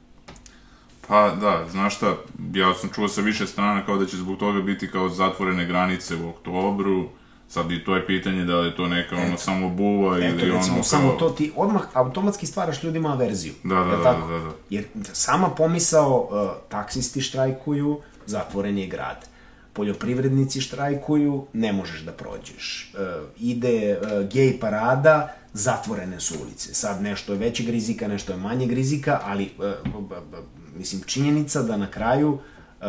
Pa 1.09 1.35
da, 1.40 1.66
znaš 1.70 1.97
šta, 1.97 2.16
ja 2.55 2.74
sam 2.74 2.90
čuo 2.94 3.09
sa 3.09 3.20
više 3.20 3.47
strana 3.47 3.86
kao 3.86 3.98
da 3.98 4.07
će 4.07 4.16
zbog 4.16 4.39
toga 4.39 4.62
biti 4.62 4.90
kao 4.90 5.09
zatvorene 5.09 5.66
granice 5.66 6.16
u 6.16 6.28
oktobru, 6.28 7.09
sad 7.51 7.73
i 7.73 7.85
to 7.85 7.97
je 7.97 8.07
pitanje 8.07 8.45
da 8.45 8.57
li 8.57 8.67
je 8.67 8.77
to 8.77 8.87
neka 8.89 9.17
ono 9.17 9.37
samo 9.37 9.69
buva 9.69 10.19
Eto, 10.19 10.27
ili 10.27 10.53
recimo, 10.53 10.75
ono 10.75 10.85
samo 10.85 11.09
kao... 11.09 11.19
to 11.19 11.31
ti 11.31 11.53
odmah 11.57 11.83
automatski 11.93 12.47
stvaraš 12.47 12.83
ljudima 12.83 13.13
averziju. 13.13 13.53
Da, 13.65 13.75
da, 13.75 13.97
da, 13.97 14.03
tako? 14.03 14.29
da, 14.29 14.39
da. 14.39 14.51
Jer 14.71 14.85
sama 15.13 15.49
pomisao, 15.49 16.29
uh, 16.31 16.69
taksisti 16.69 17.21
štrajkuju, 17.21 18.01
zatvoren 18.27 18.79
je 18.79 18.87
grad. 18.87 19.27
Poljoprivrednici 19.73 20.61
štrajkuju, 20.61 21.47
ne 21.53 21.73
možeš 21.73 22.01
da 22.01 22.13
prođeš. 22.13 22.95
Uh, 22.95 23.29
ide 23.41 23.99
uh, 23.99 24.29
gej 24.29 24.61
parada, 24.61 25.35
zatvorene 25.53 26.21
su 26.21 26.35
ulice. 26.43 26.75
Sad 26.75 27.03
nešto 27.03 27.33
je 27.33 27.39
većeg 27.39 27.69
rizika, 27.69 28.09
nešto 28.09 28.33
je 28.33 28.39
manjeg 28.39 28.73
rizika, 28.73 29.21
ali 29.25 29.51
uh, 29.59 29.65
b- 30.01 30.21
b- 30.31 30.37
mislim 30.79 31.03
činjenica 31.03 31.63
da 31.63 31.77
na 31.77 31.91
kraju 31.91 32.29
uh, 32.31 32.87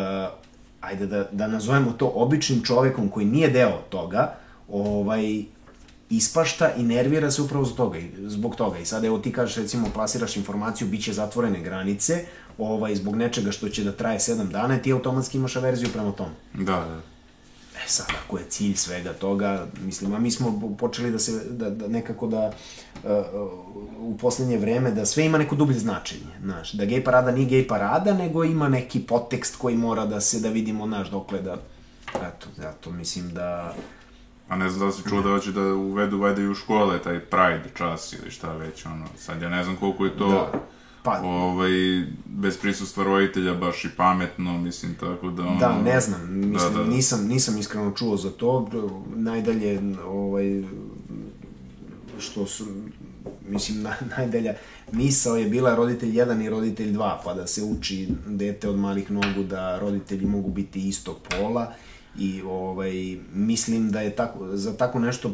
ajde 0.82 1.06
da, 1.06 1.28
da 1.32 1.48
nazovemo 1.48 1.92
to 1.92 2.12
običnim 2.16 2.64
čovekom 2.64 3.10
koji 3.10 3.26
nije 3.26 3.50
deo 3.50 3.78
toga, 3.90 4.41
ovaj, 4.72 5.44
ispašta 6.10 6.74
i 6.74 6.84
nervira 6.84 7.32
se 7.32 7.42
upravo 7.42 7.66
zbog 7.66 7.78
toga, 7.78 7.98
i- 7.98 8.12
zbog 8.20 8.56
toga. 8.56 8.78
I 8.80 8.86
sad 8.86 9.04
evo 9.04 9.20
ti 9.20 9.32
kažeš 9.32 9.56
recimo 9.56 9.88
plasiraš 9.94 10.38
informaciju, 10.38 10.88
bit 10.88 11.04
će 11.04 11.14
zatvorene 11.14 11.62
granice, 11.62 12.26
ovaj, 12.58 12.96
zbog 12.96 13.16
nečega 13.16 13.52
što 13.52 13.70
će 13.70 13.84
da 13.84 13.92
traje 13.92 14.20
7 14.20 14.48
dana 14.48 14.78
ti 14.78 14.92
automatski 14.92 15.38
imaš 15.38 15.56
averziju 15.56 15.90
prema 15.94 16.12
tome. 16.12 16.32
Da, 16.54 16.64
da. 16.64 17.02
E 17.76 17.88
sad, 17.88 18.06
ako 18.26 18.38
je 18.38 18.46
cilj 18.46 18.76
svega 18.76 19.14
toga, 19.14 19.68
mislim, 19.82 20.14
a 20.14 20.20
mi 20.20 20.32
smo 20.32 20.76
počeli 20.78 21.12
da 21.12 21.20
se, 21.20 21.32
da, 21.50 21.70
da 21.70 21.88
nekako 21.88 22.28
da 22.28 22.52
uh, 22.96 23.10
u 24.00 24.18
poslednje 24.18 24.58
vreme, 24.58 24.92
da 24.92 25.06
sve 25.06 25.26
ima 25.26 25.38
neko 25.38 25.56
dublje 25.56 25.80
značenje, 25.80 26.32
znaš, 26.44 26.72
da 26.72 26.86
gej 26.86 27.04
parada 27.04 27.32
nije 27.32 27.46
gej 27.48 27.68
parada, 27.68 28.14
nego 28.14 28.44
ima 28.44 28.70
neki 28.70 29.00
podtekst 29.00 29.56
koji 29.56 29.78
mora 29.78 30.06
da 30.06 30.22
se, 30.22 30.40
da 30.40 30.50
vidimo, 30.50 30.88
znaš, 30.88 31.10
dokle 31.10 31.42
da, 31.42 31.58
eto, 32.08 32.48
zato 32.58 32.92
mislim 32.92 33.34
da, 33.34 33.76
A 34.52 34.56
ne 34.56 34.70
znam 34.70 34.80
da 34.80 34.86
li 34.86 34.92
si 34.92 35.10
čuo 35.10 35.22
da 35.22 35.30
hoće 35.30 35.52
da 35.52 35.62
uvedu 35.62 36.18
vajde 36.18 36.42
i 36.42 36.48
u 36.48 36.56
škole 36.56 37.02
taj 37.02 37.20
Pride 37.20 37.70
čas 37.78 38.14
ili 38.14 38.32
šta 38.32 38.54
već, 38.54 38.86
ono, 38.86 39.06
sad 39.18 39.42
ja 39.42 39.50
ne 39.50 39.64
znam 39.64 39.76
koliko 39.76 40.06
je 40.06 40.18
to, 40.18 40.28
Da. 40.28 40.52
Pa- 41.04 41.22
ovaj, 41.24 41.72
bez 42.26 42.58
prisustva 42.58 43.04
roditelja 43.04 43.54
baš 43.54 43.86
i 43.86 43.90
pametno, 43.98 44.58
mislim, 44.58 44.96
tako 44.96 45.30
da, 45.30 45.44
ono... 45.44 45.60
Da, 45.60 45.82
ne 45.82 46.00
znam, 46.00 46.22
mislim, 46.30 46.74
Da, 46.74 46.78
da, 46.80 46.84
da. 46.84 46.90
nisam, 46.90 47.28
nisam 47.28 47.58
iskreno 47.58 47.92
čuo 47.92 48.18
za 48.18 48.30
to, 48.30 48.70
najdalje, 49.16 49.82
ovaj, 50.06 50.64
što 52.20 52.46
su, 52.46 52.66
mislim, 53.50 53.82
na, 53.82 53.94
najdalja 54.18 54.54
misao 54.92 55.36
je 55.38 55.50
bila 55.50 55.76
roditelj 55.76 56.10
1 56.10 56.46
i 56.46 56.50
roditelj 56.50 56.94
2, 56.94 57.18
pa 57.24 57.34
da 57.34 57.48
se 57.48 57.64
uči 57.64 58.08
dete 58.28 58.70
od 58.70 58.80
malih 58.80 59.12
nogu 59.12 59.44
da 59.44 59.80
roditelji 59.80 60.26
mogu 60.26 60.50
biti 60.50 60.88
istog 60.88 61.18
pola 61.30 61.74
i 62.18 62.42
ovaj, 62.42 63.18
mislim 63.34 63.92
da 63.92 64.02
je 64.02 64.16
tako, 64.16 64.58
za 64.58 64.78
tako 64.78 65.00
nešto 65.00 65.32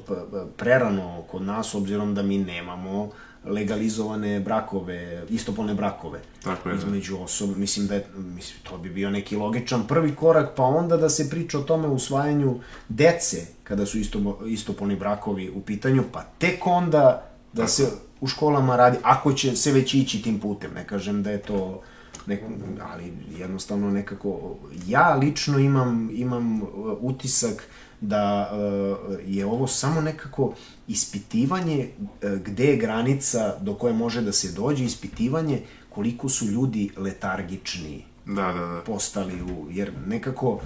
prerano 0.58 1.24
kod 1.32 1.42
nas, 1.42 1.76
obzirom 1.76 2.16
da 2.16 2.22
mi 2.22 2.38
nemamo 2.38 3.10
legalizovane 3.46 4.40
brakove, 4.40 5.26
istopolne 5.30 5.74
brakove 5.74 6.20
Tako 6.44 6.70
je, 6.70 6.76
da. 6.76 6.82
između 6.82 7.18
osoba, 7.18 7.54
mislim 7.56 7.88
da 7.88 7.96
je, 7.96 8.06
mislim, 8.18 8.60
to 8.64 8.78
bi 8.78 8.90
bio 8.90 9.10
neki 9.10 9.36
logičan 9.36 9.88
prvi 9.88 10.16
korak, 10.16 10.50
pa 10.56 10.64
onda 10.64 10.98
da 10.98 11.10
se 11.10 11.30
priča 11.30 11.60
o 11.60 11.64
tome 11.64 11.88
usvajanju 11.88 12.60
dece, 12.90 13.46
kada 13.64 13.86
su 13.86 13.98
isto, 13.98 14.40
istopolni 14.48 14.96
brakovi 14.96 15.50
u 15.50 15.62
pitanju, 15.62 16.04
pa 16.12 16.24
tek 16.38 16.68
onda 16.68 17.30
da 17.54 17.68
se 17.68 17.92
u 18.22 18.28
školama 18.28 18.76
radi, 18.76 18.98
ako 19.04 19.34
će 19.34 19.56
se 19.56 19.72
već 19.72 19.94
ići 19.94 20.22
tim 20.22 20.40
putem, 20.40 20.74
ne 20.74 20.88
kažem 20.88 21.24
da 21.24 21.32
je 21.32 21.42
to 21.42 21.82
nek, 22.28 22.42
ali 22.82 23.14
jednostavno 23.40 23.92
nekako 23.92 24.56
ja 24.88 25.16
lično 25.16 25.60
imam 25.60 26.10
imam 26.14 26.62
uh, 26.62 26.68
utisak 27.02 27.68
da 28.02 28.52
uh, 28.52 29.18
je 29.26 29.46
ovo 29.46 29.68
samo 29.68 30.02
nekako 30.02 30.54
ispitivanje 30.88 31.90
uh, 32.00 32.32
gde 32.32 32.66
je 32.66 32.78
granica 32.78 33.56
do 33.62 33.74
koje 33.74 33.94
može 33.94 34.22
da 34.22 34.32
se 34.32 34.52
dođe, 34.52 34.86
ispitivanje 34.86 35.62
koliko 35.90 36.30
su 36.30 36.46
ljudi 36.46 36.90
letargični 36.98 38.04
Da, 38.26 38.54
da, 38.54 38.66
da. 38.66 38.82
postali 38.86 39.42
u, 39.42 39.68
jer 39.72 39.92
nekako 40.08 40.60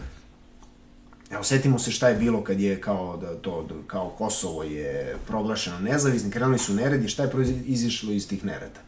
Evo, 1.32 1.44
setimo 1.44 1.80
se 1.80 1.92
šta 1.92 2.10
je 2.10 2.16
bilo 2.16 2.44
kad 2.44 2.60
je 2.60 2.82
kao, 2.82 3.18
da, 3.18 3.36
to, 3.36 3.64
da, 3.64 3.76
kao 3.88 4.10
Kosovo 4.10 4.64
je 4.64 5.18
proglašeno 5.28 5.80
nezavisni, 5.80 6.32
krenuli 6.32 6.60
su 6.60 6.74
neredi, 6.74 7.08
šta 7.08 7.24
je 7.24 7.32
proizišlo 7.32 8.12
iz 8.12 8.28
tih 8.28 8.46
nereda? 8.46 8.80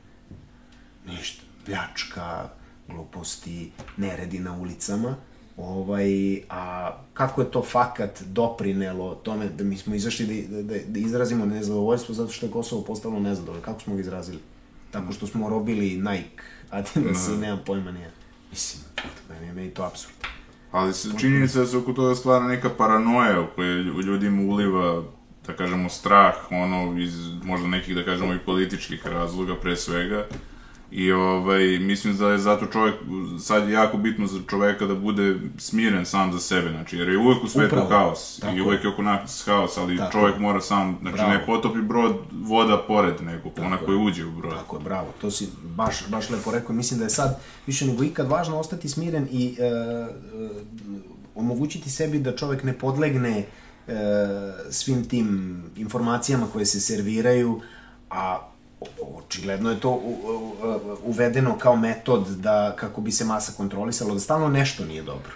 Ništa. 1.07 1.41
Pljačka, 1.65 2.49
gluposti, 2.87 3.71
neredi 3.97 4.39
na 4.39 4.53
ulicama. 4.57 5.15
Ovaj, 5.57 6.41
a 6.49 6.91
kako 7.13 7.41
je 7.41 7.51
to 7.51 7.63
fakat 7.63 8.21
doprinelo 8.21 9.15
tome 9.15 9.47
da 9.49 9.63
mi 9.63 9.77
smo 9.77 9.95
izašli 9.95 10.47
da, 10.49 10.61
da, 10.61 10.73
da 10.87 10.99
izrazimo 10.99 11.45
nezadovoljstvo 11.45 12.15
zato 12.15 12.31
što 12.31 12.45
je 12.45 12.51
Kosovo 12.51 12.81
postalo 12.81 13.19
nezadovoljno. 13.19 13.65
Kako 13.65 13.79
smo 13.81 13.95
ga 13.95 14.01
izrazili? 14.01 14.39
Tako 14.91 15.13
što 15.13 15.27
smo 15.27 15.49
robili 15.49 15.97
Nike, 15.97 16.43
Adidas 16.69 17.27
i 17.27 17.37
nemam 17.37 17.59
pojma 17.65 17.91
nije. 17.91 18.11
Mislim, 18.51 18.83
meni 19.29 19.47
je 19.47 19.53
meni 19.53 19.69
to 19.69 19.83
absurd. 19.83 20.13
Ali 20.71 20.93
se 20.93 21.09
činjenica 21.19 21.59
da 21.59 21.65
se 21.65 21.77
oko 21.77 21.93
toga 21.93 22.15
stvara 22.15 22.47
neka 22.47 22.69
paranoja 22.69 23.41
u 23.41 23.47
kojoj 23.55 23.83
lju- 23.83 24.01
ljudima 24.01 24.41
uliva, 24.41 25.03
da 25.47 25.53
kažemo, 25.55 25.89
strah, 25.89 26.35
ono, 26.51 26.99
iz 26.99 27.13
možda 27.43 27.67
nekih, 27.67 27.95
da 27.95 28.05
kažemo, 28.05 28.33
i 28.33 28.39
političkih 28.39 29.07
razloga, 29.07 29.55
pre 29.55 29.75
svega. 29.75 30.25
I 30.95 31.11
ovaj, 31.11 31.79
mislim 31.79 32.17
da 32.17 32.31
je 32.31 32.37
zato 32.37 32.65
čovjek, 32.65 32.95
sad 33.39 33.67
je 33.67 33.73
jako 33.73 33.97
bitno 33.97 34.27
za 34.27 34.39
čoveka 34.49 34.85
da 34.85 34.95
bude 34.95 35.39
smiren 35.57 36.05
sam 36.05 36.33
za 36.33 36.39
sebe, 36.39 36.69
znači, 36.69 36.97
jer 36.97 37.09
je 37.09 37.17
uvek 37.17 37.43
u 37.43 37.47
svetu 37.47 37.75
Upravo. 37.75 37.89
haos. 37.89 38.39
Tako 38.39 38.55
I 38.55 38.61
uvek 38.61 38.83
je 38.83 38.89
oko 38.89 39.01
nas 39.01 39.43
haos, 39.45 39.77
ali 39.77 39.97
Tako 39.97 40.11
čovjek 40.11 40.35
je. 40.35 40.41
mora 40.41 40.61
sam, 40.61 40.97
znači, 41.01 41.15
Bravo. 41.15 41.31
ne 41.31 41.45
potopi 41.45 41.81
brod 41.81 42.15
voda 42.31 42.83
pored 42.87 43.21
nekog, 43.21 43.51
ona 43.57 43.77
koji 43.77 43.97
uđe 43.97 44.25
u 44.25 44.31
brod. 44.31 44.53
Tako 44.53 44.75
je, 44.75 44.83
bravo, 44.83 45.07
to 45.21 45.31
si 45.31 45.49
baš, 45.63 46.07
baš 46.09 46.29
lepo 46.29 46.51
rekao. 46.51 46.75
Mislim 46.75 46.97
da 46.97 47.05
je 47.05 47.09
sad 47.09 47.39
više 47.67 47.85
nego 47.85 48.03
ikad 48.03 48.27
važno 48.27 48.59
ostati 48.59 48.89
smiren 48.89 49.27
i 49.31 49.55
e, 49.59 49.63
e, 49.63 50.07
omogućiti 51.35 51.89
sebi 51.89 52.19
da 52.19 52.35
čovek 52.35 52.63
ne 52.63 52.73
podlegne 52.73 53.45
e, 53.87 53.93
svim 54.69 55.05
tim 55.09 55.57
informacijama 55.75 56.47
koje 56.53 56.65
se 56.65 56.79
serviraju, 56.79 57.61
a 58.09 58.52
očigledno 59.15 59.71
je 59.71 59.79
to 59.79 60.01
uvedeno 61.03 61.57
kao 61.57 61.75
metod 61.75 62.27
da 62.27 62.75
kako 62.75 63.01
bi 63.01 63.11
se 63.11 63.25
masa 63.25 63.51
kontrolisala, 63.57 64.13
da 64.13 64.19
stalno 64.19 64.49
nešto 64.49 64.85
nije 64.85 65.03
dobro. 65.03 65.31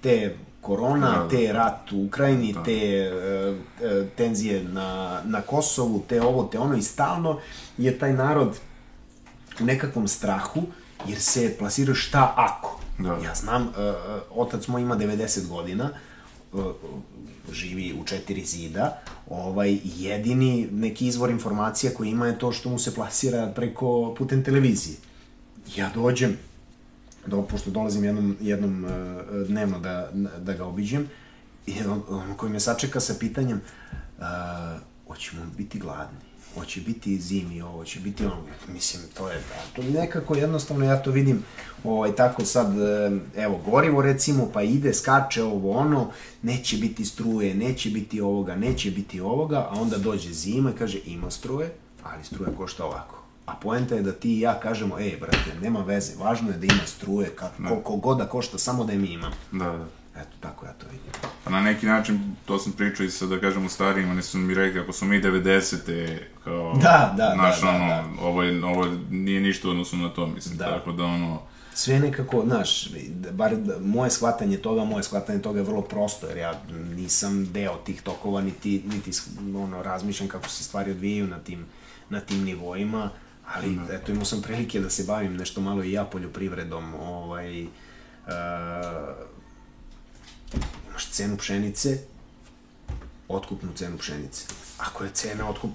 Te 0.00 0.36
korona, 0.60 1.10
Da, 1.10 1.22
da. 1.22 1.28
te 1.28 1.52
rat 1.52 1.92
u 1.92 2.04
Ukrajini, 2.04 2.56
te 2.64 2.72
e, 2.72 3.08
e, 3.82 4.06
tenzije 4.16 4.64
na, 4.64 5.20
na 5.24 5.40
Kosovu, 5.40 6.02
te 6.08 6.22
ovo, 6.22 6.44
te 6.44 6.58
ono 6.58 6.76
i 6.76 6.82
stalno 6.82 7.38
je 7.78 7.98
taj 7.98 8.12
narod 8.12 8.58
u 9.60 9.64
nekakvom 9.64 10.08
strahu, 10.08 10.62
jer 11.06 11.20
se 11.20 11.56
plasiraju 11.58 11.94
šta 11.94 12.34
ako. 12.36 12.80
Da. 12.98 13.18
Ja 13.24 13.34
znam, 13.34 13.62
uh, 13.62 13.72
otac 14.30 14.68
moj 14.68 14.82
ima 14.82 14.96
90 14.96 15.48
godina, 15.48 15.84
uh, 15.84 16.09
živi 17.52 17.94
u 18.00 18.04
četiri 18.04 18.44
zida, 18.44 19.02
ovaj, 19.28 19.78
jedini 19.84 20.68
neki 20.72 21.06
izvor 21.06 21.30
informacija 21.30 21.92
koji 21.94 22.10
ima 22.10 22.26
je 22.26 22.38
to 22.38 22.52
što 22.52 22.68
mu 22.68 22.78
se 22.78 22.94
plasira 22.94 23.52
preko, 23.56 24.14
putem 24.18 24.44
televizije. 24.44 24.96
Ja 25.76 25.90
dođem, 25.94 26.36
do, 27.26 27.42
pošto 27.42 27.70
dolazim 27.70 28.04
jednom, 28.04 28.36
jednom 28.40 28.84
uh, 28.84 28.90
dnevno 29.48 29.78
da, 29.78 30.10
da 30.38 30.52
ga 30.52 30.64
obiđem, 30.64 31.08
i 31.66 31.74
on, 31.86 32.02
on 32.08 32.34
koji 32.36 32.52
me 32.52 32.60
sačeka 32.60 33.00
sa 33.00 33.14
pitanjem, 33.20 33.60
uh, 34.18 34.24
hoćemo 35.08 35.42
biti 35.56 35.78
gladni, 35.78 36.18
hoće 36.54 36.80
biti 36.80 37.20
zimi 37.20 37.62
ovo, 37.62 37.76
hoće 37.76 38.00
biti 38.00 38.24
ono, 38.24 38.42
mislim, 38.72 39.02
to 39.16 39.28
je, 39.28 39.42
to 39.76 39.82
nekako 39.82 40.34
jednostavno 40.34 40.84
ja 40.84 41.02
to 41.02 41.10
vidim, 41.10 41.42
ovaj, 41.84 42.16
tako 42.16 42.44
sad, 42.44 42.80
e, 42.80 43.10
evo, 43.36 43.60
gorivo 43.70 44.02
recimo, 44.02 44.50
pa 44.52 44.62
ide, 44.62 44.94
skače 44.94 45.42
ovo 45.42 45.72
ono, 45.72 46.10
neće 46.42 46.76
biti 46.76 47.04
struje, 47.04 47.54
neće 47.54 47.90
biti 47.90 48.20
ovoga, 48.20 48.56
neće 48.56 48.90
biti 48.90 49.20
ovoga, 49.20 49.58
a 49.70 49.80
onda 49.80 49.98
dođe 49.98 50.32
zima 50.32 50.70
i 50.70 50.78
kaže, 50.78 50.98
ima 51.06 51.30
struje, 51.30 51.72
ali 52.02 52.24
struja 52.24 52.50
košta 52.56 52.84
ovako. 52.84 53.22
A 53.46 53.54
poenta 53.54 53.94
je 53.94 54.02
da 54.02 54.12
ti 54.12 54.36
i 54.36 54.40
ja 54.40 54.60
kažemo, 54.60 54.98
ej, 54.98 55.16
brate, 55.20 55.60
nema 55.62 55.80
veze, 55.82 56.12
važno 56.18 56.50
je 56.50 56.56
da 56.56 56.66
ima 56.66 56.86
struje, 56.86 57.30
kako, 57.36 57.62
koliko 57.68 57.96
god 57.96 58.18
da 58.18 58.26
košta, 58.26 58.58
samo 58.58 58.84
da 58.84 58.92
je 58.92 58.98
mi 58.98 59.08
imam. 59.08 59.32
Da, 59.52 59.64
da. 59.64 59.99
Eto, 60.20 60.36
tako 60.40 60.66
ja 60.66 60.72
to 60.72 60.86
vidim. 60.86 61.12
Pa 61.44 61.50
na 61.50 61.60
neki 61.60 61.86
način, 61.86 62.36
to 62.44 62.58
sam 62.58 62.72
pričao 62.72 63.06
i 63.06 63.10
sa, 63.10 63.26
da 63.26 63.40
kažem, 63.40 63.66
u 63.66 63.68
starijima, 63.68 64.12
oni 64.12 64.22
su 64.22 64.38
mi 64.38 64.54
rekli, 64.54 64.80
ako 64.80 64.92
smo 64.92 65.08
mi 65.08 65.22
90. 65.22 66.18
kao... 66.44 66.72
Da, 66.82 67.14
da, 67.16 67.24
da, 67.24 67.56
da, 67.62 67.68
ono, 67.68 67.86
da. 67.86 68.04
Ovo, 68.20 68.42
je, 68.42 68.64
ovo 68.64 68.86
nije 69.10 69.40
ništa 69.40 69.68
u 69.68 69.70
odnosu 69.70 69.96
na 69.96 70.08
to, 70.08 70.26
mislim, 70.26 70.56
Da. 70.58 70.64
tako 70.64 70.92
da, 70.92 71.04
ono, 71.04 71.42
sve 71.74 72.00
nekako, 72.00 72.42
znaš, 72.46 72.88
bar 73.32 73.56
moje 73.80 74.10
shvatanje 74.10 74.56
toga, 74.56 74.84
moje 74.84 75.02
shvatanje 75.02 75.42
toga 75.42 75.58
je 75.58 75.64
vrlo 75.64 75.82
prosto, 75.82 76.26
jer 76.26 76.36
ja 76.36 76.60
nisam 76.96 77.52
deo 77.52 77.76
tih 77.76 78.02
tokova, 78.02 78.40
niti, 78.40 78.82
niti 78.86 79.10
ono, 79.56 79.82
razmišljam 79.82 80.28
kako 80.28 80.48
se 80.48 80.64
stvari 80.64 80.90
odvijaju 80.90 81.26
na 81.26 81.38
tim, 81.38 81.66
na 82.08 82.20
tim 82.20 82.44
nivoima, 82.44 83.10
ali 83.54 83.66
mm. 83.70 83.86
eto 83.92 84.12
imao 84.12 84.24
sam 84.24 84.42
prilike 84.42 84.80
da 84.80 84.90
se 84.90 85.04
bavim 85.04 85.36
nešto 85.36 85.60
malo 85.60 85.82
i 85.82 85.92
ja 85.92 86.04
poljoprivredom, 86.04 86.94
ovaj, 86.94 87.62
uh, 87.62 87.70
imaš 90.88 91.10
cenu 91.10 91.36
pšenice, 91.36 91.98
otkupnu 93.28 93.72
cenu 93.74 93.98
pšenice. 93.98 94.44
Ako 94.78 95.04
je 95.04 95.10
cena 95.10 95.48
otkup, 95.48 95.70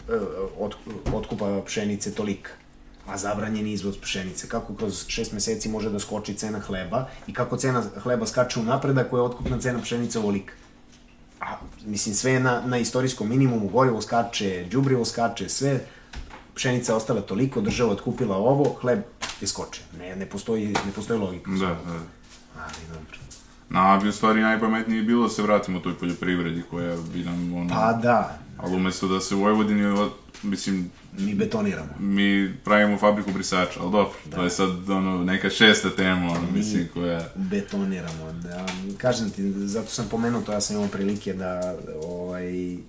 od, 0.59 0.75
otkupa 1.13 1.61
pšenice 1.65 2.11
tolika, 2.11 2.51
a 3.07 3.17
zabranjen 3.17 3.67
izvoz 3.67 3.97
pšenice, 3.97 4.47
kako 4.47 4.75
kroz 4.75 5.05
šest 5.07 5.31
meseci 5.31 5.69
može 5.69 5.89
da 5.89 5.99
skoči 5.99 6.33
cena 6.33 6.59
hleba 6.59 7.07
i 7.27 7.33
kako 7.33 7.57
cena 7.57 7.83
hleba 8.03 8.25
skače 8.25 8.59
u 8.59 8.63
napred 8.63 8.97
ako 8.97 9.17
je 9.17 9.23
otkupna 9.23 9.59
cena 9.61 9.81
pšenice 9.81 10.19
ovolika. 10.19 10.53
A, 11.39 11.57
mislim, 11.85 12.15
sve 12.15 12.31
je 12.31 12.39
na, 12.39 12.61
na 12.65 12.77
istorijskom 12.77 13.29
minimumu, 13.29 13.69
gorivo 13.69 14.01
skače, 14.01 14.65
džubrivo 14.69 15.05
skače, 15.05 15.49
sve, 15.49 15.79
pšenica 16.55 16.95
ostala 16.95 17.21
toliko, 17.21 17.61
država 17.61 17.91
otkupila 17.91 18.37
ovo, 18.37 18.75
hleb 18.81 19.03
je 19.41 19.47
skoče. 19.47 19.81
Ne, 19.99 20.15
ne 20.15 20.25
postoji, 20.25 20.67
ne 20.67 20.91
postoji 20.95 21.19
logika. 21.19 21.51
Da, 21.51 21.67
da. 21.67 21.99
Ali, 22.57 22.87
dobro. 22.93 23.24
Na, 23.69 23.99
bi 24.03 24.09
u 24.09 24.11
stvari 24.11 24.41
najpametnije 24.41 25.03
bilo 25.03 25.23
da 25.23 25.29
se 25.29 25.41
vratimo 25.41 25.79
toj 25.79 25.93
poljoprivredi 25.93 26.63
koja 26.69 26.95
bi 27.13 27.23
nam, 27.23 27.53
ono... 27.53 27.69
Pa 27.69 27.93
da. 27.93 28.39
Ali 28.57 28.75
umesto 28.75 29.07
da 29.07 29.19
se 29.19 29.35
u 29.35 29.39
Vojvodini, 29.39 30.09
mislim, 30.43 30.91
mi 31.19 31.35
betoniramo. 31.35 31.89
Mi 31.99 32.55
pravimo 32.63 32.97
fabriku 32.97 33.31
brisača, 33.31 33.79
ali 33.81 33.91
dobro, 33.91 34.13
da. 34.25 34.37
to 34.37 34.43
je 34.43 34.49
sad 34.49 34.89
ono, 34.89 35.23
neka 35.23 35.49
šesta 35.49 35.89
tema, 35.89 36.31
ono, 36.31 36.41
mi 36.51 36.57
mislim, 36.57 36.87
koja... 36.93 37.21
betoniramo, 37.35 38.31
da. 38.31 38.65
Kažem 38.97 39.29
ti, 39.29 39.51
zato 39.51 39.89
sam 39.89 40.07
pomenuo 40.11 40.41
to, 40.41 40.51
ja 40.51 40.61
sam 40.61 40.75
imao 40.75 40.89
prilike 40.89 41.33
da, 41.33 41.75
ovaj, 42.03 42.73
e, 42.73 42.79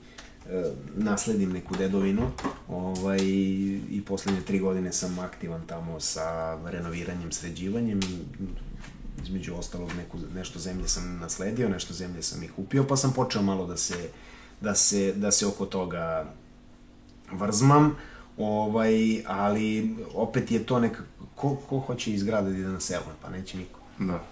nasledim 0.97 1.53
neku 1.53 1.77
dedovinu 1.77 2.31
ovaj, 2.69 3.19
i 3.91 4.03
poslednje 4.07 4.41
tri 4.41 4.59
godine 4.59 4.93
sam 4.93 5.19
aktivan 5.19 5.63
tamo 5.67 6.01
sa 6.01 6.59
renoviranjem, 6.71 7.33
sređivanjem 7.33 8.01
između 9.23 9.55
ostalog 9.55 9.91
neku, 9.97 10.19
nešto 10.35 10.59
zemlje 10.59 10.89
sam 10.89 11.19
nasledio, 11.21 11.69
nešto 11.69 11.95
zemlje 11.95 12.23
sam 12.23 12.43
i 12.43 12.49
kupio, 12.49 12.85
pa 12.85 12.97
sam 12.97 13.13
počeo 13.13 13.43
malo 13.43 13.67
da 13.67 13.77
se, 13.77 14.09
da 14.61 14.75
se, 14.75 15.13
da 15.13 15.31
se 15.31 15.47
oko 15.47 15.67
toga 15.67 16.33
vrzmam. 17.33 17.97
Ovaj, 18.37 19.25
ali 19.27 19.97
opet 20.15 20.51
je 20.51 20.65
to 20.67 20.81
neka, 20.81 21.03
ko, 21.35 21.57
ko 21.69 21.79
hoće 21.79 22.13
iz 22.13 22.23
grada 22.23 22.51
da 22.51 22.57
ide 22.57 22.69
na 22.69 22.81
selo, 22.81 23.05
pa 23.23 23.31
neće 23.31 23.59
niko. 23.59 23.81
Da. 23.99 24.23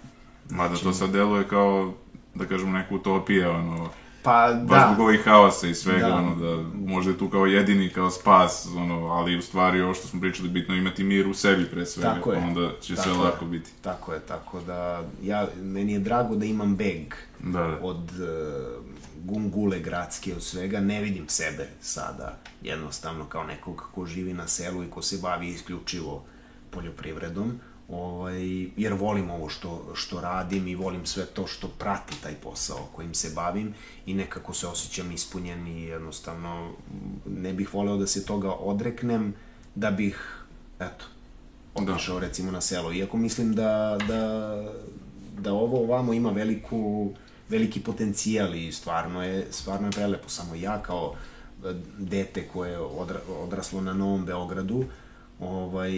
Mada 0.50 0.68
znači, 0.68 0.84
to 0.84 0.92
sad 0.92 1.10
deluje 1.10 1.48
kao, 1.48 1.94
da 2.34 2.46
kažem, 2.46 2.72
neka 2.72 2.94
utopija, 2.94 3.50
ono, 3.50 3.90
Pa, 4.24 4.52
da. 4.52 4.64
Baš 4.64 4.94
zbog 4.94 5.06
ovih 5.06 5.24
haosa 5.24 5.66
i 5.66 5.74
svega, 5.74 6.06
da. 6.06 6.14
ono, 6.14 6.34
da 6.34 6.62
možda 6.86 7.10
je 7.10 7.18
tu 7.18 7.28
kao 7.28 7.46
jedini, 7.46 7.88
kao 7.88 8.10
spas, 8.10 8.66
ono, 8.76 9.06
ali 9.06 9.36
u 9.36 9.42
stvari 9.42 9.80
ovo 9.80 9.94
što 9.94 10.08
smo 10.08 10.20
pričali, 10.20 10.48
bitno 10.48 10.74
imati 10.74 11.04
mir 11.04 11.28
u 11.28 11.34
sebi 11.34 11.64
pre 11.70 11.86
svega, 11.86 12.14
tako 12.14 12.32
je. 12.32 12.40
pa 12.40 12.46
onda 12.46 12.70
će 12.80 12.94
tako 12.94 13.08
sve 13.08 13.18
je. 13.18 13.24
lako 13.24 13.44
biti. 13.44 13.70
Tako 13.82 14.12
je, 14.12 14.20
tako 14.20 14.60
da, 14.60 15.02
ja, 15.22 15.48
meni 15.62 15.92
je 15.92 15.98
drago 15.98 16.36
da 16.36 16.44
imam 16.44 16.76
beg 16.76 17.14
da, 17.38 17.58
da. 17.58 17.78
od 17.82 18.10
uh, 18.10 18.84
gungule 19.24 19.80
gradske 19.80 20.34
od 20.34 20.42
svega, 20.42 20.80
ne 20.80 21.00
vidim 21.00 21.28
sebe 21.28 21.68
sada 21.80 22.36
jednostavno 22.62 23.24
kao 23.24 23.44
nekog 23.44 23.84
ko 23.94 24.06
živi 24.06 24.34
na 24.34 24.48
selu 24.48 24.84
i 24.84 24.90
ko 24.90 25.02
se 25.02 25.18
bavi 25.22 25.48
isključivo 25.48 26.24
poljoprivredom, 26.70 27.60
ovaj, 27.88 28.68
jer 28.76 28.92
volim 28.92 29.30
ovo 29.30 29.48
što, 29.48 29.90
što 29.94 30.20
radim 30.20 30.68
i 30.68 30.74
volim 30.74 31.06
sve 31.06 31.26
to 31.26 31.46
što 31.46 31.68
prati 31.68 32.22
taj 32.22 32.34
posao 32.34 32.88
kojim 32.92 33.14
se 33.14 33.32
bavim 33.34 33.74
i 34.06 34.14
nekako 34.14 34.54
se 34.54 34.66
osjećam 34.66 35.12
ispunjen 35.12 35.66
i 35.66 35.82
jednostavno 35.82 36.70
ne 37.26 37.52
bih 37.52 37.74
voleo 37.74 37.96
da 37.96 38.06
se 38.06 38.26
toga 38.26 38.52
odreknem 38.52 39.34
da 39.74 39.90
bih, 39.90 40.44
eto, 40.80 41.04
otišao 41.74 42.20
da. 42.20 42.26
recimo 42.26 42.52
na 42.52 42.60
selo. 42.60 42.92
Iako 42.92 43.16
mislim 43.16 43.54
da, 43.54 43.98
da, 44.08 44.54
da 45.38 45.52
ovo 45.52 45.82
ovamo 45.82 46.12
ima 46.14 46.30
veliku 46.30 47.12
veliki 47.48 47.80
potencijal 47.80 48.54
i 48.54 48.72
stvarno 48.72 49.24
je, 49.24 49.46
stvarno 49.50 49.88
je 49.88 49.92
prelepo. 49.92 50.28
Samo 50.28 50.54
ja 50.54 50.82
kao 50.82 51.14
e, 51.64 51.74
dete 51.98 52.48
koje 52.48 52.70
je 52.70 52.78
odra, 52.78 53.20
odraslo 53.40 53.80
na 53.80 53.92
Novom 53.92 54.24
Beogradu, 54.24 54.84
ovaj, 55.40 55.92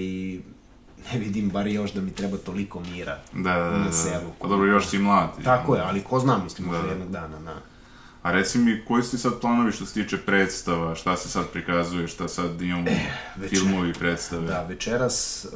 ne 1.12 1.18
vidim 1.18 1.50
bar 1.50 1.66
još 1.66 1.92
da 1.92 2.00
mi 2.00 2.10
treba 2.10 2.36
toliko 2.36 2.80
mira 2.80 3.18
da, 3.32 3.52
da, 3.52 3.70
da, 3.70 3.78
na 3.78 3.84
da. 3.84 3.92
selu. 3.92 4.30
Pa 4.40 4.48
dobro, 4.48 4.66
još 4.66 4.86
si 4.86 4.98
mlad. 4.98 5.30
Tako 5.44 5.74
je, 5.74 5.82
ali 5.82 6.00
ko 6.00 6.18
zna, 6.20 6.38
mislim, 6.38 6.70
da, 6.70 6.82
da. 6.82 6.88
jednog 6.88 7.10
dana, 7.10 7.38
na... 7.38 7.54
A 8.22 8.32
reci 8.32 8.58
mi, 8.58 8.84
koji 8.88 9.02
su 9.02 9.18
sad 9.18 9.40
planovi 9.40 9.72
što 9.72 9.86
se 9.86 10.02
tiče 10.02 10.18
predstava, 10.18 10.94
šta 10.94 11.16
se 11.16 11.28
sad 11.28 11.48
prikazuje, 11.48 12.08
šta 12.08 12.28
sad 12.28 12.62
imamo 12.62 12.88
e, 12.88 13.10
večer, 13.36 13.58
filmovi 13.58 13.92
predstave? 13.92 14.46
Da, 14.46 14.62
večeras, 14.62 15.46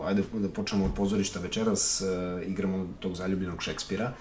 uh, 0.00 0.06
ajde 0.06 0.22
da 0.32 0.48
počnemo 0.48 0.84
od 0.84 0.94
pozorišta, 0.94 1.40
večeras 1.40 2.00
uh, 2.00 2.48
igramo 2.48 2.86
tog 3.00 3.14
zaljubljenog 3.14 3.62
Šekspira, 3.62 4.12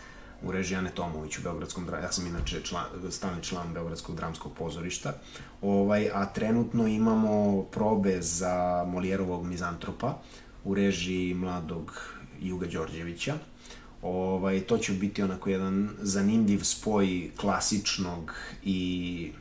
u 0.43 0.51
režiji 0.51 0.77
Ane 0.77 0.91
Tomović 0.91 1.37
u 1.37 1.41
Beogradskom 1.41 1.89
ja 2.03 2.11
sam 2.11 2.27
inače 2.27 2.61
član, 2.61 2.85
stalni 3.09 3.43
član 3.43 3.73
Beogradskog 3.73 4.15
dramskog 4.15 4.53
pozorišta, 4.53 5.13
ovaj, 5.61 6.09
a 6.13 6.25
trenutno 6.25 6.87
imamo 6.87 7.63
probe 7.63 8.21
za 8.21 8.85
Molijerovog 8.87 9.45
mizantropa 9.45 10.17
u 10.65 10.73
režiji 10.73 11.33
mladog 11.33 12.13
Juga 12.41 12.67
Đorđevića. 12.67 13.35
Ovaj, 14.01 14.59
to 14.61 14.77
će 14.77 14.93
biti 14.93 15.23
onako 15.23 15.49
jedan 15.49 15.89
zanimljiv 16.01 16.59
spoj 16.63 17.31
klasičnog 17.37 18.35
i 18.63 19.31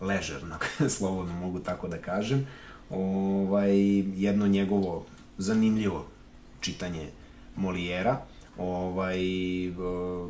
ležernog, 0.00 0.66
slobodno 0.96 1.34
mogu 1.34 1.58
tako 1.60 1.88
da 1.88 1.98
kažem. 1.98 2.46
Ovaj, 2.90 3.76
jedno 3.98 4.46
njegovo 4.46 5.06
zanimljivo 5.38 6.06
čitanje 6.60 7.08
Molijera 7.56 8.26
Ovaj, 8.58 9.18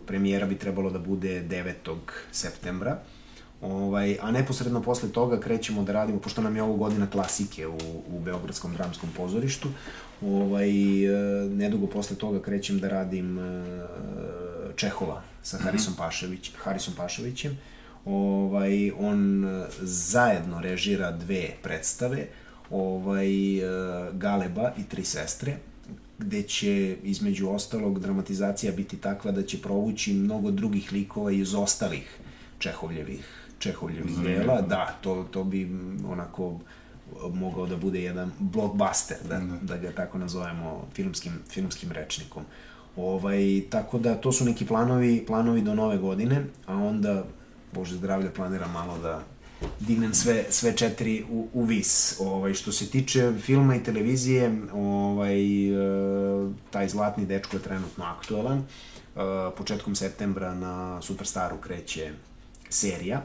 premijera 0.06 0.46
bi 0.46 0.58
trebalo 0.58 0.90
da 0.90 0.98
bude 0.98 1.42
9. 1.48 1.96
septembra. 2.32 2.98
Ovaj, 3.60 4.16
a 4.22 4.30
neposredno 4.30 4.82
posle 4.82 5.08
toga 5.08 5.40
krećemo 5.40 5.82
da 5.82 5.92
radimo, 5.92 6.18
pošto 6.18 6.42
nam 6.42 6.56
je 6.56 6.62
ovo 6.62 6.76
godina 6.76 7.10
klasike 7.10 7.66
u, 7.66 7.78
u 8.08 8.20
Beogradskom 8.20 8.72
dramskom 8.72 9.10
pozorištu, 9.16 9.68
ovaj, 10.22 10.70
e, 11.04 11.48
nedugo 11.48 11.86
posle 11.86 12.16
toga 12.16 12.42
krećem 12.42 12.78
da 12.78 12.88
radim 12.88 13.38
e, 13.38 13.64
Čehova 14.76 15.22
sa 15.42 15.56
mhm. 15.56 15.64
Harisom, 15.64 15.94
Pašević, 15.98 16.52
Harisom 16.56 16.94
Paševićem. 16.94 17.58
Ovaj, 18.04 18.90
on 18.98 19.44
e, 19.44 19.66
zajedno 19.80 20.60
režira 20.60 21.12
dve 21.12 21.48
predstave, 21.62 22.26
ovaj, 22.70 23.28
Galeba 24.12 24.72
i 24.78 24.84
Tri 24.84 25.04
sestre, 25.04 25.56
gde 26.18 26.42
će 26.42 26.96
između 27.02 27.48
ostalog 27.48 28.00
dramatizacija 28.00 28.72
biti 28.72 28.96
takva 28.96 29.32
da 29.32 29.42
će 29.42 29.62
provući 29.62 30.12
mnogo 30.12 30.50
drugih 30.50 30.92
likova 30.92 31.32
iz 31.32 31.54
ostalih 31.54 32.18
Čehovljevih 32.58 33.45
Čehovljevih 33.58 34.18
dela, 34.18 34.60
da, 34.60 34.98
to, 35.00 35.26
to 35.30 35.44
bi 35.44 35.70
onako 36.08 36.58
mogao 37.32 37.66
da 37.66 37.76
bude 37.76 38.02
jedan 38.02 38.32
blockbuster, 38.38 39.16
da, 39.28 39.38
da. 39.38 39.56
da 39.62 39.76
ga 39.76 39.92
tako 39.92 40.18
nazovemo 40.18 40.88
filmskim, 40.94 41.32
filmskim 41.50 41.92
rečnikom. 41.92 42.42
Ovaj, 42.96 43.62
tako 43.70 43.98
da 43.98 44.14
to 44.14 44.32
su 44.32 44.44
neki 44.44 44.66
planovi, 44.66 45.24
planovi 45.26 45.62
do 45.62 45.74
nove 45.74 45.98
godine, 45.98 46.44
a 46.66 46.74
onda, 46.74 47.24
Bože 47.72 47.96
zdravlja, 47.96 48.30
planira 48.30 48.68
malo 48.68 48.98
da 48.98 49.22
dignem 49.80 50.14
sve, 50.14 50.44
sve 50.50 50.76
četiri 50.76 51.24
u, 51.30 51.48
u 51.52 51.64
vis. 51.64 52.16
Ovaj, 52.20 52.54
što 52.54 52.72
se 52.72 52.90
tiče 52.90 53.32
filma 53.40 53.76
i 53.76 53.82
televizije, 53.82 54.62
ovaj, 54.72 55.68
e, 55.68 56.50
taj 56.70 56.88
zlatni 56.88 57.26
dečko 57.26 57.56
je 57.56 57.62
trenutno 57.62 58.04
aktualan. 58.04 58.58
E, 58.58 58.64
početkom 59.56 59.94
septembra 59.94 60.54
na 60.54 61.02
Superstaru 61.02 61.56
kreće 61.56 62.12
serija 62.68 63.22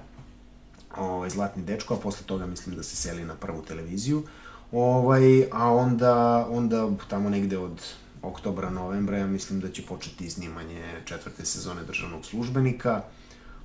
ovaj, 0.98 1.30
Zlatni 1.30 1.64
dečko, 1.64 1.94
a 1.94 1.98
posle 1.98 2.26
toga 2.26 2.46
mislim 2.46 2.76
da 2.76 2.84
se 2.84 2.96
seli 2.96 3.26
na 3.26 3.36
prvu 3.36 3.62
televiziju. 3.62 4.24
Ovaj, 4.72 5.44
a 5.52 5.74
onda, 5.74 6.48
onda 6.50 6.90
tamo 7.08 7.30
negde 7.30 7.58
od 7.58 7.82
oktobra, 8.22 8.70
novembra, 8.70 9.18
ja 9.18 9.28
mislim 9.28 9.60
da 9.60 9.72
će 9.72 9.86
početi 9.86 10.30
snimanje 10.30 10.84
četvrte 11.06 11.46
sezone 11.46 11.84
državnog 11.84 12.26
službenika 12.26 13.02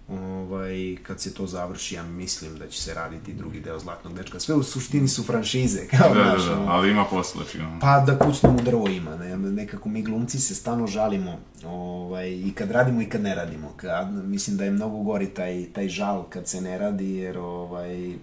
ovaj, 0.09 0.97
kad 1.03 1.21
se 1.21 1.35
to 1.35 1.47
završi, 1.47 1.95
ja 1.95 2.03
mislim 2.03 2.59
da 2.59 2.69
će 2.69 2.83
se 2.83 2.95
raditi 2.95 3.35
drugi 3.35 3.61
deo 3.61 3.79
Zlatnog 3.79 4.15
dečka. 4.15 4.41
Sve 4.41 4.55
u 4.55 4.63
suštini 4.63 5.09
su 5.09 5.23
franšize, 5.23 5.89
kao 5.99 6.15
da, 6.15 6.25
naš. 6.25 6.45
Da, 6.45 6.55
da, 6.55 6.65
ali 6.67 6.91
ima 6.91 7.05
posla, 7.05 7.45
čigano. 7.53 7.79
Pa 7.81 8.01
da 8.01 8.19
kucnom 8.19 8.57
u 8.57 8.63
drvo 8.63 8.89
ima, 8.89 9.17
ne, 9.17 9.37
nekako 9.37 9.89
mi 9.89 10.03
glumci 10.03 10.41
se 10.41 10.55
stano 10.55 10.87
žalimo, 10.87 11.39
ovaj, 11.65 12.31
i 12.31 12.53
kad 12.55 12.71
radimo 12.71 13.03
i 13.03 13.09
kad 13.09 13.23
ne 13.23 13.35
radimo. 13.35 13.73
Kad, 13.77 14.13
mislim 14.13 14.57
da 14.57 14.65
je 14.65 14.71
mnogo 14.71 15.03
gori 15.03 15.27
taj, 15.27 15.67
taj 15.73 15.89
žal 15.89 16.25
kad 16.31 16.49
se 16.49 16.61
ne 16.61 16.79
radi, 16.79 17.15
jer 17.15 17.39
ovaj, 17.39 18.15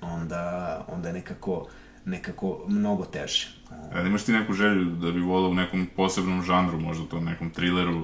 onda, 0.00 0.84
onda 0.88 1.08
je 1.08 1.14
nekako 1.14 1.66
nekako 2.04 2.64
mnogo 2.68 3.04
teže. 3.04 3.48
A 3.92 4.00
imaš 4.00 4.22
ti 4.22 4.32
neku 4.32 4.52
želju 4.52 4.84
da 4.84 5.10
bi 5.10 5.20
volao 5.20 5.50
u 5.50 5.54
nekom 5.54 5.86
posebnom 5.96 6.42
žanru, 6.42 6.80
možda 6.80 7.04
to 7.04 7.20
nekom 7.20 7.50
trileru, 7.50 8.02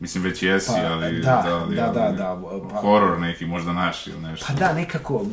mislim 0.00 0.24
već 0.24 0.42
jesi, 0.42 0.70
Pa, 0.70 0.92
ali... 0.92 1.20
da, 1.20 1.42
da, 1.46 1.56
ali- 1.56 1.76
da, 1.76 2.12
da, 2.16 2.42
pa- 2.70 2.76
horor 2.80 3.20
neki, 3.20 3.46
možda 3.46 3.72
naš 3.72 4.06
ili 4.06 4.20
nešto. 4.22 4.46
Pa 4.48 4.54
da, 4.54 4.72
nekako, 4.72 5.26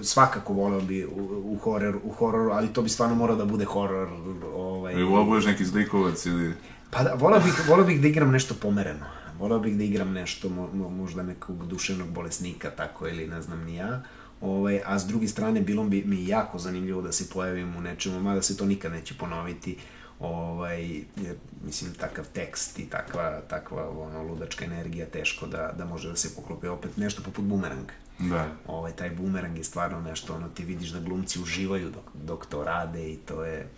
e, 0.00 0.02
svakako 0.02 0.52
voleo 0.52 0.80
bi 0.80 1.04
u, 1.04 1.42
u, 1.44 1.58
horor, 1.58 1.96
u 2.04 2.10
hororu, 2.10 2.50
ali 2.50 2.68
to 2.68 2.82
bi 2.82 2.88
stvarno 2.88 3.14
morao 3.14 3.36
da 3.36 3.44
bude 3.44 3.64
horor, 3.64 4.08
ovaj... 4.54 4.92
Ili 4.92 5.04
volao 5.04 5.24
budeš 5.24 5.44
neki 5.46 5.64
zlikovac 5.64 6.26
ili... 6.26 6.54
Pa 6.90 7.02
da, 7.02 7.14
volao 7.14 7.40
bih, 7.40 7.68
volao 7.68 7.84
bih 7.86 8.00
da 8.00 8.08
igram 8.08 8.30
nešto 8.30 8.54
pomereno. 8.62 9.06
Volao 9.38 9.58
bih 9.58 9.76
da 9.76 9.84
igram 9.84 10.12
nešto, 10.12 10.48
mo, 10.48 10.68
mo, 10.72 10.88
možda 10.88 11.22
nekog 11.22 11.66
duševnog 11.66 12.08
bolesnika, 12.08 12.70
tako, 12.70 13.08
ili 13.08 13.26
ne 13.28 13.42
znam 13.42 13.64
ni 13.64 13.74
ja. 13.74 14.02
Ovaj, 14.40 14.80
a 14.86 14.98
s 14.98 15.06
druge 15.06 15.28
strane, 15.28 15.60
bilo 15.60 15.84
bi 15.84 16.02
mi 16.06 16.26
jako 16.28 16.58
zanimljivo 16.58 17.02
da 17.02 17.12
se 17.12 17.30
pojavim 17.32 17.76
u 17.76 17.80
nečemu, 17.80 18.20
mada 18.20 18.42
se 18.42 18.56
to 18.56 18.64
nikad 18.66 18.92
neće 18.92 19.14
ponoviti, 19.14 19.78
ovaj, 20.20 20.84
jer, 20.96 21.36
mislim, 21.64 21.94
takav 21.94 22.24
tekst 22.32 22.78
i 22.78 22.86
takva, 22.86 23.40
takva 23.48 23.90
ono, 23.90 24.22
ludačka 24.22 24.64
energija 24.64 25.06
teško 25.06 25.46
da, 25.46 25.72
da 25.78 25.84
može 25.84 26.08
da 26.08 26.16
se 26.16 26.34
poklopi 26.36 26.66
opet 26.66 26.96
nešto 26.96 27.22
poput 27.22 27.44
bumeranga. 27.44 27.92
Da. 28.18 28.48
Ovaj, 28.66 28.92
taj 28.92 29.10
bumerang 29.10 29.58
je 29.58 29.64
stvarno 29.64 30.00
nešto, 30.00 30.34
ono, 30.34 30.48
ti 30.48 30.64
vidiš 30.64 30.90
da 30.90 31.00
glumci 31.00 31.40
uživaju 31.40 31.90
dok, 31.90 32.04
dok 32.14 32.46
to 32.46 32.64
rade 32.64 33.12
i 33.12 33.16
to 33.16 33.44
je, 33.44 33.68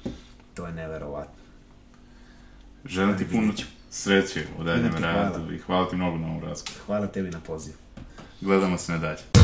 to 0.54 0.66
je 0.66 0.72
neverovatno. 0.72 1.46
Želim 2.84 3.18
ti 3.18 3.28
puno 3.30 3.52
sreće 3.90 4.46
u 4.58 4.64
daljem 4.64 4.92
radu 4.98 5.52
i 5.52 5.58
hvala 5.58 5.88
ti 5.88 5.96
mnogo 5.96 6.18
na 6.18 6.26
ovom 6.26 6.44
razgovoru. 6.44 6.84
Hvala 6.86 7.06
tebi 7.06 7.30
na 7.30 7.40
pozivu. 7.40 7.76
Gledamo 8.40 8.78
se 8.78 8.92
na 8.92 8.98
dalje. 8.98 9.35